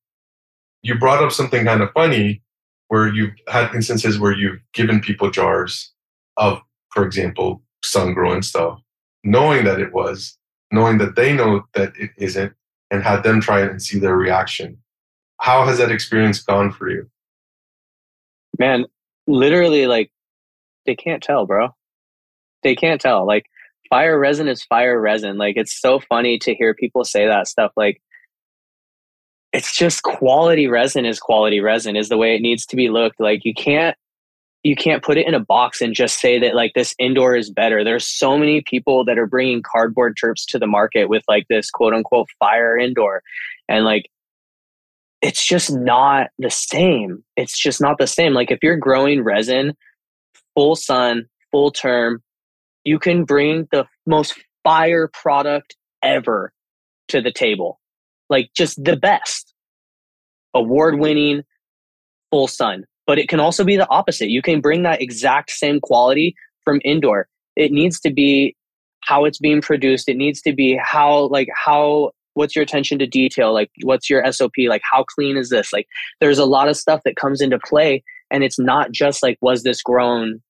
you 0.81 0.95
brought 0.95 1.23
up 1.23 1.31
something 1.31 1.65
kind 1.65 1.81
of 1.81 1.91
funny 1.93 2.41
where 2.89 3.07
you've 3.07 3.33
had 3.47 3.73
instances 3.73 4.19
where 4.19 4.33
you've 4.33 4.59
given 4.73 4.99
people 4.99 5.31
jars 5.31 5.93
of, 6.35 6.59
for 6.89 7.05
example, 7.05 7.61
sun 7.85 8.13
grown 8.13 8.41
stuff, 8.41 8.81
knowing 9.23 9.63
that 9.63 9.79
it 9.79 9.93
was, 9.93 10.37
knowing 10.71 10.97
that 10.97 11.15
they 11.15 11.33
know 11.33 11.63
that 11.73 11.93
it 11.97 12.11
isn't, 12.17 12.53
and 12.91 13.01
had 13.01 13.23
them 13.23 13.39
try 13.39 13.63
it 13.63 13.71
and 13.71 13.81
see 13.81 13.97
their 13.97 14.17
reaction 14.17 14.77
how 15.43 15.65
has 15.65 15.77
that 15.77 15.91
experience 15.91 16.41
gone 16.41 16.71
for 16.71 16.89
you? 16.89 17.05
Man, 18.59 18.85
literally, 19.27 19.87
like, 19.87 20.09
they 20.85 20.95
can't 20.95 21.23
tell, 21.23 21.45
bro. 21.45 21.69
They 22.63 22.75
can't 22.75 23.01
tell. 23.01 23.25
Like, 23.25 23.45
fire 23.89 24.19
resin 24.19 24.47
is 24.47 24.63
fire 24.63 24.99
resin. 24.99 25.37
Like, 25.37 25.55
it's 25.57 25.79
so 25.79 25.99
funny 25.99 26.37
to 26.39 26.55
hear 26.55 26.73
people 26.73 27.03
say 27.03 27.27
that 27.27 27.47
stuff. 27.47 27.71
Like, 27.75 28.01
it's 29.51 29.75
just 29.75 30.03
quality 30.03 30.67
resin 30.67 31.05
is 31.05 31.19
quality 31.19 31.59
resin 31.59 31.95
is 31.95 32.09
the 32.09 32.17
way 32.17 32.35
it 32.35 32.41
needs 32.41 32.65
to 32.67 32.75
be 32.75 32.89
looked. 32.89 33.19
Like, 33.19 33.45
you 33.45 33.53
can't 33.53 33.95
you 34.63 34.75
can't 34.77 35.03
put 35.03 35.17
it 35.17 35.27
in 35.27 35.33
a 35.33 35.39
box 35.41 35.81
and 35.81 35.93
just 35.93 36.19
say 36.21 36.39
that 36.39 36.55
like 36.55 36.71
this 36.73 36.95
indoor 36.97 37.35
is 37.35 37.51
better. 37.51 37.83
There's 37.83 38.07
so 38.07 38.37
many 38.37 38.61
people 38.61 39.03
that 39.05 39.19
are 39.19 39.27
bringing 39.27 39.61
cardboard 39.61 40.17
terps 40.21 40.45
to 40.47 40.57
the 40.57 40.67
market 40.67 41.09
with 41.09 41.23
like 41.27 41.45
this 41.49 41.69
quote 41.69 41.93
unquote 41.93 42.29
fire 42.39 42.77
indoor. 42.77 43.21
And 43.67 43.83
like 43.83 44.05
it's 45.21 45.45
just 45.45 45.71
not 45.73 46.29
the 46.39 46.49
same. 46.49 47.23
It's 47.35 47.57
just 47.57 47.81
not 47.81 47.97
the 47.97 48.07
same. 48.07 48.33
Like 48.33 48.51
if 48.51 48.59
you're 48.61 48.77
growing 48.77 49.23
resin, 49.23 49.73
full 50.55 50.75
sun, 50.75 51.25
full 51.51 51.71
term, 51.71 52.21
you 52.83 52.99
can 52.99 53.23
bring 53.23 53.67
the 53.71 53.85
most 54.05 54.39
fire 54.63 55.09
product 55.11 55.75
ever 56.01 56.53
to 57.09 57.21
the 57.21 57.31
table. 57.31 57.79
Like 58.29 58.49
just 58.55 58.83
the 58.83 58.97
best. 58.97 59.53
Award 60.53 60.99
winning, 60.99 61.43
full 62.31 62.47
sun. 62.47 62.85
But 63.05 63.19
it 63.19 63.27
can 63.27 63.39
also 63.39 63.63
be 63.63 63.75
the 63.75 63.89
opposite. 63.89 64.29
You 64.29 64.41
can 64.41 64.61
bring 64.61 64.83
that 64.83 65.01
exact 65.01 65.51
same 65.51 65.79
quality 65.81 66.35
from 66.63 66.79
indoor. 66.85 67.27
It 67.55 67.71
needs 67.71 67.99
to 68.01 68.11
be 68.11 68.55
how 69.01 69.25
it's 69.25 69.39
being 69.39 69.61
produced. 69.61 70.07
It 70.07 70.17
needs 70.17 70.41
to 70.41 70.53
be 70.53 70.79
how 70.81 71.27
like 71.27 71.49
how 71.53 72.11
what's 72.35 72.55
your 72.55 72.63
attention 72.63 72.97
to 72.99 73.05
detail 73.05 73.53
like 73.53 73.69
what's 73.83 74.09
your 74.09 74.23
sop 74.31 74.51
like 74.67 74.81
how 74.89 75.03
clean 75.03 75.37
is 75.37 75.49
this 75.49 75.71
like 75.71 75.87
there's 76.19 76.39
a 76.39 76.45
lot 76.45 76.67
of 76.67 76.75
stuff 76.75 77.01
that 77.05 77.15
comes 77.15 77.41
into 77.41 77.59
play 77.59 78.03
and 78.33 78.43
it's 78.43 78.59
not 78.59 78.91
just 78.91 79.23
like 79.23 79.37
was 79.39 79.63
this 79.63 79.81
grown 79.81 80.41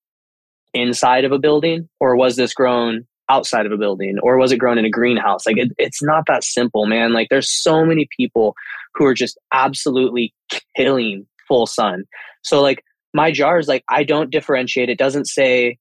inside 0.74 1.26
of 1.26 1.32
a 1.32 1.38
building 1.38 1.88
or 2.00 2.16
was 2.16 2.38
this 2.38 2.54
grown 2.54 3.06
outside 3.30 3.66
of 3.66 3.72
a 3.72 3.78
building 3.78 4.18
or 4.24 4.38
was 4.38 4.52
it 4.52 4.58
grown 4.58 4.78
in 4.78 4.86
a 4.86 4.90
greenhouse? 4.90 5.46
Like 5.46 5.58
it, 5.58 5.72
it's 5.78 6.02
not 6.02 6.24
that 6.28 6.44
simple 6.44 6.88
man. 6.88 7.14
Like 7.14 7.28
there's 7.30 7.52
so 7.52 7.86
many 7.86 8.08
people 8.18 8.56
who 8.96 9.06
are 9.06 9.14
just 9.14 9.38
absolutely 9.54 10.34
killing 10.76 11.28
full 11.48 11.68
sun. 11.68 12.06
So 12.42 12.62
like 12.62 12.84
my 13.14 13.32
jars 13.32 13.68
like 13.68 13.84
i 13.90 14.04
don't 14.04 14.32
differentiate. 14.32 14.90
It 14.90 14.98
doesn't 14.98 15.28
say 15.28 15.78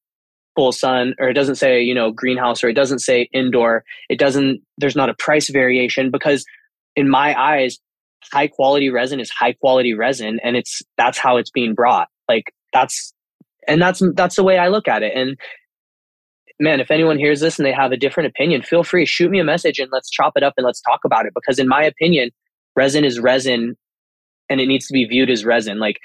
full 0.57 0.73
sun 0.73 1.15
or 1.19 1.29
it 1.29 1.35
doesn't 1.35 1.55
say 1.55 1.81
you 1.81 1.95
know 1.95 2.11
greenhouse 2.11 2.63
or 2.63 2.69
it 2.69 2.75
doesn't 2.75 2.99
say 2.99 3.29
indoor. 3.33 3.85
It 4.11 4.19
doesn't 4.19 4.61
there's 4.77 4.97
not 4.97 5.09
a 5.09 5.15
price 5.15 5.49
variation 5.49 6.11
because 6.11 6.45
in 6.97 7.09
my 7.09 7.41
eyes 7.41 7.79
high 8.33 8.49
quality 8.49 8.91
resin 8.91 9.21
is 9.21 9.31
high 9.31 9.53
quality 9.53 9.95
resin 9.95 10.41
and 10.43 10.57
it's 10.57 10.83
that's 10.97 11.19
how 11.19 11.37
it's 11.37 11.51
being 11.51 11.75
brought 11.75 12.09
like 12.29 12.53
that's 12.73 13.13
and 13.69 13.81
that's 13.81 14.03
that's 14.15 14.37
the 14.37 14.45
way 14.45 14.59
i 14.59 14.69
look 14.69 14.89
at 14.89 15.03
it 15.03 15.13
and 15.15 15.37
man 16.61 16.81
if 16.81 16.91
anyone 16.91 17.19
hears 17.19 17.41
this 17.41 17.59
and 17.59 17.67
they 17.67 17.73
have 17.73 17.93
a 17.93 17.97
different 17.97 18.29
opinion 18.29 18.63
feel 18.63 18.85
free 18.85 19.05
shoot 19.05 19.31
me 19.31 19.39
a 19.39 19.45
message 19.45 19.79
and 19.79 19.91
let's 19.93 20.11
chop 20.11 20.33
it 20.37 20.43
up 20.43 20.55
and 20.57 20.65
let's 20.65 20.81
talk 20.83 21.01
about 21.05 21.27
it 21.27 21.33
because 21.35 21.59
in 21.59 21.69
my 21.69 21.83
opinion 21.83 22.31
resin 22.77 23.05
is 23.05 23.19
resin 23.19 23.77
and 24.49 24.61
it 24.61 24.67
needs 24.67 24.87
to 24.87 24.93
be 24.93 25.05
viewed 25.05 25.31
as 25.31 25.45
resin 25.45 25.79
like 25.79 25.99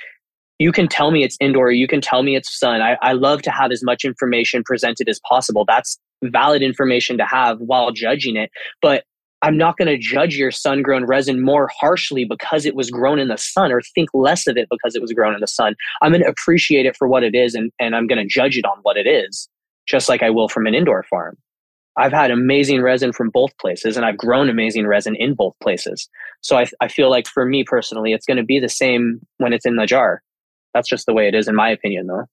you 0.59 0.71
can 0.71 0.87
tell 0.87 1.11
me 1.11 1.23
it's 1.23 1.37
indoor, 1.39 1.71
you 1.71 1.87
can 1.87 2.01
tell 2.01 2.23
me 2.23 2.35
it's 2.35 2.57
sun. 2.57 2.81
I, 2.81 2.97
I 3.01 3.13
love 3.13 3.41
to 3.43 3.51
have 3.51 3.71
as 3.71 3.83
much 3.83 4.03
information 4.03 4.63
presented 4.63 5.07
as 5.07 5.19
possible. 5.27 5.65
That's 5.67 5.99
valid 6.23 6.63
information 6.63 7.17
to 7.19 7.25
have 7.25 7.59
while 7.59 7.91
judging 7.91 8.35
it. 8.35 8.49
But 8.81 9.03
I'm 9.41 9.57
not 9.57 9.77
going 9.77 9.87
to 9.87 9.97
judge 9.97 10.35
your 10.35 10.51
sun 10.51 10.81
grown 10.81 11.05
resin 11.05 11.41
more 11.41 11.69
harshly 11.79 12.25
because 12.25 12.65
it 12.65 12.75
was 12.75 12.89
grown 12.89 13.19
in 13.19 13.27
the 13.27 13.37
sun 13.37 13.71
or 13.71 13.81
think 13.81 14.09
less 14.13 14.47
of 14.47 14.57
it 14.57 14.67
because 14.69 14.95
it 14.95 15.01
was 15.01 15.13
grown 15.13 15.35
in 15.35 15.41
the 15.41 15.47
sun. 15.47 15.75
I'm 16.01 16.11
going 16.11 16.23
to 16.23 16.29
appreciate 16.29 16.85
it 16.85 16.97
for 16.97 17.07
what 17.07 17.23
it 17.23 17.35
is 17.35 17.53
and, 17.53 17.71
and 17.79 17.95
I'm 17.95 18.07
going 18.07 18.19
to 18.19 18.27
judge 18.27 18.57
it 18.57 18.65
on 18.65 18.79
what 18.81 18.97
it 18.97 19.05
is, 19.05 19.47
just 19.87 20.09
like 20.09 20.23
I 20.23 20.31
will 20.31 20.49
from 20.49 20.65
an 20.65 20.73
indoor 20.73 21.03
farm. 21.03 21.37
I've 21.99 22.11
had 22.11 22.31
amazing 22.31 22.81
resin 22.81 23.13
from 23.13 23.29
both 23.29 23.57
places 23.57 23.95
and 23.95 24.05
I've 24.05 24.17
grown 24.17 24.49
amazing 24.49 24.87
resin 24.87 25.15
in 25.15 25.33
both 25.33 25.53
places. 25.61 26.09
So 26.41 26.57
I, 26.57 26.65
I 26.81 26.87
feel 26.87 27.09
like 27.09 27.27
for 27.27 27.45
me 27.45 27.63
personally, 27.63 28.13
it's 28.13 28.25
going 28.25 28.37
to 28.37 28.43
be 28.43 28.59
the 28.59 28.69
same 28.69 29.19
when 29.37 29.53
it's 29.53 29.65
in 29.65 29.75
the 29.75 29.85
jar 29.85 30.21
that's 30.77 30.87
just 30.87 31.07
the 31.07 31.13
way 31.13 31.27
it 31.27 31.33
is 31.33 31.47
in 31.47 31.55
my 31.55 31.69
opinion 31.69 32.07
though 32.07 32.25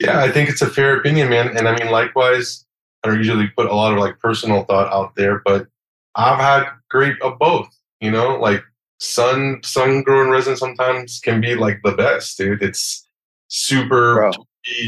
yeah 0.00 0.20
i 0.22 0.30
think 0.30 0.48
it's 0.48 0.62
a 0.62 0.70
fair 0.70 0.96
opinion 0.96 1.28
man 1.28 1.56
and 1.56 1.66
i 1.68 1.76
mean 1.76 1.90
likewise 1.90 2.64
i 3.02 3.08
don't 3.08 3.18
usually 3.18 3.48
put 3.48 3.66
a 3.66 3.74
lot 3.74 3.92
of 3.92 3.98
like 3.98 4.18
personal 4.18 4.64
thought 4.64 4.92
out 4.92 5.14
there 5.16 5.42
but 5.44 5.66
i've 6.14 6.38
had 6.38 6.68
great 6.88 7.20
of 7.22 7.38
both 7.38 7.68
you 8.00 8.10
know? 8.10 8.38
Like 8.38 8.62
sun 9.00 9.60
sun 9.62 10.02
grown 10.02 10.30
resin 10.30 10.56
sometimes 10.56 11.20
can 11.20 11.40
be 11.40 11.54
like 11.54 11.80
the 11.84 11.92
best 11.92 12.36
dude. 12.38 12.62
It's 12.62 13.06
super 13.48 14.30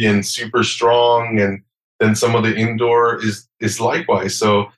and 0.03 0.27
super 0.27 0.63
strong 0.63 1.41
and 1.41 1.63
then 2.01 2.15
some 2.15 2.35
of 2.35 2.43
the 2.43 2.55
indoor 2.55 3.23
is 3.23 3.49
is 3.61 3.81
likewise. 3.81 4.35
So 4.35 4.69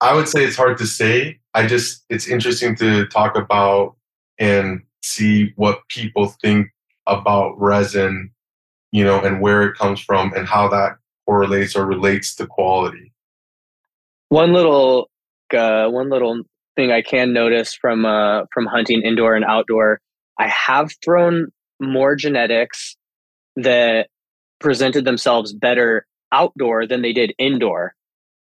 i 0.00 0.14
would 0.14 0.28
say 0.28 0.44
it's 0.44 0.56
hard 0.56 0.78
to 0.78 0.86
say. 0.86 1.38
I 1.54 1.66
just 1.66 2.04
it's 2.08 2.28
interesting 2.28 2.76
to 2.76 3.06
talk 3.06 3.36
about 3.36 3.96
and 4.38 4.82
see 5.02 5.52
what 5.56 5.80
people 5.88 6.28
think 6.42 6.68
about 7.06 7.60
resin, 7.60 8.30
you 8.92 9.04
know, 9.04 9.20
and 9.20 9.40
where 9.40 9.62
it 9.62 9.76
comes 9.76 10.00
from 10.00 10.32
and 10.34 10.46
how 10.46 10.68
that 10.68 10.96
correlates 11.26 11.76
or 11.76 11.86
relates 11.86 12.34
to 12.36 12.46
quality. 12.46 13.12
One 14.28 14.52
little 14.52 15.10
uh, 15.52 15.88
one 15.88 16.08
little 16.08 16.42
thing 16.76 16.90
I 16.90 17.02
can 17.02 17.32
notice 17.32 17.74
from 17.74 18.06
uh, 18.06 18.44
from 18.52 18.66
hunting 18.66 19.02
indoor 19.02 19.34
and 19.34 19.44
outdoor, 19.44 20.00
I 20.38 20.48
have 20.48 20.92
thrown 21.04 21.48
more 21.80 22.14
genetics 22.16 22.96
that 23.56 24.08
presented 24.60 25.04
themselves 25.04 25.52
better 25.52 26.06
outdoor 26.32 26.86
than 26.86 27.02
they 27.02 27.12
did 27.12 27.34
indoor. 27.38 27.94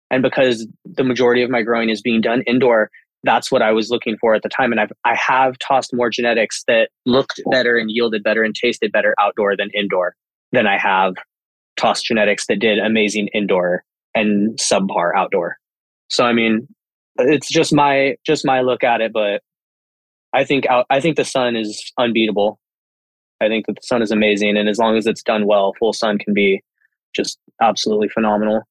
And 0.09 0.21
because 0.21 0.67
the 0.85 1.03
majority 1.03 1.41
of 1.41 1.49
my 1.49 1.61
growing 1.61 1.89
is 1.89 2.01
being 2.01 2.21
done 2.21 2.43
indoor, 2.43 2.89
that's 3.23 3.51
what 3.51 3.61
I 3.61 3.71
was 3.71 3.89
looking 3.89 4.17
for 4.19 4.33
at 4.35 4.43
the 4.43 4.49
time. 4.49 4.71
And 4.71 4.79
I've, 4.79 4.91
I 5.05 5.15
have 5.15 5.57
tossed 5.59 5.93
more 5.93 6.09
genetics 6.09 6.63
that 6.67 6.89
looked 7.05 7.41
better 7.49 7.77
and 7.77 7.89
yielded 7.89 8.23
better 8.23 8.43
and 8.43 8.55
tasted 8.55 8.91
better 8.91 9.15
outdoor 9.19 9.55
than 9.55 9.69
indoor 9.73 10.15
than 10.51 10.67
I 10.67 10.77
have 10.77 11.13
tossed 11.77 12.05
genetics 12.05 12.47
that 12.47 12.59
did 12.59 12.79
amazing 12.79 13.27
indoor 13.33 13.83
and 14.15 14.57
subpar 14.57 15.15
outdoor. 15.15 15.57
So, 16.09 16.25
I 16.25 16.33
mean, 16.33 16.67
it's 17.17 17.49
just 17.49 17.73
my, 17.73 18.15
just 18.25 18.45
my 18.45 18.61
look 18.61 18.83
at 18.83 19.01
it, 19.01 19.13
but 19.13 19.41
I 20.33 20.43
think 20.43 20.65
I 20.89 21.01
think 21.01 21.17
the 21.17 21.25
sun 21.25 21.55
is 21.55 21.91
unbeatable. 21.97 22.59
I 23.41 23.47
think 23.47 23.65
that 23.65 23.73
the 23.73 23.85
sun 23.85 24.01
is 24.01 24.11
amazing, 24.11 24.55
and 24.55 24.69
as 24.69 24.77
long 24.77 24.95
as 24.95 25.07
it's 25.07 25.23
done 25.23 25.45
well, 25.45 25.73
full 25.79 25.93
sun 25.93 26.17
can 26.17 26.33
be 26.33 26.63
just 27.15 27.39
absolutely 27.61 28.07
phenomenal. 28.09 28.61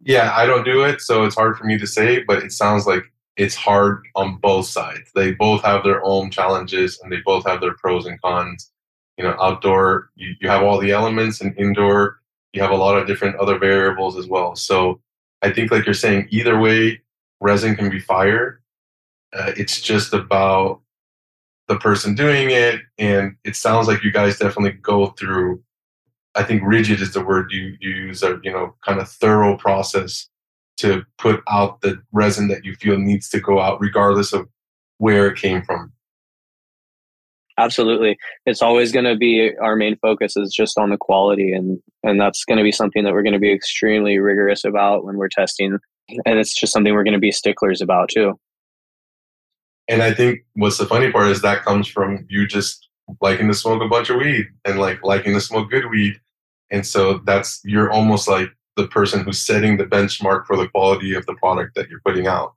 Yeah, 0.00 0.32
I 0.34 0.46
don't 0.46 0.64
do 0.64 0.84
it, 0.84 1.00
so 1.00 1.24
it's 1.24 1.34
hard 1.34 1.56
for 1.56 1.64
me 1.64 1.78
to 1.78 1.86
say, 1.86 2.24
but 2.26 2.42
it 2.42 2.52
sounds 2.52 2.86
like 2.86 3.04
it's 3.36 3.54
hard 3.54 4.06
on 4.16 4.38
both 4.38 4.66
sides. 4.66 5.10
They 5.14 5.32
both 5.32 5.62
have 5.62 5.84
their 5.84 6.04
own 6.04 6.30
challenges 6.30 6.98
and 7.00 7.12
they 7.12 7.18
both 7.24 7.46
have 7.46 7.60
their 7.60 7.74
pros 7.74 8.06
and 8.06 8.20
cons. 8.20 8.72
You 9.18 9.24
know, 9.24 9.36
outdoor, 9.40 10.10
you, 10.14 10.34
you 10.40 10.48
have 10.48 10.62
all 10.62 10.78
the 10.78 10.92
elements, 10.92 11.40
and 11.40 11.58
indoor, 11.58 12.20
you 12.52 12.62
have 12.62 12.70
a 12.70 12.76
lot 12.76 12.96
of 12.96 13.06
different 13.06 13.36
other 13.36 13.58
variables 13.58 14.16
as 14.16 14.26
well. 14.28 14.56
So 14.56 15.00
I 15.42 15.50
think, 15.50 15.70
like 15.70 15.84
you're 15.84 15.94
saying, 15.94 16.28
either 16.30 16.58
way, 16.58 17.02
resin 17.40 17.76
can 17.76 17.90
be 17.90 17.98
fire. 18.00 18.62
Uh, 19.36 19.52
it's 19.56 19.80
just 19.80 20.14
about 20.14 20.80
the 21.66 21.76
person 21.76 22.14
doing 22.14 22.50
it. 22.50 22.80
And 22.96 23.36
it 23.44 23.56
sounds 23.56 23.88
like 23.88 24.02
you 24.02 24.10
guys 24.10 24.38
definitely 24.38 24.78
go 24.80 25.08
through, 25.08 25.62
I 26.34 26.42
think 26.44 26.62
rigid 26.64 27.02
is 27.02 27.12
the 27.12 27.24
word 27.24 27.50
you, 27.50 27.76
you 27.80 27.90
use, 27.90 28.22
a, 28.22 28.40
you 28.42 28.52
know, 28.52 28.74
kind 28.84 29.00
of 29.00 29.08
thorough 29.08 29.56
process 29.56 30.28
to 30.78 31.04
put 31.18 31.42
out 31.48 31.80
the 31.80 32.00
resin 32.12 32.48
that 32.48 32.64
you 32.64 32.74
feel 32.76 32.96
needs 32.96 33.28
to 33.30 33.40
go 33.40 33.60
out, 33.60 33.80
regardless 33.80 34.32
of 34.32 34.48
where 34.98 35.26
it 35.26 35.36
came 35.36 35.62
from. 35.62 35.92
Absolutely. 37.58 38.16
It's 38.46 38.62
always 38.62 38.92
going 38.92 39.04
to 39.04 39.16
be 39.16 39.50
our 39.60 39.74
main 39.74 39.96
focus 39.96 40.36
is 40.36 40.54
just 40.54 40.78
on 40.78 40.90
the 40.90 40.96
quality 40.96 41.52
and 41.52 41.80
and 42.04 42.20
that's 42.20 42.44
going 42.44 42.58
to 42.58 42.62
be 42.62 42.72
something 42.72 43.02
that 43.04 43.12
we're 43.12 43.24
going 43.24 43.32
to 43.32 43.38
be 43.40 43.52
extremely 43.52 44.18
rigorous 44.18 44.64
about 44.64 45.04
when 45.04 45.16
we're 45.16 45.28
testing 45.28 45.78
and 46.24 46.38
it's 46.38 46.58
just 46.58 46.72
something 46.72 46.94
we're 46.94 47.04
going 47.04 47.12
to 47.12 47.18
be 47.18 47.32
sticklers 47.32 47.80
about 47.80 48.08
too. 48.08 48.38
And 49.88 50.02
I 50.02 50.12
think 50.12 50.40
what's 50.54 50.78
the 50.78 50.86
funny 50.86 51.10
part 51.10 51.28
is 51.28 51.42
that 51.42 51.64
comes 51.64 51.88
from 51.88 52.26
you 52.28 52.46
just 52.46 52.88
liking 53.20 53.48
to 53.48 53.54
smoke 53.54 53.82
a 53.82 53.88
bunch 53.88 54.10
of 54.10 54.16
weed 54.16 54.46
and 54.64 54.78
like 54.78 55.02
liking 55.02 55.34
to 55.34 55.40
smoke 55.40 55.70
good 55.70 55.90
weed. 55.90 56.20
And 56.70 56.86
so 56.86 57.18
that's 57.24 57.60
you're 57.64 57.90
almost 57.90 58.28
like 58.28 58.50
the 58.76 58.86
person 58.86 59.24
who's 59.24 59.44
setting 59.44 59.76
the 59.76 59.86
benchmark 59.86 60.46
for 60.46 60.56
the 60.56 60.68
quality 60.68 61.14
of 61.14 61.26
the 61.26 61.34
product 61.34 61.74
that 61.74 61.88
you're 61.88 62.02
putting 62.04 62.26
out. 62.26 62.54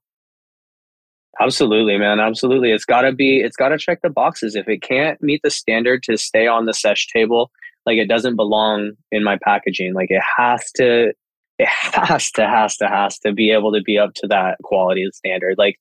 Absolutely, 1.41 1.97
man. 1.97 2.19
Absolutely. 2.19 2.71
It's 2.71 2.85
got 2.85 3.01
to 3.01 3.11
be, 3.11 3.39
it's 3.39 3.55
got 3.55 3.69
to 3.69 3.77
check 3.77 4.01
the 4.03 4.09
boxes. 4.09 4.55
If 4.55 4.67
it 4.69 4.83
can't 4.83 5.21
meet 5.23 5.41
the 5.43 5.49
standard 5.49 6.03
to 6.03 6.15
stay 6.17 6.45
on 6.45 6.65
the 6.65 6.73
sesh 6.73 7.07
table, 7.07 7.49
like 7.87 7.97
it 7.97 8.07
doesn't 8.07 8.35
belong 8.35 8.91
in 9.11 9.23
my 9.23 9.39
packaging. 9.43 9.95
Like 9.95 10.11
it 10.11 10.21
has 10.37 10.71
to, 10.73 11.13
it 11.57 11.67
has 11.67 12.29
to, 12.33 12.47
has 12.47 12.77
to, 12.77 12.87
has 12.87 13.17
to 13.19 13.33
be 13.33 13.49
able 13.51 13.71
to 13.73 13.81
be 13.81 13.97
up 13.97 14.13
to 14.15 14.27
that 14.27 14.57
quality 14.63 15.07
standard. 15.13 15.55
Like 15.57 15.77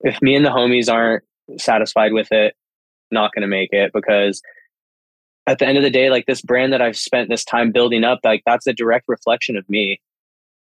if 0.00 0.20
me 0.20 0.34
and 0.34 0.44
the 0.44 0.50
homies 0.50 0.92
aren't 0.92 1.22
satisfied 1.58 2.12
with 2.12 2.32
it, 2.32 2.54
not 3.12 3.32
going 3.32 3.42
to 3.42 3.48
make 3.48 3.68
it 3.72 3.92
because 3.94 4.42
at 5.46 5.60
the 5.60 5.66
end 5.66 5.76
of 5.76 5.84
the 5.84 5.90
day, 5.90 6.10
like 6.10 6.26
this 6.26 6.42
brand 6.42 6.72
that 6.72 6.82
I've 6.82 6.96
spent 6.96 7.28
this 7.28 7.44
time 7.44 7.70
building 7.70 8.02
up, 8.02 8.18
like 8.24 8.42
that's 8.46 8.66
a 8.66 8.72
direct 8.72 9.04
reflection 9.06 9.56
of 9.56 9.68
me. 9.68 10.00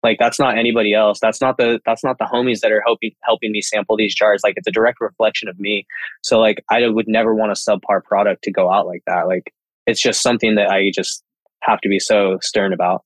Like 0.05 0.19
that's 0.21 0.39
not 0.39 0.59
anybody 0.59 0.93
else. 0.93 1.19
That's 1.19 1.41
not 1.41 1.57
the 1.57 1.81
that's 1.87 2.05
not 2.05 2.19
the 2.19 2.27
homies 2.27 2.61
that 2.61 2.71
are 2.71 2.83
helping 2.85 3.13
helping 3.23 3.51
me 3.51 3.63
sample 3.63 3.97
these 3.97 4.15
jars. 4.15 4.43
Like 4.45 4.55
it's 4.57 4.69
a 4.69 4.71
direct 4.71 5.01
reflection 5.01 5.49
of 5.49 5.59
me. 5.59 5.87
So 6.23 6.39
like 6.39 6.63
I 6.71 6.87
would 6.87 7.09
never 7.09 7.35
want 7.35 7.51
a 7.51 7.55
subpar 7.55 8.05
product 8.05 8.45
to 8.45 8.53
go 8.53 8.71
out 8.71 8.87
like 8.87 9.03
that. 9.07 9.27
Like 9.27 9.53
it's 9.87 10.01
just 10.01 10.23
something 10.23 10.57
that 10.57 10.71
I 10.71 10.93
just 10.95 11.25
have 11.63 11.81
to 11.81 11.89
be 11.89 11.99
so 11.99 12.39
stern 12.43 12.75
about. 12.75 13.03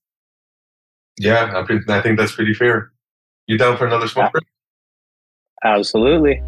Yeah, 1.17 1.53
I 1.55 1.65
think 1.65 1.89
I 1.89 2.01
think 2.01 2.19
that's 2.19 2.33
pretty 2.33 2.53
fair. 2.53 2.91
You 3.47 3.57
down 3.57 3.77
for 3.77 3.87
another 3.87 4.07
smoke 4.07 4.31
break? 4.33 4.45
Absolutely. 5.63 6.41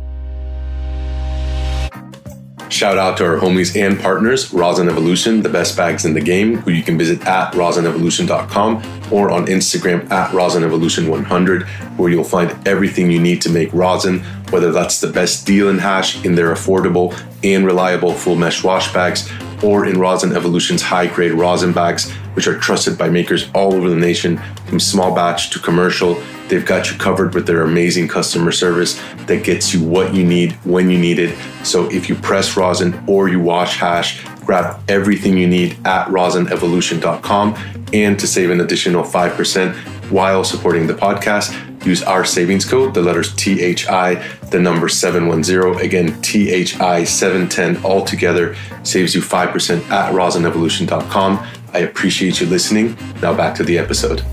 Shout 2.71 2.97
out 2.97 3.17
to 3.17 3.25
our 3.25 3.35
homies 3.35 3.75
and 3.75 3.99
partners, 3.99 4.53
Rosin 4.53 4.87
Evolution, 4.87 5.41
the 5.41 5.49
best 5.49 5.75
bags 5.75 6.05
in 6.05 6.13
the 6.13 6.21
game, 6.21 6.55
who 6.59 6.71
you 6.71 6.81
can 6.81 6.97
visit 6.97 7.27
at 7.27 7.53
rosinevolution.com 7.53 8.77
or 9.11 9.29
on 9.29 9.47
Instagram 9.47 10.09
at 10.09 10.31
rosinevolution100, 10.31 11.67
where 11.97 12.09
you'll 12.09 12.23
find 12.23 12.55
everything 12.65 13.11
you 13.11 13.19
need 13.19 13.41
to 13.41 13.49
make 13.49 13.71
rosin, 13.73 14.19
whether 14.51 14.71
that's 14.71 15.01
the 15.01 15.11
best 15.11 15.45
deal 15.45 15.67
in 15.67 15.79
hash 15.79 16.23
in 16.23 16.33
their 16.33 16.53
affordable 16.53 17.13
and 17.43 17.65
reliable 17.65 18.13
full 18.13 18.37
mesh 18.37 18.63
wash 18.63 18.93
bags, 18.93 19.29
or 19.63 19.85
in 19.85 19.99
Rosin 19.99 20.35
Evolution's 20.35 20.81
high 20.81 21.07
grade 21.07 21.33
rosin 21.33 21.73
bags, 21.73 22.11
which 22.33 22.47
are 22.47 22.57
trusted 22.57 22.97
by 22.97 23.09
makers 23.09 23.49
all 23.53 23.73
over 23.73 23.89
the 23.89 23.95
nation, 23.95 24.39
from 24.65 24.79
small 24.79 25.13
batch 25.13 25.49
to 25.51 25.59
commercial 25.59 26.21
They've 26.51 26.65
got 26.65 26.91
you 26.91 26.97
covered 26.97 27.33
with 27.33 27.47
their 27.47 27.61
amazing 27.61 28.09
customer 28.09 28.51
service 28.51 29.01
that 29.27 29.45
gets 29.45 29.73
you 29.73 29.81
what 29.81 30.13
you 30.13 30.25
need 30.25 30.51
when 30.65 30.89
you 30.89 30.97
need 30.99 31.17
it. 31.17 31.33
So 31.63 31.89
if 31.89 32.09
you 32.09 32.15
press 32.15 32.57
rosin 32.57 33.01
or 33.07 33.29
you 33.29 33.39
wash 33.39 33.77
hash, 33.77 34.21
grab 34.41 34.81
everything 34.89 35.37
you 35.37 35.47
need 35.47 35.77
at 35.87 36.07
rosinevolution.com. 36.07 37.80
And 37.93 38.19
to 38.19 38.27
save 38.27 38.51
an 38.51 38.61
additional 38.61 39.03
5% 39.03 39.75
while 40.11 40.43
supporting 40.43 40.87
the 40.87 40.93
podcast, 40.93 41.85
use 41.85 42.03
our 42.03 42.23
savings 42.25 42.65
code, 42.65 42.93
the 42.93 43.01
letters 43.01 43.33
THI, 43.35 44.15
the 44.49 44.59
number 44.59 44.87
710. 44.87 45.83
Again, 45.83 46.21
THI 46.21 47.03
710 47.03 47.83
all 47.83 48.03
together 48.05 48.55
saves 48.83 49.15
you 49.15 49.21
5% 49.21 49.89
at 49.89 50.13
rosinevolution.com. 50.13 51.47
I 51.73 51.79
appreciate 51.79 52.39
you 52.39 52.47
listening. 52.47 52.97
Now 53.21 53.33
back 53.33 53.55
to 53.55 53.63
the 53.63 53.77
episode. 53.77 54.23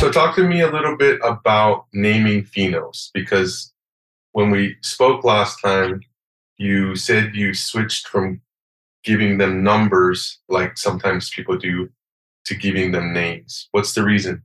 So, 0.00 0.10
talk 0.10 0.34
to 0.36 0.46
me 0.46 0.60
a 0.60 0.70
little 0.70 0.96
bit 0.96 1.18
about 1.22 1.86
naming 1.92 2.44
phenos 2.44 3.10
because 3.14 3.72
when 4.32 4.50
we 4.50 4.76
spoke 4.82 5.24
last 5.24 5.60
time, 5.62 6.00
you 6.58 6.96
said 6.96 7.34
you 7.34 7.54
switched 7.54 8.08
from 8.08 8.40
giving 9.04 9.38
them 9.38 9.62
numbers, 9.62 10.40
like 10.48 10.76
sometimes 10.78 11.30
people 11.30 11.56
do, 11.56 11.88
to 12.46 12.54
giving 12.54 12.92
them 12.92 13.12
names. 13.12 13.68
What's 13.72 13.94
the 13.94 14.04
reason? 14.04 14.42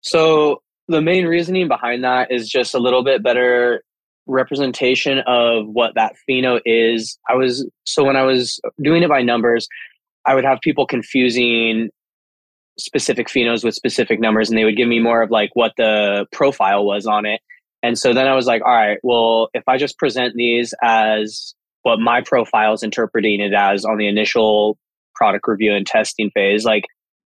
So, 0.00 0.62
the 0.88 1.00
main 1.00 1.26
reasoning 1.26 1.68
behind 1.68 2.04
that 2.04 2.30
is 2.30 2.48
just 2.48 2.74
a 2.74 2.78
little 2.78 3.02
bit 3.02 3.22
better 3.22 3.82
representation 4.26 5.20
of 5.26 5.66
what 5.66 5.94
that 5.94 6.14
pheno 6.28 6.60
is. 6.64 7.18
I 7.28 7.34
was, 7.34 7.68
so 7.84 8.04
when 8.04 8.16
I 8.16 8.22
was 8.22 8.60
doing 8.82 9.02
it 9.02 9.08
by 9.08 9.22
numbers, 9.22 9.66
I 10.26 10.34
would 10.34 10.44
have 10.44 10.60
people 10.60 10.86
confusing 10.86 11.90
specific 12.78 13.28
phenos 13.28 13.64
with 13.64 13.74
specific 13.74 14.20
numbers 14.20 14.48
and 14.48 14.58
they 14.58 14.64
would 14.64 14.76
give 14.76 14.88
me 14.88 14.98
more 14.98 15.22
of 15.22 15.30
like 15.30 15.50
what 15.54 15.72
the 15.76 16.26
profile 16.32 16.84
was 16.84 17.06
on 17.06 17.24
it. 17.24 17.40
And 17.82 17.98
so 17.98 18.12
then 18.12 18.26
I 18.26 18.34
was 18.34 18.46
like, 18.46 18.62
all 18.62 18.74
right, 18.74 18.98
well, 19.02 19.48
if 19.54 19.62
I 19.68 19.76
just 19.76 19.98
present 19.98 20.34
these 20.34 20.74
as 20.82 21.54
what 21.84 22.00
my 22.00 22.20
profile 22.20 22.72
is 22.72 22.82
interpreting 22.82 23.40
it 23.40 23.54
as 23.54 23.84
on 23.84 23.98
the 23.98 24.08
initial 24.08 24.76
product 25.14 25.46
review 25.46 25.72
and 25.72 25.86
testing 25.86 26.30
phase, 26.30 26.64
like 26.64 26.84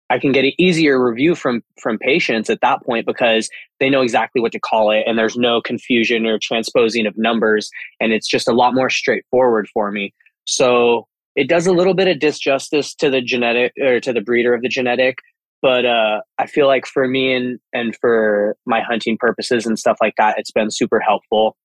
I 0.10 0.20
can 0.20 0.32
get 0.32 0.46
an 0.46 0.54
easier 0.58 1.04
review 1.04 1.36
from 1.36 1.62
from 1.82 1.98
patients 1.98 2.50
at 2.50 2.62
that 2.62 2.84
point 2.84 3.06
because 3.06 3.50
they 3.80 3.90
know 3.90 4.02
exactly 4.02 4.42
what 4.42 4.52
to 4.54 4.60
call 4.60 4.92
it 4.92 5.04
and 5.08 5.18
there's 5.18 5.36
no 5.36 5.62
confusion 5.62 6.26
or 6.26 6.40
transposing 6.42 7.06
of 7.06 7.18
numbers 7.18 7.70
and 8.00 8.14
it's 8.14 8.28
just 8.28 8.48
a 8.48 8.54
lot 8.54 8.74
more 8.74 8.90
straightforward 8.90 9.68
for 9.74 9.92
me. 9.92 10.14
So 10.46 11.08
it 11.36 11.50
does 11.50 11.66
a 11.66 11.74
little 11.74 11.96
bit 11.96 12.08
of 12.08 12.18
disjustice 12.18 12.96
to 12.98 13.10
the 13.10 13.22
genetic 13.22 13.74
or 13.82 14.00
to 14.02 14.14
the 14.14 14.22
breeder 14.22 14.54
of 14.54 14.62
the 14.62 14.70
genetic 14.70 15.18
but 15.64 15.86
uh, 15.86 16.20
I 16.38 16.46
feel 16.46 16.68
like 16.68 16.86
for 16.86 17.08
me 17.08 17.34
and 17.34 17.58
and 17.72 17.96
for 17.96 18.58
my 18.66 18.82
hunting 18.82 19.18
purposes 19.18 19.66
and 19.66 19.80
stuff 19.80 19.98
like 20.02 20.14
that, 20.18 20.38
it's 20.38 20.52
been 20.52 20.70
super 20.70 21.00
helpful 21.00 21.56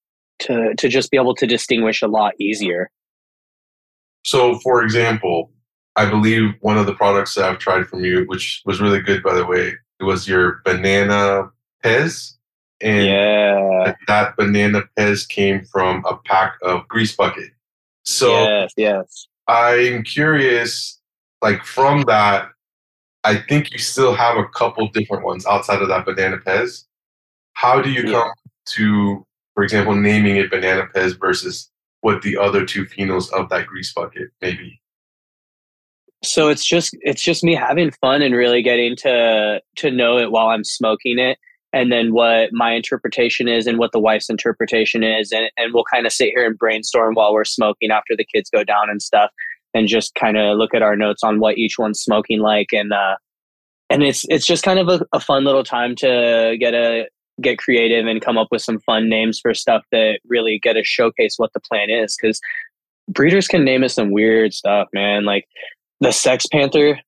to 0.40 0.74
to 0.76 0.88
just 0.88 1.10
be 1.10 1.16
able 1.16 1.34
to 1.34 1.46
distinguish 1.46 2.02
a 2.02 2.08
lot 2.08 2.34
easier. 2.38 2.90
So, 4.24 4.58
for 4.58 4.82
example, 4.82 5.50
I 5.96 6.08
believe 6.08 6.54
one 6.60 6.78
of 6.78 6.86
the 6.86 6.94
products 6.94 7.34
that 7.34 7.44
I've 7.44 7.58
tried 7.58 7.86
from 7.86 8.04
you, 8.04 8.24
which 8.26 8.62
was 8.64 8.80
really 8.80 9.00
good, 9.00 9.22
by 9.22 9.34
the 9.34 9.46
way, 9.46 9.74
it 10.00 10.04
was 10.04 10.28
your 10.28 10.60
banana 10.64 11.50
pez. 11.84 12.34
And 12.80 13.06
yeah. 13.06 13.94
that 14.06 14.36
banana 14.36 14.82
pez 14.96 15.28
came 15.28 15.64
from 15.64 16.04
a 16.08 16.16
pack 16.16 16.56
of 16.62 16.86
grease 16.86 17.16
bucket. 17.16 17.50
So 18.04 18.30
yes, 18.30 18.72
yes. 18.76 19.26
I'm 19.48 20.04
curious, 20.04 21.00
like 21.42 21.64
from 21.64 22.02
that, 22.02 22.50
I 23.24 23.36
think 23.36 23.72
you 23.72 23.78
still 23.78 24.14
have 24.14 24.36
a 24.36 24.46
couple 24.48 24.86
different 24.88 25.24
ones 25.24 25.44
outside 25.46 25.82
of 25.82 25.88
that 25.88 26.04
banana 26.04 26.36
pez. 26.38 26.84
How 27.54 27.82
do 27.82 27.90
you 27.90 28.02
yeah. 28.04 28.12
come 28.12 28.32
to, 28.66 29.26
for 29.58 29.64
example, 29.64 29.96
naming 29.96 30.36
it 30.36 30.52
banana 30.52 30.86
pez 30.94 31.18
versus 31.18 31.68
what 32.02 32.22
the 32.22 32.36
other 32.36 32.64
two 32.64 32.84
phenos 32.84 33.28
of 33.32 33.48
that 33.48 33.66
grease 33.66 33.92
bucket 33.92 34.28
maybe? 34.40 34.80
So 36.22 36.48
it's 36.48 36.64
just 36.64 36.96
it's 37.00 37.20
just 37.20 37.42
me 37.42 37.56
having 37.56 37.90
fun 37.90 38.22
and 38.22 38.36
really 38.36 38.62
getting 38.62 38.94
to 38.98 39.60
to 39.78 39.90
know 39.90 40.16
it 40.16 40.30
while 40.30 40.50
I'm 40.50 40.62
smoking 40.62 41.18
it 41.18 41.38
and 41.72 41.90
then 41.90 42.12
what 42.12 42.50
my 42.52 42.70
interpretation 42.70 43.48
is 43.48 43.66
and 43.66 43.78
what 43.80 43.90
the 43.90 43.98
wife's 43.98 44.30
interpretation 44.30 45.02
is 45.02 45.32
and, 45.32 45.50
and 45.56 45.74
we'll 45.74 45.82
kind 45.92 46.06
of 46.06 46.12
sit 46.12 46.28
here 46.28 46.46
and 46.46 46.56
brainstorm 46.56 47.14
while 47.14 47.34
we're 47.34 47.44
smoking 47.44 47.90
after 47.90 48.14
the 48.16 48.26
kids 48.32 48.50
go 48.50 48.62
down 48.62 48.88
and 48.88 49.02
stuff 49.02 49.32
and 49.74 49.88
just 49.88 50.14
kind 50.14 50.36
of 50.36 50.56
look 50.56 50.72
at 50.72 50.82
our 50.82 50.94
notes 50.94 51.24
on 51.24 51.40
what 51.40 51.58
each 51.58 51.80
one's 51.80 52.00
smoking 52.00 52.38
like 52.38 52.68
and 52.70 52.92
uh 52.92 53.16
and 53.90 54.04
it's 54.04 54.24
it's 54.28 54.46
just 54.46 54.62
kind 54.62 54.78
of 54.78 54.88
a, 54.88 55.04
a 55.12 55.18
fun 55.18 55.42
little 55.42 55.64
time 55.64 55.96
to 55.96 56.56
get 56.60 56.74
a 56.74 57.08
get 57.40 57.58
creative 57.58 58.06
and 58.06 58.20
come 58.20 58.38
up 58.38 58.48
with 58.50 58.62
some 58.62 58.80
fun 58.80 59.08
names 59.08 59.38
for 59.40 59.54
stuff 59.54 59.84
that 59.92 60.20
really 60.26 60.58
get 60.62 60.74
to 60.74 60.84
showcase 60.84 61.34
what 61.36 61.52
the 61.52 61.60
plan 61.60 61.90
is. 61.90 62.16
Because 62.16 62.40
breeders 63.08 63.48
can 63.48 63.64
name 63.64 63.84
us 63.84 63.94
some 63.94 64.10
weird 64.10 64.54
stuff, 64.54 64.88
man. 64.92 65.24
Like 65.24 65.46
the 66.00 66.12
Sex 66.12 66.46
Panther. 66.46 66.98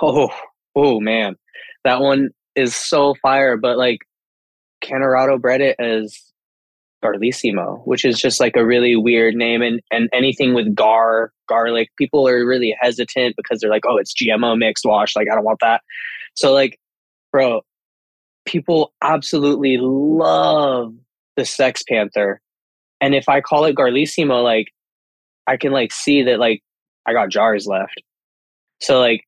Oh, 0.00 0.30
oh 0.76 1.00
man, 1.00 1.36
that 1.84 2.00
one 2.00 2.30
is 2.54 2.76
so 2.76 3.14
fire. 3.20 3.56
But 3.56 3.78
like 3.78 3.98
Cannarado 4.84 5.40
bred 5.40 5.60
it 5.60 5.76
as 5.80 6.16
Garlissimo, 7.04 7.84
which 7.86 8.04
is 8.04 8.20
just 8.20 8.40
like 8.40 8.56
a 8.56 8.64
really 8.64 8.94
weird 8.94 9.34
name. 9.34 9.60
And 9.60 9.80
and 9.90 10.08
anything 10.12 10.54
with 10.54 10.74
gar, 10.74 11.32
garlic, 11.48 11.88
people 11.98 12.28
are 12.28 12.46
really 12.46 12.76
hesitant 12.80 13.34
because 13.36 13.60
they're 13.60 13.70
like, 13.70 13.84
oh, 13.88 13.96
it's 13.96 14.14
GMO 14.14 14.56
mixed 14.56 14.84
wash. 14.84 15.16
Like 15.16 15.28
I 15.30 15.34
don't 15.34 15.44
want 15.44 15.58
that. 15.60 15.82
So 16.34 16.52
like, 16.52 16.78
bro, 17.32 17.62
people 18.44 18.92
absolutely 19.02 19.78
love 19.80 20.94
the 21.36 21.44
Sex 21.44 21.82
Panther. 21.88 22.40
And 23.00 23.14
if 23.14 23.28
I 23.28 23.40
call 23.40 23.64
it 23.64 23.76
Garlissimo, 23.76 24.42
like 24.42 24.72
I 25.46 25.56
can 25.56 25.72
like 25.72 25.92
see 25.92 26.22
that 26.22 26.38
like 26.38 26.62
I 27.06 27.12
got 27.12 27.30
jars 27.30 27.66
left. 27.66 28.02
So 28.80 29.00
like 29.00 29.24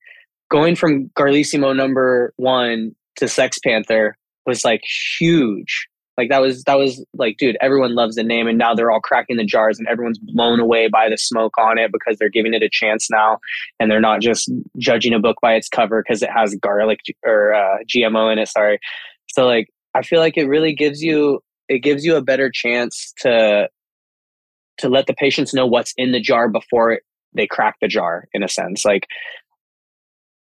going 0.51 0.77
from 0.77 1.11
Garlissimo 1.19 1.75
number 1.75 2.33
one 2.37 2.95
to 3.17 3.29
Sex 3.29 3.59
Panther 3.59 4.17
was 4.47 4.65
like 4.65 4.83
huge. 5.19 5.89
Like 6.17 6.29
that 6.31 6.41
was 6.41 6.63
that 6.65 6.79
was 6.79 7.05
like, 7.15 7.37
dude, 7.39 7.57
everyone 7.61 7.95
loves 7.95 8.17
the 8.17 8.23
name, 8.23 8.47
and 8.47 8.59
now 8.59 8.75
they're 8.75 8.91
all 8.91 9.01
cracking 9.01 9.37
the 9.37 9.45
jars, 9.45 9.79
and 9.79 9.89
everyone's 9.89 10.19
blown 10.19 10.61
away 10.61 10.89
by 10.89 11.09
the 11.09 11.17
smoke 11.17 11.59
on 11.59 11.79
it 11.79 11.91
because 11.93 12.19
they're 12.19 12.29
giving 12.29 12.55
it 12.55 12.63
a 12.63 12.69
chance 12.71 13.11
now, 13.11 13.39
and 13.81 13.91
they're 13.91 14.01
not 14.01 14.21
just 14.21 14.51
judging 14.79 15.13
a 15.13 15.19
book 15.19 15.37
by 15.43 15.55
its 15.55 15.69
cover 15.69 16.03
because 16.03 16.23
it 16.23 16.31
has 16.31 16.55
garlic 16.57 17.01
or 17.25 17.55
uh, 17.55 17.79
GMO 17.89 18.33
in 18.33 18.39
it. 18.39 18.49
Sorry, 18.49 18.79
so 19.29 19.47
like 19.47 19.69
I 19.95 20.03
feel 20.03 20.21
like 20.21 20.37
it 20.37 20.47
really 20.47 20.73
gives 20.73 21.03
you 21.03 21.43
it 21.69 21.81
gives 21.81 22.05
you 22.05 22.17
a 22.17 22.23
better 22.23 22.51
chance 22.51 23.13
to 23.19 23.69
to 24.79 24.89
let 24.89 25.07
the 25.07 25.15
patients 25.15 25.55
know 25.55 25.67
what's 25.67 25.95
in 25.97 26.13
the 26.13 26.21
jar 26.21 26.49
before 26.49 27.01
they 27.33 27.47
crack 27.47 27.77
the 27.81 27.89
jar 27.89 28.27
in 28.33 28.43
a 28.43 28.49
sense 28.49 28.85
like 28.85 29.07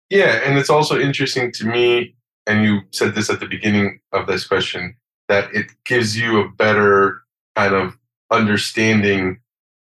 yeah 0.10 0.42
and 0.44 0.58
it's 0.58 0.70
also 0.70 1.00
interesting 1.00 1.52
to 1.52 1.66
me 1.66 2.16
and 2.48 2.64
you 2.64 2.80
said 2.92 3.14
this 3.14 3.30
at 3.30 3.40
the 3.40 3.46
beginning 3.46 4.00
of 4.14 4.26
this 4.26 4.48
question, 4.48 4.96
that 5.28 5.54
it 5.54 5.68
gives 5.86 6.18
you 6.18 6.40
a 6.40 6.49
better 6.49 7.22
kind 7.56 7.74
of 7.74 7.98
understanding 8.32 9.40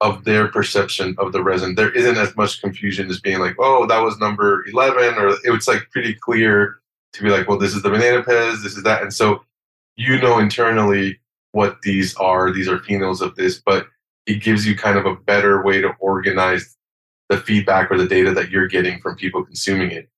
of 0.01 0.25
their 0.25 0.49
perception 0.49 1.15
of 1.19 1.33
the 1.33 1.43
resin. 1.43 1.75
There 1.75 1.93
isn't 1.93 2.17
as 2.17 2.35
much 2.37 2.61
confusion 2.61 3.09
as 3.11 3.21
being 3.21 3.39
like, 3.39 3.55
oh, 3.59 3.87
that 3.87 4.01
was 4.01 4.19
number 4.19 4.65
11, 4.69 5.15
or 5.19 5.37
it 5.45 5.51
was 5.51 5.69
like 5.69 5.91
pretty 5.91 6.15
clear 6.15 6.81
to 7.13 7.23
be 7.23 7.29
like, 7.29 7.49
well, 7.49 7.59
this 7.59 7.75
is 7.75 7.83
the 7.83 7.91
banana 7.91 8.23
pez, 8.23 8.63
this 8.63 8.77
is 8.77 8.83
that. 8.85 9.03
And 9.03 9.13
so 9.13 9.43
you 9.97 10.21
know 10.21 10.39
internally 10.39 11.21
what 11.53 11.83
these 11.83 12.15
are, 12.17 12.53
these 12.53 12.69
are 12.69 12.79
phenos 12.79 13.21
of 13.21 13.35
this, 13.37 13.61
but 13.65 13.87
it 14.27 14.43
gives 14.43 14.67
you 14.67 14.77
kind 14.77 14.97
of 14.97 15.05
a 15.05 15.17
better 15.17 15.63
way 15.63 15.81
to 15.81 15.91
organize 15.99 16.77
the 17.29 17.37
feedback 17.37 17.91
or 17.91 17.99
the 17.99 18.07
data 18.07 18.33
that 18.33 18.51
you're 18.51 18.69
getting 18.69 19.01
from 19.01 19.17
people 19.17 19.45
consuming 19.45 19.91
it. 19.91 20.09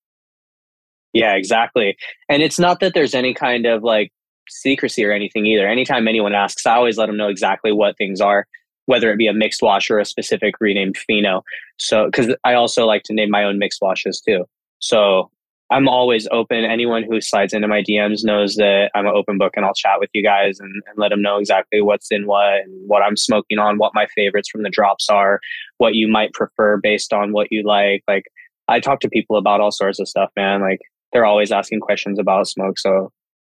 Yeah, 1.12 1.34
exactly. 1.34 1.96
And 2.28 2.42
it's 2.42 2.58
not 2.58 2.80
that 2.80 2.94
there's 2.94 3.14
any 3.14 3.34
kind 3.34 3.66
of 3.66 3.82
like 3.82 4.12
secrecy 4.52 5.04
or 5.04 5.12
anything 5.12 5.46
either. 5.46 5.66
Anytime 5.66 6.08
anyone 6.08 6.34
asks, 6.34 6.66
I 6.66 6.74
always 6.74 6.98
let 6.98 7.06
them 7.06 7.16
know 7.16 7.28
exactly 7.28 7.72
what 7.72 7.96
things 7.96 8.20
are, 8.20 8.46
whether 8.86 9.10
it 9.12 9.18
be 9.18 9.26
a 9.26 9.32
mixed 9.32 9.62
wash 9.62 9.90
or 9.90 9.98
a 9.98 10.04
specific 10.04 10.54
renamed 10.60 10.96
pheno. 11.08 11.42
So, 11.78 12.06
because 12.06 12.34
I 12.44 12.54
also 12.54 12.86
like 12.86 13.02
to 13.04 13.14
name 13.14 13.30
my 13.30 13.44
own 13.44 13.58
mixed 13.58 13.80
washes 13.80 14.20
too. 14.20 14.44
So 14.78 15.30
I'm 15.72 15.88
always 15.88 16.28
open. 16.30 16.64
Anyone 16.64 17.02
who 17.02 17.20
slides 17.20 17.54
into 17.54 17.66
my 17.66 17.82
DMs 17.82 18.24
knows 18.24 18.56
that 18.56 18.90
I'm 18.94 19.06
an 19.06 19.14
open 19.14 19.38
book 19.38 19.52
and 19.56 19.64
I'll 19.64 19.72
chat 19.72 20.00
with 20.00 20.10
you 20.12 20.22
guys 20.22 20.60
and, 20.60 20.70
and 20.86 20.98
let 20.98 21.08
them 21.08 21.22
know 21.22 21.38
exactly 21.38 21.80
what's 21.80 22.08
in 22.10 22.26
what 22.26 22.60
and 22.60 22.88
what 22.88 23.02
I'm 23.02 23.16
smoking 23.16 23.58
on, 23.58 23.78
what 23.78 23.94
my 23.94 24.06
favorites 24.14 24.50
from 24.50 24.64
the 24.64 24.70
drops 24.70 25.08
are, 25.08 25.40
what 25.78 25.94
you 25.94 26.08
might 26.08 26.34
prefer 26.34 26.76
based 26.76 27.14
on 27.14 27.32
what 27.32 27.48
you 27.50 27.62
like. 27.64 28.02
Like, 28.06 28.24
I 28.68 28.80
talk 28.80 29.00
to 29.00 29.08
people 29.08 29.36
about 29.36 29.60
all 29.60 29.70
sorts 29.70 29.98
of 29.98 30.08
stuff, 30.08 30.30
man. 30.36 30.60
Like, 30.60 30.80
they're 31.12 31.24
always 31.24 31.52
asking 31.52 31.80
questions 31.80 32.18
about 32.18 32.48
smoke. 32.48 32.78
So 32.78 33.10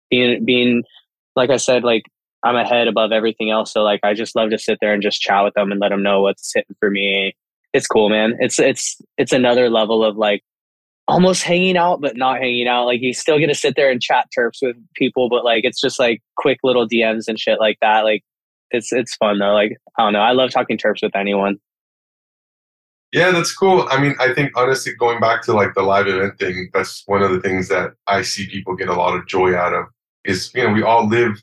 being 0.10 0.46
being 0.46 0.84
like 1.36 1.50
I 1.50 1.58
said, 1.58 1.84
like 1.84 2.04
I'm 2.44 2.56
ahead 2.56 2.88
above 2.88 3.12
everything 3.12 3.50
else. 3.50 3.74
So 3.74 3.82
like 3.82 4.00
I 4.04 4.14
just 4.14 4.36
love 4.36 4.50
to 4.52 4.60
sit 4.60 4.78
there 4.82 4.94
and 4.94 5.02
just 5.02 5.22
chat 5.22 5.44
with 5.44 5.54
them 5.56 5.72
and 5.72 5.80
let 5.80 5.90
them 5.90 6.04
know 6.04 6.22
what's 6.22 6.52
hitting 6.54 6.76
for 6.80 6.90
me. 6.90 7.36
It's 7.74 7.88
cool, 7.88 8.10
man. 8.10 8.38
It's 8.40 8.60
it's 8.60 9.02
it's 9.18 9.34
another 9.34 9.70
level 9.70 10.04
of 10.04 10.16
like 10.16 10.44
almost 11.08 11.44
hanging 11.44 11.78
out 11.78 12.02
but 12.02 12.18
not 12.18 12.38
hanging 12.38 12.68
out. 12.68 12.86
Like 12.86 13.02
you 13.02 13.14
still 13.14 13.40
get 13.40 13.48
to 13.48 13.56
sit 13.56 13.76
there 13.76 13.92
and 13.92 14.02
chat 14.02 14.28
terps 14.38 14.60
with 14.62 14.76
people, 14.96 15.30
but 15.30 15.44
like 15.44 15.64
it's 15.66 15.82
just 15.82 16.00
like 16.00 16.22
quick 16.38 16.60
little 16.64 16.88
DMs 16.88 17.28
and 17.28 17.40
shit 17.40 17.60
like 17.60 17.78
that. 17.82 18.02
Like 18.02 18.24
it's 18.72 18.94
it's 18.94 19.16
fun 19.16 19.40
though. 19.40 19.54
Like 19.54 19.78
I 19.98 20.04
don't 20.04 20.14
know. 20.14 20.20
I 20.20 20.32
love 20.32 20.52
talking 20.52 20.78
terps 20.78 21.02
with 21.02 21.16
anyone. 21.16 21.58
Yeah, 23.12 23.32
that's 23.32 23.56
cool. 23.56 23.88
I 23.90 24.00
mean, 24.02 24.14
I 24.20 24.34
think 24.34 24.52
honestly, 24.58 24.94
going 25.00 25.20
back 25.20 25.42
to 25.44 25.54
like 25.54 25.74
the 25.74 25.84
live 25.84 26.08
event 26.08 26.38
thing, 26.38 26.70
that's 26.74 27.04
one 27.06 27.22
of 27.22 27.32
the 27.32 27.40
things 27.40 27.70
that 27.70 27.92
I 28.08 28.22
see 28.22 28.48
people 28.50 28.76
get 28.76 28.90
a 28.90 28.94
lot 28.94 29.16
of 29.16 29.26
joy 29.26 29.56
out 29.56 29.74
of. 29.74 29.86
Is 30.26 30.52
you 30.54 30.64
know 30.64 30.74
we 30.74 30.84
all 30.84 31.08
live, 31.08 31.42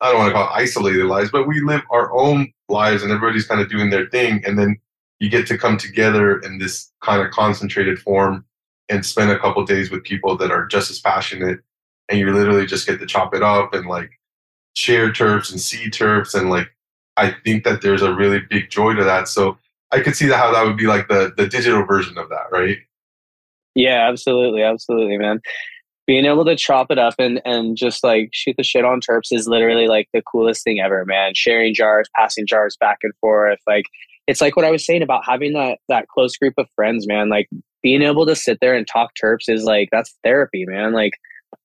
I 0.00 0.10
don't 0.10 0.18
want 0.18 0.30
to 0.30 0.34
call 0.34 0.46
it 0.46 0.52
isolated 0.52 1.04
lives, 1.04 1.30
but 1.30 1.46
we 1.46 1.60
live 1.60 1.82
our 1.90 2.12
own 2.12 2.52
lives, 2.68 3.02
and 3.02 3.12
everybody's 3.12 3.46
kind 3.46 3.60
of 3.60 3.68
doing 3.68 3.90
their 3.90 4.08
thing, 4.08 4.42
and 4.46 4.58
then 4.58 4.76
you 5.18 5.28
get 5.28 5.46
to 5.48 5.58
come 5.58 5.76
together 5.76 6.38
in 6.40 6.58
this 6.58 6.90
kind 7.02 7.20
of 7.20 7.30
concentrated 7.30 7.98
form 7.98 8.44
and 8.88 9.04
spend 9.04 9.30
a 9.30 9.38
couple 9.38 9.64
days 9.64 9.90
with 9.90 10.02
people 10.02 10.36
that 10.38 10.50
are 10.50 10.66
just 10.66 10.90
as 10.90 11.00
passionate, 11.00 11.60
and 12.08 12.18
you 12.18 12.32
literally 12.32 12.66
just 12.66 12.86
get 12.86 12.98
to 13.00 13.06
chop 13.06 13.34
it 13.34 13.42
up 13.42 13.74
and 13.74 13.86
like 13.86 14.10
share 14.76 15.10
terps 15.10 15.50
and 15.50 15.60
see 15.60 15.90
terps, 15.90 16.34
and 16.34 16.50
like 16.50 16.68
I 17.16 17.34
think 17.44 17.64
that 17.64 17.82
there's 17.82 18.02
a 18.02 18.14
really 18.14 18.40
big 18.48 18.70
joy 18.70 18.94
to 18.94 19.04
that. 19.04 19.28
So 19.28 19.58
I 19.92 20.00
could 20.00 20.16
see 20.16 20.26
that 20.26 20.38
how 20.38 20.52
that 20.52 20.64
would 20.64 20.76
be 20.76 20.86
like 20.86 21.08
the 21.08 21.32
the 21.36 21.46
digital 21.46 21.84
version 21.84 22.16
of 22.18 22.28
that, 22.30 22.50
right? 22.50 22.78
Yeah, 23.74 24.08
absolutely, 24.08 24.62
absolutely, 24.62 25.18
man. 25.18 25.40
Being 26.10 26.24
able 26.24 26.44
to 26.44 26.56
chop 26.56 26.90
it 26.90 26.98
up 26.98 27.14
and 27.20 27.40
and 27.44 27.76
just 27.76 28.02
like 28.02 28.30
shoot 28.32 28.56
the 28.56 28.64
shit 28.64 28.84
on 28.84 29.00
terps 29.00 29.30
is 29.30 29.46
literally 29.46 29.86
like 29.86 30.08
the 30.12 30.22
coolest 30.22 30.64
thing 30.64 30.80
ever, 30.80 31.04
man. 31.04 31.34
Sharing 31.36 31.72
jars, 31.72 32.08
passing 32.16 32.48
jars 32.48 32.76
back 32.80 32.98
and 33.04 33.12
forth, 33.20 33.60
like 33.64 33.84
it's 34.26 34.40
like 34.40 34.56
what 34.56 34.64
I 34.64 34.72
was 34.72 34.84
saying 34.84 35.02
about 35.02 35.24
having 35.24 35.52
that 35.52 35.78
that 35.88 36.08
close 36.08 36.36
group 36.36 36.54
of 36.58 36.66
friends, 36.74 37.06
man. 37.06 37.28
Like 37.28 37.48
being 37.80 38.02
able 38.02 38.26
to 38.26 38.34
sit 38.34 38.58
there 38.60 38.74
and 38.74 38.88
talk 38.88 39.12
terps 39.22 39.48
is 39.48 39.62
like 39.62 39.88
that's 39.92 40.18
therapy, 40.24 40.64
man. 40.66 40.92
Like 40.92 41.12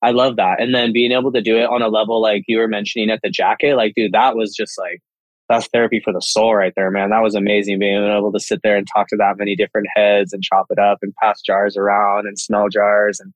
I 0.00 0.12
love 0.12 0.36
that. 0.36 0.60
And 0.60 0.72
then 0.72 0.92
being 0.92 1.10
able 1.10 1.32
to 1.32 1.42
do 1.42 1.56
it 1.56 1.68
on 1.68 1.82
a 1.82 1.88
level 1.88 2.22
like 2.22 2.44
you 2.46 2.58
were 2.58 2.68
mentioning 2.68 3.10
at 3.10 3.18
the 3.24 3.30
jacket, 3.30 3.74
like 3.74 3.94
dude, 3.96 4.12
that 4.12 4.36
was 4.36 4.54
just 4.54 4.78
like 4.78 5.00
that's 5.48 5.66
therapy 5.72 6.00
for 6.04 6.12
the 6.12 6.20
soul 6.20 6.54
right 6.54 6.72
there, 6.76 6.92
man. 6.92 7.10
That 7.10 7.22
was 7.22 7.34
amazing 7.34 7.80
being 7.80 8.04
able 8.04 8.30
to 8.30 8.38
sit 8.40 8.60
there 8.62 8.76
and 8.76 8.86
talk 8.94 9.08
to 9.08 9.16
that 9.16 9.38
many 9.38 9.56
different 9.56 9.88
heads 9.96 10.32
and 10.32 10.42
chop 10.42 10.66
it 10.70 10.78
up 10.78 10.98
and 11.02 11.12
pass 11.20 11.40
jars 11.42 11.76
around 11.76 12.26
and 12.28 12.38
smell 12.38 12.68
jars. 12.68 13.18
And 13.18 13.32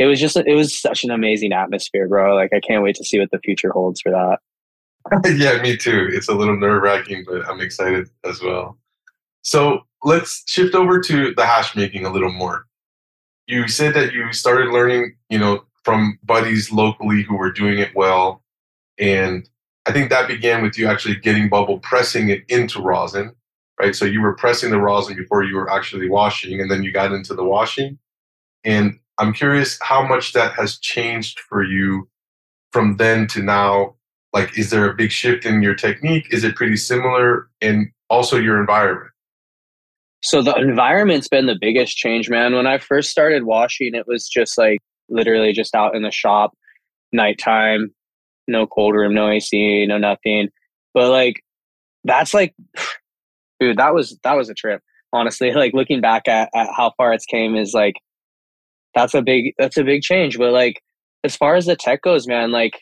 it 0.00 0.06
was 0.06 0.18
just, 0.18 0.34
it 0.34 0.54
was 0.54 0.74
such 0.74 1.04
an 1.04 1.10
amazing 1.10 1.52
atmosphere, 1.52 2.08
bro. 2.08 2.34
Like, 2.34 2.54
I 2.54 2.60
can't 2.60 2.82
wait 2.82 2.96
to 2.96 3.04
see 3.04 3.18
what 3.18 3.30
the 3.30 3.38
future 3.38 3.70
holds 3.70 4.00
for 4.00 4.10
that. 4.10 4.38
yeah, 5.36 5.60
me 5.60 5.76
too. 5.76 6.08
It's 6.10 6.28
a 6.28 6.34
little 6.34 6.56
nerve 6.56 6.82
wracking, 6.82 7.26
but 7.28 7.46
I'm 7.46 7.60
excited 7.60 8.08
as 8.24 8.40
well. 8.40 8.78
So 9.42 9.82
let's 10.02 10.42
shift 10.46 10.74
over 10.74 11.00
to 11.00 11.34
the 11.34 11.44
hash 11.44 11.76
making 11.76 12.06
a 12.06 12.12
little 12.12 12.32
more. 12.32 12.64
You 13.46 13.68
said 13.68 13.92
that 13.92 14.14
you 14.14 14.32
started 14.32 14.72
learning, 14.72 15.16
you 15.28 15.38
know, 15.38 15.64
from 15.84 16.18
buddies 16.24 16.72
locally 16.72 17.22
who 17.22 17.36
were 17.36 17.52
doing 17.52 17.78
it 17.78 17.94
well. 17.94 18.42
And 18.98 19.46
I 19.84 19.92
think 19.92 20.08
that 20.08 20.28
began 20.28 20.62
with 20.62 20.78
you 20.78 20.86
actually 20.86 21.16
getting 21.16 21.50
bubble, 21.50 21.78
pressing 21.78 22.30
it 22.30 22.44
into 22.48 22.80
rosin, 22.80 23.34
right? 23.78 23.94
So 23.94 24.06
you 24.06 24.22
were 24.22 24.34
pressing 24.34 24.70
the 24.70 24.80
rosin 24.80 25.14
before 25.14 25.44
you 25.44 25.56
were 25.56 25.70
actually 25.70 26.08
washing, 26.08 26.58
and 26.58 26.70
then 26.70 26.82
you 26.82 26.90
got 26.90 27.12
into 27.12 27.34
the 27.34 27.44
washing. 27.44 27.98
And 28.64 28.99
I'm 29.20 29.34
curious 29.34 29.78
how 29.82 30.06
much 30.06 30.32
that 30.32 30.54
has 30.54 30.78
changed 30.78 31.40
for 31.40 31.62
you 31.62 32.08
from 32.72 32.96
then 32.96 33.26
to 33.28 33.42
now. 33.42 33.96
Like, 34.32 34.56
is 34.56 34.70
there 34.70 34.88
a 34.88 34.94
big 34.94 35.10
shift 35.10 35.44
in 35.44 35.62
your 35.62 35.74
technique? 35.74 36.26
Is 36.30 36.42
it 36.42 36.56
pretty 36.56 36.76
similar? 36.76 37.48
And 37.60 37.88
also 38.08 38.36
your 38.38 38.58
environment? 38.58 39.10
So 40.22 40.42
the 40.42 40.54
environment's 40.56 41.28
been 41.28 41.46
the 41.46 41.58
biggest 41.58 41.96
change, 41.96 42.30
man. 42.30 42.54
When 42.54 42.66
I 42.66 42.78
first 42.78 43.10
started 43.10 43.44
washing, 43.44 43.94
it 43.94 44.06
was 44.06 44.28
just 44.28 44.56
like 44.56 44.78
literally 45.08 45.52
just 45.52 45.74
out 45.74 45.94
in 45.94 46.02
the 46.02 46.10
shop, 46.10 46.52
nighttime, 47.12 47.92
no 48.46 48.66
cold 48.66 48.94
room, 48.94 49.14
no 49.14 49.28
AC, 49.28 49.86
no 49.86 49.98
nothing. 49.98 50.48
But 50.94 51.10
like 51.10 51.42
that's 52.04 52.34
like 52.34 52.54
dude, 53.60 53.78
that 53.78 53.94
was 53.94 54.18
that 54.22 54.36
was 54.36 54.48
a 54.48 54.54
trip. 54.54 54.82
Honestly, 55.12 55.52
like 55.54 55.74
looking 55.74 56.00
back 56.00 56.28
at, 56.28 56.50
at 56.54 56.68
how 56.74 56.92
far 56.96 57.12
it's 57.12 57.26
came 57.26 57.56
is 57.56 57.72
like 57.74 57.96
that's 58.94 59.14
a 59.14 59.22
big 59.22 59.54
that's 59.58 59.76
a 59.76 59.84
big 59.84 60.02
change. 60.02 60.38
But 60.38 60.52
like 60.52 60.82
as 61.24 61.36
far 61.36 61.54
as 61.54 61.66
the 61.66 61.76
tech 61.76 62.02
goes, 62.02 62.26
man, 62.26 62.50
like 62.50 62.80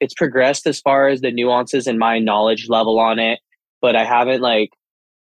it's 0.00 0.14
progressed 0.14 0.66
as 0.66 0.80
far 0.80 1.08
as 1.08 1.20
the 1.20 1.30
nuances 1.30 1.86
and 1.86 1.98
my 1.98 2.18
knowledge 2.18 2.68
level 2.68 2.98
on 2.98 3.18
it. 3.18 3.40
But 3.80 3.96
I 3.96 4.04
haven't 4.04 4.40
like 4.40 4.70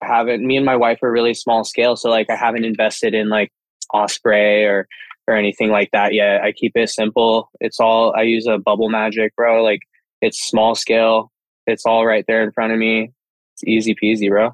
haven't 0.02 0.46
me 0.46 0.58
and 0.58 0.66
my 0.66 0.76
wife 0.76 1.00
are 1.04 1.12
really 1.12 1.34
small 1.34 1.64
scale, 1.64 1.96
so 1.96 2.10
like 2.10 2.30
I 2.30 2.36
haven't 2.36 2.66
invested 2.66 3.14
in 3.14 3.30
like 3.30 3.52
Osprey 3.94 4.66
or 4.66 4.88
or 5.28 5.36
anything 5.36 5.70
like 5.70 5.90
that 5.92 6.14
yet. 6.14 6.42
I 6.42 6.52
keep 6.52 6.74
it 6.76 6.90
simple. 6.90 7.50
It's 7.60 7.80
all 7.80 8.14
I 8.16 8.24
use 8.24 8.48
a 8.48 8.58
bubble 8.58 8.90
magic, 8.90 9.36
bro. 9.36 9.64
Like 9.64 9.82
it's 10.22 10.48
small 10.48 10.76
scale. 10.76 11.32
It's 11.68 11.86
all 11.86 12.06
right 12.06 12.26
there 12.28 12.44
in 12.44 12.52
front 12.52 12.74
of 12.74 12.80
me. 12.80 13.12
It's 13.54 13.64
easy 13.64 13.96
peasy, 13.96 14.30
bro. 14.30 14.52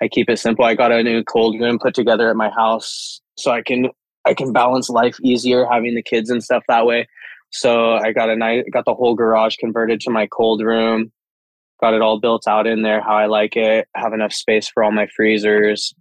I 0.00 0.08
keep 0.08 0.28
it 0.28 0.38
simple. 0.38 0.64
I 0.64 0.74
got 0.74 0.92
a 0.92 1.02
new 1.02 1.22
cold 1.24 1.58
room 1.60 1.78
put 1.78 1.94
together 1.94 2.28
at 2.28 2.36
my 2.36 2.50
house 2.50 3.20
so 3.36 3.50
I 3.50 3.62
can 3.62 3.88
I 4.24 4.34
can 4.34 4.52
balance 4.52 4.88
life 4.88 5.16
easier 5.22 5.66
having 5.66 5.94
the 5.94 6.02
kids 6.02 6.30
and 6.30 6.42
stuff 6.42 6.62
that 6.68 6.86
way. 6.86 7.08
So 7.50 7.94
I 7.94 8.12
got 8.12 8.30
a 8.30 8.36
nice 8.36 8.64
got 8.72 8.84
the 8.84 8.94
whole 8.94 9.14
garage 9.14 9.56
converted 9.56 10.00
to 10.02 10.10
my 10.10 10.26
cold 10.26 10.62
room. 10.62 11.12
Got 11.80 11.94
it 11.94 12.02
all 12.02 12.20
built 12.20 12.46
out 12.46 12.66
in 12.66 12.82
there 12.82 13.00
how 13.00 13.16
I 13.16 13.26
like 13.26 13.56
it. 13.56 13.88
Have 13.94 14.12
enough 14.12 14.32
space 14.32 14.68
for 14.68 14.84
all 14.84 14.92
my 14.92 15.08
freezers. 15.14 15.92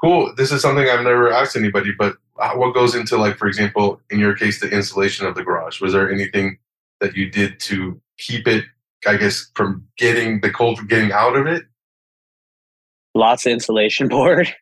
Cool. 0.00 0.32
This 0.36 0.52
is 0.52 0.62
something 0.62 0.88
I've 0.88 1.04
never 1.04 1.32
asked 1.32 1.56
anybody, 1.56 1.92
but 1.96 2.16
uh, 2.38 2.54
what 2.54 2.74
goes 2.74 2.94
into 2.94 3.16
like 3.16 3.36
for 3.36 3.46
example 3.46 4.00
in 4.10 4.18
your 4.18 4.34
case 4.34 4.60
the 4.60 4.70
insulation 4.70 5.26
of 5.26 5.34
the 5.34 5.44
garage 5.44 5.80
was 5.80 5.92
there 5.92 6.10
anything 6.10 6.58
that 7.00 7.14
you 7.14 7.30
did 7.30 7.58
to 7.60 8.00
keep 8.18 8.46
it 8.48 8.64
i 9.06 9.16
guess 9.16 9.50
from 9.54 9.86
getting 9.98 10.40
the 10.40 10.50
cold 10.50 10.78
from 10.78 10.86
getting 10.86 11.12
out 11.12 11.36
of 11.36 11.46
it 11.46 11.64
lots 13.14 13.46
of 13.46 13.52
insulation 13.52 14.08
board 14.16 14.52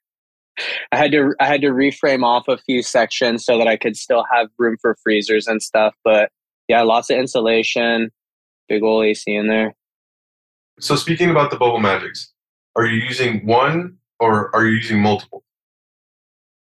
i 0.92 0.96
had 0.96 1.12
to 1.12 1.34
i 1.40 1.46
had 1.46 1.60
to 1.60 1.68
reframe 1.68 2.24
off 2.24 2.48
a 2.48 2.58
few 2.58 2.82
sections 2.82 3.44
so 3.44 3.58
that 3.58 3.66
i 3.66 3.76
could 3.76 3.96
still 3.96 4.24
have 4.32 4.48
room 4.58 4.76
for 4.80 4.96
freezers 5.02 5.46
and 5.46 5.62
stuff 5.62 5.94
but 6.04 6.30
yeah 6.68 6.82
lots 6.82 7.10
of 7.10 7.18
insulation 7.18 8.10
big 8.68 8.82
old 8.82 9.04
ac 9.04 9.34
in 9.34 9.48
there 9.48 9.74
so 10.78 10.96
speaking 10.96 11.30
about 11.30 11.50
the 11.50 11.56
bubble 11.56 11.80
magics 11.80 12.32
are 12.76 12.86
you 12.86 13.02
using 13.02 13.44
one 13.46 13.96
or 14.18 14.54
are 14.54 14.66
you 14.66 14.76
using 14.76 15.00
multiple 15.00 15.42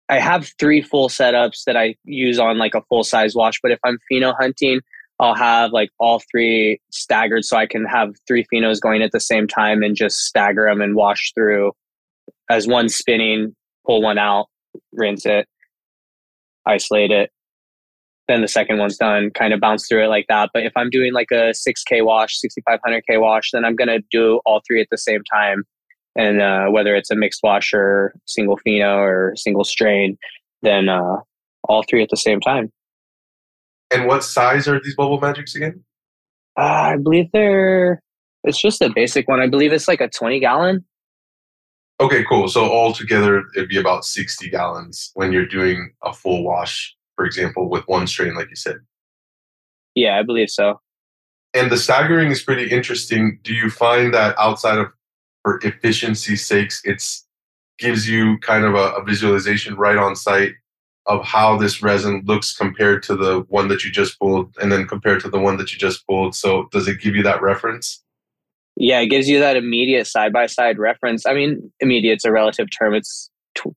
I 0.10 0.20
have 0.20 0.52
three 0.60 0.82
full 0.82 1.10
setups 1.10 1.64
that 1.66 1.78
I 1.78 1.96
use 2.04 2.38
on 2.38 2.58
like 2.58 2.76
a 2.76 2.82
full 2.84 3.04
size 3.04 3.36
wash. 3.36 3.60
But 3.64 3.72
if 3.72 3.80
I'm 3.84 3.98
pheno 4.12 4.36
hunting, 4.38 4.82
I'll 5.20 5.36
have 5.36 5.72
like 5.72 5.90
all 6.00 6.22
three 6.32 6.80
staggered 6.92 7.46
so 7.46 7.58
I 7.58 7.66
can 7.66 7.86
have 7.86 8.14
three 8.28 8.46
phenos 8.54 8.82
going 8.82 9.02
at 9.02 9.12
the 9.12 9.20
same 9.20 9.48
time 9.48 9.84
and 9.84 9.96
just 9.96 10.18
stagger 10.20 10.66
them 10.66 10.82
and 10.82 10.96
wash 10.96 11.32
through 11.34 11.72
as 12.50 12.68
one 12.68 12.90
spinning, 12.90 13.56
pull 13.86 14.02
one 14.02 14.18
out, 14.18 14.48
rinse 14.94 15.26
it, 15.26 15.48
isolate 16.66 17.12
it. 17.12 17.30
Then 18.28 18.42
the 18.42 18.48
second 18.48 18.78
one's 18.78 18.98
done, 18.98 19.32
kind 19.32 19.54
of 19.54 19.60
bounce 19.60 19.88
through 19.88 20.06
it 20.06 20.08
like 20.08 20.26
that. 20.30 20.52
But 20.54 20.64
if 20.64 20.72
I'm 20.78 20.90
doing 20.90 21.14
like 21.14 21.28
a 21.32 21.52
6K 21.52 22.06
wash, 22.06 22.40
6500K 22.40 23.20
wash, 23.20 23.52
then 23.52 23.66
I'm 23.66 23.76
going 23.76 23.90
to 23.90 24.02
do 24.12 24.40
all 24.46 24.62
three 24.66 24.80
at 24.82 24.88
the 24.90 24.98
same 24.98 25.22
time 25.30 25.64
and 26.16 26.42
uh, 26.42 26.66
whether 26.68 26.96
it's 26.96 27.12
a 27.12 27.16
mixed 27.16 27.42
wash 27.44 27.74
or 27.74 28.14
single 28.26 28.58
pheno 28.66 28.98
or 28.98 29.34
single 29.36 29.64
strain, 29.64 30.18
then 30.62 30.90
uh, 30.90 31.18
all 31.68 31.84
three 31.90 32.04
at 32.04 32.10
the 32.10 32.18
same 32.18 32.40
time. 32.40 32.72
And 33.92 34.08
what 34.08 34.24
size 34.24 34.68
are 34.68 34.80
these 34.84 34.96
bubble 34.96 35.20
magics 35.20 35.56
again? 35.56 35.84
Uh, 36.58 36.62
I 36.64 36.98
believe 36.98 37.26
they're. 37.34 38.02
It's 38.44 38.62
just 38.62 38.82
a 38.82 38.90
basic 38.94 39.28
one. 39.28 39.40
I 39.40 39.48
believe 39.48 39.72
it's 39.72 39.88
like 39.88 40.02
a 40.02 40.10
twenty 40.10 40.40
gallon. 40.40 40.86
Okay, 42.02 42.24
cool. 42.26 42.48
So 42.48 42.64
altogether, 42.70 43.44
it'd 43.56 43.70
be 43.70 43.80
about 43.80 44.06
sixty 44.06 44.50
gallons 44.50 45.12
when 45.14 45.32
you're 45.32 45.46
doing 45.46 45.94
a 46.04 46.12
full 46.14 46.44
wash, 46.44 46.96
for 47.16 47.26
example, 47.26 47.70
with 47.70 47.88
one 47.88 48.08
strain, 48.08 48.36
like 48.36 48.50
you 48.50 48.56
said. 48.56 48.78
Yeah, 49.96 50.18
I 50.18 50.24
believe 50.24 50.50
so. 50.50 50.82
And 51.54 51.72
the 51.72 51.78
staggering 51.78 52.32
is 52.32 52.42
pretty 52.42 52.70
interesting. 52.72 53.40
Do 53.44 53.54
you 53.54 53.70
find 53.70 54.14
that 54.14 54.36
outside 54.40 54.80
of 54.80 54.88
for 55.44 55.60
efficiency's 55.64 56.46
sakes, 56.46 56.82
it's 56.84 57.28
gives 57.78 58.08
you 58.08 58.38
kind 58.40 58.64
of 58.64 58.76
a, 58.76 58.94
a 58.94 59.04
visualization 59.04 59.76
right 59.76 59.98
on 59.98 60.16
site 60.16 60.54
of 61.06 61.24
how 61.26 61.58
this 61.58 61.82
resin 61.84 62.24
looks 62.26 62.56
compared 62.56 63.04
to 63.04 63.16
the 63.16 63.42
one 63.50 63.68
that 63.68 63.84
you 63.84 63.92
just 63.92 64.18
pulled 64.20 64.56
and 64.62 64.72
then 64.72 64.88
compared 64.88 65.20
to 65.20 65.30
the 65.30 65.40
one 65.40 65.58
that 65.58 65.74
you 65.74 65.78
just 65.78 66.06
pulled. 66.08 66.34
So 66.34 66.70
does 66.72 66.88
it 66.88 67.02
give 67.02 67.16
you 67.16 67.24
that 67.24 67.42
reference? 67.42 68.02
Yeah, 68.76 69.00
it 69.02 69.08
gives 69.08 69.30
you 69.30 69.40
that 69.40 69.56
immediate 69.56 70.08
side 70.08 70.34
by 70.34 70.48
side 70.48 70.80
reference. 70.80 71.26
I 71.26 71.34
mean, 71.34 71.72
immediate's 71.80 72.26
a 72.26 72.32
relative 72.32 72.68
term. 72.78 72.94
It's 72.94 73.30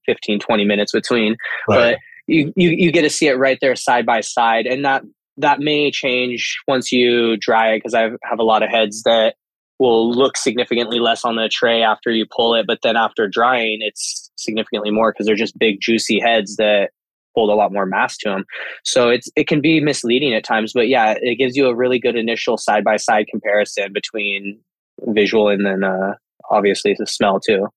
15, 0.06 0.40
20 0.40 0.64
minutes 0.64 0.93
between, 0.93 1.36
right. 1.68 1.93
but 1.93 1.98
you, 2.27 2.52
you, 2.56 2.70
you 2.70 2.93
get 2.93 3.02
to 3.02 3.10
see 3.10 3.28
it 3.28 3.35
right 3.35 3.59
there 3.60 3.77
side 3.77 4.06
by 4.06 4.20
side. 4.20 4.66
And 4.66 4.85
that, 4.85 5.02
that 5.36 5.60
may 5.60 5.90
change 5.90 6.59
once 6.66 6.90
you 6.90 7.36
dry 7.36 7.73
it 7.73 7.78
because 7.78 7.94
I 7.94 8.10
have 8.23 8.39
a 8.39 8.44
lot 8.44 8.62
of 8.62 8.70
heads 8.70 9.02
that 9.02 9.35
will 9.78 10.10
look 10.10 10.36
significantly 10.36 10.98
less 10.98 11.24
on 11.24 11.36
the 11.36 11.48
tray 11.48 11.82
after 11.82 12.10
you 12.10 12.24
pull 12.35 12.55
it, 12.55 12.66
but 12.66 12.78
then 12.82 12.97
after 12.97 13.28
drying, 13.28 13.78
it's 13.81 14.31
significantly 14.36 14.90
more 14.90 15.12
because 15.12 15.27
they're 15.27 15.35
just 15.35 15.59
big, 15.59 15.81
juicy 15.81 16.18
heads 16.18 16.56
that 16.56 16.90
hold 17.35 17.51
a 17.51 17.55
lot 17.55 17.73
more 17.73 17.85
mass 17.85 18.16
to 18.16 18.31
them. 18.31 18.44
So 18.85 19.10
it's 19.10 19.28
it 19.36 19.47
can 19.47 19.60
be 19.60 19.81
misleading 19.81 20.35
at 20.35 20.44
times, 20.44 20.73
but 20.73 20.89
yeah, 20.89 21.14
it 21.20 21.36
gives 21.36 21.56
you 21.56 21.66
a 21.66 21.74
really 21.74 21.98
good 21.98 22.16
initial 22.16 22.56
side 22.56 22.82
by 22.82 22.97
side 22.97 23.27
comparison 23.31 23.93
between 23.93 24.59
visual 25.01 25.48
and 25.48 25.64
then 25.64 25.85
uh, 25.85 26.14
obviously 26.51 26.94
the 26.98 27.06
smell 27.06 27.40
too. 27.40 27.68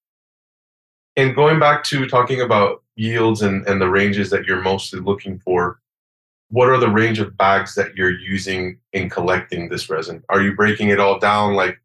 And 1.15 1.35
going 1.35 1.59
back 1.59 1.83
to 1.85 2.07
talking 2.07 2.41
about 2.41 2.83
yields 2.95 3.41
and, 3.41 3.65
and 3.67 3.81
the 3.81 3.89
ranges 3.89 4.29
that 4.29 4.45
you're 4.45 4.61
mostly 4.61 4.99
looking 4.99 5.39
for, 5.39 5.79
what 6.49 6.69
are 6.69 6.77
the 6.77 6.89
range 6.89 7.19
of 7.19 7.37
bags 7.37 7.75
that 7.75 7.95
you're 7.95 8.17
using 8.17 8.79
in 8.93 9.09
collecting 9.09 9.69
this 9.69 9.89
resin? 9.89 10.23
Are 10.29 10.41
you 10.41 10.55
breaking 10.55 10.89
it 10.89 10.99
all 10.99 11.19
down 11.19 11.55
like 11.55 11.79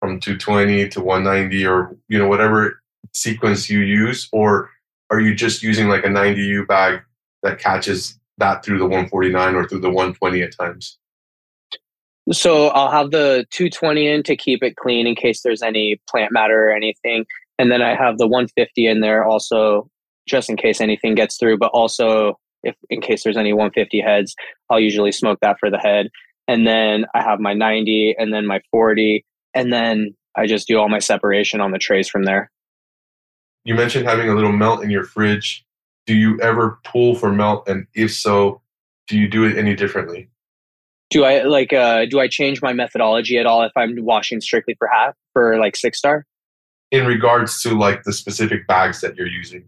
from 0.00 0.20
220 0.20 0.88
to 0.90 1.00
190 1.00 1.66
or 1.66 1.96
you 2.08 2.18
know 2.18 2.28
whatever 2.28 2.82
sequence 3.12 3.70
you 3.70 3.80
use 3.80 4.28
or 4.32 4.70
are 5.10 5.20
you 5.20 5.34
just 5.34 5.62
using 5.62 5.88
like 5.88 6.04
a 6.04 6.08
90u 6.08 6.66
bag 6.66 7.00
that 7.42 7.58
catches 7.58 8.18
that 8.38 8.64
through 8.64 8.78
the 8.78 8.84
149 8.84 9.54
or 9.54 9.66
through 9.66 9.80
the 9.80 9.88
120 9.88 10.42
at 10.42 10.56
times 10.56 10.98
so 12.32 12.68
i'll 12.68 12.90
have 12.90 13.10
the 13.10 13.46
220 13.50 14.06
in 14.06 14.22
to 14.22 14.36
keep 14.36 14.62
it 14.62 14.76
clean 14.76 15.06
in 15.06 15.14
case 15.14 15.42
there's 15.42 15.62
any 15.62 16.00
plant 16.08 16.32
matter 16.32 16.68
or 16.68 16.72
anything 16.72 17.24
and 17.58 17.70
then 17.70 17.82
i 17.82 17.94
have 17.94 18.18
the 18.18 18.26
150 18.26 18.86
in 18.86 19.00
there 19.00 19.24
also 19.24 19.88
just 20.26 20.50
in 20.50 20.56
case 20.56 20.80
anything 20.80 21.14
gets 21.14 21.36
through 21.38 21.56
but 21.58 21.70
also 21.72 22.38
if 22.62 22.74
in 22.90 23.00
case 23.00 23.22
there's 23.22 23.36
any 23.36 23.52
150 23.52 24.00
heads 24.00 24.34
i'll 24.70 24.80
usually 24.80 25.12
smoke 25.12 25.38
that 25.40 25.56
for 25.58 25.70
the 25.70 25.78
head 25.78 26.08
and 26.48 26.66
then 26.66 27.06
i 27.14 27.22
have 27.22 27.40
my 27.40 27.54
90 27.54 28.16
and 28.18 28.32
then 28.32 28.46
my 28.46 28.60
40 28.70 29.24
and 29.54 29.72
then 29.72 30.14
I 30.36 30.46
just 30.46 30.68
do 30.68 30.78
all 30.78 30.88
my 30.88 30.98
separation 30.98 31.60
on 31.60 31.72
the 31.72 31.78
trays 31.78 32.08
from 32.08 32.24
there. 32.24 32.50
You 33.64 33.74
mentioned 33.74 34.06
having 34.06 34.28
a 34.28 34.34
little 34.34 34.52
melt 34.52 34.84
in 34.84 34.90
your 34.90 35.04
fridge. 35.04 35.64
Do 36.06 36.14
you 36.14 36.40
ever 36.40 36.78
pull 36.84 37.16
for 37.16 37.32
melt? 37.32 37.68
And 37.68 37.86
if 37.94 38.14
so, 38.14 38.60
do 39.08 39.18
you 39.18 39.28
do 39.28 39.44
it 39.44 39.56
any 39.56 39.74
differently? 39.74 40.28
Do 41.10 41.24
I 41.24 41.42
like 41.42 41.72
uh 41.72 42.06
do 42.06 42.20
I 42.20 42.28
change 42.28 42.60
my 42.62 42.72
methodology 42.72 43.38
at 43.38 43.46
all 43.46 43.62
if 43.62 43.72
I'm 43.76 43.96
washing 43.98 44.40
strictly 44.40 44.74
for 44.78 44.88
half 44.88 45.14
for 45.32 45.58
like 45.58 45.76
six 45.76 45.98
star? 45.98 46.26
In 46.90 47.06
regards 47.06 47.62
to 47.62 47.74
like 47.74 48.02
the 48.04 48.12
specific 48.12 48.66
bags 48.66 49.00
that 49.00 49.16
you're 49.16 49.26
using. 49.26 49.64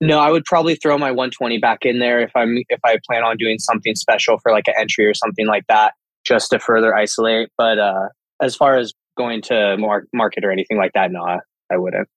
No, 0.00 0.20
I 0.20 0.30
would 0.30 0.44
probably 0.44 0.76
throw 0.76 0.96
my 0.96 1.10
120 1.10 1.58
back 1.58 1.84
in 1.84 1.98
there 1.98 2.20
if 2.20 2.30
I'm 2.36 2.62
if 2.68 2.80
I 2.84 2.98
plan 3.06 3.24
on 3.24 3.36
doing 3.36 3.58
something 3.58 3.94
special 3.94 4.38
for 4.38 4.52
like 4.52 4.68
an 4.68 4.74
entry 4.78 5.06
or 5.06 5.14
something 5.14 5.46
like 5.46 5.66
that, 5.68 5.94
just 6.24 6.50
to 6.50 6.58
further 6.58 6.94
isolate. 6.94 7.50
But 7.56 7.78
uh 7.78 8.08
as 8.40 8.54
far 8.54 8.76
as 8.76 8.92
going 9.16 9.42
to 9.42 9.76
mar- 9.76 10.06
market 10.12 10.44
or 10.44 10.52
anything 10.52 10.78
like 10.78 10.92
that, 10.94 11.10
no, 11.10 11.22
I, 11.22 11.38
I 11.70 11.76
wouldn't. 11.76 12.08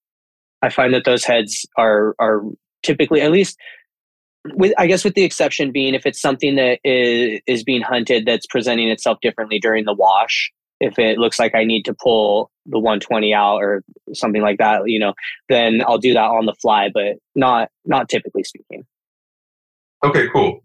I 0.62 0.70
find 0.70 0.94
that 0.94 1.06
those 1.06 1.24
heads 1.24 1.66
are 1.78 2.16
are 2.20 2.44
typically 2.84 3.22
at 3.22 3.32
least 3.32 3.58
with 4.56 4.74
I 4.78 4.88
guess 4.88 5.04
with 5.04 5.14
the 5.14 5.24
exception 5.24 5.72
being 5.72 5.94
if 5.94 6.06
it's 6.06 6.22
something 6.22 6.56
that 6.56 6.80
is 6.84 7.42
is 7.48 7.64
being 7.64 7.82
hunted 7.82 8.26
that's 8.26 8.46
presenting 8.48 8.90
itself 8.90 9.20
differently 9.22 9.60
during 9.60 9.86
the 9.86 9.94
wash. 9.94 10.52
If 10.80 10.98
it 10.98 11.20
looks 11.20 11.38
like 11.38 11.54
I 11.54 11.64
need 11.64 11.84
to 11.84 11.94
pull 11.94 12.50
the 12.66 12.80
120 12.80 13.36
out 13.36 13.58
or 13.58 13.84
something 14.14 14.42
like 14.42 14.58
that, 14.58 14.82
you 14.88 14.98
know, 14.98 15.14
then 15.48 15.84
I'll 15.86 16.00
do 16.00 16.14
that 16.16 16.24
on 16.24 16.48
the 16.48 16.56
fly, 16.60 16.90
but 16.92 17.18
not 17.36 17.70
not 17.86 18.10
typically 18.10 18.44
speaking. 18.44 18.84
Okay, 20.04 20.28
cool 20.34 20.64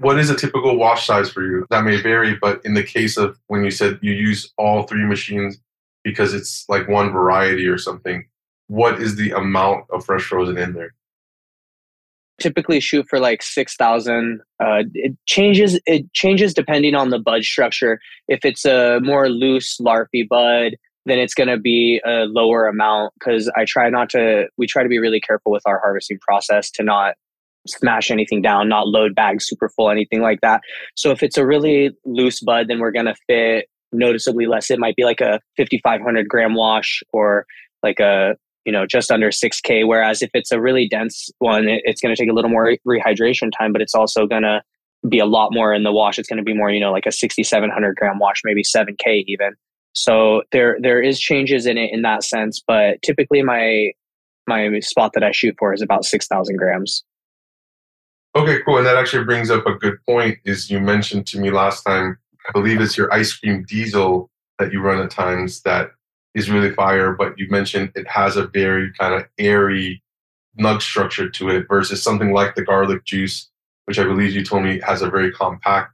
what 0.00 0.18
is 0.18 0.30
a 0.30 0.36
typical 0.36 0.76
wash 0.76 1.06
size 1.06 1.30
for 1.30 1.42
you? 1.42 1.66
That 1.70 1.84
may 1.84 2.00
vary, 2.00 2.36
but 2.36 2.64
in 2.64 2.74
the 2.74 2.82
case 2.82 3.16
of 3.16 3.38
when 3.48 3.64
you 3.64 3.70
said 3.70 3.98
you 4.00 4.12
use 4.12 4.52
all 4.56 4.84
three 4.84 5.04
machines 5.04 5.58
because 6.04 6.34
it's 6.34 6.64
like 6.68 6.88
one 6.88 7.10
variety 7.10 7.66
or 7.66 7.78
something, 7.78 8.26
what 8.68 9.00
is 9.00 9.16
the 9.16 9.32
amount 9.32 9.86
of 9.90 10.04
fresh 10.04 10.24
frozen 10.24 10.56
in 10.58 10.72
there? 10.72 10.94
Typically 12.40 12.80
shoot 12.80 13.06
for 13.08 13.18
like 13.18 13.42
six 13.42 13.74
thousand. 13.74 14.40
Uh, 14.62 14.82
it 14.94 15.16
changes. 15.26 15.80
It 15.86 16.12
changes 16.12 16.54
depending 16.54 16.94
on 16.94 17.10
the 17.10 17.18
bud 17.18 17.42
structure. 17.42 17.98
If 18.28 18.44
it's 18.44 18.64
a 18.64 19.00
more 19.02 19.28
loose 19.28 19.78
larfy 19.80 20.28
bud, 20.28 20.76
then 21.06 21.18
it's 21.18 21.34
going 21.34 21.48
to 21.48 21.58
be 21.58 22.00
a 22.04 22.26
lower 22.26 22.66
amount 22.66 23.12
because 23.18 23.50
I 23.56 23.64
try 23.66 23.90
not 23.90 24.10
to. 24.10 24.46
We 24.56 24.66
try 24.66 24.82
to 24.82 24.88
be 24.88 24.98
really 24.98 25.20
careful 25.20 25.50
with 25.50 25.62
our 25.66 25.80
harvesting 25.80 26.18
process 26.20 26.70
to 26.72 26.82
not 26.84 27.14
smash 27.66 28.10
anything 28.10 28.42
down, 28.42 28.68
not 28.68 28.88
load 28.88 29.14
bags 29.14 29.46
super 29.46 29.68
full, 29.68 29.90
anything 29.90 30.20
like 30.20 30.40
that. 30.40 30.60
So 30.94 31.10
if 31.10 31.22
it's 31.22 31.36
a 31.36 31.46
really 31.46 31.90
loose 32.04 32.40
bud, 32.40 32.68
then 32.68 32.78
we're 32.78 32.92
going 32.92 33.06
to 33.06 33.14
fit 33.26 33.66
noticeably 33.92 34.46
less. 34.46 34.70
It 34.70 34.78
might 34.78 34.96
be 34.96 35.04
like 35.04 35.20
a 35.20 35.40
5,500 35.56 36.28
gram 36.28 36.54
wash 36.54 37.02
or 37.12 37.46
like 37.82 38.00
a 38.00 38.36
you 38.68 38.72
know, 38.72 38.84
just 38.84 39.10
under 39.10 39.30
6K. 39.30 39.88
Whereas 39.88 40.20
if 40.20 40.28
it's 40.34 40.52
a 40.52 40.60
really 40.60 40.86
dense 40.86 41.30
one, 41.38 41.68
it, 41.68 41.80
it's 41.86 42.02
going 42.02 42.14
to 42.14 42.22
take 42.22 42.30
a 42.30 42.34
little 42.34 42.50
more 42.50 42.76
rehydration 42.86 43.50
time, 43.58 43.72
but 43.72 43.80
it's 43.80 43.94
also 43.94 44.26
going 44.26 44.42
to 44.42 44.60
be 45.08 45.18
a 45.18 45.24
lot 45.24 45.54
more 45.54 45.72
in 45.72 45.84
the 45.84 45.90
wash. 45.90 46.18
It's 46.18 46.28
going 46.28 46.36
to 46.36 46.42
be 46.42 46.52
more, 46.52 46.68
you 46.70 46.78
know, 46.78 46.92
like 46.92 47.06
a 47.06 47.10
6,700 47.10 47.96
gram 47.96 48.18
wash, 48.18 48.42
maybe 48.44 48.62
7K 48.62 49.24
even. 49.26 49.52
So 49.94 50.42
there 50.52 50.76
there 50.82 51.00
is 51.00 51.18
changes 51.18 51.64
in 51.64 51.78
it 51.78 51.90
in 51.94 52.02
that 52.02 52.22
sense, 52.22 52.62
but 52.64 53.00
typically 53.00 53.40
my 53.40 53.92
my 54.46 54.80
spot 54.80 55.12
that 55.14 55.24
I 55.24 55.32
shoot 55.32 55.56
for 55.58 55.72
is 55.72 55.80
about 55.80 56.04
6,000 56.04 56.56
grams. 56.56 57.04
Okay, 58.36 58.58
cool. 58.66 58.76
And 58.76 58.86
that 58.86 58.96
actually 58.98 59.24
brings 59.24 59.50
up 59.50 59.66
a 59.66 59.76
good 59.76 59.96
point. 60.06 60.40
Is 60.44 60.70
you 60.70 60.78
mentioned 60.78 61.26
to 61.28 61.40
me 61.40 61.50
last 61.50 61.84
time, 61.84 62.18
I 62.46 62.52
believe 62.52 62.82
it's 62.82 62.98
your 62.98 63.10
ice 63.14 63.34
cream 63.34 63.64
diesel 63.66 64.28
that 64.58 64.74
you 64.74 64.82
run 64.82 65.00
at 65.00 65.10
times 65.10 65.62
that 65.62 65.92
is 66.34 66.50
really 66.50 66.72
fire, 66.72 67.12
but 67.12 67.38
you 67.38 67.48
mentioned 67.50 67.92
it 67.94 68.06
has 68.08 68.36
a 68.36 68.46
very 68.46 68.92
kind 68.92 69.14
of 69.14 69.26
airy 69.38 70.02
nug 70.58 70.82
structure 70.82 71.28
to 71.30 71.50
it 71.50 71.66
versus 71.68 72.02
something 72.02 72.32
like 72.32 72.54
the 72.54 72.64
garlic 72.64 73.04
juice, 73.04 73.50
which 73.86 73.98
I 73.98 74.04
believe 74.04 74.32
you 74.32 74.44
told 74.44 74.64
me 74.64 74.80
has 74.80 75.02
a 75.02 75.10
very 75.10 75.32
compact. 75.32 75.92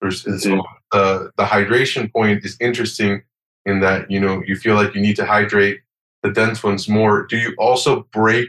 Versus 0.00 0.44
mm-hmm. 0.44 0.60
the 0.92 1.32
the 1.36 1.44
hydration 1.44 2.12
point 2.12 2.44
is 2.44 2.56
interesting 2.60 3.22
in 3.66 3.80
that 3.80 4.08
you 4.08 4.20
know 4.20 4.42
you 4.46 4.54
feel 4.54 4.76
like 4.76 4.94
you 4.94 5.00
need 5.00 5.16
to 5.16 5.26
hydrate 5.26 5.80
the 6.22 6.30
dense 6.30 6.62
ones 6.62 6.88
more. 6.88 7.26
Do 7.26 7.36
you 7.36 7.54
also 7.58 8.06
break 8.12 8.48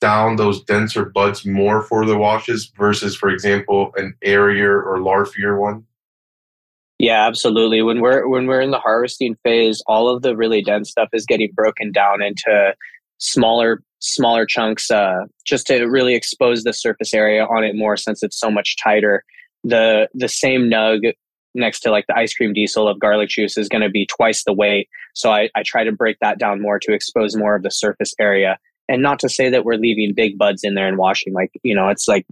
down 0.00 0.36
those 0.36 0.62
denser 0.64 1.06
buds 1.06 1.46
more 1.46 1.82
for 1.82 2.04
the 2.04 2.18
washes 2.18 2.70
versus, 2.76 3.16
for 3.16 3.30
example, 3.30 3.92
an 3.96 4.14
airier 4.22 4.82
or 4.82 4.98
larfier 4.98 5.58
one? 5.58 5.84
Yeah, 6.98 7.26
absolutely. 7.26 7.82
When 7.82 8.00
we're 8.00 8.26
when 8.26 8.46
we're 8.46 8.62
in 8.62 8.70
the 8.70 8.78
harvesting 8.78 9.36
phase, 9.42 9.82
all 9.86 10.08
of 10.08 10.22
the 10.22 10.34
really 10.34 10.62
dense 10.62 10.90
stuff 10.90 11.08
is 11.12 11.26
getting 11.26 11.52
broken 11.52 11.92
down 11.92 12.22
into 12.22 12.74
smaller 13.18 13.82
smaller 14.00 14.46
chunks 14.46 14.90
uh, 14.90 15.24
just 15.44 15.66
to 15.66 15.84
really 15.84 16.14
expose 16.14 16.62
the 16.62 16.72
surface 16.72 17.12
area 17.12 17.44
on 17.44 17.64
it 17.64 17.74
more 17.74 17.96
since 17.96 18.22
it's 18.22 18.38
so 18.38 18.50
much 18.50 18.76
tighter. 18.82 19.24
The 19.62 20.08
the 20.14 20.28
same 20.28 20.70
nug 20.70 21.00
next 21.54 21.80
to 21.80 21.90
like 21.90 22.06
the 22.06 22.16
ice 22.16 22.34
cream 22.34 22.52
diesel 22.52 22.88
of 22.88 22.98
garlic 22.98 23.30
juice 23.30 23.58
is 23.58 23.68
going 23.68 23.82
to 23.82 23.90
be 23.90 24.06
twice 24.06 24.44
the 24.44 24.52
weight. 24.52 24.88
So 25.14 25.30
I, 25.30 25.48
I 25.54 25.62
try 25.64 25.84
to 25.84 25.92
break 25.92 26.18
that 26.20 26.38
down 26.38 26.60
more 26.60 26.78
to 26.80 26.92
expose 26.92 27.34
more 27.34 27.56
of 27.56 27.62
the 27.62 27.70
surface 27.70 28.12
area. 28.20 28.58
And 28.88 29.02
not 29.02 29.18
to 29.20 29.28
say 29.28 29.48
that 29.50 29.64
we're 29.64 29.76
leaving 29.76 30.14
big 30.14 30.38
buds 30.38 30.62
in 30.62 30.74
there 30.74 30.86
and 30.86 30.98
washing. 30.98 31.32
Like, 31.32 31.50
you 31.62 31.74
know, 31.74 31.88
it's 31.88 32.06
like 32.06 32.26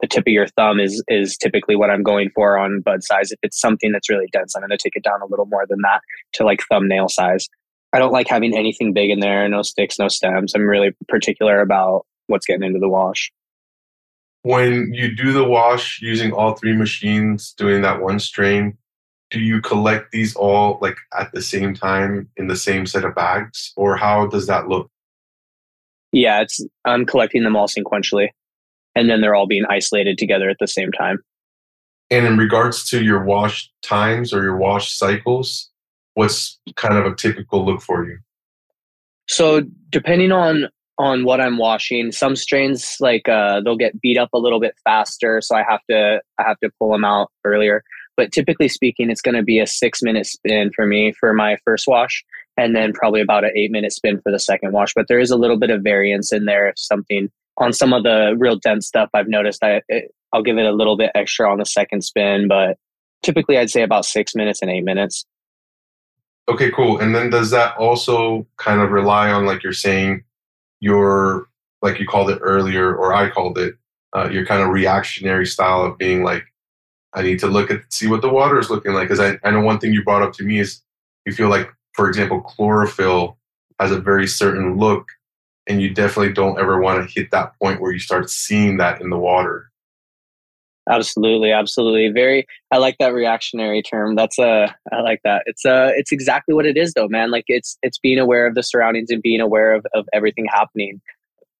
the 0.00 0.06
tip 0.06 0.24
of 0.26 0.32
your 0.32 0.46
thumb 0.46 0.78
is 0.80 1.02
is 1.08 1.36
typically 1.36 1.76
what 1.76 1.90
I'm 1.90 2.02
going 2.02 2.30
for 2.34 2.58
on 2.58 2.80
bud 2.80 3.02
size. 3.02 3.32
If 3.32 3.38
it's 3.42 3.60
something 3.60 3.92
that's 3.92 4.08
really 4.08 4.28
dense, 4.32 4.54
I'm 4.54 4.62
going 4.62 4.70
to 4.70 4.78
take 4.78 4.96
it 4.96 5.02
down 5.02 5.20
a 5.22 5.26
little 5.26 5.46
more 5.46 5.66
than 5.68 5.80
that 5.82 6.00
to 6.34 6.44
like 6.44 6.62
thumbnail 6.68 7.08
size. 7.08 7.48
I 7.92 7.98
don't 7.98 8.12
like 8.12 8.28
having 8.28 8.56
anything 8.56 8.92
big 8.92 9.10
in 9.10 9.20
there, 9.20 9.48
no 9.48 9.62
sticks, 9.62 9.98
no 9.98 10.08
stems. 10.08 10.54
I'm 10.54 10.62
really 10.62 10.90
particular 11.08 11.60
about 11.60 12.06
what's 12.26 12.46
getting 12.46 12.64
into 12.64 12.78
the 12.78 12.88
wash. 12.88 13.30
When 14.42 14.92
you 14.92 15.14
do 15.14 15.32
the 15.32 15.44
wash 15.44 16.00
using 16.00 16.32
all 16.32 16.54
three 16.54 16.76
machines, 16.76 17.52
doing 17.54 17.82
that 17.82 18.00
one 18.00 18.20
strain, 18.20 18.76
do 19.30 19.40
you 19.40 19.60
collect 19.60 20.12
these 20.12 20.34
all 20.36 20.78
like 20.80 20.96
at 21.18 21.32
the 21.32 21.42
same 21.42 21.74
time 21.74 22.28
in 22.36 22.46
the 22.46 22.56
same 22.56 22.86
set 22.86 23.04
of 23.04 23.14
bags, 23.14 23.72
or 23.76 23.96
how 23.96 24.26
does 24.26 24.46
that 24.46 24.68
look? 24.68 24.90
Yeah, 26.12 26.40
it's 26.42 26.64
I'm 26.84 27.04
collecting 27.04 27.42
them 27.42 27.56
all 27.56 27.68
sequentially 27.68 28.28
and 28.98 29.08
then 29.08 29.20
they're 29.20 29.34
all 29.34 29.46
being 29.46 29.64
isolated 29.70 30.18
together 30.18 30.48
at 30.50 30.56
the 30.58 30.66
same 30.66 30.90
time. 30.90 31.18
And 32.10 32.26
in 32.26 32.36
regards 32.36 32.88
to 32.90 33.04
your 33.04 33.22
wash 33.22 33.70
times 33.82 34.32
or 34.32 34.42
your 34.42 34.56
wash 34.56 34.92
cycles, 34.96 35.70
what's 36.14 36.58
kind 36.74 36.96
of 36.96 37.06
a 37.06 37.14
typical 37.14 37.64
look 37.64 37.80
for 37.80 38.04
you? 38.04 38.18
So 39.28 39.62
depending 39.90 40.32
on 40.32 40.68
on 40.98 41.24
what 41.24 41.40
I'm 41.40 41.58
washing, 41.58 42.10
some 42.10 42.34
strains 42.34 42.96
like 42.98 43.28
uh, 43.28 43.60
they'll 43.60 43.76
get 43.76 44.00
beat 44.00 44.18
up 44.18 44.30
a 44.32 44.38
little 44.38 44.58
bit 44.58 44.74
faster, 44.82 45.40
so 45.40 45.54
I 45.54 45.62
have 45.62 45.80
to 45.90 46.20
I 46.38 46.42
have 46.42 46.58
to 46.60 46.70
pull 46.78 46.90
them 46.90 47.04
out 47.04 47.30
earlier. 47.44 47.84
But 48.16 48.32
typically 48.32 48.66
speaking, 48.66 49.10
it's 49.10 49.20
going 49.20 49.36
to 49.36 49.44
be 49.44 49.60
a 49.60 49.66
six 49.66 50.02
minute 50.02 50.26
spin 50.26 50.72
for 50.74 50.86
me 50.86 51.12
for 51.12 51.32
my 51.32 51.56
first 51.64 51.86
wash, 51.86 52.24
and 52.56 52.74
then 52.74 52.92
probably 52.94 53.20
about 53.20 53.44
an 53.44 53.52
eight 53.54 53.70
minute 53.70 53.92
spin 53.92 54.20
for 54.22 54.32
the 54.32 54.40
second 54.40 54.72
wash. 54.72 54.92
But 54.94 55.06
there 55.08 55.20
is 55.20 55.30
a 55.30 55.36
little 55.36 55.58
bit 55.58 55.70
of 55.70 55.82
variance 55.82 56.32
in 56.32 56.46
there 56.46 56.68
if 56.68 56.78
something 56.78 57.30
on 57.58 57.72
some 57.72 57.92
of 57.92 58.02
the 58.02 58.34
real 58.38 58.56
dense 58.56 58.86
stuff, 58.86 59.10
I've 59.14 59.28
noticed 59.28 59.62
I 59.62 59.82
it, 59.88 60.14
I'll 60.32 60.42
give 60.42 60.58
it 60.58 60.66
a 60.66 60.72
little 60.72 60.96
bit 60.96 61.10
extra 61.14 61.50
on 61.50 61.58
the 61.58 61.66
second 61.66 62.02
spin, 62.02 62.48
but 62.48 62.76
typically 63.22 63.58
I'd 63.58 63.70
say 63.70 63.82
about 63.82 64.04
six 64.04 64.34
minutes 64.34 64.62
and 64.62 64.70
eight 64.70 64.84
minutes. 64.84 65.26
Okay, 66.48 66.70
cool. 66.70 66.98
And 66.98 67.14
then 67.14 67.30
does 67.30 67.50
that 67.50 67.76
also 67.76 68.46
kind 68.56 68.80
of 68.80 68.90
rely 68.90 69.30
on, 69.30 69.44
like 69.44 69.62
you're 69.62 69.72
saying, 69.72 70.24
your 70.80 71.48
like 71.82 72.00
you 72.00 72.06
called 72.06 72.30
it 72.30 72.38
earlier, 72.42 72.94
or 72.94 73.14
I 73.14 73.30
called 73.30 73.58
it, 73.58 73.74
uh, 74.16 74.28
your 74.30 74.46
kind 74.46 74.62
of 74.62 74.70
reactionary 74.70 75.46
style 75.46 75.84
of 75.84 75.98
being 75.98 76.22
like, 76.24 76.44
I 77.14 77.22
need 77.22 77.38
to 77.40 77.46
look 77.46 77.70
at 77.70 77.80
see 77.92 78.08
what 78.08 78.22
the 78.22 78.28
water 78.28 78.58
is 78.58 78.70
looking 78.70 78.92
like. 78.92 79.08
Because 79.08 79.20
I, 79.20 79.38
I 79.46 79.50
know 79.50 79.60
one 79.60 79.78
thing 79.78 79.92
you 79.92 80.02
brought 80.02 80.22
up 80.22 80.32
to 80.34 80.44
me 80.44 80.58
is 80.58 80.82
you 81.26 81.32
feel 81.32 81.48
like, 81.48 81.70
for 81.92 82.08
example, 82.08 82.40
chlorophyll 82.40 83.38
has 83.78 83.92
a 83.92 84.00
very 84.00 84.26
certain 84.26 84.76
look 84.76 85.06
and 85.68 85.80
you 85.82 85.92
definitely 85.92 86.32
don't 86.32 86.58
ever 86.58 86.80
want 86.80 87.06
to 87.06 87.14
hit 87.14 87.30
that 87.30 87.52
point 87.60 87.80
where 87.80 87.92
you 87.92 87.98
start 87.98 88.30
seeing 88.30 88.78
that 88.78 89.00
in 89.00 89.10
the 89.10 89.18
water. 89.18 89.70
Absolutely 90.90 91.52
absolutely. 91.52 92.08
Very 92.08 92.46
i 92.72 92.78
like 92.78 92.96
that 92.98 93.12
reactionary 93.12 93.82
term. 93.82 94.14
That's 94.14 94.38
a 94.38 94.64
uh, 94.64 94.72
i 94.92 95.00
like 95.00 95.20
that. 95.24 95.42
It's 95.46 95.66
uh 95.66 95.90
it's 95.94 96.12
exactly 96.12 96.54
what 96.54 96.66
it 96.66 96.78
is 96.78 96.94
though 96.94 97.08
man. 97.08 97.30
Like 97.30 97.44
it's 97.48 97.76
it's 97.82 97.98
being 97.98 98.18
aware 98.18 98.46
of 98.46 98.54
the 98.54 98.62
surroundings 98.62 99.10
and 99.10 99.22
being 99.22 99.40
aware 99.40 99.74
of, 99.74 99.86
of 99.94 100.06
everything 100.14 100.46
happening. 100.46 101.00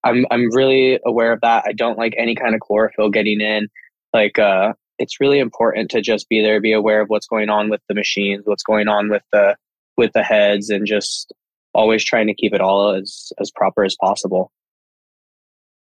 I'm 0.05 0.25
i'm 0.31 0.49
really 0.55 0.99
aware 1.05 1.33
of 1.33 1.43
that. 1.43 1.65
I 1.67 1.73
don't 1.73 1.99
like 1.99 2.15
any 2.17 2.35
kind 2.35 2.55
of 2.55 2.61
chlorophyll 2.61 3.11
getting 3.11 3.41
in. 3.43 3.69
Like 4.15 4.39
uh 4.39 4.73
it's 4.99 5.21
really 5.21 5.39
important 5.39 5.91
to 5.91 6.01
just 6.01 6.29
be 6.31 6.43
there 6.43 6.61
be 6.61 6.73
aware 6.73 7.03
of 7.03 7.09
what's 7.09 7.27
going 7.27 7.51
on 7.51 7.69
with 7.69 7.81
the 7.89 7.95
machines 7.95 8.43
what's 8.47 8.65
going 8.65 8.89
on 8.89 9.11
with 9.11 9.23
the 9.33 9.57
with 9.99 10.13
the 10.15 10.23
heads 10.23 10.71
and 10.71 10.87
just 10.87 11.33
always 11.75 12.05
trying 12.05 12.27
to 12.27 12.35
keep 12.35 12.55
it 12.55 12.61
all 12.61 12.95
as 12.95 13.33
as 13.41 13.51
proper 13.51 13.85
as 13.85 13.97
possible. 14.01 14.53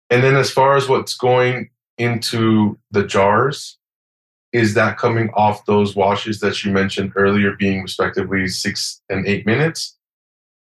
And 0.09 0.23
then 0.23 0.35
as 0.35 0.49
far 0.49 0.75
as 0.75 0.89
what's 0.89 1.15
going 1.15 1.69
into 1.97 2.79
the 2.91 3.05
jars, 3.05 3.77
is 4.51 4.73
that 4.73 4.97
coming 4.97 5.29
off 5.33 5.65
those 5.65 5.95
washes 5.95 6.39
that 6.39 6.63
you 6.63 6.71
mentioned 6.71 7.13
earlier 7.15 7.55
being 7.55 7.81
respectively 7.81 8.47
six 8.47 9.01
and 9.09 9.27
eight 9.27 9.45
minutes? 9.45 9.95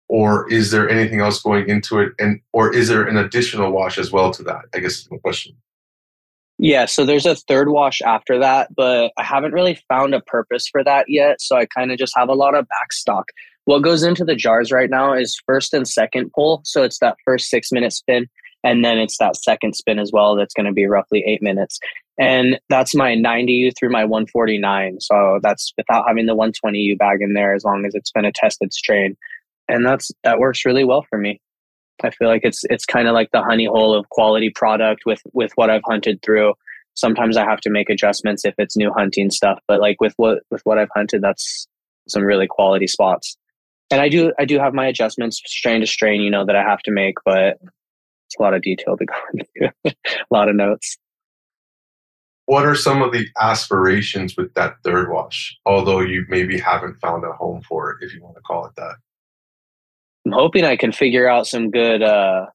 Or 0.07 0.51
is 0.51 0.71
there 0.71 0.89
anything 0.89 1.19
else 1.19 1.39
going 1.39 1.69
into 1.69 1.99
it? 1.99 2.13
And 2.17 2.41
or 2.51 2.73
is 2.73 2.87
there 2.87 3.03
an 3.03 3.17
additional 3.17 3.71
wash 3.71 3.99
as 3.99 4.11
well 4.11 4.31
to 4.31 4.43
that? 4.43 4.65
I 4.73 4.79
guess 4.79 4.99
is 4.99 5.05
the 5.05 5.19
question. 5.19 5.55
Yeah, 6.61 6.85
so 6.85 7.05
there's 7.05 7.25
a 7.25 7.35
third 7.35 7.69
wash 7.69 8.01
after 8.01 8.37
that, 8.39 8.75
but 8.75 9.13
I 9.17 9.23
haven't 9.23 9.53
really 9.53 9.79
found 9.87 10.13
a 10.13 10.19
purpose 10.19 10.67
for 10.67 10.83
that 10.83 11.05
yet. 11.07 11.39
So 11.39 11.55
I 11.55 11.65
kind 11.65 11.89
of 11.91 11.97
just 11.97 12.13
have 12.17 12.27
a 12.27 12.33
lot 12.33 12.53
of 12.53 12.65
backstock. 12.65 13.23
What 13.65 13.83
goes 13.83 14.03
into 14.03 14.25
the 14.25 14.35
jars 14.35 14.71
right 14.71 14.89
now 14.89 15.13
is 15.13 15.39
first 15.45 15.73
and 15.73 15.87
second 15.87 16.31
pull. 16.33 16.61
So 16.65 16.83
it's 16.83 16.99
that 16.99 17.17
first 17.25 17.49
six 17.49 17.71
minute 17.71 17.93
spin, 17.93 18.27
and 18.63 18.83
then 18.83 18.97
it's 18.97 19.17
that 19.19 19.35
second 19.35 19.75
spin 19.75 19.99
as 19.99 20.11
well. 20.11 20.35
That's 20.35 20.53
going 20.53 20.65
to 20.65 20.71
be 20.71 20.87
roughly 20.87 21.23
eight 21.25 21.41
minutes. 21.41 21.79
And 22.19 22.59
that's 22.69 22.93
my 22.93 23.15
90 23.15 23.71
through 23.79 23.91
my 23.91 24.03
149. 24.03 24.99
So 24.99 25.39
that's 25.41 25.71
without 25.77 26.05
having 26.05 26.25
the 26.25 26.35
120U 26.35 26.97
bag 26.97 27.21
in 27.21 27.33
there, 27.33 27.53
as 27.53 27.63
long 27.63 27.85
as 27.85 27.95
it's 27.95 28.11
been 28.11 28.25
a 28.25 28.31
tested 28.33 28.73
strain. 28.73 29.15
And 29.69 29.85
that's 29.85 30.11
that 30.23 30.39
works 30.39 30.65
really 30.65 30.83
well 30.83 31.05
for 31.09 31.17
me. 31.17 31.39
I 32.03 32.09
feel 32.11 32.27
like 32.27 32.41
it's 32.43 32.63
it's 32.69 32.85
kind 32.85 33.07
of 33.07 33.13
like 33.13 33.29
the 33.31 33.43
honey 33.43 33.65
hole 33.65 33.97
of 33.97 34.09
quality 34.09 34.51
product 34.53 35.03
with 35.05 35.21
with 35.31 35.51
what 35.55 35.69
I've 35.69 35.83
hunted 35.85 36.21
through. 36.21 36.53
Sometimes 36.95 37.37
I 37.37 37.45
have 37.45 37.61
to 37.61 37.69
make 37.69 37.89
adjustments 37.89 38.43
if 38.43 38.55
it's 38.57 38.75
new 38.75 38.91
hunting 38.91 39.29
stuff, 39.29 39.59
but 39.67 39.79
like 39.79 40.01
with 40.01 40.13
what 40.17 40.39
with 40.51 40.61
what 40.63 40.77
I've 40.77 40.89
hunted, 40.95 41.21
that's 41.21 41.67
some 42.07 42.23
really 42.23 42.47
quality 42.47 42.87
spots 42.87 43.37
and 43.91 44.01
I 44.01 44.09
do 44.09 44.33
I 44.39 44.45
do 44.45 44.59
have 44.59 44.73
my 44.73 44.87
adjustments 44.87 45.41
strain 45.45 45.81
to 45.81 45.87
strain, 45.87 46.21
you 46.21 46.29
know, 46.29 46.45
that 46.45 46.55
I 46.55 46.63
have 46.63 46.79
to 46.83 46.91
make, 46.91 47.15
but 47.25 47.57
it's 47.61 48.39
a 48.39 48.41
lot 48.41 48.53
of 48.53 48.61
detail 48.61 48.97
to 48.97 49.05
go 49.05 49.13
into, 49.33 49.73
a 49.85 49.93
lot 50.31 50.49
of 50.49 50.55
notes. 50.55 50.97
What 52.45 52.65
are 52.65 52.75
some 52.75 53.01
of 53.01 53.11
the 53.11 53.27
aspirations 53.39 54.35
with 54.35 54.53
that 54.55 54.77
third 54.83 55.11
wash? 55.11 55.55
Although 55.65 55.99
you 55.99 56.25
maybe 56.29 56.59
haven't 56.59 56.99
found 56.99 57.23
a 57.23 57.31
home 57.31 57.61
for 57.61 57.91
it, 57.91 57.97
if 58.01 58.13
you 58.13 58.23
want 58.23 58.35
to 58.37 58.41
call 58.41 58.65
it 58.65 58.73
that. 58.75 58.95
I'm 60.25 60.31
hoping 60.31 60.65
I 60.65 60.75
can 60.75 60.91
figure 60.91 61.27
out 61.27 61.47
some 61.47 61.69
good 61.69 62.01
uh, 62.01 62.47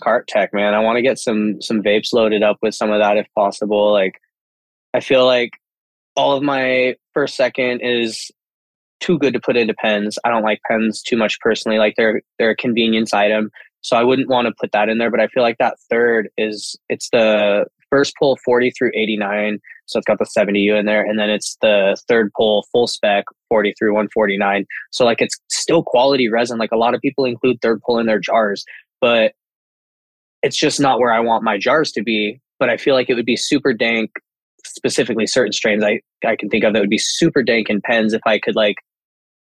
cart 0.00 0.28
tech, 0.28 0.54
man. 0.54 0.74
I 0.74 0.80
want 0.80 0.96
to 0.96 1.02
get 1.02 1.18
some 1.18 1.60
some 1.60 1.82
vapes 1.82 2.12
loaded 2.12 2.42
up 2.42 2.58
with 2.62 2.74
some 2.74 2.90
of 2.90 3.00
that 3.00 3.16
if 3.16 3.26
possible. 3.34 3.92
Like, 3.92 4.20
I 4.94 5.00
feel 5.00 5.26
like 5.26 5.50
all 6.16 6.36
of 6.36 6.42
my 6.42 6.96
first 7.14 7.34
second 7.34 7.80
is 7.80 8.30
too 9.02 9.18
good 9.18 9.34
to 9.34 9.40
put 9.40 9.56
into 9.56 9.74
pens. 9.74 10.18
I 10.24 10.30
don't 10.30 10.42
like 10.42 10.60
pens 10.70 11.02
too 11.02 11.16
much 11.16 11.38
personally. 11.40 11.78
Like 11.78 11.94
they're 11.96 12.22
they're 12.38 12.50
a 12.50 12.56
convenience 12.56 13.12
item, 13.12 13.50
so 13.82 13.96
I 13.96 14.04
wouldn't 14.04 14.28
want 14.28 14.46
to 14.46 14.54
put 14.58 14.72
that 14.72 14.88
in 14.88 14.98
there. 14.98 15.10
But 15.10 15.20
I 15.20 15.26
feel 15.26 15.42
like 15.42 15.58
that 15.58 15.76
third 15.90 16.28
is 16.38 16.76
it's 16.88 17.08
the 17.10 17.66
first 17.92 18.14
pull 18.18 18.38
40 18.42 18.70
through 18.70 18.90
89. 18.94 19.58
So 19.86 19.98
it's 19.98 20.06
got 20.06 20.18
the 20.18 20.24
70U 20.24 20.78
in 20.78 20.86
there. 20.86 21.04
And 21.04 21.18
then 21.18 21.28
it's 21.28 21.58
the 21.60 21.94
third 22.08 22.30
pull 22.34 22.64
full 22.72 22.86
spec 22.86 23.24
40 23.50 23.74
through 23.78 23.90
149. 23.90 24.64
So 24.90 25.04
like 25.04 25.20
it's 25.20 25.36
still 25.50 25.82
quality 25.82 26.28
resin. 26.28 26.58
Like 26.58 26.72
a 26.72 26.78
lot 26.78 26.94
of 26.94 27.02
people 27.02 27.26
include 27.26 27.58
third 27.60 27.82
pull 27.84 27.98
in 27.98 28.06
their 28.06 28.18
jars, 28.18 28.64
but 29.00 29.32
it's 30.42 30.56
just 30.56 30.80
not 30.80 30.98
where 30.98 31.12
I 31.12 31.20
want 31.20 31.44
my 31.44 31.58
jars 31.58 31.92
to 31.92 32.02
be. 32.02 32.40
But 32.58 32.70
I 32.70 32.78
feel 32.78 32.94
like 32.94 33.10
it 33.10 33.14
would 33.14 33.26
be 33.26 33.36
super 33.36 33.74
dank, 33.74 34.10
specifically 34.64 35.26
certain 35.26 35.52
strains 35.52 35.84
I, 35.84 36.00
I 36.24 36.36
can 36.36 36.48
think 36.48 36.64
of 36.64 36.72
that 36.72 36.80
would 36.80 36.88
be 36.88 36.98
super 36.98 37.42
dank 37.42 37.68
in 37.68 37.82
pens 37.82 38.14
if 38.14 38.22
I 38.24 38.38
could 38.38 38.56
like 38.56 38.76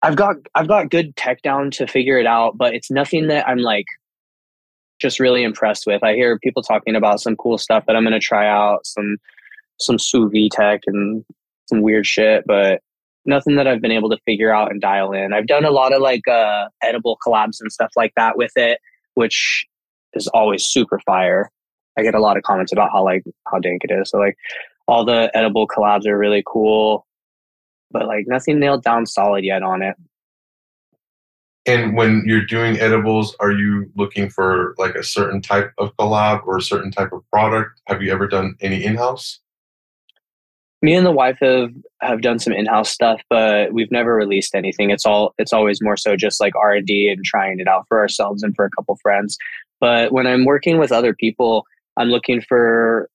I've 0.04 0.16
got 0.16 0.36
I've 0.54 0.68
got 0.68 0.90
good 0.90 1.16
tech 1.16 1.40
down 1.40 1.70
to 1.72 1.86
figure 1.86 2.18
it 2.18 2.26
out, 2.26 2.58
but 2.58 2.74
it's 2.74 2.90
nothing 2.90 3.28
that 3.28 3.48
I'm 3.48 3.58
like 3.58 3.86
just 5.00 5.18
really 5.18 5.42
impressed 5.42 5.86
with. 5.86 6.04
I 6.04 6.12
hear 6.12 6.38
people 6.38 6.62
talking 6.62 6.94
about 6.94 7.20
some 7.20 7.36
cool 7.36 7.56
stuff 7.56 7.84
that 7.86 7.96
I'm 7.96 8.04
to 8.04 8.20
try 8.20 8.46
out, 8.46 8.86
some 8.86 9.16
some 9.80 9.98
sous 9.98 10.30
vide 10.30 10.50
tech 10.50 10.82
and 10.86 11.24
some 11.70 11.80
weird 11.80 12.06
shit, 12.06 12.44
but 12.46 12.82
nothing 13.24 13.56
that 13.56 13.66
I've 13.66 13.80
been 13.80 13.92
able 13.92 14.10
to 14.10 14.18
figure 14.26 14.54
out 14.54 14.70
and 14.70 14.78
dial 14.78 15.12
in. 15.12 15.32
I've 15.32 15.46
done 15.46 15.64
a 15.64 15.70
lot 15.70 15.94
of 15.94 16.02
like 16.02 16.28
uh, 16.28 16.66
edible 16.82 17.16
collabs 17.26 17.56
and 17.60 17.72
stuff 17.72 17.90
like 17.96 18.12
that 18.16 18.36
with 18.36 18.52
it, 18.56 18.80
which 19.14 19.64
is 20.12 20.28
always 20.28 20.64
super 20.64 21.00
fire. 21.06 21.50
I 21.98 22.02
get 22.02 22.14
a 22.14 22.20
lot 22.20 22.36
of 22.36 22.42
comments 22.42 22.72
about 22.72 22.90
how 22.92 23.02
like 23.02 23.24
how 23.50 23.58
dank 23.58 23.84
it 23.84 23.90
is. 23.90 24.10
So 24.10 24.18
like 24.18 24.36
all 24.86 25.06
the 25.06 25.30
edible 25.34 25.66
collabs 25.66 26.06
are 26.06 26.18
really 26.18 26.42
cool, 26.46 27.06
but 27.90 28.06
like 28.06 28.26
nothing 28.26 28.58
nailed 28.58 28.82
down 28.82 29.06
solid 29.06 29.44
yet 29.44 29.62
on 29.62 29.82
it. 29.82 29.96
And 31.66 31.96
when 31.96 32.24
you're 32.26 32.44
doing 32.44 32.78
edibles, 32.78 33.34
are 33.40 33.52
you 33.52 33.90
looking 33.96 34.28
for 34.28 34.74
like 34.76 34.94
a 34.94 35.02
certain 35.02 35.40
type 35.40 35.72
of 35.78 35.96
collab 35.96 36.46
or 36.46 36.58
a 36.58 36.62
certain 36.62 36.90
type 36.90 37.12
of 37.12 37.22
product? 37.30 37.80
Have 37.86 38.02
you 38.02 38.12
ever 38.12 38.26
done 38.26 38.54
any 38.60 38.84
in-house? 38.84 39.40
Me 40.82 40.94
and 40.94 41.06
the 41.06 41.12
wife 41.12 41.38
have 41.40 41.70
have 42.02 42.20
done 42.20 42.38
some 42.38 42.52
in-house 42.52 42.90
stuff, 42.90 43.22
but 43.30 43.72
we've 43.72 43.90
never 43.90 44.14
released 44.14 44.54
anything. 44.54 44.90
It's 44.90 45.06
all 45.06 45.34
it's 45.38 45.54
always 45.54 45.80
more 45.80 45.96
so 45.96 46.14
just 46.14 46.40
like 46.40 46.54
R 46.54 46.74
and 46.74 46.86
D 46.86 47.08
and 47.08 47.24
trying 47.24 47.58
it 47.58 47.66
out 47.66 47.86
for 47.88 47.98
ourselves 47.98 48.42
and 48.42 48.54
for 48.54 48.66
a 48.66 48.70
couple 48.70 48.96
friends. 48.96 49.38
But 49.80 50.12
when 50.12 50.26
I'm 50.26 50.44
working 50.44 50.76
with 50.76 50.92
other 50.92 51.14
people, 51.14 51.64
I'm 51.96 52.08
looking 52.08 52.42
for 52.42 53.08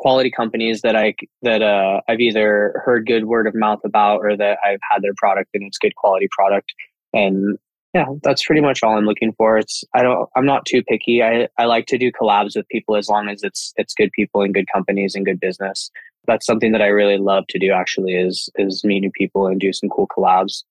quality 0.00 0.30
companies 0.30 0.80
that 0.80 0.96
I 0.96 1.14
that 1.42 1.60
uh, 1.60 2.00
I've 2.08 2.20
either 2.20 2.82
heard 2.84 3.06
good 3.06 3.26
word 3.26 3.46
of 3.46 3.54
mouth 3.54 3.80
about 3.84 4.20
or 4.20 4.34
that 4.34 4.58
I've 4.64 4.80
had 4.90 5.02
their 5.02 5.12
product 5.18 5.50
and 5.52 5.64
it's 5.64 5.76
good 5.76 5.94
quality 5.94 6.26
product. 6.30 6.72
And 7.12 7.58
yeah, 7.92 8.06
that's 8.22 8.42
pretty 8.42 8.62
much 8.62 8.82
all 8.82 8.96
I'm 8.96 9.04
looking 9.04 9.34
for. 9.34 9.58
It's 9.58 9.84
I 9.94 10.02
don't 10.02 10.26
I'm 10.34 10.46
not 10.46 10.64
too 10.64 10.82
picky. 10.82 11.22
I, 11.22 11.48
I 11.58 11.66
like 11.66 11.86
to 11.86 11.98
do 11.98 12.10
collabs 12.10 12.56
with 12.56 12.66
people 12.68 12.96
as 12.96 13.08
long 13.08 13.28
as 13.28 13.42
it's 13.42 13.74
it's 13.76 13.92
good 13.92 14.10
people 14.12 14.40
and 14.40 14.54
good 14.54 14.66
companies 14.72 15.14
and 15.14 15.26
good 15.26 15.38
business. 15.38 15.90
That's 16.26 16.46
something 16.46 16.72
that 16.72 16.82
I 16.82 16.86
really 16.86 17.18
love 17.18 17.44
to 17.50 17.58
do 17.58 17.70
actually 17.70 18.14
is 18.14 18.48
is 18.56 18.82
meet 18.84 19.00
new 19.00 19.10
people 19.10 19.46
and 19.46 19.60
do 19.60 19.72
some 19.72 19.90
cool 19.90 20.08
collabs. 20.08 20.64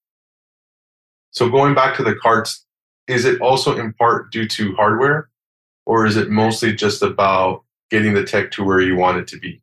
So 1.30 1.48
going 1.48 1.74
back 1.74 1.96
to 1.98 2.02
the 2.02 2.16
carts, 2.16 2.64
is 3.06 3.24
it 3.24 3.40
also 3.40 3.78
in 3.78 3.92
part 3.92 4.32
due 4.32 4.48
to 4.48 4.74
hardware? 4.74 5.28
Or 5.86 6.04
is 6.04 6.16
it 6.16 6.30
mostly 6.30 6.72
just 6.72 7.02
about 7.02 7.64
getting 7.90 8.14
the 8.14 8.24
tech 8.24 8.50
to 8.52 8.64
where 8.64 8.80
you 8.80 8.96
want 8.96 9.18
it 9.18 9.28
to 9.28 9.38
be? 9.38 9.62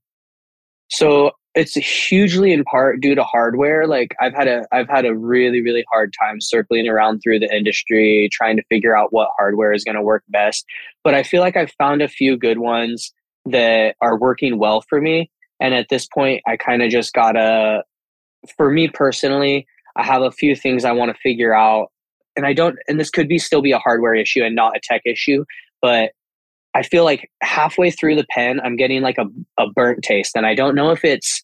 So 0.90 1.32
it's 1.56 1.74
hugely 1.74 2.54
in 2.54 2.64
part 2.64 3.02
due 3.02 3.16
to 3.16 3.24
hardware. 3.24 3.88
Like 3.88 4.16
I've 4.22 4.34
had 4.34 4.48
a 4.48 4.66
I've 4.72 4.88
had 4.88 5.06
a 5.06 5.16
really 5.16 5.62
really 5.62 5.84
hard 5.92 6.14
time 6.20 6.40
circling 6.40 6.88
around 6.88 7.20
through 7.20 7.40
the 7.40 7.54
industry 7.54 8.30
trying 8.32 8.58
to 8.58 8.64
figure 8.70 8.96
out 8.96 9.12
what 9.12 9.30
hardware 9.38 9.74
is 9.74 9.84
going 9.84 9.96
to 9.96 10.02
work 10.02 10.24
best. 10.30 10.66
But 11.04 11.16
I 11.16 11.24
feel 11.24 11.42
like 11.42 11.58
I've 11.58 11.74
found 11.78 12.02
a 12.02 12.08
few 12.08 12.38
good 12.38 12.60
ones 12.60 13.12
that 13.46 13.96
are 14.02 14.18
working 14.18 14.60
well 14.60 14.82
for 14.88 15.02
me. 15.02 15.32
And 15.60 15.74
at 15.74 15.88
this 15.90 16.08
point, 16.08 16.42
I 16.48 16.58
kind 16.58 16.84
of 16.84 16.90
just 16.90 17.14
gotta. 17.14 17.84
For 18.56 18.70
me 18.70 18.88
personally, 18.88 19.66
I 19.96 20.04
have 20.04 20.22
a 20.22 20.32
few 20.32 20.56
things 20.56 20.86
I 20.86 20.92
want 20.92 21.14
to 21.14 21.20
figure 21.22 21.56
out, 21.56 21.88
and 22.36 22.46
I 22.46 22.54
don't. 22.54 22.78
And 22.88 23.00
this 23.00 23.10
could 23.10 23.28
be 23.28 23.40
still 23.40 23.62
be 23.62 23.72
a 23.72 23.80
hardware 23.80 24.14
issue 24.14 24.44
and 24.44 24.56
not 24.56 24.78
a 24.78 24.80
tech 24.84 25.02
issue. 25.06 25.44
But 25.82 26.12
I 26.78 26.84
feel 26.84 27.04
like 27.04 27.32
halfway 27.42 27.90
through 27.90 28.18
the 28.18 28.26
pen, 28.30 28.60
I'm 28.64 28.76
getting 28.76 29.02
like 29.02 29.18
a, 29.18 29.26
a 29.60 29.68
burnt 29.68 30.04
taste. 30.04 30.36
And 30.36 30.46
I 30.46 30.54
don't 30.54 30.76
know 30.76 30.92
if 30.92 31.04
it's 31.04 31.42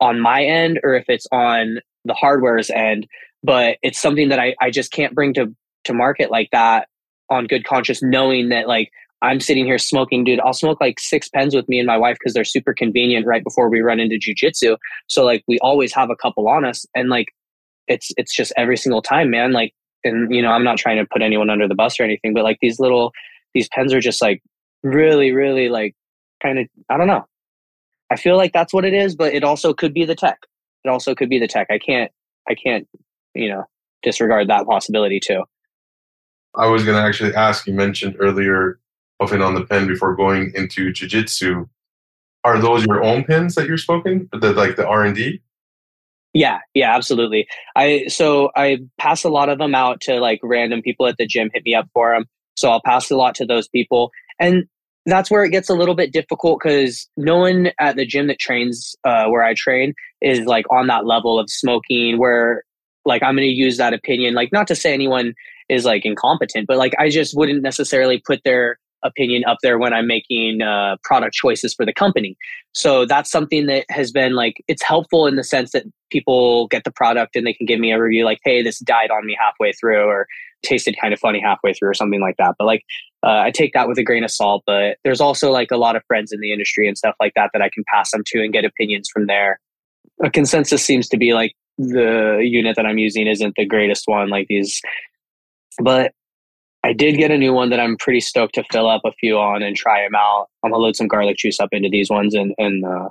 on 0.00 0.18
my 0.18 0.42
end 0.42 0.80
or 0.82 0.94
if 0.94 1.04
it's 1.08 1.26
on 1.30 1.80
the 2.06 2.14
hardware's 2.14 2.70
end, 2.70 3.06
but 3.44 3.76
it's 3.82 4.00
something 4.00 4.30
that 4.30 4.38
I, 4.38 4.54
I 4.62 4.70
just 4.70 4.90
can't 4.90 5.14
bring 5.14 5.34
to, 5.34 5.54
to 5.84 5.92
market 5.92 6.30
like 6.30 6.48
that 6.52 6.88
on 7.28 7.46
good 7.46 7.64
conscience, 7.64 8.02
knowing 8.02 8.48
that 8.48 8.66
like 8.66 8.90
I'm 9.20 9.40
sitting 9.40 9.66
here 9.66 9.76
smoking, 9.76 10.24
dude. 10.24 10.40
I'll 10.40 10.54
smoke 10.54 10.80
like 10.80 10.98
six 10.98 11.28
pens 11.28 11.54
with 11.54 11.68
me 11.68 11.78
and 11.78 11.86
my 11.86 11.98
wife 11.98 12.16
because 12.18 12.32
they're 12.32 12.42
super 12.42 12.72
convenient 12.72 13.26
right 13.26 13.44
before 13.44 13.68
we 13.68 13.82
run 13.82 14.00
into 14.00 14.16
jujitsu. 14.16 14.78
So 15.06 15.22
like 15.22 15.44
we 15.46 15.58
always 15.58 15.92
have 15.92 16.08
a 16.08 16.16
couple 16.16 16.48
on 16.48 16.64
us, 16.64 16.86
and 16.96 17.10
like 17.10 17.26
it's 17.88 18.10
it's 18.16 18.34
just 18.34 18.54
every 18.56 18.78
single 18.78 19.02
time, 19.02 19.30
man. 19.30 19.52
Like, 19.52 19.74
and 20.02 20.34
you 20.34 20.40
know, 20.40 20.50
I'm 20.50 20.64
not 20.64 20.78
trying 20.78 20.96
to 20.96 21.06
put 21.06 21.20
anyone 21.20 21.50
under 21.50 21.68
the 21.68 21.74
bus 21.74 22.00
or 22.00 22.04
anything, 22.04 22.32
but 22.32 22.42
like 22.42 22.56
these 22.62 22.80
little 22.80 23.12
these 23.54 23.68
pens 23.68 23.92
are 23.92 24.00
just 24.00 24.22
like 24.22 24.42
really, 24.82 25.32
really 25.32 25.68
like 25.68 25.94
kind 26.42 26.58
of, 26.58 26.66
I 26.88 26.96
don't 26.96 27.06
know. 27.06 27.26
I 28.10 28.16
feel 28.16 28.36
like 28.36 28.52
that's 28.52 28.74
what 28.74 28.84
it 28.84 28.92
is, 28.92 29.16
but 29.16 29.32
it 29.34 29.44
also 29.44 29.72
could 29.72 29.94
be 29.94 30.04
the 30.04 30.14
tech. 30.14 30.38
It 30.84 30.88
also 30.88 31.14
could 31.14 31.28
be 31.28 31.38
the 31.38 31.48
tech. 31.48 31.68
I 31.70 31.78
can't, 31.78 32.10
I 32.48 32.54
can't, 32.54 32.86
you 33.34 33.48
know, 33.48 33.64
disregard 34.02 34.48
that 34.48 34.66
possibility 34.66 35.20
too. 35.20 35.44
I 36.54 36.66
was 36.66 36.84
going 36.84 36.96
to 36.96 37.02
actually 37.02 37.34
ask, 37.34 37.66
you 37.66 37.72
mentioned 37.72 38.16
earlier 38.18 38.78
puffing 39.18 39.40
on 39.40 39.54
the 39.54 39.64
pen 39.64 39.86
before 39.86 40.14
going 40.14 40.52
into 40.54 40.92
jiu-jitsu. 40.92 41.66
Are 42.44 42.58
those 42.58 42.84
your 42.84 43.02
own 43.02 43.24
pins 43.24 43.54
that 43.54 43.66
you're 43.66 43.78
smoking? 43.78 44.28
The, 44.32 44.52
like 44.52 44.76
the 44.76 44.86
R&D? 44.86 45.40
Yeah, 46.34 46.58
yeah, 46.74 46.94
absolutely. 46.94 47.46
I 47.76 48.06
so 48.08 48.50
I 48.56 48.78
pass 48.98 49.22
a 49.22 49.28
lot 49.28 49.48
of 49.48 49.58
them 49.58 49.74
out 49.74 50.00
to 50.02 50.14
like 50.14 50.40
random 50.42 50.80
people 50.80 51.06
at 51.06 51.16
the 51.18 51.26
gym 51.26 51.50
hit 51.52 51.62
me 51.64 51.74
up 51.74 51.88
for 51.92 52.12
them. 52.12 52.24
So 52.56 52.70
I'll 52.70 52.82
pass 52.82 53.10
a 53.10 53.16
lot 53.16 53.34
to 53.36 53.46
those 53.46 53.68
people. 53.68 54.10
And 54.38 54.64
that's 55.06 55.30
where 55.30 55.44
it 55.44 55.50
gets 55.50 55.68
a 55.68 55.74
little 55.74 55.94
bit 55.94 56.12
difficult 56.12 56.60
because 56.62 57.08
no 57.16 57.38
one 57.38 57.70
at 57.80 57.96
the 57.96 58.06
gym 58.06 58.28
that 58.28 58.38
trains 58.38 58.94
uh, 59.04 59.26
where 59.26 59.42
I 59.42 59.54
train 59.54 59.94
is 60.20 60.40
like 60.40 60.64
on 60.70 60.86
that 60.86 61.06
level 61.06 61.38
of 61.38 61.50
smoking 61.50 62.18
where 62.18 62.62
like 63.04 63.22
I'm 63.22 63.34
going 63.34 63.48
to 63.48 63.54
use 63.54 63.78
that 63.78 63.94
opinion. 63.94 64.34
Like, 64.34 64.52
not 64.52 64.68
to 64.68 64.76
say 64.76 64.94
anyone 64.94 65.34
is 65.68 65.84
like 65.84 66.04
incompetent, 66.04 66.66
but 66.68 66.76
like 66.76 66.92
I 66.98 67.08
just 67.08 67.36
wouldn't 67.36 67.62
necessarily 67.62 68.22
put 68.24 68.40
their 68.44 68.78
opinion 69.04 69.44
up 69.44 69.58
there 69.62 69.78
when 69.78 69.92
I'm 69.92 70.06
making 70.06 70.62
uh, 70.62 70.96
product 71.02 71.34
choices 71.34 71.74
for 71.74 71.84
the 71.84 71.92
company. 71.92 72.36
So 72.72 73.04
that's 73.04 73.30
something 73.30 73.66
that 73.66 73.84
has 73.90 74.12
been 74.12 74.34
like, 74.34 74.62
it's 74.68 74.82
helpful 74.82 75.26
in 75.26 75.34
the 75.34 75.42
sense 75.42 75.72
that 75.72 75.84
people 76.10 76.68
get 76.68 76.84
the 76.84 76.92
product 76.92 77.34
and 77.34 77.44
they 77.44 77.52
can 77.52 77.66
give 77.66 77.80
me 77.80 77.92
a 77.92 78.00
review 78.00 78.24
like, 78.24 78.38
hey, 78.44 78.62
this 78.62 78.78
died 78.78 79.10
on 79.10 79.26
me 79.26 79.36
halfway 79.40 79.72
through 79.72 80.04
or 80.04 80.26
tasted 80.62 80.96
kind 81.00 81.12
of 81.12 81.20
funny 81.20 81.40
halfway 81.40 81.72
through 81.72 81.90
or 81.90 81.94
something 81.94 82.20
like 82.20 82.36
that. 82.38 82.54
But 82.58 82.66
like, 82.66 82.82
uh, 83.22 83.40
I 83.40 83.50
take 83.50 83.72
that 83.74 83.88
with 83.88 83.98
a 83.98 84.02
grain 84.02 84.24
of 84.24 84.30
salt. 84.30 84.62
But 84.66 84.98
there's 85.04 85.20
also 85.20 85.50
like 85.50 85.70
a 85.70 85.76
lot 85.76 85.96
of 85.96 86.04
friends 86.06 86.32
in 86.32 86.40
the 86.40 86.52
industry 86.52 86.88
and 86.88 86.96
stuff 86.96 87.14
like 87.20 87.32
that 87.36 87.50
that 87.52 87.62
I 87.62 87.70
can 87.72 87.84
pass 87.92 88.10
them 88.10 88.22
to 88.26 88.42
and 88.42 88.52
get 88.52 88.64
opinions 88.64 89.08
from 89.12 89.26
there. 89.26 89.60
A 90.22 90.30
consensus 90.30 90.84
seems 90.84 91.08
to 91.08 91.16
be 91.16 91.34
like 91.34 91.52
the 91.78 92.40
unit 92.42 92.76
that 92.76 92.86
I'm 92.86 92.98
using 92.98 93.26
isn't 93.26 93.54
the 93.56 93.66
greatest 93.66 94.04
one. 94.06 94.28
Like 94.28 94.46
these, 94.48 94.80
but 95.80 96.12
I 96.84 96.92
did 96.92 97.16
get 97.16 97.30
a 97.30 97.38
new 97.38 97.52
one 97.52 97.70
that 97.70 97.80
I'm 97.80 97.96
pretty 97.96 98.20
stoked 98.20 98.54
to 98.56 98.64
fill 98.72 98.88
up 98.88 99.02
a 99.04 99.12
few 99.12 99.38
on 99.38 99.62
and 99.62 99.76
try 99.76 100.02
them 100.02 100.14
out. 100.16 100.48
I'm 100.62 100.70
gonna 100.70 100.82
load 100.82 100.96
some 100.96 101.08
garlic 101.08 101.36
juice 101.36 101.60
up 101.60 101.68
into 101.72 101.88
these 101.88 102.10
ones, 102.10 102.34
and 102.34 102.54
and 102.58 102.84
uh, 102.84 103.08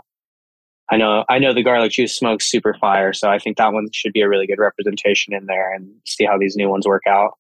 I 0.92 0.98
know 0.98 1.24
I 1.30 1.40
know 1.40 1.54
the 1.54 1.64
garlic 1.64 1.92
juice 1.92 2.16
smokes 2.16 2.50
super 2.50 2.76
fire, 2.80 3.14
so 3.14 3.30
I 3.30 3.40
think 3.40 3.58
that 3.58 3.72
one 3.72 3.88
should 3.94 4.14
be 4.14 4.22
a 4.22 4.30
really 4.30 4.46
good 4.46 4.60
representation 4.60 5.34
in 5.34 5.46
there, 5.46 5.74
and 5.74 5.90
see 6.06 6.26
how 6.26 6.38
these 6.38 6.56
new 6.56 6.70
ones 6.70 6.86
work 6.86 7.04
out 7.08 7.38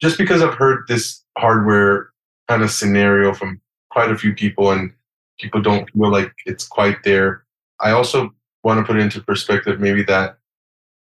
just 0.00 0.18
because 0.18 0.42
I've 0.42 0.54
heard 0.54 0.84
this 0.88 1.24
hardware 1.38 2.10
kind 2.48 2.62
of 2.62 2.70
scenario 2.70 3.34
from 3.34 3.60
quite 3.90 4.10
a 4.10 4.16
few 4.16 4.34
people 4.34 4.70
and 4.70 4.92
people 5.38 5.60
don't 5.60 5.90
feel 5.92 6.10
like 6.10 6.32
it's 6.44 6.66
quite 6.66 7.02
there. 7.02 7.44
I 7.80 7.90
also 7.90 8.34
want 8.62 8.78
to 8.78 8.84
put 8.84 8.96
it 8.96 9.02
into 9.02 9.20
perspective 9.20 9.80
maybe 9.80 10.02
that 10.04 10.38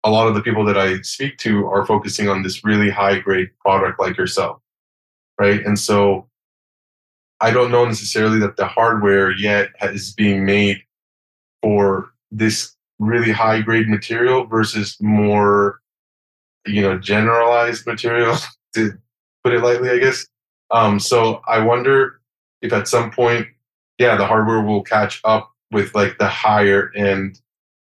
a 0.03 0.09
lot 0.09 0.27
of 0.27 0.35
the 0.35 0.41
people 0.41 0.65
that 0.65 0.77
I 0.77 1.01
speak 1.01 1.37
to 1.39 1.65
are 1.67 1.85
focusing 1.85 2.29
on 2.29 2.43
this 2.43 2.63
really 2.63 2.89
high 2.89 3.19
grade 3.19 3.49
product 3.59 3.99
like 3.99 4.17
yourself. 4.17 4.61
Right. 5.39 5.65
And 5.65 5.77
so 5.77 6.27
I 7.41 7.51
don't 7.51 7.71
know 7.71 7.85
necessarily 7.85 8.39
that 8.39 8.55
the 8.55 8.67
hardware 8.67 9.31
yet 9.31 9.69
is 9.81 10.13
being 10.13 10.45
made 10.45 10.81
for 11.61 12.11
this 12.31 12.75
really 12.99 13.31
high 13.31 13.61
grade 13.61 13.89
material 13.89 14.45
versus 14.45 14.95
more, 15.01 15.81
you 16.65 16.81
know, 16.81 16.97
generalized 16.97 17.85
material 17.85 18.37
to 18.75 18.93
put 19.43 19.53
it 19.53 19.61
lightly, 19.61 19.89
I 19.89 19.97
guess. 19.97 20.25
Um, 20.71 20.99
so 20.99 21.41
I 21.47 21.59
wonder 21.59 22.21
if 22.61 22.71
at 22.71 22.87
some 22.87 23.11
point, 23.11 23.47
yeah, 23.97 24.15
the 24.15 24.25
hardware 24.25 24.61
will 24.61 24.83
catch 24.83 25.21
up 25.23 25.51
with 25.71 25.93
like 25.95 26.17
the 26.17 26.27
higher 26.27 26.91
end, 26.95 27.39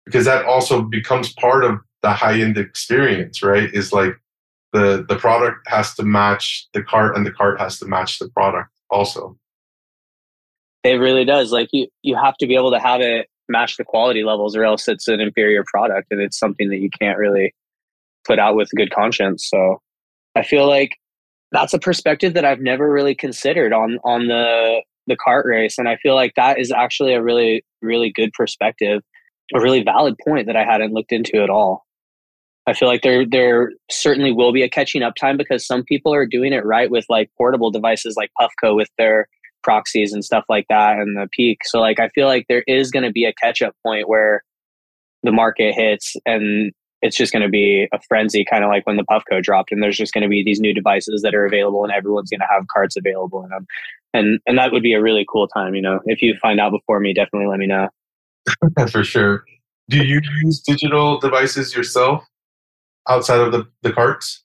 because 0.05 0.25
that 0.25 0.45
also 0.45 0.83
becomes 0.83 1.33
part 1.35 1.65
of 1.65 1.79
the 2.03 2.11
high 2.11 2.41
end 2.41 2.59
experience, 2.59 3.43
right? 3.43 3.71
Is 3.73 3.93
like 3.93 4.15
the 4.73 5.05
the 5.09 5.17
product 5.17 5.69
has 5.69 5.95
to 5.95 6.03
match 6.03 6.69
the 6.73 6.83
cart, 6.83 7.17
and 7.17 7.25
the 7.27 7.33
cart 7.33 7.61
has 7.61 7.79
to 7.79 7.87
match 7.87 8.19
the 8.19 8.29
product 8.29 8.71
also. 8.91 9.39
It 10.85 10.95
really 10.95 11.25
does. 11.25 11.53
Like 11.53 11.69
you, 11.73 11.87
you 12.03 12.17
have 12.17 12.37
to 12.39 12.47
be 12.47 12.57
able 12.57 12.73
to 12.73 12.81
have 12.81 13.01
it 13.01 13.29
match 13.49 13.77
the 13.77 13.85
quality 13.85 14.25
levels, 14.25 14.57
or 14.57 14.65
else 14.65 14.89
it's 14.89 15.09
an 15.09 15.21
inferior 15.21 15.65
product, 15.67 16.09
and 16.11 16.21
it's 16.21 16.39
something 16.39 16.71
that 16.71 16.79
you 16.79 16.91
can't 16.91 17.19
really 17.19 17.55
put 18.25 18.39
out 18.39 18.57
with 18.57 18.71
good 18.77 18.91
conscience. 18.91 19.49
So, 19.49 19.81
I 20.35 20.43
feel 20.43 20.67
like 20.67 20.97
that's 21.51 21.75
a 21.75 21.79
perspective 21.79 22.35
that 22.35 22.45
I've 22.45 22.61
never 22.61 22.91
really 22.91 23.15
considered 23.15 23.73
on 23.73 23.99
on 24.05 24.29
the 24.29 24.83
the 25.07 25.17
cart 25.17 25.47
race, 25.47 25.79
and 25.79 25.89
I 25.89 25.97
feel 25.97 26.15
like 26.15 26.35
that 26.37 26.59
is 26.59 26.73
actually 26.73 27.15
a 27.15 27.23
really 27.23 27.65
really 27.83 28.11
good 28.11 28.33
perspective, 28.33 29.03
a 29.55 29.61
really 29.61 29.83
valid 29.83 30.17
point 30.27 30.47
that 30.47 30.57
I 30.57 30.65
hadn't 30.65 30.93
looked 30.93 31.13
into 31.13 31.43
at 31.43 31.51
all. 31.51 31.85
I 32.67 32.75
feel 32.75 32.89
like 32.89 33.03
there 33.03 33.27
there 33.27 33.73
certainly 33.91 34.33
will 34.33 34.53
be 34.53 34.63
a 34.63 34.69
catching 34.69 35.03
up 35.03 35.15
time 35.17 35.37
because 35.37 35.67
some 35.67 35.83
people 35.83 36.15
are 36.15 36.27
doing 36.27 36.53
it 36.53 36.65
right 36.65 36.91
with 36.91 37.05
like 37.09 37.31
portable 37.37 37.71
devices 37.71 38.17
like 38.17 38.31
Puffco 38.41 38.77
with 38.77 38.89
their 38.99 39.27
proxies 39.63 40.13
and 40.13 40.25
stuff 40.25 40.45
like 40.49 40.67
that 40.69 40.97
and 40.97 41.17
the 41.17 41.29
peak. 41.33 41.59
So 41.65 41.81
like 41.81 42.01
I 42.01 42.09
feel 42.11 42.27
like 42.27 42.47
there 42.49 42.65
is 42.67 42.91
going 42.91 43.05
to 43.05 43.13
be 43.13 43.25
a 43.25 43.33
catch 43.35 43.63
up 43.63 43.75
point 43.85 44.09
where 44.09 44.43
the 45.23 45.33
market 45.33 45.75
hits 45.75 46.17
and 46.27 46.73
it's 47.03 47.17
just 47.17 47.33
going 47.33 47.43
to 47.43 47.49
be 47.49 47.89
a 47.93 48.01
frenzy 48.09 48.45
kind 48.45 48.65
of 48.65 48.71
like 48.71 48.87
when 48.87 48.97
the 48.97 49.05
Puffco 49.05 49.43
dropped 49.43 49.73
and 49.73 49.83
there's 49.83 49.99
just 49.99 50.15
going 50.15 50.23
to 50.23 50.29
be 50.29 50.43
these 50.43 50.61
new 50.61 50.73
devices 50.73 51.23
that 51.23 51.35
are 51.35 51.45
available 51.45 51.83
and 51.85 51.93
everyone's 51.93 52.31
going 52.31 52.41
to 52.41 52.47
have 52.51 52.67
carts 52.73 52.97
available 52.97 53.43
in 53.43 53.51
them. 53.51 53.67
And 54.15 54.41
and 54.47 54.59
that 54.59 54.73
would 54.73 54.83
be 54.83 54.93
a 54.93 55.03
really 55.03 55.27
cool 55.31 55.49
time, 55.49 55.75
you 55.75 55.83
know. 55.83 56.01
If 56.07 56.23
you 56.23 56.35
find 56.41 56.61
out 56.61 56.71
before 56.71 57.01
me, 57.01 57.13
definitely 57.13 57.49
let 57.49 57.59
me 57.59 57.67
know. 57.67 57.89
For 58.91 59.05
sure. 59.05 59.45
Do 59.89 60.05
you 60.05 60.21
use 60.43 60.61
digital 60.61 61.19
devices 61.19 61.75
yourself? 61.75 62.25
outside 63.09 63.41
of 63.41 63.53
the, 63.53 63.67
the 63.83 63.93
carts? 63.93 64.45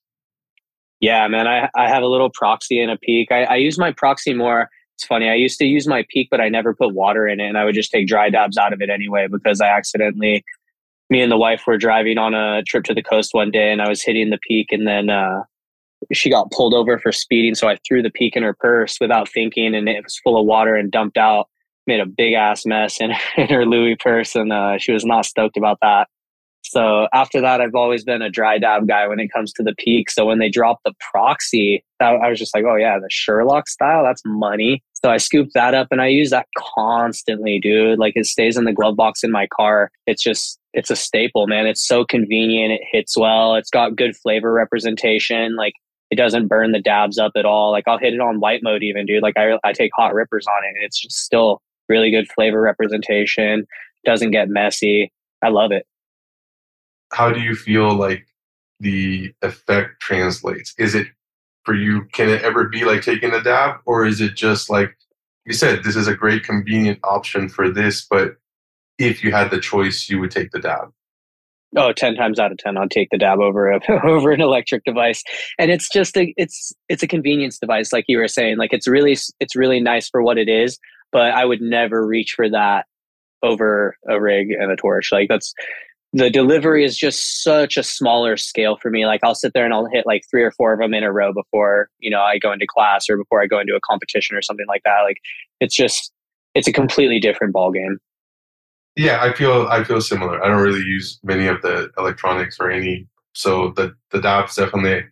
Yeah, 0.99 1.27
man, 1.27 1.47
I, 1.47 1.69
I 1.75 1.87
have 1.89 2.03
a 2.03 2.07
little 2.07 2.29
proxy 2.29 2.81
and 2.81 2.91
a 2.91 2.97
peak. 2.97 3.31
I, 3.31 3.43
I 3.43 3.55
use 3.55 3.77
my 3.77 3.91
proxy 3.91 4.33
more. 4.33 4.69
It's 4.95 5.05
funny. 5.05 5.29
I 5.29 5.35
used 5.35 5.59
to 5.59 5.65
use 5.65 5.87
my 5.87 6.05
peak, 6.09 6.29
but 6.31 6.41
I 6.41 6.49
never 6.49 6.73
put 6.73 6.93
water 6.93 7.27
in 7.27 7.39
it. 7.39 7.47
And 7.47 7.57
I 7.57 7.65
would 7.65 7.75
just 7.75 7.91
take 7.91 8.07
dry 8.07 8.29
dabs 8.29 8.57
out 8.57 8.73
of 8.73 8.81
it 8.81 8.89
anyway 8.89 9.27
because 9.31 9.61
I 9.61 9.67
accidentally, 9.67 10.43
me 11.09 11.21
and 11.21 11.31
the 11.31 11.37
wife 11.37 11.63
were 11.65 11.77
driving 11.77 12.17
on 12.17 12.33
a 12.33 12.63
trip 12.63 12.83
to 12.85 12.93
the 12.93 13.03
coast 13.03 13.33
one 13.33 13.51
day 13.51 13.71
and 13.71 13.81
I 13.81 13.87
was 13.87 14.03
hitting 14.03 14.29
the 14.29 14.39
peak 14.47 14.71
and 14.71 14.87
then 14.87 15.09
uh, 15.09 15.43
she 16.11 16.29
got 16.29 16.51
pulled 16.51 16.73
over 16.73 16.99
for 16.99 17.11
speeding. 17.11 17.55
So 17.55 17.67
I 17.67 17.77
threw 17.87 18.01
the 18.01 18.09
peak 18.09 18.35
in 18.35 18.43
her 18.43 18.53
purse 18.53 18.97
without 18.99 19.29
thinking 19.29 19.73
and 19.73 19.87
it 19.87 20.03
was 20.03 20.19
full 20.23 20.39
of 20.39 20.45
water 20.45 20.75
and 20.75 20.91
dumped 20.91 21.17
out. 21.17 21.47
Made 21.85 22.01
a 22.01 22.05
big 22.05 22.33
ass 22.33 22.65
mess 22.65 22.99
in, 22.99 23.11
in 23.37 23.47
her 23.47 23.65
Louis 23.65 23.95
purse 23.95 24.35
and 24.35 24.51
uh, 24.51 24.77
she 24.77 24.91
was 24.91 25.05
not 25.05 25.25
stoked 25.25 25.57
about 25.57 25.79
that. 25.81 26.07
So 26.63 27.07
after 27.13 27.39
that, 27.39 27.61
I've 27.61 27.75
always 27.75 28.03
been 28.03 28.21
a 28.21 28.29
dry 28.29 28.57
dab 28.57 28.87
guy 28.87 29.07
when 29.07 29.19
it 29.19 29.31
comes 29.31 29.53
to 29.53 29.63
the 29.63 29.73
peak. 29.77 30.09
So 30.09 30.25
when 30.25 30.39
they 30.39 30.49
dropped 30.49 30.83
the 30.83 30.93
proxy, 31.11 31.85
I 32.01 32.29
was 32.29 32.39
just 32.39 32.53
like, 32.53 32.65
oh 32.67 32.75
yeah, 32.75 32.99
the 32.99 33.07
Sherlock 33.09 33.69
style, 33.69 34.03
that's 34.03 34.21
money. 34.25 34.83
So 35.03 35.11
I 35.11 35.17
scooped 35.17 35.53
that 35.53 35.73
up 35.73 35.87
and 35.91 36.01
I 36.01 36.07
use 36.07 36.31
that 36.31 36.47
constantly, 36.57 37.59
dude. 37.59 37.99
Like 37.99 38.13
it 38.15 38.25
stays 38.25 38.57
in 38.57 38.65
the 38.65 38.73
glove 38.73 38.95
box 38.95 39.23
in 39.23 39.31
my 39.31 39.47
car. 39.47 39.91
It's 40.05 40.23
just, 40.23 40.59
it's 40.73 40.89
a 40.89 40.95
staple, 40.95 41.47
man. 41.47 41.67
It's 41.67 41.85
so 41.85 42.03
convenient. 42.03 42.73
It 42.73 42.81
hits 42.91 43.17
well. 43.17 43.55
It's 43.55 43.69
got 43.69 43.95
good 43.95 44.15
flavor 44.15 44.51
representation. 44.51 45.55
Like 45.55 45.73
it 46.09 46.15
doesn't 46.15 46.47
burn 46.47 46.71
the 46.71 46.81
dabs 46.81 47.17
up 47.19 47.33
at 47.35 47.45
all. 47.45 47.71
Like 47.71 47.87
I'll 47.87 47.99
hit 47.99 48.13
it 48.13 48.19
on 48.19 48.39
white 48.39 48.63
mode 48.63 48.83
even, 48.83 49.05
dude. 49.05 49.21
Like 49.23 49.37
I, 49.37 49.59
I 49.63 49.73
take 49.73 49.91
hot 49.95 50.13
rippers 50.13 50.47
on 50.47 50.63
it 50.65 50.69
and 50.75 50.83
it's 50.83 50.99
just 50.99 51.17
still 51.17 51.61
really 51.89 52.11
good 52.11 52.27
flavor 52.31 52.61
representation. 52.61 53.67
Doesn't 54.05 54.31
get 54.31 54.49
messy. 54.49 55.11
I 55.43 55.49
love 55.49 55.71
it 55.71 55.85
how 57.11 57.31
do 57.31 57.39
you 57.39 57.55
feel 57.55 57.93
like 57.93 58.27
the 58.79 59.33
effect 59.41 59.99
translates? 60.01 60.73
Is 60.77 60.95
it 60.95 61.07
for 61.67 61.75
you? 61.75 62.05
Can 62.13 62.29
it 62.29 62.43
ever 62.43 62.69
be 62.69 62.85
like 62.85 63.01
taking 63.01 63.33
a 63.33 63.43
dab, 63.43 63.81
or 63.85 64.05
is 64.05 64.21
it 64.21 64.35
just 64.35 64.69
like 64.69 64.97
you 65.45 65.51
said? 65.51 65.83
This 65.83 65.97
is 65.97 66.07
a 66.07 66.15
great 66.15 66.45
convenient 66.45 66.99
option 67.03 67.49
for 67.49 67.69
this, 67.69 68.07
but 68.09 68.37
if 68.97 69.21
you 69.21 69.33
had 69.33 69.51
the 69.51 69.59
choice, 69.59 70.07
you 70.09 70.17
would 70.21 70.31
take 70.31 70.51
the 70.51 70.61
dab. 70.61 70.93
Oh, 71.75 71.91
10 71.91 72.15
times 72.15 72.39
out 72.39 72.53
of 72.53 72.57
10, 72.57 72.77
I'll 72.77 72.87
take 72.87 73.09
the 73.09 73.17
dab 73.17 73.39
over 73.39 73.69
a, 73.69 73.81
over 74.05 74.31
an 74.31 74.39
electric 74.39 74.85
device. 74.85 75.21
And 75.59 75.69
it's 75.69 75.89
just 75.89 76.15
a, 76.15 76.33
it's, 76.37 76.71
it's 76.87 77.03
a 77.03 77.07
convenience 77.07 77.59
device. 77.59 77.91
Like 77.91 78.05
you 78.07 78.17
were 78.17 78.29
saying, 78.29 78.57
like 78.57 78.71
it's 78.71 78.87
really, 78.87 79.17
it's 79.41 79.55
really 79.57 79.81
nice 79.81 80.07
for 80.07 80.23
what 80.23 80.37
it 80.37 80.47
is, 80.47 80.79
but 81.11 81.33
I 81.33 81.43
would 81.43 81.61
never 81.61 82.07
reach 82.07 82.31
for 82.33 82.49
that 82.49 82.85
over 83.43 83.97
a 84.09 84.21
rig 84.21 84.51
and 84.51 84.71
a 84.71 84.77
torch. 84.77 85.11
Like 85.11 85.27
that's, 85.27 85.53
the 86.13 86.29
delivery 86.29 86.85
is 86.85 86.97
just 86.97 87.43
such 87.43 87.77
a 87.77 87.83
smaller 87.83 88.37
scale 88.37 88.77
for 88.81 88.89
me. 88.89 89.05
Like 89.05 89.21
I'll 89.23 89.35
sit 89.35 89.53
there 89.53 89.65
and 89.65 89.73
I'll 89.73 89.87
hit 89.87 90.05
like 90.05 90.23
three 90.29 90.43
or 90.43 90.51
four 90.51 90.73
of 90.73 90.79
them 90.79 90.93
in 90.93 91.03
a 91.03 91.11
row 91.11 91.33
before, 91.33 91.89
you 91.99 92.09
know, 92.09 92.21
I 92.21 92.37
go 92.37 92.51
into 92.51 92.65
class 92.67 93.09
or 93.09 93.17
before 93.17 93.41
I 93.41 93.47
go 93.47 93.59
into 93.59 93.75
a 93.75 93.81
competition 93.81 94.35
or 94.35 94.41
something 94.41 94.67
like 94.67 94.83
that. 94.83 95.01
Like 95.01 95.17
it's 95.59 95.75
just 95.75 96.11
it's 96.55 96.67
a 96.67 96.73
completely 96.73 97.19
different 97.19 97.53
ball 97.53 97.71
game. 97.71 97.99
Yeah, 98.95 99.21
I 99.21 99.33
feel 99.33 99.67
I 99.69 99.83
feel 99.83 100.01
similar. 100.01 100.43
I 100.43 100.47
don't 100.47 100.61
really 100.61 100.83
use 100.83 101.19
many 101.23 101.47
of 101.47 101.61
the 101.61 101.89
electronics 101.97 102.57
or 102.59 102.71
any 102.71 103.07
so 103.33 103.71
the 103.75 103.93
the 104.11 104.21
dabs 104.21 104.55
definitely 104.55 105.03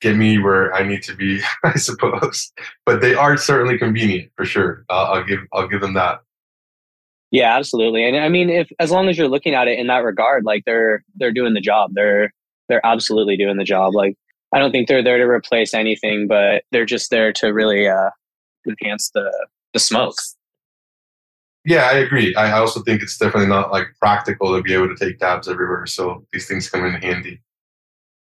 get 0.00 0.16
me 0.16 0.38
where 0.38 0.74
I 0.74 0.86
need 0.86 1.02
to 1.04 1.14
be, 1.14 1.40
I 1.64 1.76
suppose. 1.76 2.52
But 2.84 3.00
they 3.00 3.14
are 3.14 3.36
certainly 3.36 3.78
convenient 3.78 4.30
for 4.36 4.44
sure. 4.44 4.84
I'll 4.90 5.24
give 5.24 5.40
I'll 5.52 5.68
give 5.68 5.80
them 5.80 5.94
that. 5.94 6.20
Yeah, 7.34 7.56
absolutely. 7.56 8.06
And 8.06 8.16
I 8.16 8.28
mean, 8.28 8.48
if 8.48 8.70
as 8.78 8.92
long 8.92 9.08
as 9.08 9.18
you're 9.18 9.28
looking 9.28 9.54
at 9.54 9.66
it 9.66 9.76
in 9.76 9.88
that 9.88 10.04
regard, 10.04 10.44
like 10.44 10.62
they're 10.66 11.02
they're 11.16 11.32
doing 11.32 11.52
the 11.52 11.60
job. 11.60 11.90
They're 11.92 12.32
they're 12.68 12.86
absolutely 12.86 13.36
doing 13.36 13.56
the 13.56 13.64
job. 13.64 13.92
Like 13.92 14.14
I 14.52 14.60
don't 14.60 14.70
think 14.70 14.86
they're 14.86 15.02
there 15.02 15.18
to 15.18 15.24
replace 15.24 15.74
anything, 15.74 16.28
but 16.28 16.62
they're 16.70 16.86
just 16.86 17.10
there 17.10 17.32
to 17.32 17.48
really 17.48 17.88
uh, 17.88 18.10
enhance 18.68 19.10
the 19.14 19.32
the 19.72 19.80
smoke. 19.80 20.14
Yeah, 21.64 21.88
I 21.90 21.94
agree. 21.94 22.36
I 22.36 22.52
also 22.52 22.82
think 22.82 23.02
it's 23.02 23.18
definitely 23.18 23.48
not 23.48 23.72
like 23.72 23.88
practical 23.98 24.54
to 24.54 24.62
be 24.62 24.72
able 24.72 24.94
to 24.94 25.04
take 25.04 25.18
dabs 25.18 25.48
everywhere. 25.48 25.86
So 25.86 26.24
these 26.32 26.46
things 26.46 26.70
come 26.70 26.84
in 26.84 26.92
handy. 27.02 27.40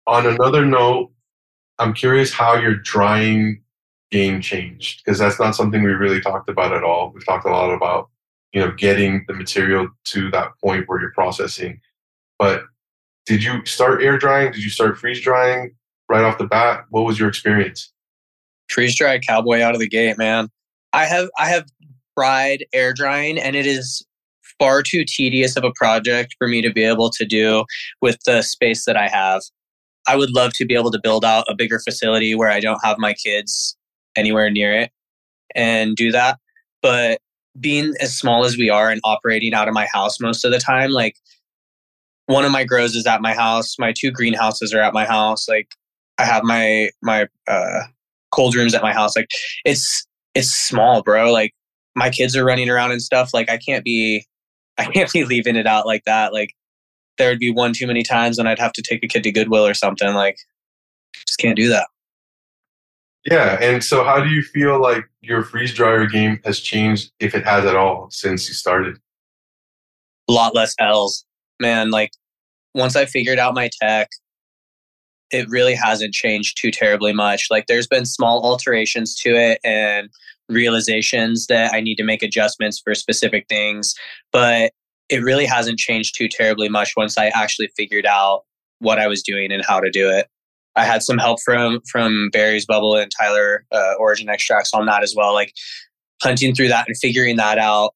On 0.06 0.26
another 0.26 0.64
note, 0.64 1.12
I'm 1.78 1.92
curious 1.92 2.32
how 2.32 2.54
your 2.54 2.76
drying 2.76 3.62
game 4.10 4.40
changed 4.40 5.02
because 5.04 5.18
that's 5.18 5.38
not 5.38 5.54
something 5.54 5.82
we 5.82 5.90
really 5.92 6.22
talked 6.22 6.48
about 6.48 6.72
at 6.72 6.82
all. 6.82 7.12
We've 7.14 7.26
talked 7.26 7.44
a 7.44 7.50
lot 7.50 7.74
about 7.74 8.08
you 8.52 8.60
know 8.60 8.70
getting 8.72 9.24
the 9.28 9.34
material 9.34 9.88
to 10.04 10.30
that 10.30 10.50
point 10.62 10.84
where 10.86 11.00
you're 11.00 11.12
processing. 11.12 11.80
But 12.38 12.64
did 13.26 13.42
you 13.42 13.64
start 13.64 14.02
air 14.02 14.18
drying? 14.18 14.52
Did 14.52 14.62
you 14.62 14.70
start 14.70 14.98
freeze 14.98 15.20
drying 15.20 15.74
right 16.08 16.24
off 16.24 16.38
the 16.38 16.46
bat? 16.46 16.84
What 16.90 17.04
was 17.04 17.18
your 17.18 17.28
experience? 17.28 17.92
Freeze 18.68 18.96
dry 18.96 19.18
cowboy 19.18 19.60
out 19.60 19.74
of 19.74 19.80
the 19.80 19.88
gate 19.88 20.18
man. 20.18 20.48
I 20.92 21.06
have 21.06 21.28
i 21.38 21.48
have 21.48 21.66
tried 22.18 22.66
air 22.72 22.92
drying 22.92 23.38
and 23.38 23.56
it 23.56 23.66
is 23.66 24.04
far 24.58 24.82
too 24.82 25.04
tedious 25.06 25.56
of 25.56 25.64
a 25.64 25.72
project 25.74 26.34
for 26.38 26.46
me 26.46 26.60
to 26.60 26.70
be 26.70 26.84
able 26.84 27.08
to 27.10 27.24
do 27.24 27.64
with 28.02 28.18
the 28.26 28.42
space 28.42 28.84
that 28.84 28.96
i 28.96 29.08
have. 29.08 29.40
I 30.08 30.16
would 30.16 30.30
love 30.34 30.52
to 30.54 30.66
be 30.66 30.74
able 30.74 30.90
to 30.90 31.00
build 31.00 31.24
out 31.24 31.46
a 31.48 31.54
bigger 31.54 31.78
facility 31.78 32.34
where 32.34 32.50
i 32.50 32.60
don't 32.60 32.84
have 32.84 32.98
my 32.98 33.14
kids 33.14 33.76
anywhere 34.14 34.50
near 34.50 34.72
it 34.78 34.90
and 35.54 35.96
do 35.96 36.12
that 36.12 36.38
but 36.82 37.20
being 37.60 37.94
as 38.00 38.16
small 38.16 38.44
as 38.44 38.56
we 38.56 38.70
are 38.70 38.90
and 38.90 39.00
operating 39.04 39.54
out 39.54 39.68
of 39.68 39.74
my 39.74 39.86
house 39.92 40.20
most 40.20 40.44
of 40.44 40.52
the 40.52 40.58
time, 40.58 40.90
like 40.90 41.16
one 42.26 42.44
of 42.44 42.52
my 42.52 42.64
grows 42.64 42.94
is 42.94 43.06
at 43.06 43.20
my 43.20 43.34
house. 43.34 43.76
My 43.78 43.92
two 43.96 44.10
greenhouses 44.10 44.72
are 44.72 44.80
at 44.80 44.94
my 44.94 45.04
house. 45.04 45.48
Like 45.48 45.68
I 46.18 46.24
have 46.24 46.44
my 46.44 46.90
my 47.02 47.26
uh, 47.48 47.80
cold 48.30 48.54
rooms 48.54 48.74
at 48.74 48.82
my 48.82 48.92
house. 48.92 49.16
Like 49.16 49.28
it's 49.64 50.06
it's 50.34 50.48
small, 50.48 51.02
bro. 51.02 51.32
Like 51.32 51.52
my 51.94 52.10
kids 52.10 52.36
are 52.36 52.44
running 52.44 52.70
around 52.70 52.92
and 52.92 53.02
stuff. 53.02 53.30
Like 53.34 53.50
I 53.50 53.58
can't 53.58 53.84
be 53.84 54.26
I 54.78 54.84
can't 54.86 55.12
be 55.12 55.24
leaving 55.24 55.56
it 55.56 55.66
out 55.66 55.86
like 55.86 56.04
that. 56.04 56.32
Like 56.32 56.50
there 57.18 57.28
would 57.28 57.38
be 57.38 57.52
one 57.52 57.72
too 57.72 57.86
many 57.86 58.02
times 58.02 58.38
when 58.38 58.46
I'd 58.46 58.58
have 58.58 58.72
to 58.72 58.82
take 58.82 59.04
a 59.04 59.08
kid 59.08 59.22
to 59.24 59.32
Goodwill 59.32 59.66
or 59.66 59.74
something. 59.74 60.14
Like 60.14 60.36
just 61.26 61.38
can't 61.38 61.56
do 61.56 61.68
that. 61.68 61.88
Yeah, 63.24 63.58
and 63.60 63.84
so 63.84 64.02
how 64.04 64.22
do 64.22 64.28
you 64.28 64.42
feel 64.42 64.80
like 64.80 65.04
your 65.20 65.44
freeze 65.44 65.72
dryer 65.72 66.06
game 66.06 66.40
has 66.44 66.58
changed, 66.58 67.12
if 67.20 67.34
it 67.34 67.44
has 67.44 67.64
at 67.64 67.76
all, 67.76 68.08
since 68.10 68.48
you 68.48 68.54
started? 68.54 68.98
A 70.28 70.32
lot 70.32 70.54
less 70.54 70.74
L's, 70.80 71.24
man. 71.60 71.90
Like 71.90 72.10
once 72.74 72.96
I 72.96 73.04
figured 73.06 73.38
out 73.38 73.54
my 73.54 73.70
tech, 73.80 74.08
it 75.30 75.48
really 75.48 75.74
hasn't 75.74 76.12
changed 76.12 76.58
too 76.60 76.70
terribly 76.70 77.12
much. 77.12 77.46
Like 77.50 77.66
there's 77.66 77.86
been 77.86 78.04
small 78.04 78.44
alterations 78.44 79.14
to 79.20 79.36
it 79.36 79.60
and 79.64 80.08
realizations 80.48 81.46
that 81.46 81.72
I 81.72 81.80
need 81.80 81.96
to 81.96 82.04
make 82.04 82.22
adjustments 82.22 82.80
for 82.82 82.94
specific 82.94 83.46
things, 83.48 83.94
but 84.32 84.72
it 85.08 85.22
really 85.22 85.46
hasn't 85.46 85.78
changed 85.78 86.16
too 86.16 86.28
terribly 86.28 86.68
much 86.68 86.94
once 86.96 87.16
I 87.16 87.28
actually 87.28 87.68
figured 87.76 88.06
out 88.06 88.42
what 88.80 88.98
I 88.98 89.06
was 89.06 89.22
doing 89.22 89.52
and 89.52 89.64
how 89.64 89.80
to 89.80 89.90
do 89.90 90.10
it. 90.10 90.28
I 90.76 90.84
had 90.84 91.02
some 91.02 91.18
help 91.18 91.40
from 91.42 91.80
from 91.90 92.30
Barry's 92.32 92.66
Bubble 92.66 92.96
and 92.96 93.10
Tyler 93.10 93.64
uh, 93.72 93.94
Origin 93.98 94.28
Extracts 94.28 94.72
on 94.72 94.86
that 94.86 95.02
as 95.02 95.14
well. 95.16 95.34
Like 95.34 95.52
hunting 96.22 96.54
through 96.54 96.68
that 96.68 96.86
and 96.88 96.96
figuring 96.96 97.36
that 97.36 97.58
out. 97.58 97.94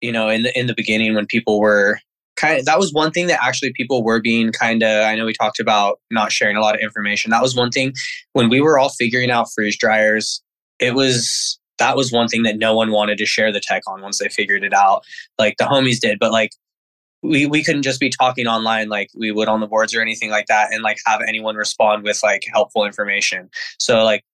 You 0.00 0.12
know, 0.12 0.28
in 0.28 0.42
the 0.42 0.58
in 0.58 0.66
the 0.66 0.74
beginning 0.74 1.14
when 1.14 1.26
people 1.26 1.60
were 1.60 2.00
kind 2.36 2.58
of 2.58 2.64
that 2.66 2.78
was 2.78 2.92
one 2.92 3.10
thing 3.10 3.26
that 3.28 3.42
actually 3.42 3.72
people 3.72 4.02
were 4.02 4.20
being 4.20 4.52
kind 4.52 4.82
of. 4.82 5.04
I 5.04 5.14
know 5.14 5.24
we 5.24 5.32
talked 5.32 5.60
about 5.60 6.00
not 6.10 6.32
sharing 6.32 6.56
a 6.56 6.60
lot 6.60 6.74
of 6.74 6.80
information. 6.80 7.30
That 7.30 7.42
was 7.42 7.56
one 7.56 7.70
thing 7.70 7.92
when 8.32 8.48
we 8.48 8.60
were 8.60 8.78
all 8.78 8.90
figuring 8.90 9.30
out 9.30 9.48
freeze 9.54 9.76
dryers. 9.76 10.42
It 10.78 10.94
was 10.94 11.58
that 11.78 11.96
was 11.96 12.12
one 12.12 12.28
thing 12.28 12.42
that 12.44 12.58
no 12.58 12.74
one 12.74 12.92
wanted 12.92 13.18
to 13.18 13.26
share 13.26 13.52
the 13.52 13.60
tech 13.60 13.82
on 13.86 14.02
once 14.02 14.18
they 14.18 14.28
figured 14.28 14.64
it 14.64 14.74
out. 14.74 15.04
Like 15.38 15.56
the 15.58 15.64
homies 15.64 16.00
did, 16.00 16.18
but 16.18 16.32
like 16.32 16.50
we 17.22 17.46
we 17.46 17.62
couldn't 17.62 17.82
just 17.82 18.00
be 18.00 18.10
talking 18.10 18.46
online 18.46 18.88
like 18.88 19.10
we 19.14 19.30
would 19.30 19.48
on 19.48 19.60
the 19.60 19.66
boards 19.66 19.94
or 19.94 20.00
anything 20.00 20.30
like 20.30 20.46
that 20.46 20.72
and 20.72 20.82
like 20.82 20.98
have 21.06 21.20
anyone 21.26 21.56
respond 21.56 22.02
with 22.02 22.20
like 22.22 22.42
helpful 22.52 22.84
information. 22.84 23.48
So 23.78 24.04
like 24.04 24.24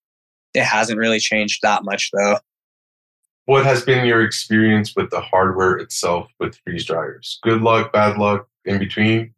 it 0.53 0.63
hasn't 0.63 0.99
really 0.99 1.19
changed 1.19 1.61
that 1.61 1.83
much 1.83 2.09
though. 2.11 2.39
What 3.45 3.65
has 3.65 3.83
been 3.83 4.05
your 4.05 4.23
experience 4.23 4.95
with 4.95 5.09
the 5.09 5.21
hardware 5.21 5.77
itself 5.77 6.29
with 6.39 6.55
freeze 6.63 6.85
dryers? 6.85 7.39
Good 7.41 7.61
luck, 7.61 7.91
bad 7.91 8.17
luck, 8.17 8.47
in 8.65 8.77
between? 8.77 9.33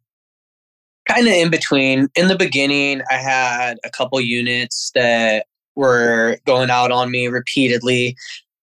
Kind 1.08 1.26
of 1.26 1.32
in 1.32 1.50
between. 1.50 2.08
In 2.14 2.28
the 2.28 2.36
beginning, 2.36 3.00
I 3.10 3.14
had 3.14 3.78
a 3.84 3.90
couple 3.90 4.20
units 4.20 4.92
that 4.94 5.46
were 5.74 6.36
going 6.44 6.68
out 6.68 6.92
on 6.92 7.10
me 7.10 7.28
repeatedly. 7.28 8.14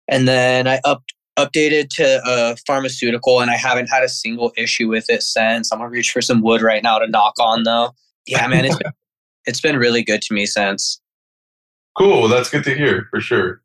And 0.07 0.27
then 0.27 0.67
I 0.67 0.79
up, 0.85 1.03
updated 1.45 1.89
to 1.89 2.21
a 2.25 2.55
pharmaceutical 2.67 3.41
and 3.41 3.51
I 3.51 3.55
haven't 3.55 3.87
had 3.87 4.03
a 4.03 4.09
single 4.09 4.51
issue 4.57 4.87
with 4.87 5.09
it 5.09 5.23
since. 5.23 5.71
I'm 5.71 5.79
gonna 5.79 5.89
reach 5.89 6.11
for 6.11 6.21
some 6.21 6.41
wood 6.41 6.61
right 6.61 6.83
now 6.83 6.99
to 6.99 7.07
knock 7.07 7.33
on 7.39 7.63
though. 7.63 7.91
Yeah, 8.25 8.45
man, 8.47 8.65
it's 8.65 8.77
been, 8.77 8.91
it's 9.45 9.61
been 9.61 9.77
really 9.77 10.03
good 10.03 10.21
to 10.23 10.33
me 10.33 10.45
since. 10.45 11.01
Cool. 11.97 12.27
That's 12.27 12.49
good 12.49 12.63
to 12.65 12.75
hear 12.75 13.07
for 13.09 13.19
sure. 13.19 13.61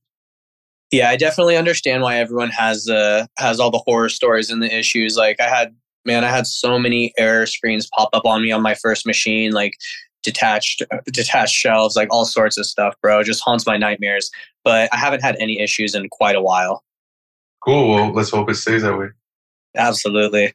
Yeah, 0.90 1.10
I 1.10 1.16
definitely 1.16 1.56
understand 1.56 2.02
why 2.02 2.16
everyone 2.16 2.50
has 2.50 2.88
uh 2.88 3.26
has 3.38 3.60
all 3.60 3.70
the 3.70 3.82
horror 3.84 4.08
stories 4.08 4.50
and 4.50 4.62
the 4.62 4.74
issues. 4.74 5.16
Like 5.16 5.40
I 5.40 5.48
had 5.48 5.74
man, 6.04 6.24
I 6.24 6.28
had 6.28 6.46
so 6.46 6.78
many 6.78 7.12
error 7.18 7.46
screens 7.46 7.88
pop 7.96 8.10
up 8.12 8.24
on 8.24 8.42
me 8.42 8.52
on 8.52 8.62
my 8.62 8.74
first 8.74 9.06
machine, 9.06 9.52
like 9.52 9.74
detached 10.22 10.82
detached 11.12 11.54
shelves, 11.54 11.96
like 11.96 12.08
all 12.10 12.24
sorts 12.24 12.58
of 12.58 12.66
stuff, 12.66 12.94
bro. 13.02 13.20
It 13.20 13.24
just 13.24 13.42
haunts 13.44 13.66
my 13.66 13.76
nightmares. 13.76 14.30
But 14.64 14.88
I 14.92 14.96
haven't 14.96 15.22
had 15.22 15.36
any 15.38 15.60
issues 15.60 15.94
in 15.94 16.08
quite 16.08 16.36
a 16.36 16.42
while. 16.42 16.82
Cool. 17.64 17.88
Well, 17.88 18.12
let's 18.12 18.30
hope 18.30 18.50
it 18.50 18.56
stays 18.56 18.82
that 18.82 18.98
way. 18.98 19.08
Absolutely. 19.76 20.52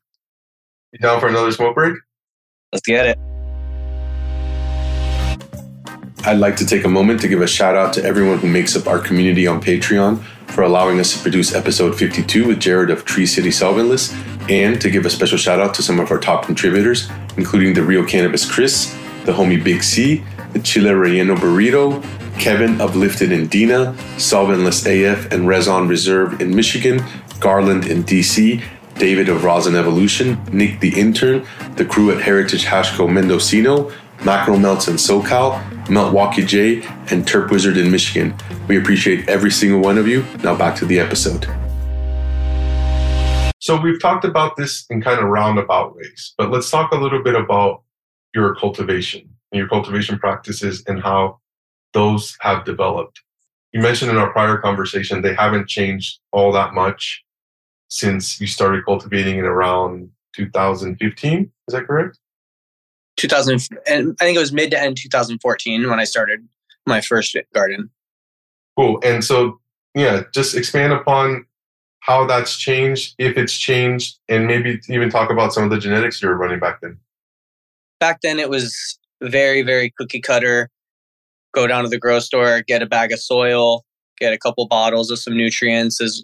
You 0.92 1.00
down 1.00 1.20
for 1.20 1.28
another 1.28 1.52
smoke 1.52 1.76
break? 1.76 1.96
Let's 2.72 2.86
get 2.86 3.06
it. 3.08 3.18
I'd 6.26 6.38
like 6.38 6.56
to 6.58 6.66
take 6.66 6.84
a 6.84 6.90
moment 6.90 7.22
to 7.22 7.28
give 7.28 7.42
a 7.42 7.48
shout 7.48 7.76
out 7.76 7.94
to 7.94 8.04
everyone 8.04 8.40
who 8.40 8.48
makes 8.48 8.76
up 8.76 8.88
our 8.88 9.00
community 9.00 9.48
on 9.48 9.62
Patreon 9.62 10.22
for 10.52 10.64
allowing 10.64 11.00
us 11.00 11.14
to 11.14 11.20
produce 11.20 11.56
episode 11.56 11.98
52 11.98 12.48
with 12.48 12.60
Jared 12.60 12.90
of 12.90 13.06
Tree 13.06 13.26
City 13.26 13.50
Solventless, 13.50 14.14
and 14.50 14.82
to 14.82 14.90
give 14.90 15.06
a 15.06 15.10
special 15.10 15.38
shout 15.38 15.60
out 15.60 15.74
to 15.76 15.82
some 15.82 16.00
of 16.00 16.12
our 16.12 16.20
top 16.20 16.46
contributors, 16.46 17.10
including 17.38 17.74
the 17.74 17.84
Real 17.84 18.06
Cannabis 18.06 18.50
Chris, 18.50 18.94
the 19.26 19.32
homie 19.32 19.64
Big 19.64 19.82
C, 19.82 20.24
the 20.54 20.60
Chile 20.60 20.90
Relleno 20.90 21.38
Burrito, 21.38 22.04
Kevin 22.40 22.80
of 22.80 22.96
Lifted 22.96 23.34
in 23.34 23.48
Dina, 23.48 23.94
Solventless 24.16 24.86
AF 24.86 25.32
and 25.34 25.44
Rezon 25.44 25.90
Reserve 25.90 26.42
in 26.42 26.56
Michigan, 26.56 27.04
Garland 27.42 27.86
in 27.88 28.04
DC, 28.04 28.64
David 28.96 29.28
of 29.28 29.44
Rosin 29.44 29.76
Evolution, 29.76 30.42
Nick 30.52 30.80
the 30.80 30.98
Intern, 30.98 31.46
the 31.76 31.84
crew 31.84 32.12
at 32.12 32.22
Heritage 32.22 32.66
Hashco 32.66 33.12
Mendocino, 33.12 33.92
Macro 34.24 34.58
Melts 34.58 34.88
in 34.88 34.96
SoCal, 34.96 35.62
Meltwaukee 35.88 36.48
J, 36.48 36.82
and 37.12 37.26
Terp 37.26 37.52
Wizard 37.52 37.76
in 37.76 37.92
Michigan. 37.92 38.34
We 38.70 38.78
appreciate 38.78 39.28
every 39.28 39.52
single 39.52 39.82
one 39.82 39.98
of 39.98 40.08
you. 40.08 40.26
Now 40.42 40.56
back 40.56 40.78
to 40.78 40.86
the 40.86 41.00
episode. 41.00 41.46
So 43.60 43.80
we've 43.80 44.02
talked 44.02 44.24
about 44.24 44.56
this 44.56 44.86
in 44.90 45.02
kind 45.02 45.20
of 45.20 45.26
roundabout 45.26 45.94
ways, 45.94 46.34
but 46.38 46.52
let's 46.52 46.70
talk 46.70 46.94
a 46.94 46.98
little 46.98 47.22
bit 47.22 47.36
about 47.36 47.84
your 48.34 48.56
cultivation 48.56 49.30
and 49.52 49.60
your 49.60 49.68
cultivation 49.68 50.18
practices 50.18 50.84
and 50.88 51.02
how 51.02 51.40
those 51.94 52.38
have 52.42 52.66
developed. 52.66 53.22
You 53.72 53.82
mentioned 53.82 54.12
in 54.12 54.18
our 54.18 54.32
prior 54.32 54.58
conversation 54.58 55.22
they 55.22 55.36
haven't 55.36 55.68
changed 55.68 56.20
all 56.32 56.52
that 56.54 56.74
much 56.74 57.24
since 57.90 58.40
you 58.40 58.48
started 58.48 58.86
cultivating 58.86 59.38
in 59.40 59.46
around 59.46 60.10
2015. 60.36 61.52
Is 61.68 61.74
that 61.74 61.86
correct? 61.86 62.18
2000 63.18 63.68
and 63.88 64.16
I 64.22 64.24
think 64.24 64.38
it 64.38 64.40
was 64.40 64.54
mid 64.54 64.72
to 64.72 64.80
end 64.80 64.98
2014 64.98 65.90
when 65.90 66.00
I 66.00 66.06
started 66.06 66.48
my 66.86 67.02
first 67.02 67.36
garden. 67.54 67.90
Cool. 68.78 69.00
And 69.04 69.24
so 69.24 69.60
yeah, 69.96 70.24
just 70.34 70.56
expand 70.56 70.94
upon 70.94 71.46
how 72.02 72.26
that's 72.26 72.58
changed, 72.58 73.16
if 73.18 73.38
it's 73.38 73.58
changed, 73.58 74.20
and 74.30 74.48
maybe 74.48 74.80
even 74.88 75.10
talk 75.10 75.30
about 75.30 75.54
some 75.54 75.64
of 75.64 75.70
the 75.70 75.78
genetics 75.78 76.22
you 76.22 76.30
were 76.30 76.38
running 76.38 76.60
back 76.60 76.82
then. 76.82 76.98
Back 78.00 78.22
then 78.22 78.40
it 78.40 78.50
was 78.50 78.98
very, 79.22 79.62
very 79.62 79.92
cookie 79.98 80.22
cutter. 80.22 80.70
Go 81.54 81.68
down 81.68 81.84
to 81.84 81.90
the 81.90 81.98
grocery 81.98 82.22
store, 82.22 82.64
get 82.68 82.82
a 82.82 82.86
bag 82.86 83.12
of 83.12 83.20
soil, 83.20 83.84
get 84.20 84.34
a 84.34 84.38
couple 84.38 84.68
bottles 84.68 85.10
of 85.10 85.20
some 85.20 85.36
nutrients 85.36 86.02
as 86.02 86.22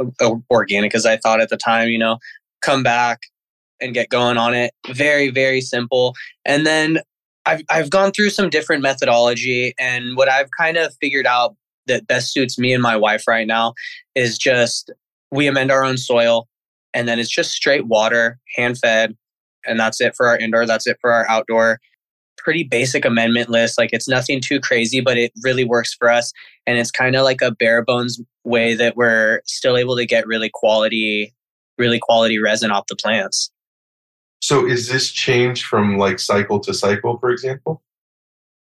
uh, 0.00 0.30
organic 0.50 0.94
as 0.94 1.06
I 1.06 1.16
thought 1.16 1.40
at 1.40 1.48
the 1.48 1.56
time, 1.56 1.88
you 1.88 1.98
know, 1.98 2.18
come 2.62 2.82
back, 2.82 3.20
and 3.80 3.94
get 3.94 4.08
going 4.08 4.36
on 4.36 4.54
it. 4.54 4.72
Very, 4.88 5.30
very 5.30 5.60
simple. 5.60 6.14
And 6.44 6.66
then 6.66 6.98
I've, 7.44 7.62
I've 7.70 7.90
gone 7.90 8.10
through 8.10 8.30
some 8.30 8.50
different 8.50 8.82
methodology, 8.82 9.74
and 9.78 10.16
what 10.16 10.28
I've 10.28 10.48
kind 10.58 10.76
of 10.76 10.94
figured 11.00 11.26
out 11.26 11.54
that 11.86 12.06
best 12.06 12.32
suits 12.32 12.58
me 12.58 12.72
and 12.72 12.82
my 12.82 12.96
wife 12.96 13.24
right 13.28 13.46
now 13.46 13.74
is 14.14 14.36
just 14.36 14.90
we 15.30 15.46
amend 15.46 15.70
our 15.70 15.84
own 15.84 15.96
soil, 15.96 16.48
and 16.92 17.06
then 17.06 17.18
it's 17.18 17.30
just 17.30 17.52
straight 17.52 17.86
water, 17.86 18.38
hand 18.56 18.78
fed, 18.78 19.16
and 19.66 19.78
that's 19.78 20.00
it 20.00 20.16
for 20.16 20.26
our 20.26 20.38
indoor, 20.38 20.66
that's 20.66 20.86
it 20.86 20.98
for 21.00 21.12
our 21.12 21.28
outdoor. 21.28 21.80
Pretty 22.46 22.62
basic 22.62 23.04
amendment 23.04 23.50
list. 23.50 23.76
Like 23.76 23.90
it's 23.92 24.06
nothing 24.06 24.40
too 24.40 24.60
crazy, 24.60 25.00
but 25.00 25.18
it 25.18 25.32
really 25.42 25.64
works 25.64 25.92
for 25.92 26.08
us. 26.08 26.32
And 26.64 26.78
it's 26.78 26.92
kind 26.92 27.16
of 27.16 27.24
like 27.24 27.42
a 27.42 27.50
bare 27.50 27.84
bones 27.84 28.20
way 28.44 28.74
that 28.74 28.96
we're 28.96 29.40
still 29.46 29.76
able 29.76 29.96
to 29.96 30.06
get 30.06 30.28
really 30.28 30.48
quality, 30.54 31.34
really 31.76 31.98
quality 31.98 32.38
resin 32.38 32.70
off 32.70 32.84
the 32.88 32.94
plants. 32.94 33.50
So 34.40 34.64
is 34.64 34.88
this 34.88 35.10
change 35.10 35.64
from 35.64 35.98
like 35.98 36.20
cycle 36.20 36.60
to 36.60 36.72
cycle, 36.72 37.18
for 37.18 37.30
example? 37.30 37.82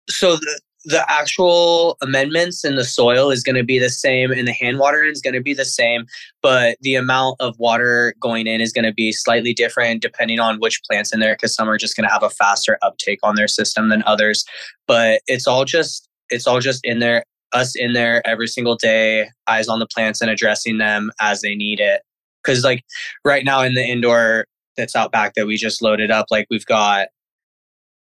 So 0.09 0.37
the, 0.37 0.59
the 0.85 1.03
actual 1.11 1.97
amendments 2.01 2.63
in 2.63 2.75
the 2.75 2.85
soil 2.85 3.31
is 3.31 3.43
going 3.43 3.55
to 3.55 3.63
be 3.63 3.79
the 3.79 3.89
same 3.89 4.31
and 4.31 4.47
the 4.47 4.53
hand 4.53 4.79
watering 4.79 5.11
is 5.11 5.21
going 5.21 5.33
to 5.33 5.41
be 5.41 5.53
the 5.53 5.65
same, 5.65 6.05
but 6.41 6.77
the 6.81 6.95
amount 6.95 7.35
of 7.39 7.57
water 7.59 8.13
going 8.19 8.47
in 8.47 8.61
is 8.61 8.71
going 8.71 8.85
to 8.85 8.93
be 8.93 9.11
slightly 9.11 9.53
different 9.53 10.01
depending 10.01 10.39
on 10.39 10.57
which 10.59 10.81
plants 10.89 11.13
in 11.13 11.19
there 11.19 11.33
because 11.33 11.53
some 11.53 11.69
are 11.69 11.77
just 11.77 11.95
going 11.97 12.07
to 12.07 12.13
have 12.13 12.23
a 12.23 12.29
faster 12.29 12.77
uptake 12.81 13.19
on 13.23 13.35
their 13.35 13.47
system 13.47 13.89
than 13.89 14.03
others. 14.05 14.45
But 14.87 15.21
it's 15.27 15.47
all 15.47 15.65
just 15.65 16.07
it's 16.29 16.47
all 16.47 16.59
just 16.59 16.85
in 16.85 16.99
there 16.99 17.23
us 17.51 17.75
in 17.75 17.93
there 17.93 18.25
every 18.27 18.47
single 18.47 18.75
day, 18.75 19.27
eyes 19.47 19.67
on 19.67 19.79
the 19.79 19.87
plants 19.87 20.21
and 20.21 20.29
addressing 20.29 20.77
them 20.77 21.11
as 21.19 21.41
they 21.41 21.55
need 21.55 21.79
it. 21.79 22.03
Cuz 22.43 22.63
like 22.63 22.83
right 23.25 23.43
now 23.43 23.61
in 23.61 23.73
the 23.73 23.83
indoor 23.83 24.45
that's 24.77 24.95
out 24.95 25.11
back 25.11 25.33
that 25.33 25.45
we 25.45 25.57
just 25.57 25.81
loaded 25.81 26.09
up. 26.09 26.27
Like 26.31 26.47
we've 26.49 26.65
got 26.65 27.09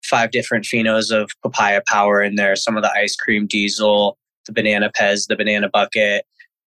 five 0.08 0.30
different 0.30 0.64
phenos 0.64 1.10
of 1.10 1.30
papaya 1.42 1.82
power 1.86 2.22
in 2.22 2.36
there, 2.36 2.56
some 2.56 2.76
of 2.76 2.82
the 2.82 2.92
ice 2.92 3.16
cream 3.16 3.46
diesel, 3.46 4.16
the 4.46 4.52
banana 4.52 4.90
pez, 4.98 5.26
the 5.28 5.36
banana 5.36 5.68
bucket. 5.68 6.24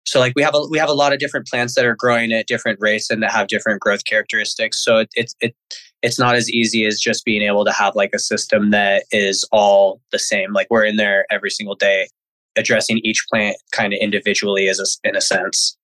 So 0.06 0.20
like 0.20 0.34
we 0.36 0.41
have 0.41 0.56
a 0.56 0.61
we 0.70 0.80
have 0.80 0.90
a 0.90 0.94
lot 0.94 1.14
of 1.14 1.20
different 1.20 1.48
plants 1.48 1.76
that 1.76 1.86
are 1.86 1.95
growing 1.95 2.32
at 2.32 2.48
different 2.48 2.80
rates 2.82 3.10
and 3.10 3.22
that 3.22 3.32
have 3.32 3.48
different 3.48 3.80
growth 3.80 4.06
characteristics. 4.06 4.84
So 4.84 5.06
it's 5.14 5.36
it, 5.40 5.49
it 5.49 5.56
it's 6.02 6.18
not 6.18 6.36
as 6.36 6.49
easy 6.49 6.86
as 6.86 6.99
just 6.99 7.26
being 7.26 7.41
able 7.41 7.66
to 7.66 7.72
have 7.72 7.95
like 7.95 8.11
a 8.14 8.20
system 8.20 8.72
that 8.72 9.03
is 9.11 9.48
all 9.52 10.02
the 10.11 10.20
same. 10.20 10.53
Like 10.53 10.68
we're 10.70 10.86
in 10.86 10.95
there 10.95 11.26
every 11.30 11.49
single 11.49 11.76
day 11.76 12.07
addressing 12.56 12.99
each 12.99 13.26
plant 13.32 13.57
kind 13.72 13.94
of 13.94 13.99
individually 13.99 14.70
as 14.70 14.80
a, 14.80 15.07
in 15.07 15.16
a 15.16 15.22
sense. 15.22 15.78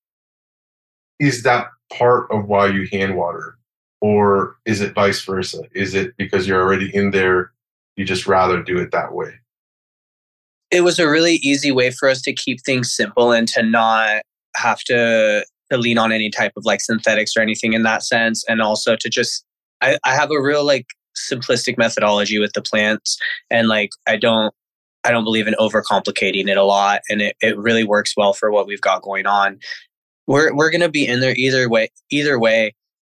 Is 1.20 1.44
that 1.44 1.68
part 1.94 2.30
of 2.32 2.48
why 2.48 2.68
you 2.68 2.88
hand 2.92 3.16
water? 3.16 3.58
Or 4.06 4.58
is 4.66 4.82
it 4.82 4.94
vice 4.94 5.20
versa? 5.26 5.64
Is 5.74 5.96
it 5.96 6.16
because 6.16 6.48
you're 6.48 6.62
already 6.62 6.96
in 6.96 7.10
there, 7.10 7.52
you 7.96 8.06
just 8.06 8.28
rather 8.28 8.62
do 8.62 8.78
it 8.78 8.92
that 8.92 9.16
way? 9.16 9.34
It 10.70 10.82
was 10.82 11.00
a 11.00 11.10
really 11.10 11.40
easy 11.42 11.72
way 11.72 11.90
for 11.90 12.08
us 12.08 12.22
to 12.22 12.32
keep 12.32 12.60
things 12.64 12.94
simple 12.94 13.32
and 13.32 13.48
to 13.48 13.64
not 13.64 14.22
have 14.58 14.78
to 14.82 15.44
to 15.72 15.78
lean 15.80 15.98
on 15.98 16.12
any 16.12 16.30
type 16.30 16.52
of 16.56 16.66
like 16.66 16.82
synthetics 16.82 17.36
or 17.36 17.40
anything 17.42 17.74
in 17.74 17.82
that 17.82 18.04
sense. 18.04 18.46
And 18.48 18.62
also 18.62 18.96
to 18.96 19.10
just 19.10 19.44
I, 19.82 19.98
I 20.06 20.14
have 20.14 20.30
a 20.30 20.40
real 20.40 20.64
like 20.64 20.86
simplistic 21.18 21.76
methodology 21.76 22.38
with 22.38 22.54
the 22.54 22.62
plants 22.62 23.18
and 23.50 23.68
like 23.68 23.90
I 24.08 24.18
don't 24.18 24.54
I 25.04 25.10
don't 25.10 25.24
believe 25.24 25.48
in 25.48 25.56
overcomplicating 25.60 26.48
it 26.48 26.58
a 26.58 26.64
lot 26.64 27.02
and 27.10 27.24
it, 27.24 27.38
it 27.42 27.58
really 27.58 27.84
works 27.84 28.14
well 28.16 28.34
for 28.34 28.52
what 28.52 28.68
we've 28.68 28.82
got 28.82 29.02
going 29.02 29.26
on. 29.26 29.58
We're 30.28 30.54
we're 30.54 30.70
gonna 30.70 30.90
be 30.90 31.08
in 31.08 31.22
there 31.22 31.34
either 31.36 31.68
way 31.68 31.90
either 32.12 32.38
way 32.38 32.76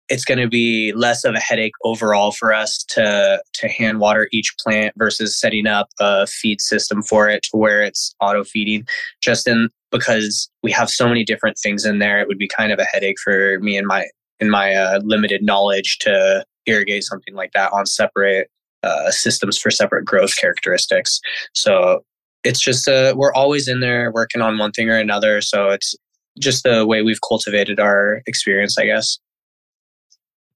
it's 0.10 0.26
going 0.26 0.40
to 0.40 0.48
be 0.48 0.92
less 0.94 1.24
of 1.24 1.36
a 1.36 1.40
headache 1.40 1.74
overall 1.84 2.32
for 2.32 2.54
us 2.54 2.84
to 2.84 3.42
to 3.54 3.68
hand 3.68 4.00
water 4.00 4.28
each 4.32 4.56
plant 4.60 4.94
versus 4.98 5.40
setting 5.40 5.68
up 5.68 5.90
a 6.00 6.28
feed 6.28 6.62
system 6.62 7.02
for 7.02 7.30
it 7.30 7.44
to 7.44 7.58
where 7.58 7.82
it's 7.82 8.16
auto 8.22 8.44
feeding 8.44 8.86
just 9.22 9.48
in 9.48 9.70
because 9.92 10.50
we 10.64 10.72
have 10.72 10.90
so 10.90 11.08
many 11.08 11.24
different 11.24 11.58
things 11.58 11.86
in 11.86 12.00
there 12.00 12.20
it 12.20 12.28
would 12.28 12.38
be 12.38 12.48
kind 12.48 12.72
of 12.72 12.80
a 12.80 12.86
headache 12.86 13.20
for 13.24 13.60
me 13.60 13.78
and 13.78 13.88
my 13.88 14.06
in 14.40 14.50
my 14.50 14.74
uh, 14.74 15.00
limited 15.04 15.44
knowledge 15.44 15.98
to 16.00 16.44
irrigate 16.66 17.04
something 17.04 17.34
like 17.36 17.52
that 17.54 17.72
on 17.74 17.86
separate 17.86 18.50
uh, 18.84 19.12
systems 19.12 19.58
for 19.58 19.70
separate 19.70 20.06
growth 20.06 20.38
characteristics 20.38 21.20
so 21.54 22.02
it's 22.44 22.60
just 22.60 22.88
uh, 22.88 23.14
we're 23.16 23.34
always 23.34 23.68
in 23.68 23.80
there 23.80 24.12
working 24.12 24.42
on 24.42 24.58
one 24.58 24.72
thing 24.72 24.90
or 24.90 24.98
another. 24.98 25.42
So 25.42 25.70
it's 25.70 25.96
just 26.40 26.64
the 26.64 26.86
way 26.86 27.02
we've 27.02 27.20
cultivated 27.28 27.80
our 27.80 28.22
experience, 28.28 28.78
I 28.78 28.86
guess. 28.86 29.20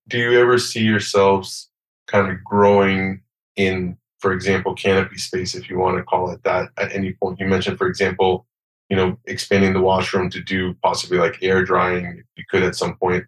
Do 0.08 0.18
you 0.18 0.40
ever 0.40 0.58
see 0.58 0.82
yourselves 0.82 1.70
kind 2.08 2.32
of 2.32 2.44
growing 2.44 3.22
in, 3.56 3.98
for 4.20 4.34
example, 4.34 4.76
canopy 4.76 5.18
space, 5.18 5.56
if 5.56 5.70
you 5.70 5.78
want 5.78 5.98
to 5.98 6.04
call 6.04 6.30
it 6.32 6.44
that, 6.44 6.70
at 6.78 6.94
any 6.94 7.14
point? 7.14 7.40
You 7.40 7.48
mentioned, 7.48 7.78
for 7.78 7.88
example, 7.88 8.46
you 8.90 8.98
know, 8.98 9.18
expanding 9.26 9.74
the 9.74 9.82
washroom 9.82 10.30
to 10.32 10.42
do 10.42 10.76
possibly 10.84 11.18
like 11.18 11.42
air 11.42 11.64
drying, 11.64 12.06
if 12.06 12.26
you 12.36 12.44
could 12.50 12.64
at 12.64 12.76
some 12.76 12.96
point. 12.98 13.24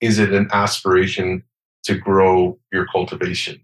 Is 0.00 0.18
it 0.18 0.32
an 0.32 0.48
aspiration 0.52 1.42
to 1.84 1.94
grow 1.94 2.58
your 2.72 2.86
cultivation? 2.86 3.60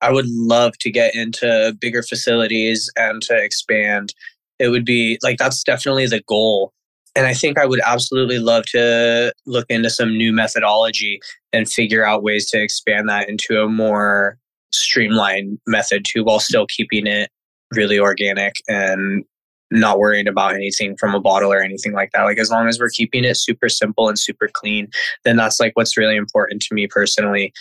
I 0.00 0.12
would 0.12 0.28
love 0.28 0.78
to 0.78 0.90
get 0.90 1.14
into 1.14 1.76
bigger 1.80 2.02
facilities 2.02 2.90
and 2.96 3.20
to 3.22 3.36
expand. 3.36 4.14
It 4.58 4.68
would 4.68 4.84
be 4.84 5.18
like 5.22 5.38
that's 5.38 5.64
definitely 5.64 6.06
the 6.06 6.22
goal. 6.28 6.72
And 7.16 7.26
I 7.26 7.34
think 7.34 7.58
I 7.58 7.66
would 7.66 7.80
absolutely 7.84 8.38
love 8.38 8.64
to 8.66 9.32
look 9.46 9.66
into 9.68 9.90
some 9.90 10.16
new 10.16 10.32
methodology 10.32 11.20
and 11.52 11.68
figure 11.68 12.04
out 12.04 12.22
ways 12.22 12.50
to 12.50 12.60
expand 12.62 13.08
that 13.08 13.28
into 13.28 13.60
a 13.60 13.68
more 13.68 14.38
streamlined 14.72 15.58
method 15.66 16.04
too, 16.04 16.24
while 16.24 16.40
still 16.40 16.66
keeping 16.66 17.06
it 17.06 17.30
really 17.72 17.98
organic 17.98 18.54
and 18.68 19.24
not 19.70 19.98
worrying 19.98 20.28
about 20.28 20.54
anything 20.54 20.96
from 20.96 21.14
a 21.14 21.20
bottle 21.20 21.52
or 21.52 21.60
anything 21.60 21.92
like 21.92 22.10
that. 22.12 22.24
Like 22.24 22.38
as 22.38 22.50
long 22.50 22.68
as 22.68 22.78
we're 22.78 22.88
keeping 22.88 23.24
it 23.24 23.36
super 23.36 23.68
simple 23.68 24.08
and 24.08 24.18
super 24.18 24.48
clean, 24.52 24.88
then 25.24 25.36
that's 25.36 25.60
like 25.60 25.72
what's 25.74 25.96
really 25.96 26.16
important 26.16 26.62
to 26.62 26.74
me 26.74 26.86
personally. 26.86 27.52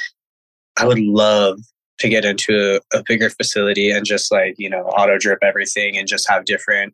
I 0.77 0.85
would 0.85 0.99
love 0.99 1.59
to 1.99 2.09
get 2.09 2.25
into 2.25 2.79
a, 2.93 2.99
a 2.99 3.03
bigger 3.05 3.29
facility 3.29 3.89
and 3.89 4.05
just 4.05 4.31
like, 4.31 4.55
you 4.57 4.69
know, 4.69 4.83
auto 4.83 5.17
drip 5.17 5.39
everything 5.41 5.97
and 5.97 6.07
just 6.07 6.29
have 6.29 6.45
different 6.45 6.93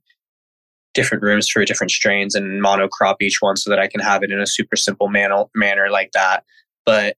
different 0.94 1.24
rooms 1.24 1.50
for 1.50 1.64
different 1.66 1.92
strains 1.92 2.36
and 2.36 2.64
monocrop 2.64 3.16
each 3.22 3.38
one 3.42 3.58
so 3.58 3.70
that 3.70 3.80
I 3.80 3.88
can 3.88 4.00
have 4.02 4.24
it 4.24 4.32
in 4.32 4.40
a 4.40 4.48
super 4.48 4.76
simple 4.76 5.10
man- 5.10 5.32
manner 5.56 5.90
like 5.90 6.12
that. 6.14 6.44
But 6.86 7.16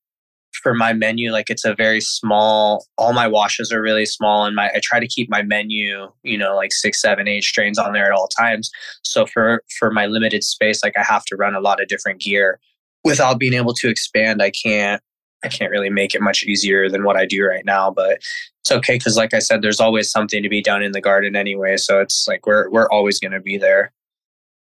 for 0.63 0.73
my 0.73 0.93
menu, 0.93 1.31
like 1.31 1.49
it's 1.49 1.65
a 1.65 1.75
very 1.75 1.99
small, 1.99 2.85
all 2.97 3.13
my 3.13 3.27
washes 3.27 3.71
are 3.71 3.81
really 3.81 4.05
small 4.05 4.45
and 4.45 4.55
my, 4.55 4.69
I 4.73 4.79
try 4.81 4.99
to 4.99 5.07
keep 5.07 5.29
my 5.29 5.43
menu, 5.43 6.09
you 6.23 6.37
know, 6.37 6.55
like 6.55 6.71
six, 6.71 7.01
seven, 7.01 7.27
eight 7.27 7.43
strains 7.43 7.77
on 7.77 7.93
there 7.93 8.05
at 8.05 8.13
all 8.13 8.29
times. 8.29 8.71
So 9.03 9.25
for, 9.25 9.63
for 9.77 9.91
my 9.91 10.05
limited 10.05 10.43
space, 10.43 10.83
like 10.83 10.97
I 10.97 11.03
have 11.03 11.25
to 11.25 11.35
run 11.35 11.55
a 11.55 11.59
lot 11.59 11.81
of 11.81 11.87
different 11.87 12.21
gear 12.21 12.59
without 13.03 13.37
being 13.37 13.53
able 13.53 13.73
to 13.73 13.89
expand. 13.89 14.41
I 14.41 14.51
can't, 14.51 15.01
I 15.45 15.49
can't 15.49 15.71
really 15.71 15.89
make 15.89 16.15
it 16.15 16.21
much 16.21 16.43
easier 16.43 16.89
than 16.89 17.03
what 17.03 17.15
I 17.15 17.25
do 17.25 17.45
right 17.45 17.65
now, 17.65 17.91
but 17.91 18.19
it's 18.61 18.71
okay 18.71 18.95
because, 18.95 19.15
like 19.15 19.33
I 19.33 19.39
said, 19.39 19.61
there's 19.61 19.79
always 19.79 20.09
something 20.09 20.41
to 20.41 20.49
be 20.49 20.61
done 20.61 20.81
in 20.81 20.91
the 20.91 21.01
garden 21.01 21.35
anyway. 21.35 21.77
So 21.77 22.01
it's 22.01 22.27
like 22.27 22.45
we're 22.47 22.69
we're 22.69 22.89
always 22.89 23.19
going 23.19 23.31
to 23.31 23.39
be 23.39 23.57
there. 23.57 23.93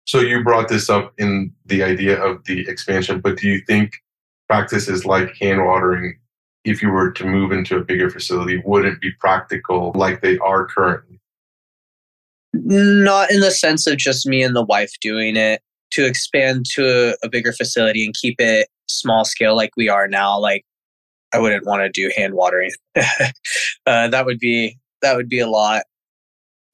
So 0.07 0.21
you 0.21 0.43
brought 0.43 0.69
this 0.69 0.91
up 0.91 1.13
in 1.19 1.53
the 1.65 1.83
idea 1.83 2.23
of 2.23 2.45
the 2.45 2.69
expansion, 2.69 3.21
but 3.21 3.39
do 3.39 3.49
you 3.49 3.61
think 3.67 3.93
practices 4.49 5.05
like 5.05 5.35
hand 5.41 5.65
watering, 5.65 6.19
if 6.65 6.83
you 6.83 6.91
were 6.91 7.11
to 7.13 7.25
move 7.25 7.53
into 7.53 7.77
a 7.77 7.85
bigger 7.85 8.11
facility, 8.11 8.63
wouldn't 8.65 9.01
be 9.01 9.11
practical 9.21 9.93
like 9.95 10.21
they 10.21 10.39
are 10.39 10.67
currently? 10.67 11.21
Not 12.53 13.31
in 13.31 13.41
the 13.41 13.51
sense 13.51 13.87
of 13.87 13.97
just 13.99 14.27
me 14.27 14.43
and 14.43 14.55
the 14.55 14.65
wife 14.65 14.93
doing 15.01 15.37
it. 15.37 15.63
To 15.93 16.05
expand 16.05 16.67
to 16.75 17.13
a, 17.23 17.27
a 17.27 17.29
bigger 17.29 17.53
facility 17.53 18.05
and 18.05 18.13
keep 18.13 18.41
it 18.41 18.69
small 18.89 19.25
scale 19.25 19.57
like 19.57 19.71
we 19.77 19.89
are 19.89 20.09
now, 20.09 20.39
like 20.39 20.65
I 21.33 21.39
wouldn't 21.39 21.67
want 21.67 21.83
to 21.83 21.89
do 21.89 22.11
hand 22.17 22.35
watering. 22.35 22.73
uh, 22.97 24.09
that 24.09 24.25
would 24.25 24.39
be 24.39 24.79
that 25.03 25.17
would 25.17 25.29
be 25.29 25.39
a 25.39 25.49
lot. 25.49 25.83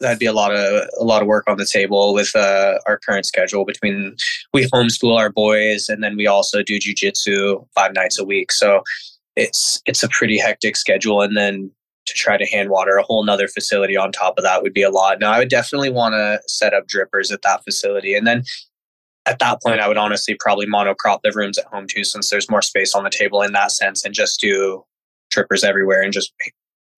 That'd 0.01 0.19
be 0.19 0.27
a 0.27 0.33
lot 0.33 0.53
of 0.55 0.89
a 0.99 1.05
lot 1.05 1.23
of 1.23 1.29
work 1.29 1.49
on 1.49 1.59
the 1.59 1.67
table 1.67 2.13
with 2.15 2.35
uh, 2.35 2.79
our 2.87 2.99
current 2.99 3.27
schedule. 3.27 3.65
Between 3.65 4.17
we 4.53 4.67
homeschool 4.67 5.19
our 5.19 5.31
boys 5.31 5.89
and 5.89 6.03
then 6.03 6.17
we 6.17 6.27
also 6.27 6.63
do 6.63 6.79
jujitsu 6.79 7.67
five 7.75 7.93
nights 7.95 8.19
a 8.19 8.25
week, 8.25 8.53
so 8.53 8.83
it's 9.37 9.81
it's 9.87 10.03
a 10.03 10.09
pretty 10.09 10.39
hectic 10.39 10.77
schedule. 10.77 11.23
And 11.23 11.37
then 11.37 11.71
to 12.07 12.15
try 12.15 12.37
to 12.37 12.47
hand 12.47 12.69
water 12.71 12.97
a 12.97 13.03
whole 13.05 13.25
nother 13.25 13.47
facility 13.47 13.97
on 13.97 14.11
top 14.11 14.37
of 14.37 14.45
that 14.45 14.63
would 14.63 14.75
be 14.75 14.83
a 14.83 14.91
lot. 14.91 15.21
Now 15.21 15.31
I 15.31 15.39
would 15.39 15.49
definitely 15.49 15.91
want 15.91 16.15
to 16.15 16.41
set 16.49 16.75
up 16.75 16.89
drippers 16.89 17.33
at 17.33 17.43
that 17.43 17.63
facility, 17.65 18.15
and 18.15 18.27
then 18.27 18.45
at 19.27 19.39
that 19.39 19.63
point, 19.63 19.81
I 19.81 19.89
would 19.89 19.97
honestly 19.97 20.37
probably 20.39 20.67
monocrop 20.67 21.21
the 21.23 21.33
rooms 21.35 21.59
at 21.59 21.67
home 21.67 21.87
too, 21.89 22.05
since 22.05 22.31
there's 22.31 22.51
more 22.51 22.63
space 22.63 22.95
on 22.95 23.05
the 23.05 23.11
table 23.11 23.43
in 23.43 23.53
that 23.53 23.71
sense, 23.71 24.05
and 24.05 24.15
just 24.15 24.41
do 24.41 24.85
drippers 25.31 25.65
everywhere 25.65 26.03
and 26.03 26.13
just. 26.13 26.33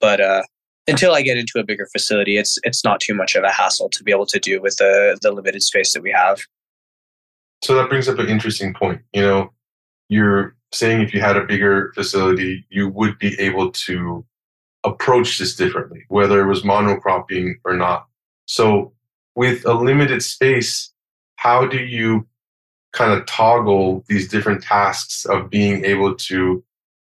But 0.01 0.21
uh, 0.21 0.43
until 0.87 1.15
I 1.15 1.23
get 1.23 1.37
into 1.37 1.59
a 1.59 1.65
bigger 1.65 1.87
facility, 1.93 2.37
it's 2.37 2.59
it's 2.63 2.85
not 2.85 3.01
too 3.01 3.15
much 3.15 3.35
of 3.35 3.45
a 3.45 3.51
hassle 3.51 3.89
to 3.91 4.03
be 4.03 4.11
able 4.11 4.27
to 4.27 4.39
do 4.39 4.61
with 4.61 4.77
the 4.77 5.19
the 5.23 5.33
limited 5.33 5.63
space 5.63 5.93
that 5.93 6.03
we 6.03 6.13
have. 6.13 6.41
So 7.63 7.75
that 7.75 7.89
brings 7.89 8.09
up 8.09 8.19
an 8.19 8.29
interesting 8.29 8.75
point. 8.75 9.01
You 9.13 9.23
know, 9.23 9.53
you're 10.09 10.57
saying 10.73 11.01
if 11.01 11.15
you 11.15 11.21
had 11.21 11.37
a 11.37 11.45
bigger 11.45 11.93
facility, 11.95 12.67
you 12.69 12.89
would 12.89 13.19
be 13.19 13.39
able 13.41 13.71
to 13.71 14.25
approach 14.85 15.39
this 15.39 15.57
differently, 15.57 16.05
whether 16.09 16.41
it 16.41 16.47
was 16.47 16.63
monocropping 16.63 17.55
or 17.65 17.75
not. 17.75 18.07
So 18.47 18.93
with 19.35 19.65
a 19.65 19.73
limited 19.73 20.23
space, 20.23 20.93
how 21.45 21.66
do 21.66 21.77
you 21.77 22.27
kind 22.95 23.12
of 23.12 23.27
toggle 23.27 24.03
these 24.09 24.29
different 24.29 24.62
tasks 24.62 25.27
of 25.27 25.51
being 25.51 25.85
able 25.85 26.15
to 26.15 26.65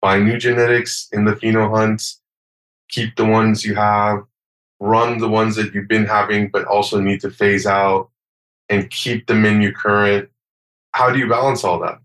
find 0.02 0.26
new 0.26 0.38
genetics 0.38 1.08
in 1.14 1.24
the 1.24 1.32
pheno 1.32 1.74
hunts, 1.74 2.20
keep 2.90 3.16
the 3.16 3.26
ones 3.26 3.64
you 3.64 3.74
have, 3.76 4.24
run 4.82 5.20
the 5.20 5.30
ones 5.30 5.56
that 5.56 5.74
you've 5.74 5.88
been 5.88 6.06
having, 6.06 6.50
but 6.50 6.66
also 6.66 7.00
need 7.00 7.22
to 7.22 7.32
phase 7.32 7.66
out 7.66 8.10
and 8.68 8.90
keep 8.90 9.28
the 9.28 9.34
menu 9.34 9.72
current? 9.72 10.28
How 10.92 11.10
do 11.10 11.20
you 11.20 11.30
balance 11.30 11.64
all 11.64 11.80
that? 11.80 12.00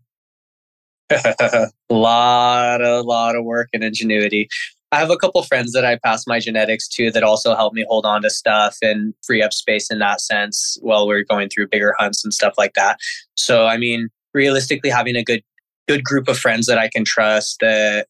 a 1.10 1.70
lot, 1.92 2.80
a 2.82 3.00
lot 3.00 3.34
of 3.34 3.44
work 3.44 3.68
and 3.72 3.82
ingenuity. 3.82 4.48
I 4.92 4.98
have 4.98 5.10
a 5.10 5.16
couple 5.16 5.42
friends 5.42 5.72
that 5.72 5.86
I 5.86 5.96
pass 5.96 6.26
my 6.26 6.38
genetics 6.38 6.86
to 6.88 7.10
that 7.12 7.22
also 7.22 7.56
help 7.56 7.72
me 7.72 7.84
hold 7.88 8.04
on 8.04 8.20
to 8.22 8.30
stuff 8.30 8.76
and 8.82 9.14
free 9.22 9.42
up 9.42 9.54
space 9.54 9.90
in 9.90 9.98
that 10.00 10.20
sense 10.20 10.76
while 10.82 11.08
we're 11.08 11.24
going 11.24 11.48
through 11.48 11.68
bigger 11.68 11.94
hunts 11.98 12.22
and 12.22 12.32
stuff 12.32 12.52
like 12.58 12.74
that. 12.74 12.98
So, 13.34 13.64
I 13.64 13.78
mean, 13.78 14.10
realistically, 14.34 14.90
having 14.90 15.16
a 15.16 15.24
good 15.24 15.42
good 15.88 16.04
group 16.04 16.28
of 16.28 16.38
friends 16.38 16.66
that 16.66 16.78
I 16.78 16.88
can 16.88 17.06
trust 17.06 17.56
that 17.60 18.06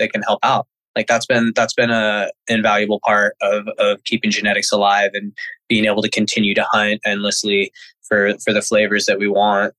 that 0.00 0.12
can 0.12 0.22
help 0.22 0.40
out, 0.42 0.66
like 0.96 1.06
that's 1.06 1.26
been 1.26 1.52
that's 1.54 1.74
been 1.74 1.90
a 1.90 2.28
invaluable 2.48 3.00
part 3.06 3.36
of 3.40 3.68
of 3.78 4.02
keeping 4.02 4.32
genetics 4.32 4.72
alive 4.72 5.12
and 5.14 5.32
being 5.68 5.84
able 5.84 6.02
to 6.02 6.10
continue 6.10 6.54
to 6.54 6.66
hunt 6.72 7.00
endlessly 7.06 7.70
for 8.02 8.36
for 8.44 8.52
the 8.52 8.62
flavors 8.62 9.06
that 9.06 9.20
we 9.20 9.28
want. 9.28 9.74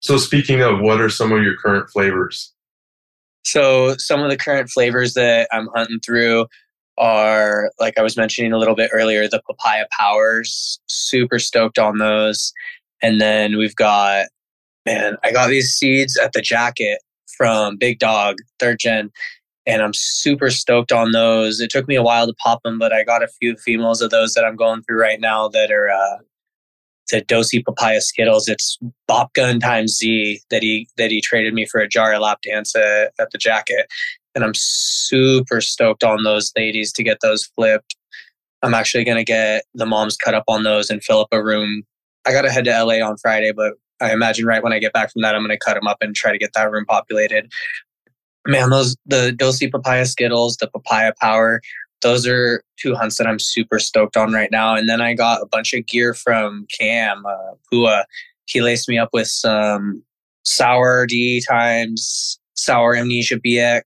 So, 0.00 0.16
speaking 0.18 0.60
of, 0.60 0.80
what 0.80 1.00
are 1.00 1.08
some 1.08 1.30
of 1.30 1.40
your 1.44 1.56
current 1.56 1.88
flavors? 1.88 2.52
So 3.44 3.96
some 3.96 4.22
of 4.22 4.30
the 4.30 4.36
current 4.36 4.70
flavors 4.70 5.14
that 5.14 5.48
I'm 5.52 5.68
hunting 5.74 6.00
through 6.00 6.46
are 6.98 7.70
like 7.80 7.98
I 7.98 8.02
was 8.02 8.16
mentioning 8.16 8.52
a 8.52 8.58
little 8.58 8.74
bit 8.74 8.90
earlier, 8.92 9.26
the 9.26 9.42
papaya 9.48 9.86
powers. 9.98 10.80
Super 10.86 11.38
stoked 11.38 11.78
on 11.78 11.98
those. 11.98 12.52
And 13.02 13.20
then 13.20 13.56
we've 13.56 13.76
got 13.76 14.26
man, 14.86 15.16
I 15.24 15.32
got 15.32 15.48
these 15.48 15.72
seeds 15.72 16.16
at 16.18 16.32
the 16.32 16.40
jacket 16.40 17.00
from 17.36 17.76
Big 17.76 17.98
Dog, 17.98 18.36
third 18.58 18.78
gen. 18.78 19.10
And 19.66 19.82
I'm 19.82 19.94
super 19.94 20.50
stoked 20.50 20.90
on 20.90 21.12
those. 21.12 21.60
It 21.60 21.70
took 21.70 21.86
me 21.86 21.94
a 21.94 22.02
while 22.02 22.26
to 22.26 22.34
pop 22.42 22.62
them, 22.62 22.78
but 22.78 22.92
I 22.92 23.04
got 23.04 23.22
a 23.22 23.28
few 23.28 23.56
females 23.56 24.00
of 24.00 24.10
those 24.10 24.34
that 24.34 24.44
I'm 24.44 24.56
going 24.56 24.82
through 24.82 24.98
right 24.98 25.20
now 25.20 25.48
that 25.48 25.70
are 25.70 25.90
uh, 25.90 26.18
to 27.10 27.24
Dosey 27.24 27.62
Papaya 27.64 28.00
Skittles. 28.00 28.48
It's 28.48 28.78
Bop 29.06 29.34
Gun 29.34 29.60
times 29.60 29.96
Z 29.96 30.40
that 30.50 30.62
he 30.62 30.88
that 30.96 31.10
he 31.10 31.20
traded 31.20 31.52
me 31.52 31.66
for 31.66 31.80
a 31.80 31.88
jar 31.88 32.14
of 32.14 32.22
lap 32.22 32.38
dance 32.42 32.74
at, 32.74 32.82
uh, 32.82 33.06
at 33.20 33.30
the 33.32 33.38
jacket. 33.38 33.86
And 34.34 34.44
I'm 34.44 34.54
super 34.54 35.60
stoked 35.60 36.04
on 36.04 36.22
those 36.22 36.52
ladies 36.56 36.92
to 36.94 37.02
get 37.02 37.18
those 37.20 37.44
flipped. 37.56 37.96
I'm 38.62 38.74
actually 38.74 39.04
gonna 39.04 39.24
get 39.24 39.64
the 39.74 39.86
moms 39.86 40.16
cut 40.16 40.34
up 40.34 40.44
on 40.48 40.62
those 40.62 40.88
and 40.88 41.02
fill 41.02 41.20
up 41.20 41.28
a 41.32 41.42
room. 41.42 41.82
I 42.26 42.32
gotta 42.32 42.50
head 42.50 42.64
to 42.66 42.84
LA 42.84 43.00
on 43.00 43.16
Friday, 43.18 43.52
but 43.52 43.74
I 44.00 44.12
imagine 44.12 44.46
right 44.46 44.62
when 44.62 44.72
I 44.72 44.78
get 44.78 44.92
back 44.92 45.12
from 45.12 45.22
that, 45.22 45.34
I'm 45.34 45.42
gonna 45.42 45.58
cut 45.58 45.74
them 45.74 45.88
up 45.88 45.98
and 46.00 46.14
try 46.14 46.32
to 46.32 46.38
get 46.38 46.52
that 46.54 46.70
room 46.70 46.84
populated. 46.86 47.50
Man, 48.46 48.70
those 48.70 48.96
the 49.04 49.34
Dosey 49.36 49.70
Papaya 49.70 50.06
Skittles, 50.06 50.56
the 50.58 50.68
Papaya 50.68 51.12
Power, 51.20 51.60
those 52.02 52.26
are 52.26 52.62
two 52.78 52.94
hunts 52.94 53.18
that 53.18 53.26
I'm 53.26 53.38
super 53.38 53.78
stoked 53.78 54.16
on 54.16 54.32
right 54.32 54.50
now. 54.50 54.74
And 54.74 54.88
then 54.88 55.00
I 55.00 55.14
got 55.14 55.42
a 55.42 55.46
bunch 55.46 55.74
of 55.74 55.86
gear 55.86 56.14
from 56.14 56.66
Cam 56.78 57.24
uh, 57.26 57.54
Pua. 57.72 58.04
He 58.46 58.60
laced 58.60 58.88
me 58.88 58.98
up 58.98 59.10
with 59.12 59.28
some 59.28 60.02
sour 60.44 61.06
D 61.06 61.42
times 61.46 62.38
sour 62.54 62.94
amnesia 62.94 63.38
BX, 63.38 63.84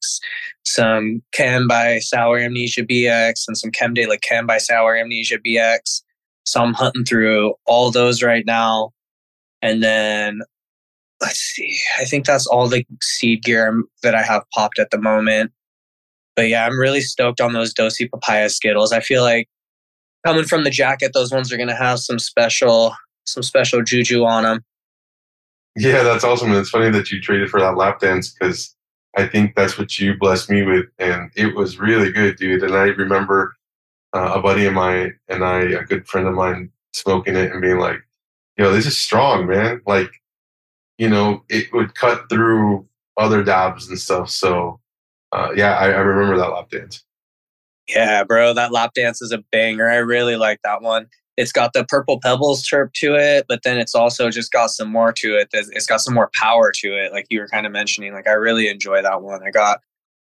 some 0.64 1.22
Chem 1.32 1.68
by 1.68 1.98
sour 2.00 2.38
amnesia 2.38 2.84
BX, 2.84 3.44
and 3.46 3.56
some 3.56 3.70
Chem 3.70 3.94
de 3.94 4.06
la 4.06 4.16
Chem 4.22 4.46
by 4.46 4.58
sour 4.58 4.96
amnesia 4.96 5.38
BX. 5.38 6.02
So 6.44 6.60
I'm 6.60 6.74
hunting 6.74 7.04
through 7.04 7.54
all 7.66 7.90
those 7.90 8.22
right 8.22 8.44
now. 8.44 8.90
And 9.62 9.82
then 9.82 10.40
let's 11.20 11.38
see, 11.38 11.78
I 11.98 12.04
think 12.04 12.26
that's 12.26 12.46
all 12.46 12.68
the 12.68 12.84
seed 13.02 13.42
gear 13.42 13.82
that 14.02 14.14
I 14.14 14.22
have 14.22 14.44
popped 14.52 14.78
at 14.78 14.90
the 14.90 14.98
moment 14.98 15.52
but 16.36 16.48
yeah, 16.48 16.66
I'm 16.66 16.78
really 16.78 17.01
stoked 17.01 17.40
on 17.40 17.52
those 17.52 17.73
Dosey 17.73 18.09
papaya 18.11 18.48
Skittles. 18.48 18.93
I 18.93 19.01
feel 19.01 19.23
like 19.23 19.48
coming 20.24 20.44
from 20.44 20.65
the 20.65 20.70
jacket, 20.70 21.12
those 21.15 21.32
ones 21.32 21.52
are 21.52 21.56
gonna 21.56 21.77
have 21.77 22.01
some 22.01 22.19
special 22.19 22.94
some 23.24 23.43
special 23.43 23.82
juju 23.82 24.24
on 24.24 24.43
them. 24.44 24.65
Yeah, 25.77 26.02
that's 26.02 26.24
awesome. 26.24 26.51
And 26.51 26.59
it's 26.59 26.70
funny 26.70 26.90
that 26.90 27.11
you 27.11 27.20
traded 27.20 27.51
for 27.51 27.61
that 27.61 27.77
lap 27.77 28.01
dance 28.01 28.32
because 28.32 28.74
I 29.16 29.27
think 29.27 29.55
that's 29.55 29.78
what 29.78 29.98
you 29.98 30.15
blessed 30.16 30.51
me 30.51 30.62
with, 30.62 30.86
and 30.98 31.31
it 31.36 31.55
was 31.55 31.78
really 31.78 32.12
good, 32.12 32.36
dude. 32.36 32.62
And 32.62 32.74
I 32.74 32.85
remember 32.85 33.56
uh, 34.12 34.32
a 34.35 34.43
buddy 34.43 34.66
of 34.66 34.74
mine 34.74 35.19
and 35.28 35.44
I, 35.44 35.61
a 35.61 35.85
good 35.85 36.06
friend 36.06 36.27
of 36.27 36.35
mine, 36.35 36.70
smoking 36.93 37.36
it 37.36 37.52
and 37.52 37.61
being 37.61 37.78
like, 37.78 38.01
"Yo, 38.56 38.73
this 38.73 38.86
is 38.86 38.98
strong, 38.98 39.47
man!" 39.47 39.81
Like, 39.86 40.11
you 40.98 41.09
know, 41.09 41.44
it 41.48 41.73
would 41.73 41.94
cut 41.94 42.28
through 42.28 42.86
other 43.16 43.43
dabs 43.44 43.89
and 43.89 43.98
stuff. 43.98 44.31
So, 44.31 44.81
uh, 45.35 45.51
yeah, 45.55 45.74
I, 45.74 45.86
I 45.86 46.01
remember 46.01 46.39
that 46.39 46.48
lap 46.48 46.70
dance. 46.70 47.05
Yeah, 47.89 48.24
bro, 48.24 48.55
that 48.55 48.73
lap 48.73 48.93
dance 48.94 49.20
is 49.20 49.32
a 49.32 49.44
banger. 49.52 49.90
I 49.90 49.97
really 49.97 50.36
like 50.36 50.61
that 50.65 50.81
one. 50.81 51.09
It's 51.36 51.52
got 51.52 51.73
the 51.73 51.85
purple 51.85 52.20
pebbles 52.20 52.62
chirp 52.62 52.93
to 52.94 53.16
it, 53.16 53.47
but 53.48 53.65
then 53.65 53.77
it's 53.77 53.94
also 53.94 54.31
just 54.31 54.52
got 54.52 54.70
some 54.70 54.89
more 54.89 55.12
to 55.15 55.36
it. 55.36 55.48
It's 55.52 55.86
got 55.86 56.01
some 56.01 56.15
more 56.15 56.31
power 56.32 56.70
to 56.77 56.89
it, 56.89 57.12
like 57.12 57.27
you 57.28 57.40
were 57.40 57.48
kind 57.48 57.66
of 57.66 57.73
mentioning. 57.73 58.15
Like 58.15 58.28
I 58.28 58.32
really 58.32 58.69
enjoy 58.69 59.02
that 59.02 59.20
one. 59.20 59.43
I 59.44 59.51
got, 59.51 59.81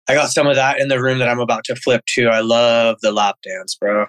I 0.08 0.14
got 0.14 0.30
some 0.30 0.46
of 0.46 0.56
that 0.56 0.80
in 0.80 0.88
the 0.88 1.00
room 1.00 1.18
that 1.18 1.28
I'm 1.28 1.38
about 1.38 1.64
to 1.64 1.76
flip 1.76 2.02
to. 2.14 2.28
I 2.28 2.40
love 2.40 2.96
the 3.02 3.12
lap 3.12 3.36
dance, 3.42 3.74
bro. 3.74 4.06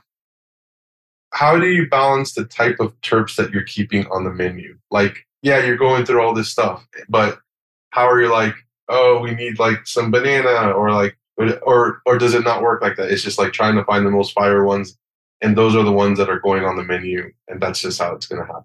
How 1.33 1.59
do 1.59 1.67
you 1.67 1.89
balance 1.89 2.33
the 2.33 2.45
type 2.45 2.77
of 2.79 2.99
terps 3.01 3.35
that 3.35 3.51
you're 3.51 3.63
keeping 3.63 4.07
on 4.07 4.23
the 4.23 4.31
menu? 4.31 4.77
Like, 4.89 5.27
yeah, 5.41 5.63
you're 5.63 5.77
going 5.77 6.05
through 6.05 6.21
all 6.21 6.33
this 6.33 6.49
stuff, 6.49 6.87
but 7.09 7.39
how 7.89 8.09
are 8.09 8.21
you 8.21 8.31
like, 8.31 8.55
oh, 8.89 9.19
we 9.19 9.33
need 9.33 9.59
like 9.59 9.85
some 9.85 10.11
banana 10.11 10.71
or 10.71 10.91
like 10.91 11.17
or 11.37 12.01
or 12.05 12.17
does 12.17 12.33
it 12.33 12.43
not 12.43 12.61
work 12.61 12.81
like 12.81 12.95
that? 12.97 13.11
It's 13.11 13.23
just 13.23 13.37
like 13.37 13.53
trying 13.53 13.75
to 13.75 13.83
find 13.85 14.05
the 14.05 14.11
most 14.11 14.33
fire 14.33 14.63
ones, 14.63 14.97
and 15.41 15.57
those 15.57 15.75
are 15.75 15.83
the 15.83 15.91
ones 15.91 16.17
that 16.17 16.29
are 16.29 16.39
going 16.39 16.63
on 16.63 16.77
the 16.77 16.83
menu, 16.83 17.31
and 17.47 17.61
that's 17.61 17.81
just 17.81 17.99
how 17.99 18.13
it's 18.13 18.25
going 18.25 18.41
to 18.41 18.47
happen. 18.47 18.63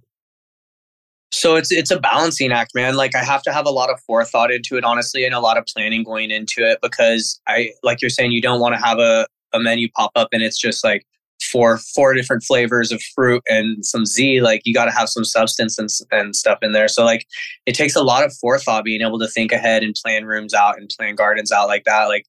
So 1.33 1.57
it's 1.57 1.73
it's 1.73 1.91
a 1.91 1.99
balancing 1.99 2.53
act, 2.53 2.73
man. 2.75 2.97
Like 2.97 3.15
I 3.15 3.25
have 3.25 3.43
to 3.45 3.53
have 3.53 3.67
a 3.67 3.71
lot 3.71 3.91
of 3.91 4.01
forethought 4.01 4.51
into 4.53 4.77
it, 4.77 4.85
honestly, 4.85 5.25
and 5.25 5.35
a 5.35 5.41
lot 5.41 5.59
of 5.59 5.65
planning 5.67 6.05
going 6.05 6.31
into 6.31 6.63
it 6.63 6.79
because 6.83 7.41
I, 7.47 7.73
like 7.83 8.01
you're 8.03 8.11
saying, 8.11 8.33
you 8.33 8.43
don't 8.43 8.61
want 8.61 8.75
to 8.75 8.81
have 8.81 8.99
a 8.99 9.27
a 9.53 9.61
menu 9.61 9.89
pop 9.91 10.13
up 10.17 10.29
and 10.33 10.43
it's 10.43 10.59
just 10.59 10.83
like 10.83 11.05
four 11.51 11.79
four 11.95 12.15
different 12.15 12.43
flavors 12.43 12.93
of 12.93 13.03
fruit 13.15 13.43
and 13.49 13.85
some 13.85 14.07
Z. 14.07 14.41
Like 14.41 14.63
you 14.65 14.75
got 14.75 14.87
to 14.87 14.91
have 14.91 15.09
some 15.09 15.25
substance 15.25 15.79
and 15.79 15.89
and 16.11 16.37
stuff 16.37 16.59
in 16.63 16.73
there. 16.73 16.89
So 16.89 17.05
like 17.05 17.27
it 17.67 17.75
takes 17.75 17.97
a 17.97 18.03
lot 18.03 18.25
of 18.25 18.35
forethought 18.41 18.85
being 18.85 19.03
able 19.03 19.19
to 19.19 19.29
think 19.29 19.53
ahead 19.53 19.83
and 19.83 19.95
plan 19.95 20.25
rooms 20.25 20.55
out 20.55 20.79
and 20.79 20.91
plan 20.99 21.15
gardens 21.15 21.53
out 21.53 21.69
like 21.69 21.85
that. 21.85 22.07
Like 22.07 22.27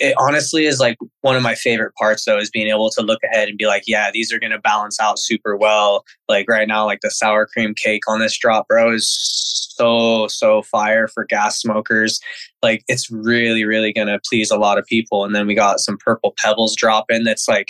it 0.00 0.14
honestly 0.18 0.64
is 0.64 0.80
like 0.80 0.96
one 1.20 1.36
of 1.36 1.42
my 1.42 1.54
favorite 1.54 1.94
parts 1.94 2.24
though 2.24 2.38
is 2.38 2.50
being 2.50 2.68
able 2.68 2.90
to 2.90 3.02
look 3.02 3.20
ahead 3.22 3.48
and 3.48 3.58
be 3.58 3.66
like 3.66 3.84
yeah 3.86 4.10
these 4.12 4.32
are 4.32 4.40
going 4.40 4.50
to 4.50 4.58
balance 4.58 4.98
out 4.98 5.18
super 5.18 5.56
well 5.56 6.04
like 6.28 6.48
right 6.48 6.66
now 6.66 6.86
like 6.86 7.00
the 7.02 7.10
sour 7.10 7.46
cream 7.46 7.74
cake 7.74 8.02
on 8.08 8.18
this 8.18 8.36
drop 8.36 8.66
bro 8.66 8.92
is 8.92 9.08
so 9.80 10.26
so 10.28 10.62
fire 10.62 11.06
for 11.06 11.24
gas 11.26 11.60
smokers 11.60 12.18
like 12.62 12.82
it's 12.88 13.10
really 13.10 13.64
really 13.64 13.92
going 13.92 14.08
to 14.08 14.20
please 14.28 14.50
a 14.50 14.58
lot 14.58 14.78
of 14.78 14.86
people 14.86 15.24
and 15.24 15.34
then 15.34 15.46
we 15.46 15.54
got 15.54 15.80
some 15.80 15.96
purple 15.98 16.34
pebbles 16.38 16.74
dropping 16.76 17.24
that's 17.24 17.48
like 17.48 17.68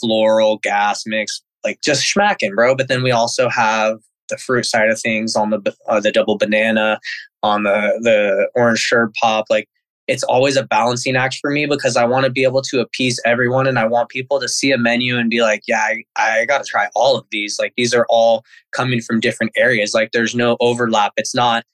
floral 0.00 0.58
gas 0.58 1.04
mix 1.06 1.42
like 1.64 1.80
just 1.82 2.08
smacking 2.08 2.54
bro 2.54 2.74
but 2.74 2.88
then 2.88 3.02
we 3.02 3.10
also 3.10 3.48
have 3.48 3.98
the 4.28 4.38
fruit 4.38 4.64
side 4.64 4.88
of 4.88 5.00
things 5.00 5.36
on 5.36 5.50
the 5.50 5.74
uh, 5.88 6.00
the 6.00 6.12
double 6.12 6.38
banana 6.38 6.98
on 7.42 7.64
the 7.64 7.98
the 8.02 8.48
orange 8.54 8.78
sherb 8.78 9.12
pop 9.14 9.46
like 9.50 9.68
it's 10.08 10.24
always 10.24 10.56
a 10.56 10.64
balancing 10.64 11.16
act 11.16 11.38
for 11.40 11.50
me 11.50 11.64
because 11.66 11.96
I 11.96 12.04
want 12.04 12.24
to 12.24 12.30
be 12.30 12.42
able 12.42 12.62
to 12.62 12.80
appease 12.80 13.20
everyone 13.24 13.66
and 13.66 13.78
I 13.78 13.86
want 13.86 14.08
people 14.08 14.40
to 14.40 14.48
see 14.48 14.72
a 14.72 14.78
menu 14.78 15.16
and 15.16 15.30
be 15.30 15.42
like, 15.42 15.62
yeah, 15.68 15.78
I, 15.78 16.04
I 16.16 16.44
got 16.44 16.58
to 16.58 16.68
try 16.68 16.88
all 16.94 17.16
of 17.16 17.24
these. 17.30 17.58
Like 17.58 17.72
these 17.76 17.94
are 17.94 18.06
all 18.08 18.44
coming 18.72 19.00
from 19.00 19.20
different 19.20 19.52
areas. 19.56 19.94
Like 19.94 20.10
there's 20.12 20.34
no 20.34 20.56
overlap. 20.60 21.12
It's 21.16 21.34
not 21.34 21.64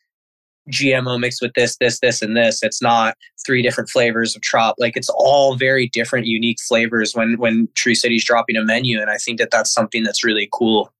GMO 0.68 1.18
mixed 1.18 1.42
with 1.42 1.52
this, 1.54 1.76
this, 1.78 2.00
this, 2.00 2.22
and 2.22 2.36
this. 2.36 2.62
It's 2.62 2.82
not 2.82 3.16
three 3.44 3.62
different 3.62 3.90
flavors 3.90 4.36
of 4.36 4.42
trop. 4.42 4.76
Like 4.78 4.96
it's 4.96 5.10
all 5.10 5.56
very 5.56 5.88
different, 5.88 6.26
unique 6.26 6.60
flavors 6.60 7.14
when 7.14 7.38
when 7.38 7.68
Tree 7.74 7.94
City's 7.94 8.24
dropping 8.24 8.56
a 8.56 8.64
menu, 8.64 9.00
and 9.00 9.10
I 9.10 9.16
think 9.16 9.38
that 9.38 9.50
that's 9.50 9.72
something 9.72 10.02
that's 10.02 10.24
really 10.24 10.48
cool. 10.52 10.92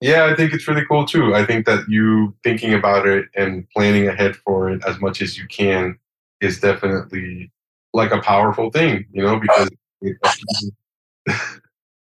Yeah, 0.00 0.26
I 0.26 0.34
think 0.34 0.52
it's 0.52 0.68
really 0.68 0.84
cool 0.84 1.06
too. 1.06 1.34
I 1.34 1.46
think 1.46 1.66
that 1.66 1.88
you 1.88 2.34
thinking 2.44 2.74
about 2.74 3.06
it 3.06 3.26
and 3.34 3.66
planning 3.70 4.06
ahead 4.06 4.36
for 4.36 4.68
it 4.70 4.84
as 4.86 5.00
much 5.00 5.22
as 5.22 5.38
you 5.38 5.46
can 5.46 5.98
is 6.40 6.60
definitely 6.60 7.50
like 7.94 8.10
a 8.10 8.20
powerful 8.20 8.70
thing, 8.70 9.06
you 9.12 9.22
know, 9.22 9.38
because 9.38 9.70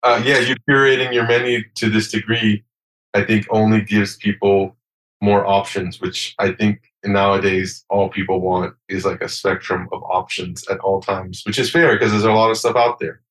uh, 0.04 0.22
yeah, 0.26 0.40
you 0.40 0.56
curating 0.70 1.14
your 1.14 1.28
menu 1.28 1.62
to 1.76 1.90
this 1.90 2.12
degree, 2.12 2.64
I 3.14 3.24
think 3.24 3.48
only 3.50 3.82
gives 3.82 4.18
people 4.18 4.76
more 5.26 5.46
options, 5.46 6.00
which 6.00 6.36
I 6.40 6.52
think 6.52 6.94
nowadays 7.04 7.84
all 7.90 8.10
people 8.10 8.40
want 8.40 8.76
is 8.88 9.04
like 9.06 9.22
a 9.22 9.28
spectrum 9.28 9.90
of 9.92 10.02
options 10.04 10.66
at 10.68 10.80
all 10.80 11.02
times, 11.02 11.42
which 11.46 11.60
is 11.60 11.70
fair 11.70 11.94
because 11.94 12.12
there's 12.12 12.24
a 12.24 12.32
lot 12.32 12.52
of 12.52 12.58
stuff 12.58 12.76
out 12.76 13.00
there. 13.00 13.22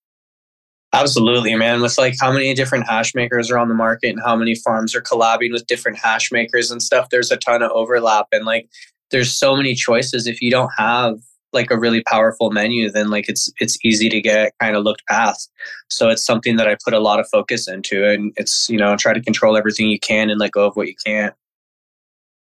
Absolutely, 0.93 1.55
man. 1.57 1.81
With 1.81 1.97
like 1.97 2.15
how 2.21 2.33
many 2.33 2.53
different 2.55 2.87
hash 2.87 3.15
makers 3.15 3.51
are 3.51 3.59
on 3.59 3.69
the 3.69 3.75
market 3.75 4.11
and 4.11 4.23
how 4.23 4.37
many 4.37 4.55
farms 4.55 4.95
are 4.95 5.01
collabing 5.01 5.53
with 5.53 5.67
different 5.67 5.99
hash 5.99 6.31
makers 6.31 6.71
and 6.71 6.83
stuff, 6.83 7.09
there's 7.11 7.33
a 7.33 7.37
ton 7.37 7.63
of 7.63 7.71
overlap. 7.73 8.27
And 8.31 8.45
like 8.45 8.69
there's 9.11 9.35
so 9.35 9.57
many 9.57 9.75
choices. 9.75 10.27
If 10.27 10.41
you 10.41 10.51
don't 10.51 10.71
have 10.77 11.19
like 11.53 11.71
a 11.71 11.79
really 11.79 12.03
powerful 12.03 12.51
menu, 12.51 12.91
then 12.91 13.11
like 13.11 13.29
it's 13.29 13.51
it's 13.61 13.79
easy 13.85 14.09
to 14.09 14.21
get 14.21 14.53
kind 14.61 14.77
of 14.77 14.85
looked 14.85 15.05
past. 15.07 15.51
So 15.89 16.11
it's 16.11 16.25
something 16.25 16.57
that 16.57 16.69
I 16.69 16.77
put 16.85 16.95
a 16.95 17.01
lot 17.01 17.21
of 17.21 17.29
focus 17.29 17.69
into 17.69 18.07
and 18.09 18.33
it's, 18.37 18.69
you 18.69 18.79
know, 18.79 18.97
try 18.97 19.13
to 19.13 19.23
control 19.23 19.57
everything 19.57 19.89
you 19.89 19.99
can 19.99 20.31
and 20.31 20.39
let 20.39 20.53
go 20.53 20.67
of 20.67 20.77
what 20.77 20.89
you 20.89 20.95
can't. 21.05 21.35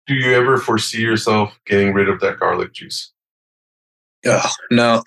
Do 0.07 0.15
you 0.15 0.33
ever 0.33 0.57
foresee 0.57 1.01
yourself 1.01 1.59
getting 1.65 1.93
rid 1.93 2.09
of 2.09 2.19
that 2.21 2.39
garlic 2.39 2.73
juice? 2.73 3.11
Oh, 4.25 4.49
no. 4.69 5.03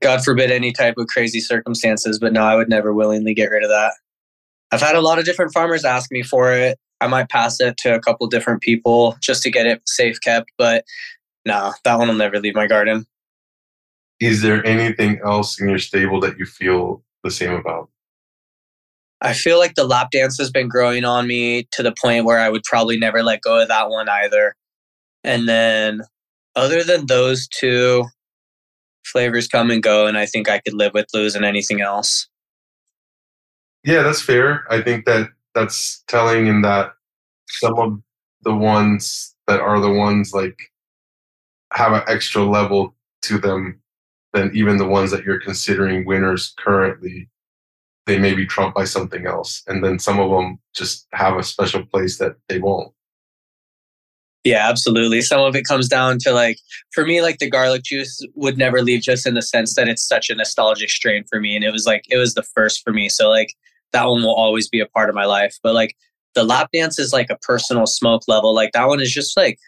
God 0.00 0.24
forbid 0.24 0.50
any 0.50 0.72
type 0.72 0.94
of 0.98 1.06
crazy 1.06 1.40
circumstances, 1.40 2.18
but 2.18 2.32
no, 2.32 2.42
I 2.42 2.56
would 2.56 2.68
never 2.68 2.92
willingly 2.92 3.34
get 3.34 3.50
rid 3.50 3.62
of 3.62 3.70
that. 3.70 3.94
I've 4.72 4.80
had 4.80 4.96
a 4.96 5.00
lot 5.00 5.18
of 5.18 5.24
different 5.24 5.52
farmers 5.52 5.84
ask 5.84 6.10
me 6.10 6.22
for 6.22 6.52
it. 6.52 6.78
I 7.00 7.06
might 7.06 7.28
pass 7.28 7.60
it 7.60 7.76
to 7.78 7.94
a 7.94 8.00
couple 8.00 8.26
different 8.26 8.62
people 8.62 9.16
just 9.20 9.42
to 9.42 9.50
get 9.50 9.66
it 9.66 9.82
safe 9.86 10.20
kept, 10.20 10.50
but 10.58 10.84
no, 11.44 11.72
that 11.84 11.98
one 11.98 12.08
will 12.08 12.14
never 12.14 12.40
leave 12.40 12.54
my 12.54 12.66
garden. 12.66 13.06
Is 14.18 14.42
there 14.42 14.66
anything 14.66 15.20
else 15.24 15.60
in 15.60 15.68
your 15.68 15.78
stable 15.78 16.20
that 16.20 16.38
you 16.38 16.46
feel 16.46 17.04
the 17.22 17.30
same 17.30 17.52
about? 17.52 17.90
I 19.20 19.32
feel 19.32 19.58
like 19.58 19.74
the 19.74 19.84
lap 19.84 20.10
dance 20.10 20.38
has 20.38 20.50
been 20.50 20.68
growing 20.68 21.04
on 21.04 21.26
me 21.26 21.66
to 21.72 21.82
the 21.82 21.94
point 22.00 22.24
where 22.24 22.38
I 22.38 22.48
would 22.48 22.62
probably 22.64 22.98
never 22.98 23.22
let 23.22 23.40
go 23.40 23.60
of 23.60 23.68
that 23.68 23.88
one 23.88 24.08
either. 24.08 24.54
And 25.24 25.48
then, 25.48 26.02
other 26.54 26.84
than 26.84 27.06
those 27.06 27.48
two, 27.48 28.04
flavors 29.04 29.48
come 29.48 29.70
and 29.70 29.82
go, 29.82 30.06
and 30.06 30.18
I 30.18 30.26
think 30.26 30.48
I 30.48 30.60
could 30.60 30.74
live 30.74 30.92
with 30.92 31.06
losing 31.14 31.44
anything 31.44 31.80
else. 31.80 32.28
Yeah, 33.84 34.02
that's 34.02 34.20
fair. 34.20 34.64
I 34.70 34.82
think 34.82 35.06
that 35.06 35.30
that's 35.54 36.02
telling 36.08 36.46
in 36.46 36.62
that 36.62 36.92
some 37.48 37.78
of 37.78 38.00
the 38.42 38.54
ones 38.54 39.34
that 39.46 39.60
are 39.60 39.80
the 39.80 39.92
ones 39.92 40.32
like 40.34 40.58
have 41.72 41.92
an 41.92 42.02
extra 42.06 42.42
level 42.42 42.94
to 43.22 43.38
them 43.38 43.80
than 44.34 44.54
even 44.54 44.76
the 44.76 44.86
ones 44.86 45.10
that 45.10 45.24
you're 45.24 45.40
considering 45.40 46.04
winners 46.04 46.52
currently 46.58 47.28
they 48.06 48.18
may 48.18 48.34
be 48.34 48.46
trumped 48.46 48.76
by 48.76 48.84
something 48.84 49.26
else 49.26 49.62
and 49.66 49.84
then 49.84 49.98
some 49.98 50.20
of 50.20 50.30
them 50.30 50.58
just 50.74 51.06
have 51.12 51.36
a 51.36 51.42
special 51.42 51.84
place 51.86 52.18
that 52.18 52.36
they 52.48 52.58
won't 52.58 52.92
yeah, 54.46 54.68
absolutely. 54.68 55.22
Some 55.22 55.40
of 55.40 55.56
it 55.56 55.64
comes 55.64 55.88
down 55.88 56.18
to 56.20 56.32
like, 56.32 56.58
for 56.92 57.04
me, 57.04 57.20
like 57.20 57.38
the 57.38 57.50
garlic 57.50 57.82
juice 57.82 58.24
would 58.36 58.56
never 58.56 58.80
leave 58.80 59.00
just 59.00 59.26
in 59.26 59.34
the 59.34 59.42
sense 59.42 59.74
that 59.74 59.88
it's 59.88 60.06
such 60.06 60.30
a 60.30 60.36
nostalgic 60.36 60.88
strain 60.88 61.24
for 61.28 61.40
me. 61.40 61.56
And 61.56 61.64
it 61.64 61.72
was 61.72 61.84
like, 61.84 62.04
it 62.08 62.16
was 62.16 62.34
the 62.34 62.44
first 62.54 62.84
for 62.84 62.92
me. 62.92 63.08
So 63.08 63.28
like 63.28 63.54
that 63.92 64.04
one 64.06 64.22
will 64.22 64.36
always 64.36 64.68
be 64.68 64.78
a 64.78 64.86
part 64.86 65.08
of 65.08 65.16
my 65.16 65.24
life. 65.24 65.56
But 65.64 65.74
like 65.74 65.96
the 66.36 66.44
lap 66.44 66.68
dance 66.72 66.96
is 66.96 67.12
like 67.12 67.28
a 67.28 67.38
personal 67.38 67.88
smoke 67.88 68.22
level. 68.28 68.54
Like 68.54 68.70
that 68.70 68.86
one 68.86 69.00
is 69.00 69.12
just 69.12 69.36
like, 69.36 69.58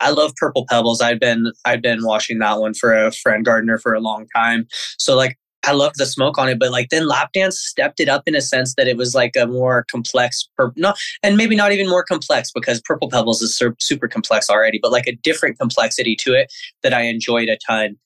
I 0.00 0.10
love 0.10 0.34
purple 0.34 0.66
pebbles. 0.68 1.00
I've 1.00 1.20
been, 1.20 1.52
I've 1.64 1.82
been 1.82 2.04
washing 2.04 2.40
that 2.40 2.58
one 2.58 2.74
for 2.74 2.92
a 2.92 3.12
friend 3.12 3.44
gardener 3.44 3.78
for 3.78 3.94
a 3.94 4.00
long 4.00 4.26
time. 4.34 4.66
So 4.98 5.14
like 5.14 5.38
I 5.68 5.72
love 5.72 5.92
the 5.96 6.06
smoke 6.06 6.38
on 6.38 6.48
it, 6.48 6.58
but 6.58 6.70
like 6.70 6.88
then 6.88 7.06
lap 7.06 7.30
dance 7.34 7.60
stepped 7.60 8.00
it 8.00 8.08
up 8.08 8.22
in 8.26 8.34
a 8.34 8.40
sense 8.40 8.74
that 8.76 8.88
it 8.88 8.96
was 8.96 9.14
like 9.14 9.36
a 9.36 9.46
more 9.46 9.84
complex, 9.90 10.48
pur- 10.56 10.72
no, 10.76 10.94
and 11.22 11.36
maybe 11.36 11.54
not 11.54 11.72
even 11.72 11.90
more 11.90 12.02
complex 12.02 12.50
because 12.50 12.80
Purple 12.80 13.10
Pebbles 13.10 13.42
is 13.42 13.60
super 13.78 14.08
complex 14.08 14.48
already, 14.48 14.78
but 14.80 14.90
like 14.90 15.06
a 15.06 15.12
different 15.16 15.58
complexity 15.58 16.16
to 16.16 16.32
it 16.32 16.50
that 16.82 16.94
I 16.94 17.02
enjoyed 17.02 17.50
a 17.50 17.58
ton. 17.66 17.96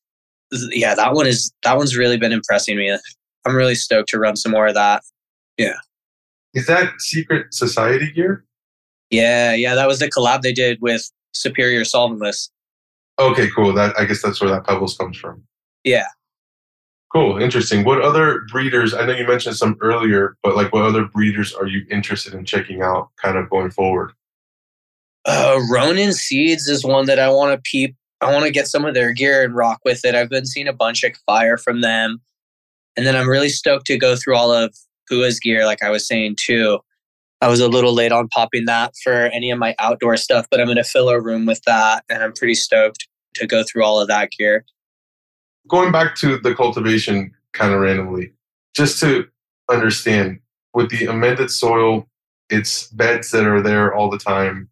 Yeah, 0.70 0.96
that 0.96 1.14
one 1.14 1.28
is 1.28 1.52
that 1.62 1.76
one's 1.76 1.96
really 1.96 2.16
been 2.16 2.32
impressing 2.32 2.76
me. 2.76 2.98
I'm 3.46 3.54
really 3.54 3.76
stoked 3.76 4.08
to 4.08 4.18
run 4.18 4.34
some 4.34 4.50
more 4.50 4.66
of 4.66 4.74
that. 4.74 5.04
Yeah. 5.56 5.76
Is 6.54 6.66
that 6.66 6.92
Secret 6.98 7.54
Society 7.54 8.10
gear? 8.10 8.44
Yeah, 9.10 9.54
yeah, 9.54 9.76
that 9.76 9.86
was 9.86 10.00
the 10.00 10.10
collab 10.10 10.42
they 10.42 10.52
did 10.52 10.78
with 10.80 11.08
Superior 11.32 11.82
Solventless. 11.82 12.48
Okay, 13.20 13.48
cool. 13.54 13.72
That 13.72 13.94
I 13.98 14.04
guess 14.04 14.20
that's 14.20 14.40
where 14.40 14.50
that 14.50 14.66
Pebbles 14.66 14.96
comes 14.96 15.16
from. 15.16 15.44
Yeah, 15.84 16.06
Cool, 17.12 17.42
interesting. 17.42 17.84
What 17.84 18.00
other 18.00 18.40
breeders? 18.50 18.94
I 18.94 19.04
know 19.04 19.12
you 19.12 19.26
mentioned 19.26 19.56
some 19.56 19.76
earlier, 19.82 20.38
but 20.42 20.56
like 20.56 20.72
what 20.72 20.84
other 20.84 21.04
breeders 21.04 21.52
are 21.52 21.66
you 21.66 21.84
interested 21.90 22.32
in 22.32 22.46
checking 22.46 22.80
out 22.80 23.10
kind 23.20 23.36
of 23.36 23.50
going 23.50 23.70
forward? 23.70 24.12
Uh, 25.26 25.60
Ronin 25.70 26.14
Seeds 26.14 26.68
is 26.68 26.84
one 26.84 27.04
that 27.06 27.18
I 27.18 27.28
want 27.28 27.52
to 27.52 27.70
peep. 27.70 27.94
I 28.22 28.32
want 28.32 28.46
to 28.46 28.50
get 28.50 28.66
some 28.66 28.86
of 28.86 28.94
their 28.94 29.12
gear 29.12 29.44
and 29.44 29.54
rock 29.54 29.80
with 29.84 30.06
it. 30.06 30.14
I've 30.14 30.30
been 30.30 30.46
seeing 30.46 30.66
a 30.66 30.72
bunch 30.72 31.04
of 31.04 31.12
fire 31.26 31.58
from 31.58 31.82
them. 31.82 32.22
And 32.96 33.06
then 33.06 33.14
I'm 33.14 33.28
really 33.28 33.50
stoked 33.50 33.86
to 33.86 33.98
go 33.98 34.16
through 34.16 34.36
all 34.36 34.50
of 34.52 34.74
Pua's 35.10 35.38
gear, 35.38 35.66
like 35.66 35.82
I 35.82 35.90
was 35.90 36.06
saying 36.06 36.36
too. 36.40 36.78
I 37.42 37.48
was 37.48 37.60
a 37.60 37.68
little 37.68 37.92
late 37.92 38.12
on 38.12 38.28
popping 38.28 38.64
that 38.66 38.94
for 39.02 39.12
any 39.12 39.50
of 39.50 39.58
my 39.58 39.74
outdoor 39.78 40.16
stuff, 40.16 40.46
but 40.50 40.60
I'm 40.60 40.66
going 40.66 40.76
to 40.76 40.84
fill 40.84 41.10
a 41.10 41.20
room 41.20 41.44
with 41.44 41.60
that. 41.66 42.04
And 42.08 42.22
I'm 42.22 42.32
pretty 42.32 42.54
stoked 42.54 43.06
to 43.34 43.46
go 43.46 43.64
through 43.64 43.84
all 43.84 44.00
of 44.00 44.08
that 44.08 44.30
gear 44.30 44.64
going 45.68 45.92
back 45.92 46.14
to 46.16 46.38
the 46.38 46.54
cultivation 46.54 47.32
kind 47.52 47.72
of 47.72 47.80
randomly, 47.80 48.32
just 48.74 49.00
to 49.00 49.28
understand 49.70 50.40
with 50.74 50.90
the 50.90 51.06
amended 51.06 51.50
soil, 51.50 52.08
it's 52.50 52.88
beds 52.88 53.30
that 53.30 53.46
are 53.46 53.62
there 53.62 53.94
all 53.94 54.10
the 54.10 54.18
time, 54.18 54.68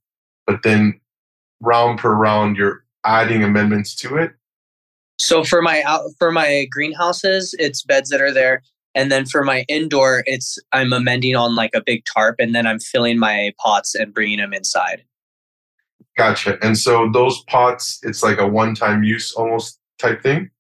but 0.47 0.63
then 0.63 1.01
round 1.61 1.99
per 1.99 2.13
round, 2.13 2.57
you're 2.57 2.85
adding 3.05 3.43
amendments 3.43 3.95
to 3.97 4.17
it. 4.17 4.33
So 5.19 5.45
for 5.45 5.61
my 5.61 5.83
out 5.83 6.11
for 6.19 6.33
my 6.33 6.67
greenhouses, 6.71 7.55
it's 7.59 7.83
beds 7.83 8.09
that 8.11 8.23
are 8.23 8.33
there, 8.33 8.63
and 8.95 9.13
then 9.13 9.27
for 9.27 9.45
my 9.45 9.65
indoor, 9.69 10.23
it's 10.27 10.59
I'm 10.73 10.93
amending 10.93 11.37
on 11.37 11.55
like 11.55 11.73
a 11.75 11.83
big 11.85 12.05
tarp, 12.07 12.37
and 12.39 12.55
then 12.55 12.67
I'm 12.67 12.79
filling 12.79 13.19
my 13.19 13.53
pots 13.59 13.95
and 13.95 14.15
bringing 14.15 14.39
them 14.39 14.55
inside. 14.55 15.05
Gotcha. 16.17 16.59
And 16.63 16.77
so 16.77 17.11
those 17.13 17.43
pots, 17.45 18.01
it's 18.03 18.23
like 18.23 18.39
a 18.39 18.47
one-time 18.47 19.05
use 19.05 19.33
almost 19.33 19.79
type 19.99 20.23
thing 20.23 20.51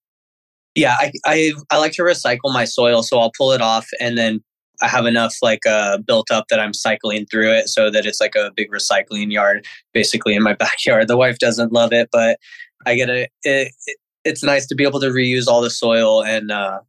yeah 0.75 0.97
I, 0.99 1.13
I 1.27 1.53
i 1.71 1.79
like 1.79 1.93
to 1.93 2.03
recycle 2.03 2.53
my 2.53 2.65
soil 2.65 3.03
so 3.03 3.19
i'll 3.19 3.33
pull 3.37 3.53
it 3.53 3.61
off 3.61 3.89
and 4.01 4.17
then 4.17 4.43
i 4.83 4.89
have 4.89 5.07
enough 5.07 5.35
like 5.43 5.67
uh 5.67 5.99
built 5.99 6.31
up 6.31 6.47
that 6.49 6.61
i'm 6.61 6.75
cycling 6.75 7.27
through 7.27 7.53
it 7.53 7.69
so 7.69 7.91
that 7.91 8.07
it's 8.07 8.21
like 8.21 8.35
a 8.35 8.53
big 8.55 8.71
recycling 8.71 9.33
yard 9.33 9.67
basically 9.93 10.35
in 10.35 10.43
my 10.43 10.55
backyard. 10.65 11.09
The 11.09 11.17
wife 11.17 11.39
doesn't 11.39 11.73
love 11.73 11.93
it 11.93 12.09
but 12.13 12.39
i 12.87 12.95
get 12.95 13.11
a 13.11 13.23
it, 13.43 13.73
it, 13.87 13.97
it's 14.25 14.43
nice 14.43 14.67
to 14.67 14.75
be 14.75 14.85
able 14.85 15.01
to 15.01 15.09
reuse 15.09 15.47
all 15.47 15.61
the 15.61 15.71
soil 15.71 16.23
and 16.23 16.51
uh 16.51 16.81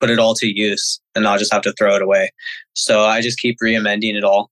put 0.00 0.10
it 0.10 0.18
all 0.18 0.34
to 0.34 0.46
use 0.46 1.00
and 1.14 1.24
not 1.24 1.38
just 1.38 1.52
have 1.52 1.62
to 1.62 1.72
throw 1.72 1.96
it 1.96 2.02
away. 2.02 2.30
So 2.74 3.04
i 3.04 3.20
just 3.20 3.38
keep 3.38 3.56
re-amending 3.60 4.16
it 4.16 4.24
all. 4.24 4.50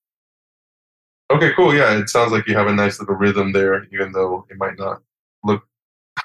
Okay 1.31 1.53
cool 1.55 1.75
yeah 1.75 1.99
it 1.99 2.09
sounds 2.09 2.33
like 2.33 2.47
you 2.47 2.57
have 2.57 2.69
a 2.69 2.75
nice 2.75 3.01
little 3.01 3.17
rhythm 3.17 3.53
there 3.53 3.87
even 3.93 4.13
though 4.13 4.47
it 4.51 4.57
might 4.59 4.79
not 4.79 5.03
look 5.45 5.63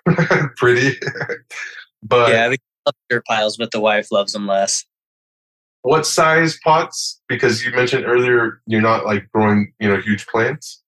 pretty 0.58 0.98
but 2.04 2.30
yeah, 2.30 2.50
we 2.50 2.58
love 2.86 2.96
dirt 3.10 3.26
piles, 3.26 3.58
but 3.58 3.72
the 3.72 3.80
wife 3.80 4.12
loves 4.12 4.34
them 4.34 4.48
less. 4.48 4.86
What 5.84 6.06
size 6.06 6.60
pots? 6.64 7.20
Because 7.28 7.66
you 7.66 7.72
mentioned 7.72 8.06
earlier 8.06 8.62
you're 8.68 8.82
not 8.82 9.06
like 9.06 9.28
growing, 9.34 9.74
you 9.80 9.90
know, 9.90 10.00
huge 10.00 10.28
plants. 10.28 10.82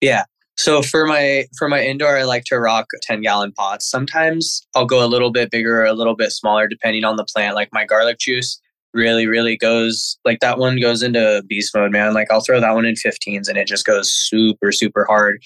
Yeah. 0.00 0.24
So 0.58 0.82
for 0.82 1.06
my 1.06 1.46
for 1.58 1.68
my 1.68 1.82
indoor, 1.82 2.16
I 2.16 2.24
like 2.24 2.44
to 2.44 2.58
rock 2.58 2.86
10 3.02 3.22
gallon 3.22 3.52
pots. 3.52 3.88
Sometimes 3.88 4.66
I'll 4.74 4.86
go 4.86 5.04
a 5.04 5.08
little 5.08 5.30
bit 5.30 5.50
bigger 5.50 5.80
or 5.80 5.84
a 5.84 5.92
little 5.92 6.16
bit 6.16 6.32
smaller 6.32 6.66
depending 6.66 7.04
on 7.04 7.16
the 7.16 7.24
plant. 7.24 7.54
Like 7.54 7.68
my 7.72 7.84
garlic 7.84 8.18
juice 8.18 8.60
really, 8.94 9.26
really 9.26 9.56
goes 9.56 10.18
like 10.24 10.40
that 10.40 10.58
one 10.58 10.80
goes 10.80 11.02
into 11.02 11.42
beast 11.46 11.74
mode, 11.74 11.92
man. 11.92 12.14
Like 12.14 12.30
I'll 12.30 12.40
throw 12.40 12.60
that 12.60 12.74
one 12.74 12.86
in 12.86 12.94
15s 12.94 13.48
and 13.48 13.58
it 13.58 13.68
just 13.68 13.84
goes 13.84 14.12
super, 14.12 14.72
super 14.72 15.04
hard. 15.04 15.42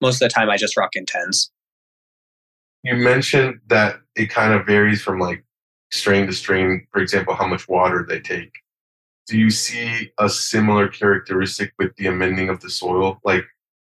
Most 0.00 0.22
of 0.22 0.28
the 0.28 0.32
time 0.32 0.50
I 0.50 0.56
just 0.56 0.76
rock 0.76 0.90
in 0.94 1.04
10s 1.04 1.48
you 2.84 2.96
mentioned 2.96 3.60
that 3.68 4.00
it 4.14 4.30
kind 4.30 4.52
of 4.52 4.66
varies 4.66 5.02
from 5.02 5.18
like 5.18 5.44
strain 5.90 6.26
to 6.26 6.32
strain, 6.32 6.86
for 6.92 7.00
example, 7.00 7.34
how 7.34 7.46
much 7.46 7.68
water 7.68 8.06
they 8.08 8.20
take. 8.20 8.52
Do 9.26 9.38
you 9.38 9.50
see 9.50 10.10
a 10.18 10.28
similar 10.28 10.88
characteristic 10.88 11.72
with 11.78 11.94
the 11.96 12.06
amending 12.06 12.48
of 12.48 12.60
the 12.60 12.70
soil? 12.70 13.20
Like, 13.24 13.44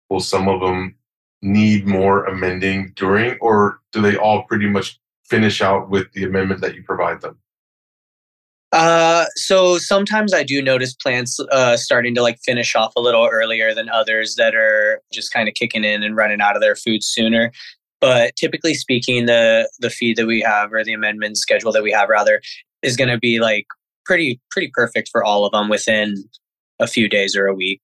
will 0.08 0.20
some 0.20 0.48
of 0.48 0.60
them 0.60 0.96
need 1.42 1.86
more 1.86 2.24
amending 2.26 2.92
during, 2.94 3.36
or 3.40 3.80
do 3.92 4.00
they 4.00 4.16
all 4.16 4.44
pretty 4.44 4.68
much 4.68 5.00
finish 5.24 5.60
out 5.60 5.90
with 5.90 6.12
the 6.12 6.24
amendment 6.24 6.60
that 6.60 6.74
you 6.74 6.84
provide 6.84 7.20
them? 7.20 7.38
Uh, 8.72 9.26
so 9.36 9.76
sometimes 9.76 10.32
I 10.32 10.44
do 10.44 10.62
notice 10.62 10.94
plants 10.94 11.38
uh, 11.50 11.76
starting 11.76 12.14
to 12.14 12.22
like 12.22 12.38
finish 12.42 12.74
off 12.74 12.92
a 12.96 13.00
little 13.00 13.28
earlier 13.30 13.74
than 13.74 13.90
others 13.90 14.36
that 14.36 14.54
are 14.54 15.02
just 15.12 15.30
kind 15.30 15.46
of 15.46 15.54
kicking 15.54 15.84
in 15.84 16.02
and 16.02 16.16
running 16.16 16.40
out 16.40 16.56
of 16.56 16.62
their 16.62 16.76
food 16.76 17.04
sooner. 17.04 17.52
But 18.02 18.34
typically 18.34 18.74
speaking, 18.74 19.26
the 19.26 19.70
the 19.78 19.88
feed 19.88 20.16
that 20.16 20.26
we 20.26 20.40
have 20.40 20.72
or 20.72 20.84
the 20.84 20.92
amendment 20.92 21.38
schedule 21.38 21.70
that 21.72 21.84
we 21.84 21.92
have 21.92 22.08
rather 22.08 22.42
is 22.82 22.96
going 22.96 23.10
to 23.10 23.16
be 23.16 23.38
like 23.38 23.66
pretty 24.04 24.40
pretty 24.50 24.70
perfect 24.74 25.08
for 25.10 25.22
all 25.24 25.46
of 25.46 25.52
them 25.52 25.68
within 25.70 26.16
a 26.80 26.88
few 26.88 27.08
days 27.08 27.36
or 27.36 27.46
a 27.46 27.54
week. 27.54 27.80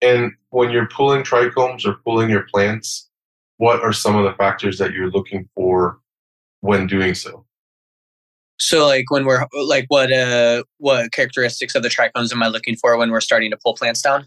And 0.00 0.32
when 0.48 0.70
you're 0.70 0.88
pulling 0.88 1.22
trichomes 1.22 1.84
or 1.84 1.96
pulling 2.04 2.30
your 2.30 2.46
plants, 2.52 3.10
what 3.58 3.80
are 3.82 3.92
some 3.92 4.16
of 4.16 4.24
the 4.24 4.32
factors 4.32 4.78
that 4.78 4.92
you're 4.92 5.10
looking 5.10 5.46
for 5.54 5.98
when 6.60 6.86
doing 6.86 7.14
so? 7.14 7.44
So 8.58 8.86
like 8.86 9.10
when 9.10 9.26
we're 9.26 9.44
like 9.52 9.84
what 9.88 10.10
uh 10.10 10.62
what 10.78 11.12
characteristics 11.12 11.74
of 11.74 11.82
the 11.82 11.90
trichomes 11.90 12.32
am 12.32 12.42
I 12.42 12.48
looking 12.48 12.76
for 12.76 12.96
when 12.96 13.10
we're 13.10 13.20
starting 13.20 13.50
to 13.50 13.58
pull 13.62 13.74
plants 13.74 14.00
down? 14.00 14.24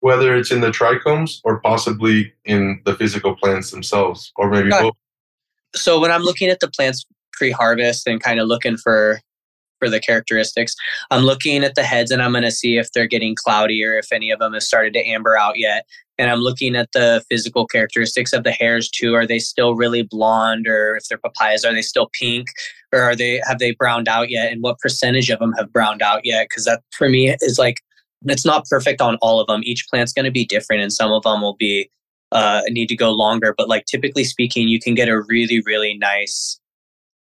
Whether 0.00 0.36
it's 0.36 0.50
in 0.50 0.60
the 0.60 0.70
trichomes 0.70 1.40
or 1.44 1.60
possibly 1.60 2.32
in 2.44 2.80
the 2.84 2.94
physical 2.94 3.34
plants 3.34 3.70
themselves, 3.70 4.32
or 4.36 4.48
maybe 4.48 4.70
both. 4.70 4.94
So 5.74 6.00
when 6.00 6.10
I'm 6.10 6.22
looking 6.22 6.48
at 6.48 6.60
the 6.60 6.68
plants 6.68 7.04
pre-harvest 7.32 8.06
and 8.06 8.22
kind 8.22 8.40
of 8.40 8.48
looking 8.48 8.76
for 8.76 9.20
for 9.78 9.88
the 9.88 10.00
characteristics, 10.00 10.74
I'm 11.10 11.22
looking 11.22 11.62
at 11.62 11.76
the 11.76 11.84
heads 11.84 12.10
and 12.10 12.20
I'm 12.20 12.32
going 12.32 12.42
to 12.42 12.50
see 12.50 12.78
if 12.78 12.90
they're 12.92 13.06
getting 13.06 13.36
cloudy 13.36 13.84
or 13.84 13.96
if 13.96 14.12
any 14.12 14.30
of 14.30 14.40
them 14.40 14.54
have 14.54 14.62
started 14.64 14.92
to 14.94 15.06
amber 15.06 15.38
out 15.38 15.56
yet. 15.56 15.86
And 16.18 16.28
I'm 16.28 16.40
looking 16.40 16.74
at 16.74 16.90
the 16.92 17.22
physical 17.30 17.64
characteristics 17.64 18.32
of 18.32 18.42
the 18.42 18.50
hairs 18.50 18.90
too. 18.90 19.14
Are 19.14 19.26
they 19.26 19.38
still 19.38 19.76
really 19.76 20.02
blonde, 20.02 20.66
or 20.66 20.96
if 20.96 21.06
they're 21.06 21.18
papayas, 21.18 21.64
are 21.64 21.72
they 21.72 21.82
still 21.82 22.10
pink, 22.12 22.48
or 22.92 23.00
are 23.00 23.14
they 23.14 23.40
have 23.46 23.60
they 23.60 23.70
browned 23.70 24.08
out 24.08 24.30
yet? 24.30 24.50
And 24.52 24.60
what 24.62 24.80
percentage 24.80 25.30
of 25.30 25.38
them 25.38 25.52
have 25.52 25.72
browned 25.72 26.02
out 26.02 26.22
yet? 26.24 26.48
Because 26.48 26.64
that 26.64 26.82
for 26.90 27.08
me 27.08 27.36
is 27.40 27.56
like 27.56 27.76
it's 28.26 28.44
not 28.44 28.66
perfect 28.68 29.00
on 29.00 29.16
all 29.20 29.40
of 29.40 29.46
them. 29.46 29.60
Each 29.64 29.86
plant's 29.88 30.12
going 30.12 30.24
to 30.24 30.30
be 30.30 30.44
different, 30.44 30.82
and 30.82 30.92
some 30.92 31.12
of 31.12 31.22
them 31.22 31.40
will 31.40 31.56
be 31.56 31.90
uh, 32.32 32.62
need 32.68 32.88
to 32.88 32.96
go 32.96 33.10
longer. 33.12 33.54
But 33.56 33.68
like 33.68 33.84
typically 33.86 34.24
speaking, 34.24 34.68
you 34.68 34.80
can 34.80 34.94
get 34.94 35.08
a 35.08 35.22
really, 35.22 35.62
really 35.64 35.96
nice, 35.96 36.60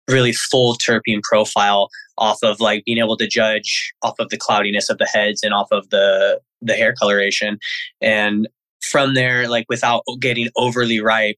really 0.10 0.34
full 0.34 0.76
terpene 0.76 1.22
profile 1.24 1.90
off 2.18 2.40
of 2.44 2.60
like 2.60 2.86
being 2.86 2.98
able 2.98 3.18
to 3.18 3.28
judge 3.28 3.94
off 4.02 4.16
of 4.20 4.30
the 4.30 4.38
cloudiness 4.38 4.90
of 4.90 4.98
the 4.98 5.06
heads 5.06 5.44
and 5.44 5.54
off 5.54 5.68
of 5.72 5.90
the 5.90 6.40
the 6.62 6.74
hair 6.74 6.94
coloration, 6.94 7.60
and 8.02 8.48
from 8.82 9.14
there, 9.14 9.48
like 9.50 9.66
without 9.70 10.04
getting 10.20 10.50
overly 10.56 11.00
ripe, 11.00 11.38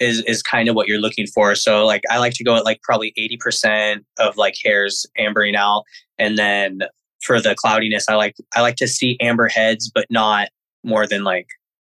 is 0.00 0.22
is 0.22 0.42
kind 0.42 0.68
of 0.68 0.74
what 0.74 0.88
you're 0.88 0.98
looking 0.98 1.26
for. 1.26 1.54
So 1.54 1.84
like 1.84 2.02
I 2.10 2.18
like 2.18 2.32
to 2.34 2.44
go 2.44 2.56
at 2.56 2.64
like 2.64 2.82
probably 2.82 3.12
80% 3.18 4.02
of 4.18 4.36
like 4.36 4.54
hairs 4.64 5.06
ambering 5.18 5.54
out 5.54 5.84
and 6.18 6.38
then 6.38 6.80
for 7.22 7.40
the 7.40 7.54
cloudiness, 7.54 8.08
I 8.08 8.14
like 8.14 8.36
I 8.54 8.60
like 8.60 8.76
to 8.76 8.88
see 8.88 9.18
amber 9.20 9.48
heads, 9.48 9.90
but 9.92 10.06
not 10.10 10.48
more 10.84 11.06
than 11.06 11.24
like 11.24 11.48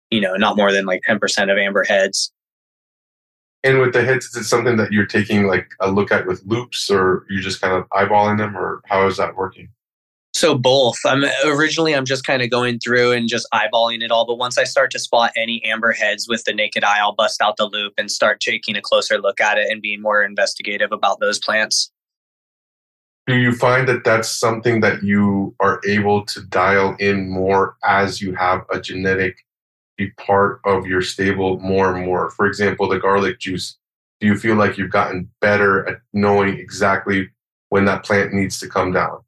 you 0.09 0.21
know 0.21 0.35
not 0.35 0.57
more 0.57 0.71
than 0.71 0.85
like 0.85 1.01
ten 1.03 1.19
percent 1.19 1.51
of 1.51 1.57
amber 1.57 1.83
heads. 1.83 2.31
And 3.63 3.79
with 3.79 3.91
the 3.91 4.03
heads, 4.03 4.25
is 4.27 4.35
it 4.37 4.43
something 4.45 4.77
that 4.77 4.91
you're 4.91 5.05
taking 5.05 5.47
like 5.47 5.69
a 5.81 5.91
look 5.91 6.11
at 6.11 6.25
with 6.25 6.41
loupes, 6.45 6.89
or 6.89 7.25
you're 7.29 7.41
just 7.41 7.61
kind 7.61 7.73
of 7.73 7.87
eyeballing 7.89 8.37
them, 8.37 8.57
or 8.57 8.81
how 8.85 9.05
is 9.07 9.17
that 9.17 9.35
working? 9.35 9.69
So 10.33 10.55
both. 10.55 10.97
I'm 11.05 11.25
originally 11.45 11.93
I'm 11.93 12.05
just 12.05 12.23
kind 12.23 12.41
of 12.41 12.49
going 12.49 12.79
through 12.79 13.11
and 13.11 13.27
just 13.27 13.47
eyeballing 13.53 14.01
it 14.01 14.11
all, 14.11 14.25
but 14.25 14.35
once 14.35 14.57
I 14.57 14.63
start 14.63 14.91
to 14.91 14.99
spot 14.99 15.31
any 15.35 15.63
amber 15.65 15.91
heads 15.91 16.27
with 16.29 16.43
the 16.45 16.53
naked 16.53 16.83
eye, 16.83 16.99
I'll 16.99 17.15
bust 17.15 17.41
out 17.41 17.57
the 17.57 17.67
loupe 17.67 17.93
and 17.97 18.09
start 18.09 18.39
taking 18.39 18.77
a 18.77 18.81
closer 18.81 19.17
look 19.19 19.41
at 19.41 19.57
it 19.57 19.69
and 19.69 19.81
being 19.81 20.01
more 20.01 20.23
investigative 20.23 20.91
about 20.91 21.19
those 21.19 21.39
plants 21.39 21.91
do 23.29 23.35
you 23.35 23.53
find 23.53 23.87
that 23.87 24.03
that's 24.03 24.27
something 24.27 24.81
that 24.81 25.03
you 25.03 25.55
are 25.59 25.79
able 25.87 26.25
to 26.25 26.41
dial 26.45 26.95
in 26.97 27.29
more 27.29 27.77
as 27.83 28.19
you 28.19 28.33
have 28.33 28.65
a 28.71 28.81
genetic 28.81 29.45
be 29.97 30.09
part 30.11 30.59
of 30.65 30.87
your 30.87 31.03
stable 31.03 31.59
more 31.59 31.95
and 31.95 32.07
more? 32.07 32.31
For 32.31 32.47
example 32.47 32.89
the 32.89 32.97
garlic 32.97 33.39
juice. 33.39 33.77
Do 34.19 34.25
you 34.25 34.35
feel 34.35 34.55
like 34.55 34.79
you've 34.79 34.89
gotten 34.89 35.29
better 35.41 35.87
at 35.87 36.01
knowing 36.11 36.57
exactly 36.57 37.29
when 37.69 37.85
that 37.85 38.03
plant 38.03 38.33
needs 38.33 38.59
to 38.61 38.67
come 38.67 38.93
down? 38.93 39.19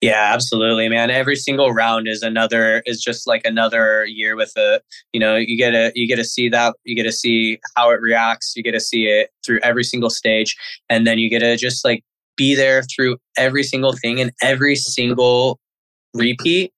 Yeah 0.00 0.32
absolutely 0.34 0.88
man. 0.88 1.12
Every 1.12 1.36
single 1.36 1.72
round 1.72 2.08
is 2.08 2.20
another 2.24 2.82
is 2.84 3.00
just 3.00 3.28
like 3.28 3.42
another 3.44 4.06
year 4.06 4.34
with 4.34 4.52
a 4.56 4.80
you 5.12 5.20
know 5.20 5.36
you 5.36 5.56
get 5.56 5.70
to 5.70 5.92
you 5.94 6.08
get 6.08 6.16
to 6.16 6.24
see 6.24 6.48
that 6.48 6.74
you 6.82 6.96
get 6.96 7.04
to 7.04 7.12
see 7.12 7.60
how 7.76 7.90
it 7.90 8.00
reacts 8.00 8.54
you 8.56 8.64
get 8.64 8.72
to 8.72 8.80
see 8.80 9.06
it 9.06 9.30
through 9.46 9.60
every 9.62 9.84
single 9.84 10.10
stage 10.10 10.56
and 10.90 11.06
then 11.06 11.18
you 11.18 11.30
get 11.30 11.38
to 11.38 11.56
just 11.56 11.84
like 11.84 12.02
be 12.36 12.54
there 12.54 12.82
through 12.82 13.16
every 13.36 13.62
single 13.62 13.92
thing 13.92 14.20
and 14.20 14.32
every 14.42 14.76
single 14.76 15.58
repeat, 16.14 16.72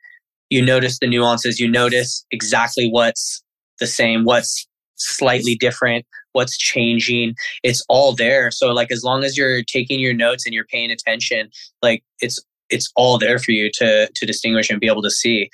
you 0.50 0.64
notice 0.64 0.98
the 0.98 1.06
nuances. 1.06 1.58
You 1.60 1.68
notice 1.68 2.24
exactly 2.30 2.88
what's 2.88 3.42
the 3.78 3.86
same, 3.86 4.24
what's 4.24 4.66
slightly 4.96 5.54
different, 5.54 6.06
what's 6.32 6.56
changing. 6.56 7.34
It's 7.62 7.84
all 7.88 8.14
there. 8.14 8.50
So 8.50 8.72
like 8.72 8.90
as 8.90 9.02
long 9.02 9.24
as 9.24 9.36
you're 9.36 9.62
taking 9.62 10.00
your 10.00 10.14
notes 10.14 10.46
and 10.46 10.54
you're 10.54 10.66
paying 10.66 10.90
attention, 10.90 11.50
like 11.82 12.02
it's 12.20 12.40
it's 12.68 12.90
all 12.96 13.18
there 13.18 13.38
for 13.38 13.52
you 13.52 13.70
to 13.74 14.08
to 14.12 14.26
distinguish 14.26 14.70
and 14.70 14.80
be 14.80 14.86
able 14.86 15.02
to 15.02 15.10
see. 15.10 15.50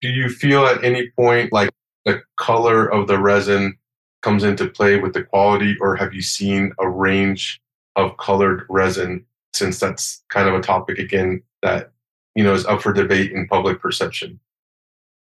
Do 0.00 0.08
you 0.08 0.28
feel 0.28 0.66
at 0.66 0.84
any 0.84 1.10
point 1.10 1.52
like 1.52 1.70
the 2.04 2.22
color 2.36 2.86
of 2.86 3.06
the 3.06 3.18
resin 3.18 3.78
comes 4.22 4.44
into 4.44 4.68
play 4.68 4.98
with 4.98 5.12
the 5.12 5.22
quality, 5.22 5.76
or 5.80 5.96
have 5.96 6.14
you 6.14 6.22
seen 6.22 6.72
a 6.78 6.88
range 6.88 7.60
of 7.96 8.16
colored 8.16 8.66
resin? 8.68 9.24
Since 9.52 9.78
that's 9.78 10.22
kind 10.30 10.48
of 10.48 10.54
a 10.54 10.60
topic 10.60 10.98
again 10.98 11.42
that 11.62 11.92
you 12.34 12.42
know 12.42 12.52
is 12.52 12.66
up 12.66 12.82
for 12.82 12.92
debate 12.92 13.30
in 13.30 13.46
public 13.46 13.80
perception. 13.80 14.40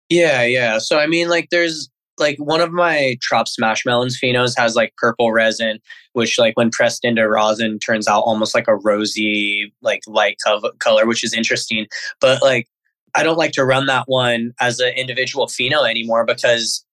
Yeah, 0.09 0.43
yeah. 0.43 0.79
So 0.79 0.99
I 0.99 1.07
mean, 1.07 1.29
like, 1.29 1.49
there's 1.51 1.89
like 2.19 2.37
one 2.39 2.61
of 2.61 2.71
my 2.71 3.17
Trop 3.23 3.49
Smash 3.49 3.85
Melons 3.87 4.21
phenos 4.21 4.57
has 4.57 4.77
like 4.77 4.95
purple 4.97 5.33
resin, 5.33 5.81
which 6.13 6.39
like 6.39 6.57
when 6.57 6.71
pressed 6.71 7.05
into 7.05 7.27
rosin 7.29 7.79
turns 7.79 8.07
out 8.07 8.21
almost 8.21 8.55
like 8.55 8.69
a 8.69 8.77
rosy, 8.77 9.73
like 9.81 10.03
light 10.07 10.37
color, 10.79 11.07
which 11.07 11.25
is 11.25 11.33
interesting. 11.33 11.87
But 12.21 12.43
like, 12.43 12.69
I 13.15 13.23
don't 13.23 13.39
like 13.39 13.53
to 13.53 13.65
run 13.65 13.87
that 13.87 14.05
one 14.07 14.53
as 14.61 14.79
an 14.81 14.93
individual 14.95 15.47
pheno 15.47 15.89
anymore 15.89 16.25
because 16.25 16.85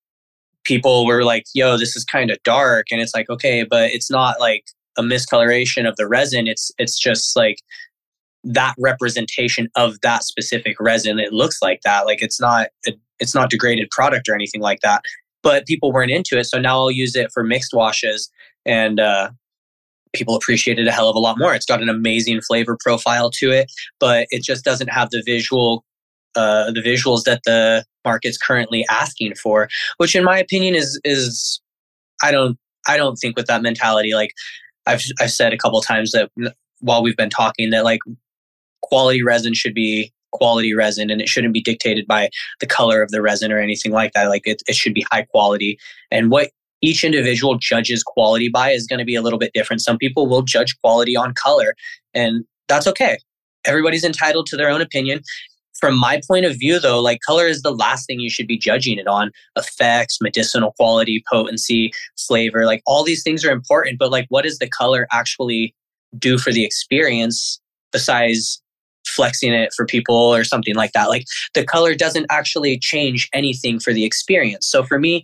people 0.64 1.06
were 1.06 1.24
like, 1.24 1.46
"Yo, 1.54 1.78
this 1.78 1.96
is 1.96 2.06
kind 2.06 2.32
of 2.32 2.42
dark," 2.44 2.88
and 2.92 3.02
it's 3.02 3.14
like, 3.14 3.30
okay, 3.30 3.64
but 3.64 3.92
it's 3.92 4.10
not 4.10 4.40
like 4.40 4.66
a 4.98 5.02
miscoloration 5.02 5.88
of 5.88 5.96
the 5.96 6.08
resin. 6.08 6.48
It's 6.48 6.72
it's 6.78 7.00
just 7.00 7.36
like 7.36 7.58
that 8.44 8.76
representation 8.78 9.68
of 9.76 10.00
that 10.02 10.24
specific 10.24 10.78
resin. 10.80 11.20
It 11.20 11.34
looks 11.34 11.62
like 11.62 11.82
that. 11.84 12.06
Like 12.06 12.22
it's 12.22 12.40
not 12.40 12.68
it's 13.20 13.36
not 13.36 13.50
degraded 13.50 13.90
product 13.90 14.30
or 14.30 14.36
anything 14.36 14.62
like 14.62 14.80
that. 14.82 15.02
But 15.44 15.66
people 15.66 15.92
weren't 15.92 16.12
into 16.12 16.38
it, 16.38 16.46
so 16.46 16.60
now 16.60 16.78
I'll 16.78 16.92
use 16.92 17.16
it 17.16 17.32
for 17.32 17.44
mixed 17.44 17.74
washes, 17.74 18.30
and 18.66 19.00
uh, 19.00 19.30
people 20.14 20.36
appreciate 20.36 20.80
it 20.80 20.88
a 20.88 20.92
hell 20.92 21.10
of 21.10 21.16
a 21.16 21.20
lot 21.20 21.38
more. 21.38 21.54
It's 21.54 21.66
got 21.66 21.82
an 21.82 21.90
amazing 21.90 22.42
flavor 22.42 22.78
profile 22.80 23.30
to 23.32 23.52
it, 23.52 23.72
but 24.00 24.28
it 24.32 24.44
just 24.44 24.66
doesn't 24.66 24.90
have 24.90 25.10
the 25.12 25.22
visual 25.26 25.86
uh, 26.36 26.72
the 26.72 26.82
visuals 26.82 27.24
that 27.24 27.42
the 27.46 27.86
market's 28.06 28.38
currently 28.38 28.86
asking 28.90 29.36
for, 29.36 29.70
which 29.98 30.16
in 30.16 30.24
my 30.24 30.38
opinion 30.38 30.76
is 30.76 31.00
is 31.04 31.62
I 32.22 32.32
don't 32.32 32.58
I 32.88 32.98
don't 32.98 33.16
think 33.16 33.36
with 33.36 33.48
that 33.48 33.62
mentality. 33.62 34.14
Like 34.14 34.32
I've 34.88 35.04
I've 35.20 35.32
said 35.32 35.54
a 35.54 35.58
couple 35.58 35.82
times 35.82 36.12
that 36.12 36.32
while 36.80 37.04
we've 37.04 37.18
been 37.18 37.30
talking 37.30 37.70
that 37.72 37.84
like 37.84 38.00
quality 38.82 39.24
resin 39.24 39.54
should 39.54 39.74
be 39.74 40.12
quality 40.32 40.74
resin 40.74 41.10
and 41.10 41.22
it 41.22 41.30
shouldn't 41.30 41.54
be 41.54 41.62
dictated 41.62 42.06
by 42.08 42.30
the 42.60 42.68
color 42.68 43.02
of 43.02 43.12
the 43.12 43.22
resin 43.22 43.52
or 43.52 43.60
anything 43.60 43.92
like 43.92 44.14
that. 44.14 44.30
Like 44.30 44.46
it, 44.46 44.62
it 44.68 44.76
should 44.76 44.94
be 44.94 45.06
high 45.12 45.24
quality. 45.24 45.78
And 46.12 46.30
what 46.30 46.52
each 46.82 47.04
individual 47.04 47.58
judges 47.58 48.04
quality 48.04 48.50
by 48.50 48.72
is 48.72 48.86
going 48.86 49.00
to 49.00 49.06
be 49.06 49.16
a 49.16 49.22
little 49.22 49.40
bit 49.40 49.52
different. 49.54 49.82
Some 49.82 49.98
people 49.98 50.28
will 50.28 50.44
judge 50.44 50.80
quality 50.82 51.16
on 51.16 51.34
color, 51.34 51.76
and 52.14 52.46
that's 52.68 52.88
okay. 52.88 53.18
Everybody's 53.66 54.04
entitled 54.04 54.46
to 54.48 54.58
their 54.58 54.70
own 54.70 54.82
opinion. 54.82 55.22
From 55.80 55.98
my 55.98 56.22
point 56.28 56.46
of 56.46 56.54
view, 56.54 56.80
though, 56.80 57.00
like 57.00 57.20
color 57.26 57.48
is 57.48 57.62
the 57.62 57.74
last 57.74 58.06
thing 58.08 58.20
you 58.20 58.30
should 58.30 58.48
be 58.48 58.58
judging 58.58 58.98
it 58.98 59.08
on. 59.08 59.32
Effects, 59.56 60.20
medicinal 60.22 60.74
quality, 60.74 61.24
potency, 61.32 61.92
flavor, 62.18 62.66
like 62.66 62.82
all 62.86 63.04
these 63.04 63.24
things 63.24 63.46
are 63.46 63.52
important. 63.52 64.00
But 64.00 64.12
like, 64.12 64.26
what 64.30 64.44
does 64.44 64.58
the 64.58 64.70
color 64.70 65.08
actually 65.12 65.76
do 66.18 66.38
for 66.38 66.52
the 66.52 66.64
experience 66.64 67.60
besides 67.92 68.62
flexing 69.08 69.54
it 69.54 69.74
for 69.76 69.86
people 69.86 70.16
or 70.16 70.44
something 70.44 70.76
like 70.76 70.92
that. 70.92 71.10
Like 71.10 71.26
the 71.54 71.64
color 71.64 71.96
doesn't 71.96 72.26
actually 72.30 72.78
change 72.78 73.30
anything 73.34 73.80
for 73.80 73.94
the 73.94 74.06
experience. 74.06 74.68
So 74.68 74.84
for 74.84 75.00
me, 75.00 75.24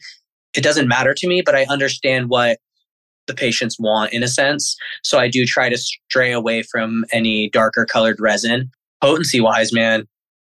it 0.56 0.64
doesn't 0.64 0.88
matter 0.88 1.14
to 1.14 1.28
me, 1.28 1.42
but 1.42 1.56
I 1.56 1.66
understand 1.66 2.30
what 2.30 2.60
the 3.28 3.34
patients 3.34 3.78
want 3.80 4.14
in 4.14 4.24
a 4.24 4.28
sense. 4.28 4.76
So 5.04 5.20
I 5.20 5.28
do 5.28 5.46
try 5.46 5.70
to 5.70 5.78
stray 5.78 6.32
away 6.32 6.64
from 6.64 7.06
any 7.12 7.50
darker 7.50 7.86
colored 7.86 8.20
resin. 8.20 8.72
Potency 9.02 9.42
wise, 9.42 9.74
man, 9.74 10.08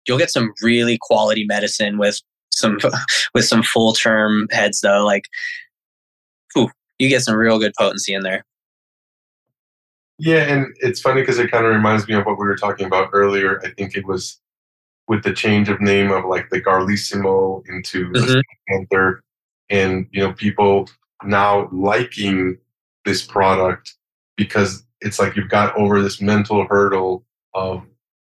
you'll 0.09 0.17
get 0.17 0.31
some 0.31 0.51
really 0.61 0.97
quality 0.99 1.45
medicine 1.45 1.97
with 1.99 2.19
some 2.51 2.79
with 3.33 3.45
some 3.45 3.63
full 3.63 3.93
term 3.93 4.47
heads 4.51 4.81
though. 4.81 5.05
Like, 5.05 5.25
ooh, 6.57 6.69
you 6.97 7.07
get 7.07 7.21
some 7.21 7.35
real 7.35 7.59
good 7.59 7.73
potency 7.77 8.13
in 8.13 8.23
there. 8.23 8.43
Yeah, 10.17 10.53
and 10.53 10.75
it's 10.81 10.99
funny 10.99 11.21
because 11.21 11.39
it 11.39 11.49
kind 11.49 11.65
of 11.65 11.73
reminds 11.73 12.07
me 12.07 12.15
of 12.15 12.25
what 12.25 12.37
we 12.37 12.45
were 12.45 12.57
talking 12.57 12.85
about 12.85 13.09
earlier. 13.13 13.61
I 13.63 13.69
think 13.69 13.95
it 13.95 14.05
was 14.05 14.41
with 15.07 15.23
the 15.23 15.33
change 15.33 15.69
of 15.69 15.79
name 15.79 16.11
of 16.11 16.25
like 16.25 16.49
the 16.49 16.61
Garlissimo 16.61 17.63
into 17.69 18.09
mm-hmm. 18.09 18.25
the 18.25 18.43
Panther, 18.67 19.23
and 19.69 20.07
you 20.11 20.21
know 20.21 20.33
people 20.33 20.89
now 21.23 21.69
liking 21.71 22.57
this 23.05 23.25
product 23.25 23.95
because 24.35 24.83
it's 25.01 25.19
like 25.19 25.35
you've 25.35 25.49
got 25.49 25.75
over 25.77 26.01
this 26.01 26.19
mental 26.19 26.65
hurdle 26.67 27.23
of 27.53 27.83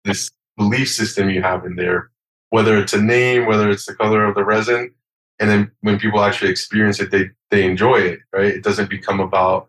this 0.04 0.30
belief 0.56 0.90
system 0.90 1.30
you 1.30 1.42
have 1.42 1.64
in 1.64 1.76
there, 1.76 2.10
whether 2.50 2.78
it's 2.78 2.92
a 2.92 3.00
name, 3.00 3.46
whether 3.46 3.70
it's 3.70 3.86
the 3.86 3.94
color 3.94 4.24
of 4.24 4.34
the 4.34 4.44
resin, 4.44 4.92
and 5.38 5.48
then 5.48 5.70
when 5.80 5.98
people 5.98 6.22
actually 6.22 6.50
experience 6.50 7.00
it, 7.00 7.10
they 7.10 7.30
they 7.50 7.64
enjoy 7.64 7.96
it, 7.96 8.20
right? 8.32 8.46
It 8.54 8.62
doesn't 8.62 8.90
become 8.90 9.20
about 9.20 9.68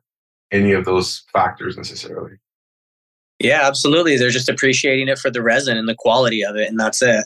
any 0.51 0.73
of 0.73 0.85
those 0.85 1.23
factors 1.31 1.77
necessarily. 1.77 2.37
Yeah, 3.39 3.61
absolutely. 3.63 4.17
They're 4.17 4.29
just 4.29 4.49
appreciating 4.49 5.07
it 5.07 5.17
for 5.17 5.31
the 5.31 5.41
resin 5.41 5.77
and 5.77 5.87
the 5.87 5.95
quality 5.95 6.43
of 6.43 6.55
it, 6.55 6.69
and 6.69 6.79
that's 6.79 7.01
it. 7.01 7.25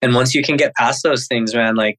And 0.00 0.14
once 0.14 0.34
you 0.34 0.42
can 0.42 0.56
get 0.56 0.74
past 0.74 1.02
those 1.02 1.26
things, 1.26 1.54
man, 1.54 1.76
like 1.76 1.98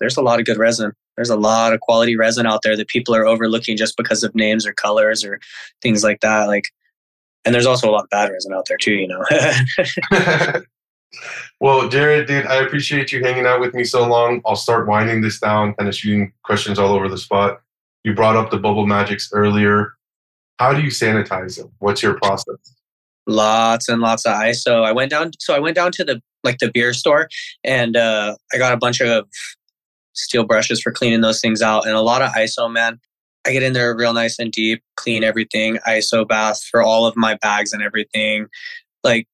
there's 0.00 0.16
a 0.16 0.22
lot 0.22 0.40
of 0.40 0.46
good 0.46 0.58
resin. 0.58 0.92
There's 1.16 1.30
a 1.30 1.36
lot 1.36 1.72
of 1.72 1.80
quality 1.80 2.16
resin 2.16 2.46
out 2.46 2.60
there 2.62 2.76
that 2.76 2.88
people 2.88 3.14
are 3.14 3.26
overlooking 3.26 3.76
just 3.76 3.96
because 3.96 4.22
of 4.22 4.34
names 4.34 4.66
or 4.66 4.72
colors 4.72 5.24
or 5.24 5.40
things 5.82 6.04
like 6.04 6.20
that. 6.20 6.46
Like, 6.46 6.66
and 7.44 7.54
there's 7.54 7.66
also 7.66 7.88
a 7.88 7.92
lot 7.92 8.04
of 8.04 8.10
bad 8.10 8.30
resin 8.30 8.52
out 8.52 8.66
there 8.68 8.76
too, 8.76 8.94
you 8.94 9.08
know. 9.08 9.24
well, 11.60 11.88
Jared, 11.88 12.26
dude, 12.26 12.46
I 12.46 12.56
appreciate 12.56 13.12
you 13.12 13.22
hanging 13.22 13.46
out 13.46 13.60
with 13.60 13.74
me 13.74 13.84
so 13.84 14.06
long. 14.06 14.40
I'll 14.46 14.56
start 14.56 14.86
winding 14.86 15.20
this 15.20 15.38
down, 15.38 15.74
kind 15.74 15.88
of 15.88 15.94
shooting 15.94 16.32
questions 16.44 16.78
all 16.78 16.92
over 16.92 17.08
the 17.08 17.18
spot. 17.18 17.60
You 18.04 18.14
brought 18.14 18.36
up 18.36 18.50
the 18.50 18.58
bubble 18.58 18.86
magics 18.86 19.30
earlier. 19.32 19.94
How 20.58 20.72
do 20.72 20.80
you 20.80 20.88
sanitize 20.88 21.58
them? 21.58 21.70
What's 21.78 22.02
your 22.02 22.14
process? 22.14 22.56
Lots 23.26 23.88
and 23.88 24.00
lots 24.00 24.24
of 24.26 24.32
ISO. 24.32 24.84
I 24.84 24.92
went 24.92 25.10
down, 25.10 25.32
so 25.38 25.54
I 25.54 25.58
went 25.58 25.76
down 25.76 25.92
to 25.92 26.04
the 26.04 26.22
like 26.44 26.58
the 26.58 26.70
beer 26.70 26.94
store, 26.94 27.28
and 27.64 27.96
uh, 27.96 28.36
I 28.52 28.58
got 28.58 28.72
a 28.72 28.76
bunch 28.76 29.00
of 29.00 29.26
steel 30.14 30.44
brushes 30.44 30.80
for 30.80 30.92
cleaning 30.92 31.20
those 31.20 31.40
things 31.40 31.60
out, 31.60 31.86
and 31.86 31.94
a 31.94 32.00
lot 32.00 32.22
of 32.22 32.30
ISO. 32.32 32.72
Man, 32.72 32.98
I 33.48 33.52
get 33.52 33.62
in 33.62 33.72
there 33.72 33.96
real 33.96 34.12
nice 34.12 34.38
and 34.38 34.52
deep, 34.52 34.82
clean 34.96 35.24
everything, 35.24 35.78
ISO 35.88 36.28
bath 36.28 36.62
for 36.70 36.82
all 36.82 37.06
of 37.06 37.16
my 37.16 37.36
bags 37.40 37.72
and 37.72 37.82
everything. 37.82 38.46
Like 39.02 39.26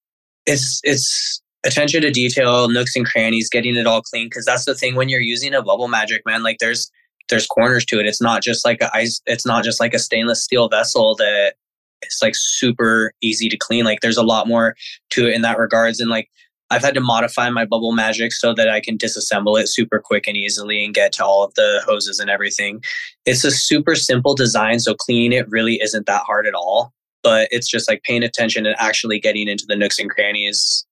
it's 0.46 0.80
it's 0.84 1.42
attention 1.66 2.02
to 2.02 2.12
detail, 2.12 2.68
nooks 2.68 2.94
and 2.94 3.04
crannies, 3.04 3.50
getting 3.50 3.74
it 3.74 3.88
all 3.88 4.02
clean. 4.02 4.26
Because 4.26 4.44
that's 4.44 4.66
the 4.66 4.74
thing 4.74 4.94
when 4.94 5.08
you're 5.08 5.20
using 5.20 5.52
a 5.52 5.62
bubble 5.62 5.88
magic, 5.88 6.22
man. 6.24 6.44
Like 6.44 6.58
there's 6.60 6.92
there's 7.28 7.46
corners 7.46 7.84
to 7.86 7.98
it. 7.98 8.06
It's 8.06 8.22
not 8.22 8.40
just 8.40 8.64
like 8.64 8.80
a 8.80 8.90
ice. 8.94 9.20
It's 9.26 9.44
not 9.44 9.64
just 9.64 9.80
like 9.80 9.94
a 9.94 9.98
stainless 9.98 10.44
steel 10.44 10.68
vessel 10.68 11.16
that 11.16 11.54
it's 12.02 12.22
like 12.22 12.34
super 12.36 13.12
easy 13.20 13.48
to 13.48 13.56
clean. 13.56 13.84
Like 13.84 14.00
there's 14.00 14.16
a 14.16 14.22
lot 14.22 14.46
more 14.46 14.76
to 15.10 15.26
it 15.26 15.34
in 15.34 15.42
that 15.42 15.58
regards. 15.58 15.98
And 15.98 16.10
like 16.10 16.30
I've 16.70 16.82
had 16.82 16.94
to 16.94 17.00
modify 17.00 17.50
my 17.50 17.64
bubble 17.64 17.92
magic 17.92 18.32
so 18.32 18.54
that 18.54 18.68
I 18.68 18.80
can 18.80 18.96
disassemble 18.96 19.60
it 19.60 19.68
super 19.68 20.00
quick 20.02 20.26
and 20.26 20.36
easily 20.36 20.84
and 20.84 20.94
get 20.94 21.12
to 21.14 21.24
all 21.24 21.44
of 21.44 21.54
the 21.54 21.82
hoses 21.86 22.18
and 22.18 22.30
everything. 22.30 22.82
It's 23.26 23.44
a 23.44 23.50
super 23.50 23.94
simple 23.94 24.34
design, 24.34 24.80
so 24.80 24.94
cleaning 24.94 25.32
it 25.32 25.48
really 25.48 25.80
isn't 25.82 26.06
that 26.06 26.22
hard 26.22 26.46
at 26.46 26.54
all. 26.54 26.92
But 27.22 27.48
it's 27.50 27.68
just 27.68 27.88
like 27.88 28.02
paying 28.02 28.22
attention 28.22 28.66
and 28.66 28.76
actually 28.78 29.18
getting 29.18 29.48
into 29.48 29.64
the 29.66 29.76
nooks 29.76 29.98
and 29.98 30.10
crannies 30.10 30.86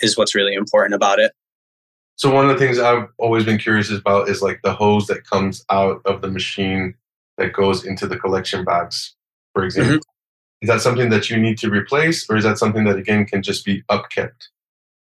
is 0.00 0.16
what's 0.16 0.34
really 0.34 0.54
important 0.54 0.94
about 0.94 1.18
it. 1.18 1.32
So 2.16 2.32
one 2.32 2.48
of 2.48 2.52
the 2.52 2.58
things 2.58 2.78
I've 2.78 3.06
always 3.18 3.44
been 3.44 3.58
curious 3.58 3.90
about 3.90 4.28
is 4.28 4.42
like 4.42 4.60
the 4.62 4.74
hose 4.74 5.06
that 5.06 5.24
comes 5.24 5.64
out 5.70 6.02
of 6.04 6.20
the 6.20 6.28
machine 6.28 6.94
that 7.36 7.52
goes 7.52 7.84
into 7.84 8.06
the 8.06 8.18
collection 8.18 8.64
bags, 8.64 9.14
for 9.54 9.64
example. 9.64 9.96
Mm-hmm. 9.96 10.62
Is 10.62 10.68
that 10.68 10.80
something 10.80 11.10
that 11.10 11.30
you 11.30 11.36
need 11.36 11.56
to 11.58 11.70
replace, 11.70 12.28
or 12.28 12.36
is 12.36 12.44
that 12.44 12.58
something 12.58 12.82
that 12.84 12.96
again 12.96 13.24
can 13.24 13.42
just 13.42 13.64
be 13.64 13.82
upkept? 13.82 14.48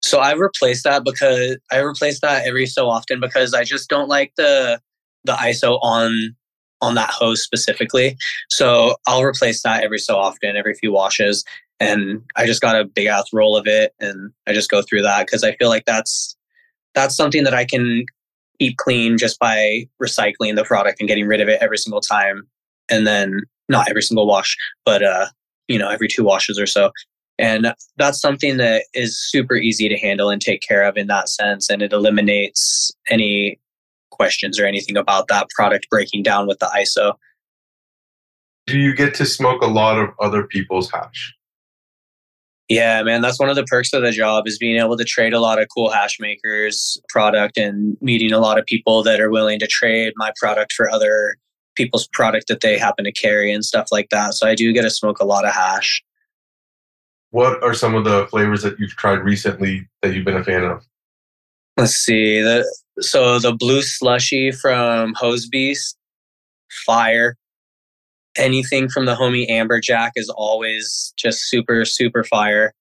So 0.02 0.18
I 0.18 0.32
replace 0.34 0.82
that 0.82 1.04
because 1.04 1.56
I 1.70 1.78
replace 1.78 2.20
that 2.20 2.46
every 2.46 2.66
so 2.66 2.88
often 2.88 3.20
because 3.20 3.54
I 3.54 3.64
just 3.64 3.88
don't 3.88 4.08
like 4.08 4.32
the 4.36 4.80
the 5.24 5.32
ISO 5.34 5.78
on 5.82 6.34
on 6.80 6.96
that 6.96 7.10
hose 7.10 7.42
specifically. 7.42 8.16
So 8.50 8.96
I'll 9.06 9.22
replace 9.22 9.62
that 9.62 9.84
every 9.84 9.98
so 9.98 10.16
often, 10.16 10.56
every 10.56 10.74
few 10.74 10.92
washes. 10.92 11.44
And 11.78 12.22
I 12.36 12.44
just 12.44 12.60
got 12.60 12.78
a 12.78 12.84
big 12.84 13.06
ass 13.06 13.26
roll 13.32 13.56
of 13.56 13.66
it 13.66 13.94
and 14.00 14.32
I 14.46 14.52
just 14.52 14.70
go 14.70 14.82
through 14.82 15.02
that 15.02 15.26
because 15.26 15.44
I 15.44 15.54
feel 15.56 15.68
like 15.68 15.84
that's 15.84 16.36
that's 16.94 17.16
something 17.16 17.44
that 17.44 17.54
I 17.54 17.64
can 17.64 18.04
keep 18.58 18.76
clean 18.76 19.18
just 19.18 19.38
by 19.38 19.88
recycling 20.02 20.56
the 20.56 20.64
product 20.64 21.00
and 21.00 21.08
getting 21.08 21.26
rid 21.26 21.40
of 21.40 21.48
it 21.48 21.62
every 21.62 21.78
single 21.78 22.00
time. 22.00 22.46
And 22.90 23.06
then 23.06 23.42
not 23.68 23.88
every 23.88 24.02
single 24.02 24.26
wash, 24.26 24.56
but 24.84 25.02
uh, 25.02 25.26
you 25.68 25.78
know, 25.78 25.88
every 25.88 26.08
two 26.08 26.24
washes 26.24 26.58
or 26.58 26.66
so. 26.66 26.90
And 27.38 27.74
that's 27.96 28.20
something 28.20 28.58
that 28.58 28.84
is 28.94 29.18
super 29.18 29.56
easy 29.56 29.88
to 29.88 29.96
handle 29.98 30.30
and 30.30 30.40
take 30.40 30.60
care 30.60 30.84
of 30.84 30.96
in 30.96 31.06
that 31.08 31.28
sense. 31.28 31.70
And 31.70 31.82
it 31.82 31.92
eliminates 31.92 32.92
any 33.08 33.58
questions 34.10 34.60
or 34.60 34.66
anything 34.66 34.96
about 34.96 35.28
that 35.28 35.48
product 35.50 35.88
breaking 35.90 36.22
down 36.22 36.46
with 36.46 36.58
the 36.58 36.70
ISO. 36.76 37.14
Do 38.66 38.78
you 38.78 38.94
get 38.94 39.14
to 39.16 39.26
smoke 39.26 39.62
a 39.62 39.66
lot 39.66 39.98
of 39.98 40.10
other 40.20 40.44
people's 40.44 40.90
hash? 40.90 41.34
Yeah, 42.68 43.02
man, 43.02 43.20
that's 43.20 43.40
one 43.40 43.50
of 43.50 43.56
the 43.56 43.64
perks 43.64 43.92
of 43.92 44.02
the 44.02 44.12
job 44.12 44.46
is 44.46 44.56
being 44.56 44.78
able 44.78 44.96
to 44.96 45.04
trade 45.04 45.34
a 45.34 45.40
lot 45.40 45.60
of 45.60 45.68
cool 45.74 45.90
hash 45.90 46.18
makers 46.20 46.96
product 47.08 47.58
and 47.58 47.96
meeting 48.00 48.32
a 48.32 48.38
lot 48.38 48.58
of 48.58 48.64
people 48.64 49.02
that 49.02 49.20
are 49.20 49.30
willing 49.30 49.58
to 49.58 49.66
trade 49.66 50.12
my 50.16 50.32
product 50.40 50.72
for 50.72 50.88
other 50.90 51.36
people's 51.74 52.08
product 52.12 52.46
that 52.48 52.60
they 52.60 52.78
happen 52.78 53.04
to 53.04 53.12
carry 53.12 53.52
and 53.52 53.64
stuff 53.64 53.88
like 53.90 54.08
that. 54.10 54.34
So 54.34 54.46
I 54.46 54.54
do 54.54 54.72
get 54.72 54.82
to 54.82 54.90
smoke 54.90 55.20
a 55.20 55.26
lot 55.26 55.44
of 55.44 55.52
hash. 55.52 56.02
What 57.32 57.62
are 57.62 57.74
some 57.74 57.94
of 57.94 58.04
the 58.04 58.26
flavors 58.28 58.62
that 58.62 58.78
you've 58.78 58.96
tried 58.96 59.24
recently 59.24 59.88
that 60.00 60.14
you've 60.14 60.24
been 60.24 60.36
a 60.36 60.44
fan 60.44 60.64
of? 60.64 60.86
Let's 61.76 61.94
see. 61.94 62.40
The 62.40 62.64
so 63.00 63.38
the 63.38 63.52
blue 63.52 63.82
slushy 63.82 64.52
from 64.52 65.14
Hose 65.14 65.46
Beast, 65.46 65.98
fire 66.86 67.36
anything 68.36 68.88
from 68.88 69.06
the 69.06 69.14
homie 69.14 69.48
Amberjack 69.48 70.12
is 70.16 70.28
always 70.30 71.12
just 71.16 71.48
super, 71.48 71.84
super 71.84 72.24
fire. 72.24 72.74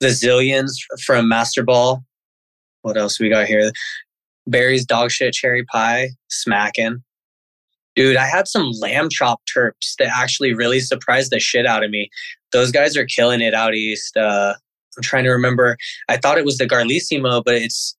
The 0.00 0.08
Zillions 0.08 0.72
from 1.04 1.28
Master 1.28 1.62
Ball. 1.62 2.02
What 2.82 2.96
else 2.96 3.20
we 3.20 3.28
got 3.28 3.46
here? 3.46 3.70
Barry's 4.46 4.84
dog 4.84 5.10
shit 5.10 5.34
cherry 5.34 5.64
pie, 5.64 6.10
smacking. 6.28 7.02
Dude, 7.94 8.16
I 8.16 8.26
had 8.26 8.48
some 8.48 8.70
lamb 8.80 9.08
chop 9.10 9.40
terps 9.54 9.94
that 9.98 10.08
actually 10.08 10.54
really 10.54 10.80
surprised 10.80 11.30
the 11.30 11.38
shit 11.38 11.66
out 11.66 11.84
of 11.84 11.90
me. 11.90 12.10
Those 12.52 12.70
guys 12.70 12.96
are 12.96 13.06
killing 13.06 13.40
it 13.40 13.54
out 13.54 13.74
east. 13.74 14.16
Uh, 14.16 14.54
I'm 14.96 15.02
trying 15.02 15.24
to 15.24 15.30
remember. 15.30 15.76
I 16.08 16.16
thought 16.16 16.38
it 16.38 16.44
was 16.44 16.58
the 16.58 16.66
Garlissimo, 16.66 17.42
but 17.44 17.54
it's 17.54 17.96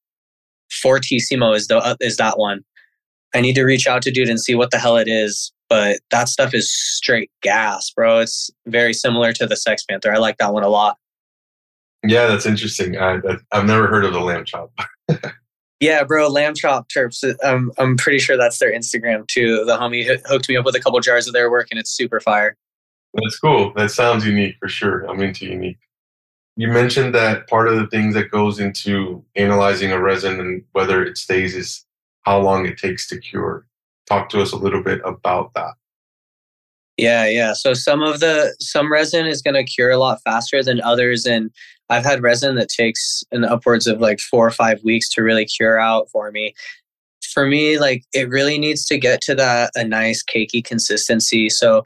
Fortissimo 0.72 1.54
is 1.54 1.68
the 1.68 1.78
uh, 1.78 1.96
is 2.00 2.18
that 2.18 2.38
one. 2.38 2.62
I 3.36 3.42
need 3.42 3.56
to 3.56 3.64
reach 3.64 3.88
out 3.88 4.04
to 4.04 4.12
dude 4.12 4.30
and 4.30 4.40
see 4.40 4.54
what 4.54 4.70
the 4.72 4.78
hell 4.78 4.98
it 4.98 5.08
is 5.08 5.52
but 5.74 6.02
that 6.12 6.30
stuff 6.30 6.54
is 6.54 6.72
straight 6.72 7.32
gas, 7.42 7.90
bro. 7.90 8.20
It's 8.20 8.52
very 8.68 8.94
similar 8.94 9.34
to 9.34 9.48
the 9.48 9.56
Sex 9.56 9.84
Panther. 9.84 10.14
I 10.14 10.18
like 10.18 10.38
that 10.38 10.54
one 10.54 10.62
a 10.62 10.70
lot. 10.70 10.98
Yeah, 12.06 12.28
that's 12.28 12.46
interesting. 12.46 12.96
I, 12.96 13.20
have 13.52 13.66
never 13.66 13.88
heard 13.88 14.06
of 14.06 14.14
the 14.14 14.20
lamb 14.20 14.46
chop. 14.46 14.72
yeah, 15.80 16.04
bro, 16.04 16.28
lamb 16.28 16.54
chop 16.54 16.90
terps. 16.90 17.24
I'm 17.44 17.72
I'm 17.80 17.98
pretty 17.98 18.20
sure 18.20 18.38
that's 18.38 18.60
their 18.60 18.72
Instagram 18.72 19.26
too. 19.26 19.66
The 19.66 19.76
homie 19.76 20.20
hooked 20.28 20.48
me 20.48 20.58
up 20.58 20.66
with 20.66 20.76
a 20.76 20.80
couple 20.80 21.00
jars 21.00 21.26
of 21.26 21.34
their 21.34 21.50
work, 21.50 21.70
and 21.72 21.80
it's 21.80 21.90
super 21.90 22.20
fire. 22.20 22.56
That's 23.14 23.40
cool. 23.40 23.74
That 23.76 23.92
sounds 23.92 24.26
unique 24.26 24.56
for 24.60 24.68
sure. 24.68 25.04
I'm 25.04 25.22
into 25.22 25.46
unique. 25.46 25.78
You 26.56 26.68
mentioned 26.68 27.16
that 27.16 27.48
part 27.48 27.68
of 27.68 27.78
the 27.78 27.88
things 27.88 28.14
that 28.16 28.32
goes 28.32 28.60
into 28.60 29.24
analyzing 29.36 29.92
a 29.92 30.00
resin 30.00 30.40
and 30.40 30.64
whether 30.72 31.04
it 31.04 31.18
stays 31.18 31.56
is 31.56 31.86
how 32.24 32.40
long 32.40 32.66
it 32.66 32.78
takes 32.78 33.08
to 33.10 33.20
cure 33.20 33.66
talk 34.08 34.30
to 34.30 34.42
us 34.42 34.52
a 34.52 34.58
little 34.58 34.84
bit 34.84 35.02
about 35.06 35.54
that. 35.54 35.74
Yeah, 36.98 37.28
yeah. 37.28 37.54
So 37.54 37.74
some 37.74 38.04
of 38.04 38.20
the 38.20 38.56
some 38.60 38.92
resin 38.92 39.26
is 39.26 39.42
going 39.42 39.56
to 39.56 39.64
cure 39.64 39.90
a 39.90 39.98
lot 39.98 40.22
faster 40.24 40.62
than 40.64 40.80
others, 40.82 41.26
and 41.26 41.50
I've 41.90 42.06
had 42.06 42.22
resin 42.22 42.56
that 42.56 42.70
takes 42.70 43.24
an 43.32 43.44
upwards 43.44 43.88
of 43.88 44.00
like 44.00 44.20
four 44.20 44.46
or 44.46 44.52
five 44.52 44.84
weeks 44.84 45.10
to 45.10 45.24
really 45.24 45.46
cure 45.46 45.80
out 45.80 46.10
for 46.12 46.32
me. 46.32 46.54
For 47.34 47.48
me, 47.48 47.80
like 47.80 48.04
it 48.14 48.30
really 48.30 48.60
needs 48.60 48.86
to 48.86 49.00
get 49.00 49.22
to 49.22 49.34
that 49.36 49.72
a 49.76 49.84
nice 49.84 50.24
cakey 50.24 50.64
consistency. 50.64 51.50
So 51.50 51.84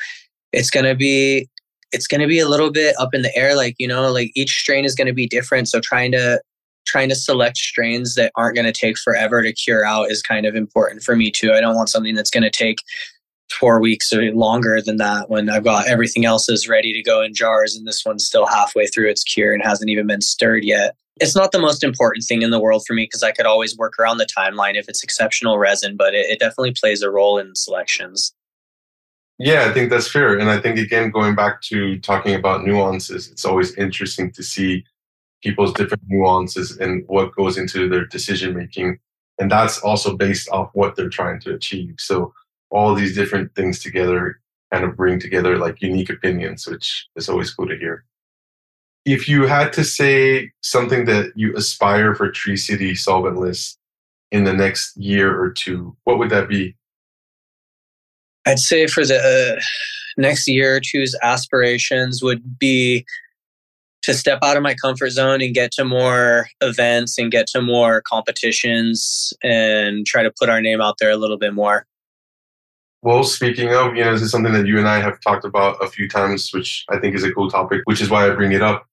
it's 0.53 0.69
going 0.69 0.85
to 0.85 0.95
be 0.95 1.47
it's 1.91 2.07
going 2.07 2.21
to 2.21 2.27
be 2.27 2.39
a 2.39 2.49
little 2.49 2.71
bit 2.71 2.95
up 2.99 3.13
in 3.13 3.21
the 3.21 3.35
air 3.35 3.55
like 3.55 3.75
you 3.77 3.87
know 3.87 4.11
like 4.11 4.31
each 4.35 4.51
strain 4.51 4.85
is 4.85 4.95
going 4.95 5.07
to 5.07 5.13
be 5.13 5.27
different 5.27 5.67
so 5.67 5.79
trying 5.79 6.11
to 6.11 6.39
trying 6.87 7.09
to 7.09 7.15
select 7.15 7.57
strains 7.57 8.15
that 8.15 8.31
aren't 8.35 8.55
going 8.55 8.65
to 8.65 8.71
take 8.71 8.97
forever 8.97 9.43
to 9.43 9.53
cure 9.53 9.85
out 9.85 10.09
is 10.09 10.21
kind 10.23 10.45
of 10.45 10.55
important 10.55 11.03
for 11.03 11.15
me 11.15 11.29
too. 11.29 11.51
I 11.51 11.61
don't 11.61 11.75
want 11.75 11.89
something 11.89 12.15
that's 12.15 12.31
going 12.31 12.43
to 12.43 12.49
take 12.49 12.77
four 13.51 13.79
weeks 13.79 14.11
or 14.11 14.31
longer 14.31 14.81
than 14.81 14.97
that 14.97 15.29
when 15.29 15.49
I've 15.49 15.63
got 15.63 15.87
everything 15.87 16.25
else 16.25 16.49
is 16.49 16.67
ready 16.67 16.91
to 16.93 17.01
go 17.01 17.21
in 17.21 17.33
jars 17.33 17.75
and 17.75 17.87
this 17.87 18.03
one's 18.05 18.25
still 18.25 18.45
halfway 18.45 18.87
through 18.87 19.09
its 19.09 19.23
cure 19.23 19.53
and 19.53 19.63
hasn't 19.63 19.89
even 19.89 20.07
been 20.07 20.21
stirred 20.21 20.63
yet. 20.63 20.95
It's 21.19 21.35
not 21.35 21.51
the 21.51 21.59
most 21.59 21.83
important 21.83 22.25
thing 22.25 22.41
in 22.41 22.51
the 22.51 22.59
world 22.59 22.83
for 22.85 22.93
me 22.93 23.03
because 23.03 23.23
I 23.23 23.31
could 23.31 23.45
always 23.45 23.77
work 23.77 23.93
around 23.99 24.17
the 24.17 24.27
timeline 24.37 24.75
if 24.75 24.87
it's 24.87 25.03
exceptional 25.03 25.57
resin, 25.57 25.95
but 25.97 26.13
it, 26.13 26.27
it 26.29 26.39
definitely 26.39 26.73
plays 26.73 27.01
a 27.01 27.09
role 27.09 27.37
in 27.37 27.55
selections. 27.55 28.33
Yeah, 29.39 29.68
I 29.69 29.73
think 29.73 29.89
that's 29.91 30.09
fair. 30.09 30.38
And 30.38 30.49
I 30.49 30.59
think, 30.59 30.80
again, 30.80 31.11
going 31.11 31.35
back 31.35 31.61
to 31.64 31.99
talking 31.99 32.34
about 32.34 32.64
nuances, 32.65 33.30
it's 33.30 33.45
always 33.45 33.76
interesting 33.76 34.31
to 34.31 34.43
see 34.43 34.84
people's 35.43 35.73
different 35.73 36.03
nuances 36.07 36.77
and 36.77 37.03
what 37.07 37.35
goes 37.35 37.57
into 37.57 37.88
their 37.88 38.05
decision 38.05 38.55
making. 38.55 38.99
And 39.38 39.51
that's 39.51 39.80
also 39.80 40.18
based 40.18 40.49
off 40.49 40.72
what 40.73 40.95
they're 40.95 41.09
trying 41.09 41.39
to 41.41 41.53
achieve. 41.53 41.95
So 41.99 42.34
all 42.72 42.95
these 42.95 43.15
different 43.15 43.53
things 43.53 43.80
together 43.80 44.39
kind 44.73 44.84
of 44.84 44.97
bring 44.97 45.19
together 45.19 45.57
like 45.57 45.81
unique 45.81 46.09
opinions, 46.09 46.68
which 46.68 47.07
is 47.15 47.30
always 47.30 47.53
cool 47.53 47.68
to 47.68 47.77
hear. 47.77 48.05
If 49.05 49.30
you 49.30 49.45
had 49.45 49.72
to 49.73 49.84
say 49.84 50.51
something 50.61 51.05
that 51.05 51.31
you 51.35 51.55
aspire 51.55 52.15
for 52.15 52.31
Tree 52.31 52.57
City 52.57 52.93
solventless 52.93 53.77
in 54.31 54.43
the 54.43 54.53
next 54.53 54.97
year 54.97 55.39
or 55.39 55.51
two, 55.51 55.95
what 56.03 56.18
would 56.18 56.31
that 56.31 56.49
be? 56.49 56.76
I'd 58.47 58.59
say 58.59 58.87
for 58.87 59.05
the 59.05 59.17
uh, 59.17 59.61
next 60.15 60.47
year 60.47 60.77
or 60.77 60.79
two's 60.79 61.15
aspirations 61.21 62.23
would 62.23 62.57
be 62.57 63.05
to 64.03 64.13
step 64.13 64.39
out 64.41 64.55
of 64.55 64.63
my 64.63 64.73
comfort 64.73 65.09
zone 65.09 65.41
and 65.41 65.53
get 65.53 65.69
to 65.73 65.83
more 65.83 66.47
events 66.61 67.17
and 67.17 67.29
get 67.29 67.45
to 67.47 67.61
more 67.61 68.01
competitions 68.07 69.33
and 69.43 70.05
try 70.05 70.23
to 70.23 70.31
put 70.39 70.49
our 70.49 70.61
name 70.61 70.79
out 70.79 70.95
there 70.99 71.11
a 71.11 71.17
little 71.17 71.37
bit 71.37 71.53
more. 71.53 71.85
Well, 73.01 73.25
speaking 73.25 73.73
of, 73.73 73.97
you 73.97 74.03
know, 74.05 74.13
this 74.13 74.21
is 74.21 74.31
something 74.31 74.53
that 74.53 74.65
you 74.65 74.79
and 74.79 74.87
I 74.87 75.01
have 75.01 75.19
talked 75.19 75.43
about 75.43 75.83
a 75.83 75.89
few 75.89 76.07
times, 76.07 76.49
which 76.53 76.85
I 76.89 76.99
think 76.99 77.15
is 77.15 77.25
a 77.25 77.33
cool 77.33 77.49
topic, 77.49 77.81
which 77.83 77.99
is 77.99 78.09
why 78.09 78.25
I 78.25 78.29
bring 78.29 78.53
it 78.53 78.61
up, 78.61 78.87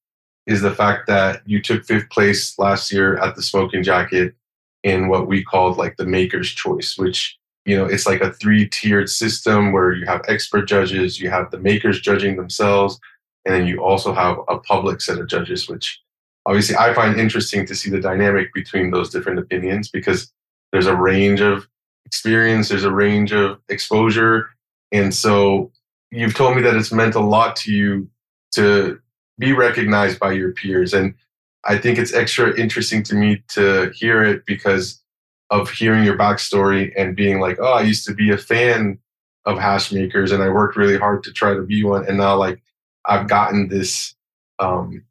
is 0.49 0.63
the 0.63 0.75
fact 0.75 1.07
that 1.07 1.43
you 1.47 1.63
took 1.63 1.85
fifth 1.85 2.11
place 2.11 2.59
last 2.59 2.93
year 2.93 3.17
at 3.19 3.37
the 3.37 3.43
Smoking 3.43 3.85
Jacket 3.85 4.35
in 4.83 5.09
what 5.09 5.29
we 5.29 5.45
called 5.45 5.79
like 5.79 5.97
the 5.97 6.07
Maker's 6.07 6.51
Choice, 6.51 6.99
which, 6.99 7.39
you 7.65 7.77
know, 7.77 7.87
it's 7.87 8.07
like 8.07 8.21
a 8.21 8.33
three 8.33 8.69
tiered 8.69 9.09
system 9.09 9.73
where 9.73 9.93
you 9.93 10.05
have 10.07 10.23
expert 10.29 10.67
judges, 10.67 11.21
you 11.21 11.31
have 11.31 11.51
the 11.51 11.59
makers 11.59 12.01
judging 12.01 12.37
themselves, 12.37 12.99
and 13.45 13.55
then 13.55 13.67
you 13.67 13.83
also 13.83 14.13
have 14.13 14.39
a 14.49 14.59
public 14.59 15.01
set 15.01 15.19
of 15.19 15.29
judges, 15.29 15.69
which 15.69 16.01
obviously 16.47 16.77
I 16.77 16.93
find 16.93 17.19
interesting 17.19 17.67
to 17.67 17.75
see 17.75 17.91
the 17.91 18.01
dynamic 18.01 18.53
between 18.53 18.91
those 18.91 19.11
different 19.11 19.39
opinions 19.39 19.89
because 19.89 20.33
there's 20.73 20.87
a 20.87 20.97
range 20.97 21.41
of 21.41 21.67
experience, 22.05 22.69
there's 22.69 22.85
a 22.85 22.93
range 22.93 23.33
of 23.33 23.59
exposure. 23.69 24.51
And 24.93 25.15
so 25.15 25.71
you've 26.11 26.35
told 26.35 26.57
me 26.57 26.63
that 26.63 26.77
it's 26.77 26.93
meant 26.93 27.15
a 27.15 27.21
lot 27.21 27.57
to 27.57 27.73
you 27.73 28.09
to 28.53 29.01
be 29.39 29.53
recognized 29.53 30.19
by 30.19 30.33
your 30.33 30.53
peers. 30.53 30.93
And 30.93 31.15
I 31.65 31.79
think 31.79 31.99
it's 31.99 32.13
extra 32.13 32.59
interesting 32.59 33.03
to 33.05 33.15
me 33.15 33.43
to 33.49 33.91
hear 33.95 34.23
it 34.23 34.45
because 34.47 35.01
of 35.55 35.71
hearing 35.71 36.05
your 36.05 36.19
backstory 36.19 36.93
and 36.97 37.15
being 37.15 37.39
like, 37.39 37.59
oh, 37.61 37.73
I 37.75 37.83
used 37.83 38.05
to 38.07 38.15
be 38.15 38.31
a 38.31 38.39
fan 38.39 38.99
of 39.47 39.57
hash 39.57 39.93
makers 39.93 40.33
and 40.33 40.43
I 40.43 40.49
worked 40.49 40.77
really 40.77 40.99
hard 40.99 41.23
to 41.25 41.33
try 41.33 41.55
to 41.55 41.63
be 41.63 41.85
one. 41.85 42.05
And 42.09 42.19
now, 42.19 42.37
like, 42.37 42.61
I've 43.05 43.29
gotten 43.29 43.69
this, 43.69 44.17
um, 44.59 45.05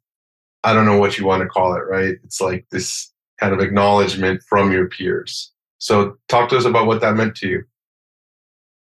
I 0.62 0.74
don't 0.74 0.84
know 0.84 0.98
what 0.98 1.16
you 1.16 1.24
want 1.24 1.42
to 1.42 1.48
call 1.48 1.74
it, 1.74 1.84
right? 1.88 2.16
It's 2.24 2.42
like 2.42 2.66
this 2.70 3.10
kind 3.40 3.54
of 3.54 3.60
acknowledgement 3.60 4.42
from 4.46 4.70
your 4.70 4.86
peers. 4.88 5.50
So 5.78 6.18
talk 6.28 6.50
to 6.50 6.58
us 6.58 6.66
about 6.66 6.86
what 6.86 7.00
that 7.00 7.16
meant 7.16 7.36
to 7.36 7.48
you. 7.48 7.64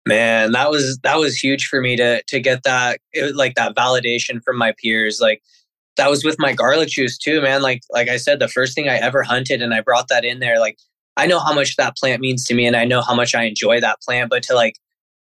Man, 0.07 0.53
that 0.53 0.71
was 0.71 0.99
that 1.03 1.19
was 1.19 1.37
huge 1.37 1.67
for 1.67 1.79
me 1.79 1.95
to 1.95 2.23
to 2.23 2.39
get 2.39 2.63
that 2.63 2.99
it, 3.13 3.35
like 3.35 3.53
that 3.55 3.75
validation 3.75 4.41
from 4.43 4.57
my 4.57 4.73
peers. 4.81 5.19
Like 5.21 5.43
that 5.97 6.09
was 6.09 6.23
with 6.23 6.37
my 6.39 6.53
garlic 6.53 6.89
juice 6.89 7.19
too, 7.19 7.39
man. 7.39 7.61
Like 7.61 7.81
like 7.91 8.09
I 8.09 8.17
said, 8.17 8.39
the 8.39 8.47
first 8.47 8.73
thing 8.73 8.89
I 8.89 8.97
ever 8.97 9.21
hunted, 9.21 9.61
and 9.61 9.75
I 9.75 9.81
brought 9.81 10.07
that 10.07 10.25
in 10.25 10.39
there. 10.39 10.59
Like 10.59 10.79
I 11.17 11.27
know 11.27 11.39
how 11.39 11.53
much 11.53 11.75
that 11.75 11.97
plant 11.97 12.21
means 12.21 12.45
to 12.45 12.53
me, 12.53 12.65
and 12.65 12.75
I 12.75 12.85
know 12.85 13.01
how 13.01 13.13
much 13.13 13.35
I 13.35 13.43
enjoy 13.43 13.81
that 13.81 14.01
plant. 14.01 14.29
But 14.29 14.43
to 14.43 14.55
like 14.55 14.75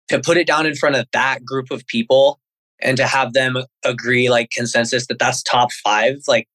to 0.09 0.21
put 0.21 0.37
it 0.37 0.47
down 0.47 0.67
in 0.67 0.75
front 0.75 0.97
of 0.97 1.07
that 1.13 1.45
group 1.45 1.71
of 1.71 1.87
people 1.87 2.41
and 2.81 2.97
to 2.97 3.07
have 3.07 3.33
them 3.33 3.57
agree 3.85 4.29
like 4.29 4.51
consensus 4.51 5.07
that 5.07 5.19
that's 5.19 5.43
top 5.43 5.73
five 5.73 6.17
like 6.29 6.47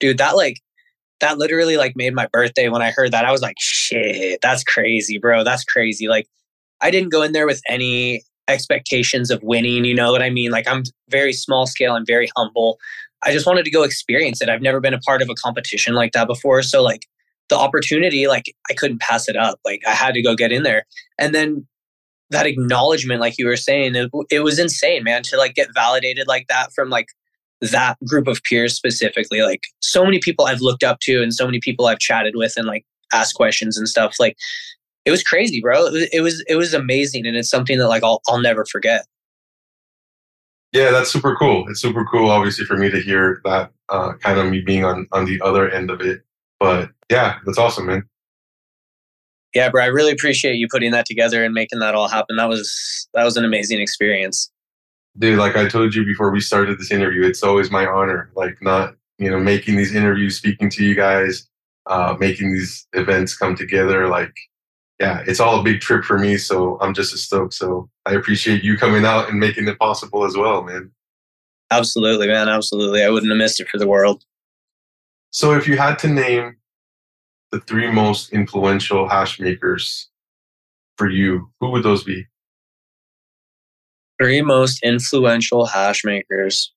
dude 0.00 0.18
that 0.18 0.36
like 0.36 0.60
that 1.20 1.38
literally 1.38 1.76
like 1.76 1.94
made 1.96 2.14
my 2.14 2.28
birthday 2.32 2.68
when 2.68 2.82
i 2.82 2.90
heard 2.90 3.12
that. 3.12 3.24
I 3.24 3.32
was 3.32 3.40
like 3.42 3.56
shit 3.58 4.38
that's 4.42 4.64
crazy 4.64 5.18
bro 5.18 5.44
that's 5.44 5.64
crazy. 5.64 6.08
Like 6.08 6.26
i 6.80 6.90
didn't 6.90 7.10
go 7.10 7.22
in 7.22 7.32
there 7.32 7.46
with 7.46 7.62
any 7.68 8.22
expectations 8.48 9.30
of 9.30 9.42
winning 9.42 9.86
you 9.86 9.94
know 9.94 10.12
what 10.12 10.22
i 10.22 10.30
mean? 10.30 10.50
Like 10.50 10.68
i'm 10.68 10.84
very 11.08 11.32
small 11.32 11.66
scale 11.66 11.94
and 11.94 12.06
very 12.06 12.28
humble. 12.36 12.78
I 13.22 13.32
just 13.32 13.46
wanted 13.46 13.64
to 13.64 13.70
go 13.70 13.84
experience 13.84 14.42
it. 14.42 14.50
I've 14.50 14.60
never 14.60 14.80
been 14.80 14.92
a 14.92 14.98
part 14.98 15.22
of 15.22 15.30
a 15.30 15.34
competition 15.34 15.94
like 15.94 16.12
that 16.12 16.26
before 16.26 16.62
so 16.62 16.82
like 16.82 17.06
the 17.48 17.56
opportunity 17.56 18.26
like 18.26 18.54
i 18.70 18.74
couldn't 18.74 19.00
pass 19.00 19.28
it 19.28 19.36
up 19.36 19.58
like 19.64 19.82
i 19.86 19.92
had 19.92 20.14
to 20.14 20.22
go 20.22 20.34
get 20.34 20.52
in 20.52 20.62
there 20.62 20.86
and 21.18 21.34
then 21.34 21.66
that 22.30 22.46
acknowledgement, 22.46 23.20
like 23.20 23.38
you 23.38 23.46
were 23.46 23.56
saying, 23.56 23.94
it, 23.94 24.10
it 24.30 24.40
was 24.40 24.58
insane, 24.58 25.04
man, 25.04 25.22
to 25.24 25.36
like 25.36 25.54
get 25.54 25.72
validated 25.74 26.26
like 26.26 26.46
that 26.48 26.72
from 26.74 26.90
like 26.90 27.08
that 27.60 27.96
group 28.06 28.26
of 28.26 28.42
peers 28.42 28.74
specifically. 28.74 29.42
Like 29.42 29.62
so 29.80 30.04
many 30.04 30.18
people 30.18 30.46
I've 30.46 30.60
looked 30.60 30.84
up 30.84 31.00
to 31.00 31.22
and 31.22 31.32
so 31.32 31.46
many 31.46 31.60
people 31.60 31.86
I've 31.86 31.98
chatted 31.98 32.34
with 32.36 32.54
and 32.56 32.66
like 32.66 32.84
asked 33.12 33.34
questions 33.34 33.78
and 33.78 33.88
stuff. 33.88 34.16
Like 34.18 34.36
it 35.04 35.10
was 35.10 35.22
crazy, 35.22 35.60
bro. 35.60 35.86
It 35.86 35.92
was, 35.92 36.08
it 36.12 36.20
was 36.20 36.44
it 36.48 36.56
was 36.56 36.74
amazing, 36.74 37.26
and 37.26 37.36
it's 37.36 37.50
something 37.50 37.78
that 37.78 37.88
like 37.88 38.02
I'll 38.02 38.20
I'll 38.26 38.40
never 38.40 38.64
forget. 38.64 39.06
Yeah, 40.72 40.90
that's 40.90 41.12
super 41.12 41.36
cool. 41.36 41.68
It's 41.68 41.80
super 41.80 42.04
cool, 42.04 42.30
obviously, 42.30 42.64
for 42.64 42.76
me 42.76 42.90
to 42.90 43.00
hear 43.00 43.40
that 43.44 43.70
uh, 43.90 44.14
kind 44.14 44.40
of 44.40 44.50
me 44.50 44.60
being 44.60 44.84
on 44.84 45.06
on 45.12 45.24
the 45.24 45.40
other 45.42 45.70
end 45.70 45.90
of 45.90 46.00
it. 46.00 46.22
But 46.64 46.88
yeah, 47.10 47.36
that's 47.44 47.58
awesome, 47.58 47.84
man. 47.84 48.08
Yeah, 49.54 49.68
bro. 49.68 49.84
I 49.84 49.88
really 49.88 50.12
appreciate 50.12 50.54
you 50.54 50.66
putting 50.70 50.92
that 50.92 51.04
together 51.04 51.44
and 51.44 51.52
making 51.52 51.80
that 51.80 51.94
all 51.94 52.08
happen. 52.08 52.36
That 52.36 52.48
was 52.48 53.06
that 53.12 53.22
was 53.22 53.36
an 53.36 53.44
amazing 53.44 53.82
experience. 53.82 54.50
Dude, 55.18 55.38
like 55.38 55.56
I 55.56 55.68
told 55.68 55.94
you 55.94 56.06
before 56.06 56.30
we 56.30 56.40
started 56.40 56.78
this 56.78 56.90
interview, 56.90 57.22
it's 57.22 57.42
always 57.42 57.70
my 57.70 57.84
honor. 57.86 58.30
Like 58.34 58.56
not 58.62 58.94
you 59.18 59.30
know 59.30 59.38
making 59.38 59.76
these 59.76 59.94
interviews, 59.94 60.38
speaking 60.38 60.70
to 60.70 60.82
you 60.82 60.94
guys, 60.94 61.46
uh, 61.84 62.16
making 62.18 62.54
these 62.54 62.86
events 62.94 63.36
come 63.36 63.54
together. 63.54 64.08
Like 64.08 64.32
yeah, 64.98 65.22
it's 65.26 65.40
all 65.40 65.60
a 65.60 65.62
big 65.62 65.82
trip 65.82 66.02
for 66.02 66.18
me. 66.18 66.38
So 66.38 66.78
I'm 66.80 66.94
just 66.94 67.12
a 67.12 67.18
stoked. 67.18 67.52
So 67.52 67.90
I 68.06 68.14
appreciate 68.14 68.64
you 68.64 68.78
coming 68.78 69.04
out 69.04 69.28
and 69.28 69.38
making 69.38 69.68
it 69.68 69.78
possible 69.78 70.24
as 70.24 70.34
well, 70.34 70.62
man. 70.62 70.90
Absolutely, 71.70 72.26
man. 72.26 72.48
Absolutely. 72.48 73.04
I 73.04 73.10
wouldn't 73.10 73.30
have 73.30 73.38
missed 73.38 73.60
it 73.60 73.68
for 73.68 73.76
the 73.76 73.86
world. 73.86 74.24
So 75.34 75.52
if 75.54 75.66
you 75.66 75.76
had 75.76 75.98
to 75.98 76.08
name 76.08 76.58
the 77.50 77.58
three 77.58 77.90
most 77.90 78.32
influential 78.32 79.08
hash 79.08 79.40
makers 79.40 80.08
for 80.96 81.10
you, 81.10 81.50
who 81.58 81.72
would 81.72 81.82
those 81.82 82.04
be? 82.04 82.24
Three 84.22 84.42
most 84.42 84.78
influential 84.84 85.66
hash 85.66 86.04
makers. 86.04 86.72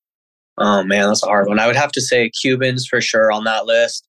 Oh 0.57 0.83
man, 0.83 1.07
that's 1.07 1.21
a 1.21 1.27
hard 1.27 1.47
one. 1.47 1.59
I 1.59 1.67
would 1.67 1.75
have 1.75 1.91
to 1.91 2.01
say 2.01 2.31
Cubans 2.31 2.87
for 2.87 2.99
sure 2.99 3.31
on 3.31 3.43
that 3.43 3.67
list 3.67 4.07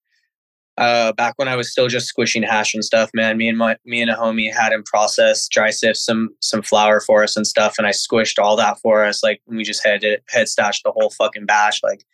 uh, 0.78 1.12
back 1.12 1.34
when 1.36 1.48
I 1.48 1.56
was 1.56 1.72
still 1.72 1.88
just 1.88 2.06
squishing 2.06 2.44
hash 2.44 2.72
and 2.72 2.84
stuff, 2.84 3.10
man, 3.12 3.36
me 3.36 3.48
and 3.48 3.58
my 3.58 3.76
me 3.84 4.00
and 4.00 4.10
a 4.10 4.14
homie 4.14 4.52
had 4.52 4.72
him 4.72 4.84
process 4.84 5.48
dry 5.48 5.70
sift 5.70 5.98
some 5.98 6.30
some 6.40 6.62
flour 6.62 7.00
for 7.00 7.24
us 7.24 7.36
and 7.36 7.46
stuff, 7.46 7.74
and 7.78 7.86
I 7.86 7.90
squished 7.90 8.40
all 8.40 8.56
that 8.56 8.78
for 8.78 9.04
us. 9.04 9.22
Like 9.22 9.42
we 9.46 9.64
just 9.64 9.84
had 9.84 10.04
it 10.04 10.22
head 10.28 10.48
stashed 10.48 10.84
the 10.84 10.92
whole 10.92 11.10
fucking 11.10 11.46
bash. 11.46 11.82
Like 11.82 12.04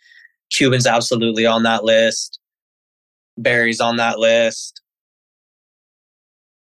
Cubans 0.51 0.87
absolutely 0.87 1.47
on 1.47 1.63
that 1.65 1.85
list. 1.85 2.39
Barry's 3.37 3.81
on 3.81 3.97
that 3.97 4.19
list. 4.19 4.81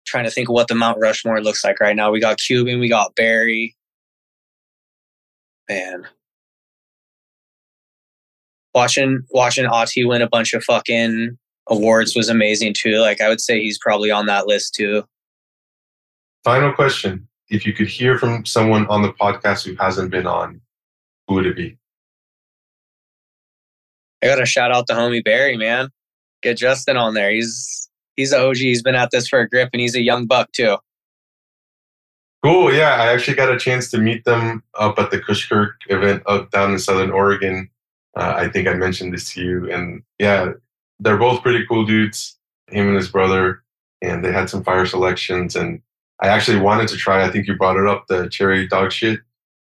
Trying 0.06 0.26
to 0.26 0.32
think 0.32 0.50
of 0.50 0.54
what 0.54 0.68
the 0.68 0.76
Mount 0.76 1.00
Rushmore 1.00 1.42
looks 1.42 1.64
like 1.64 1.80
right 1.80 1.96
now. 1.96 2.12
We 2.12 2.20
got 2.20 2.38
Cuban, 2.38 2.80
we 2.80 2.90
got 2.90 3.16
Barry. 3.16 3.76
Man. 5.70 6.08
Watching 8.74 9.24
watching 9.32 9.66
Ati 9.66 10.06
win 10.06 10.22
a 10.22 10.30
bunch 10.30 10.54
of 10.54 10.64
fucking 10.64 11.38
awards 11.68 12.16
was 12.16 12.30
amazing 12.30 12.74
too. 12.78 13.00
Like 13.00 13.22
I 13.22 13.30
would 13.30 13.42
say 13.42 13.62
he's 13.62 13.78
probably 13.78 14.12
on 14.12 14.26
that 14.28 14.48
list 14.48 14.74
too. 14.74 15.04
Final 16.44 16.74
question. 16.74 17.28
If 17.50 17.66
you 17.66 17.74
could 17.74 17.88
hear 17.88 18.18
from 18.18 18.46
someone 18.46 18.88
on 18.88 19.02
the 19.02 19.14
podcast 19.14 19.66
who 19.66 19.76
hasn't 19.76 20.10
been 20.10 20.26
on, 20.26 20.62
who 21.28 21.36
would 21.36 21.46
it 21.46 21.56
be? 21.56 21.78
I 24.24 24.28
gotta 24.28 24.46
shout 24.46 24.72
out 24.72 24.88
to 24.88 24.94
homie 24.94 25.24
Barry, 25.24 25.58
man. 25.58 25.90
Get 26.42 26.58
Justin 26.58 26.98
on 26.98 27.14
there. 27.14 27.32
He's 27.32 27.90
he's 28.16 28.34
a 28.34 28.40
OG. 28.40 28.58
He's 28.58 28.84
been 28.84 28.96
at 28.96 29.12
this 29.12 29.28
for 29.28 29.40
a 29.40 29.50
grip 29.50 29.70
and 29.74 29.82
he's 29.82 29.96
a 29.96 30.02
young 30.02 30.28
buck 30.28 30.52
too. 30.52 30.78
Cool. 32.44 32.74
Yeah, 32.74 32.96
I 32.96 33.14
actually 33.14 33.36
got 33.36 33.54
a 33.54 33.60
chance 33.60 33.92
to 33.92 34.00
meet 34.00 34.26
them 34.26 34.64
up 34.80 34.98
at 34.98 35.12
the 35.12 35.20
Kushkirk 35.20 35.74
event 35.88 36.24
up 36.26 36.50
down 36.50 36.72
in 36.72 36.80
Southern 36.80 37.12
Oregon. 37.12 37.70
Uh, 38.18 38.34
I 38.36 38.50
think 38.50 38.68
I 38.68 38.74
mentioned 38.74 39.14
this 39.14 39.32
to 39.34 39.42
you, 39.42 39.72
and 39.72 40.02
yeah, 40.18 40.54
they're 41.00 41.18
both 41.18 41.44
pretty 41.44 41.66
cool 41.68 41.86
dudes, 41.86 42.38
him 42.68 42.88
and 42.88 42.96
his 42.96 43.10
brother, 43.10 43.64
and 44.02 44.26
they 44.26 44.32
had 44.32 44.50
some 44.50 44.64
fire 44.64 44.86
selections. 44.88 45.56
And 45.56 45.82
I 46.20 46.30
actually 46.30 46.60
wanted 46.60 46.88
to 46.90 46.98
try. 46.98 47.24
I 47.24 47.30
think 47.30 47.48
you 47.48 47.56
brought 47.56 47.78
it 47.78 47.88
up 47.88 48.08
the 48.08 48.28
cherry 48.28 48.68
dog 48.68 48.92
shit 48.92 49.20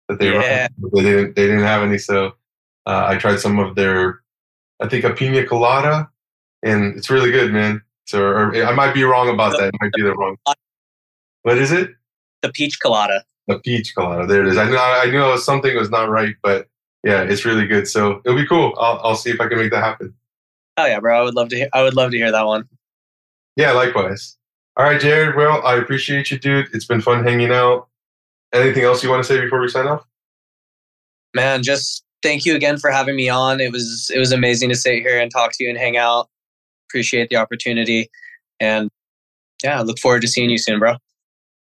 that 0.08 0.20
they 0.20 0.32
yeah. 0.32 0.68
run. 0.80 0.90
They 0.94 1.02
didn't. 1.02 1.36
They 1.36 1.46
didn't 1.46 1.64
have 1.64 1.82
any, 1.82 1.98
so 1.98 2.34
uh, 2.86 3.04
I 3.08 3.16
tried 3.16 3.40
some 3.40 3.58
of 3.58 3.74
their. 3.74 4.20
I 4.80 4.88
think 4.88 5.04
a 5.04 5.12
pina 5.12 5.46
colada, 5.46 6.08
and 6.62 6.96
it's 6.96 7.10
really 7.10 7.30
good, 7.30 7.52
man. 7.52 7.82
So 8.06 8.22
or, 8.22 8.54
I 8.64 8.72
might 8.72 8.94
be 8.94 9.04
wrong 9.04 9.28
about 9.28 9.56
that. 9.58 9.68
It 9.68 9.74
might 9.80 9.92
be 9.92 10.02
the 10.02 10.14
wrong. 10.14 10.36
What 11.42 11.58
is 11.58 11.72
it? 11.72 11.90
The 12.42 12.50
peach 12.50 12.80
colada. 12.80 13.24
The 13.46 13.58
peach 13.60 13.94
colada. 13.94 14.26
There 14.26 14.42
it 14.42 14.48
is. 14.48 14.56
I 14.56 14.68
know. 14.68 14.78
I 14.78 15.10
knew 15.10 15.38
something 15.38 15.76
was 15.76 15.90
not 15.90 16.08
right, 16.08 16.34
but 16.42 16.68
yeah, 17.04 17.22
it's 17.22 17.44
really 17.44 17.66
good. 17.66 17.86
So 17.88 18.20
it'll 18.24 18.36
be 18.36 18.46
cool. 18.46 18.74
I'll, 18.78 19.00
I'll 19.02 19.16
see 19.16 19.30
if 19.30 19.40
I 19.40 19.48
can 19.48 19.58
make 19.58 19.70
that 19.70 19.82
happen. 19.82 20.14
Oh 20.76 20.86
yeah, 20.86 21.00
bro. 21.00 21.18
I 21.18 21.22
would 21.22 21.34
love 21.34 21.48
to. 21.50 21.56
Hear, 21.56 21.68
I 21.72 21.82
would 21.82 21.94
love 21.94 22.10
to 22.10 22.16
hear 22.16 22.32
that 22.32 22.46
one. 22.46 22.68
Yeah, 23.56 23.72
likewise. 23.72 24.36
All 24.76 24.84
right, 24.84 25.00
Jared. 25.00 25.36
Well, 25.36 25.64
I 25.66 25.76
appreciate 25.76 26.30
you, 26.30 26.38
dude. 26.38 26.68
It's 26.72 26.86
been 26.86 27.00
fun 27.00 27.24
hanging 27.24 27.50
out. 27.50 27.88
Anything 28.52 28.84
else 28.84 29.02
you 29.04 29.10
want 29.10 29.22
to 29.24 29.28
say 29.28 29.40
before 29.40 29.60
we 29.60 29.68
sign 29.68 29.86
off? 29.86 30.06
Man, 31.34 31.62
just 31.62 32.04
thank 32.22 32.44
you 32.44 32.54
again 32.54 32.78
for 32.78 32.90
having 32.90 33.16
me 33.16 33.28
on. 33.28 33.60
It 33.60 33.72
was 33.72 34.10
it 34.14 34.18
was 34.18 34.32
amazing 34.32 34.68
to 34.70 34.74
sit 34.74 35.00
here 35.00 35.18
and 35.18 35.30
talk 35.30 35.52
to 35.52 35.64
you 35.64 35.70
and 35.70 35.78
hang 35.78 35.96
out. 35.96 36.28
Appreciate 36.88 37.28
the 37.30 37.36
opportunity, 37.36 38.10
and 38.58 38.90
yeah, 39.62 39.80
look 39.80 39.98
forward 39.98 40.22
to 40.22 40.28
seeing 40.28 40.50
you 40.50 40.58
soon, 40.58 40.78
bro. 40.78 40.94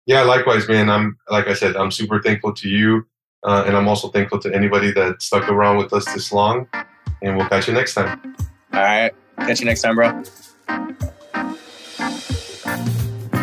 Yeah, 0.06 0.24
likewise, 0.24 0.68
man. 0.68 0.90
I'm 0.90 1.18
like 1.30 1.48
I 1.48 1.54
said, 1.54 1.76
I'm 1.76 1.92
super 1.92 2.22
thankful 2.22 2.54
to 2.54 2.68
you, 2.68 3.06
uh, 3.44 3.64
and 3.66 3.78
I'm 3.78 3.88
also 3.88 4.10
thankful 4.10 4.40
to 4.40 4.54
anybody 4.54 4.92
that 4.92 5.22
stuck 5.22 5.50
around 5.50 5.78
with 5.78 5.94
us 5.94 6.06
this 6.14 6.32
long. 6.32 6.68
And 7.22 7.38
we'll 7.38 7.48
catch 7.48 7.68
you 7.68 7.74
next 7.74 7.94
time. 7.94 8.36
All 8.74 8.82
right. 8.82 9.12
Catch 9.38 9.62
you 9.62 9.66
next 9.66 9.82
time, 9.82 9.96
bro. 9.96 10.24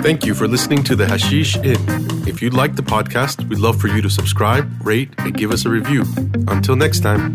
Thank 0.03 0.25
you 0.25 0.35
for 0.35 0.49
listening 0.49 0.83
to 0.85 0.97
the 0.97 1.07
Hashish 1.07 1.57
Inn. 1.57 1.77
If 2.27 2.41
you 2.41 2.51
like 2.51 2.75
the 2.75 2.83
podcast, 2.83 3.47
we'd 3.49 3.59
love 3.59 3.81
for 3.81 3.89
you 3.89 4.01
to 4.01 4.09
subscribe, 4.09 4.69
rate, 4.85 5.11
and 5.19 5.35
give 5.35 5.53
us 5.53 5.67
a 5.67 5.71
review. 5.71 6.05
Until 6.49 6.75
next 6.75 7.01
time. 7.01 7.35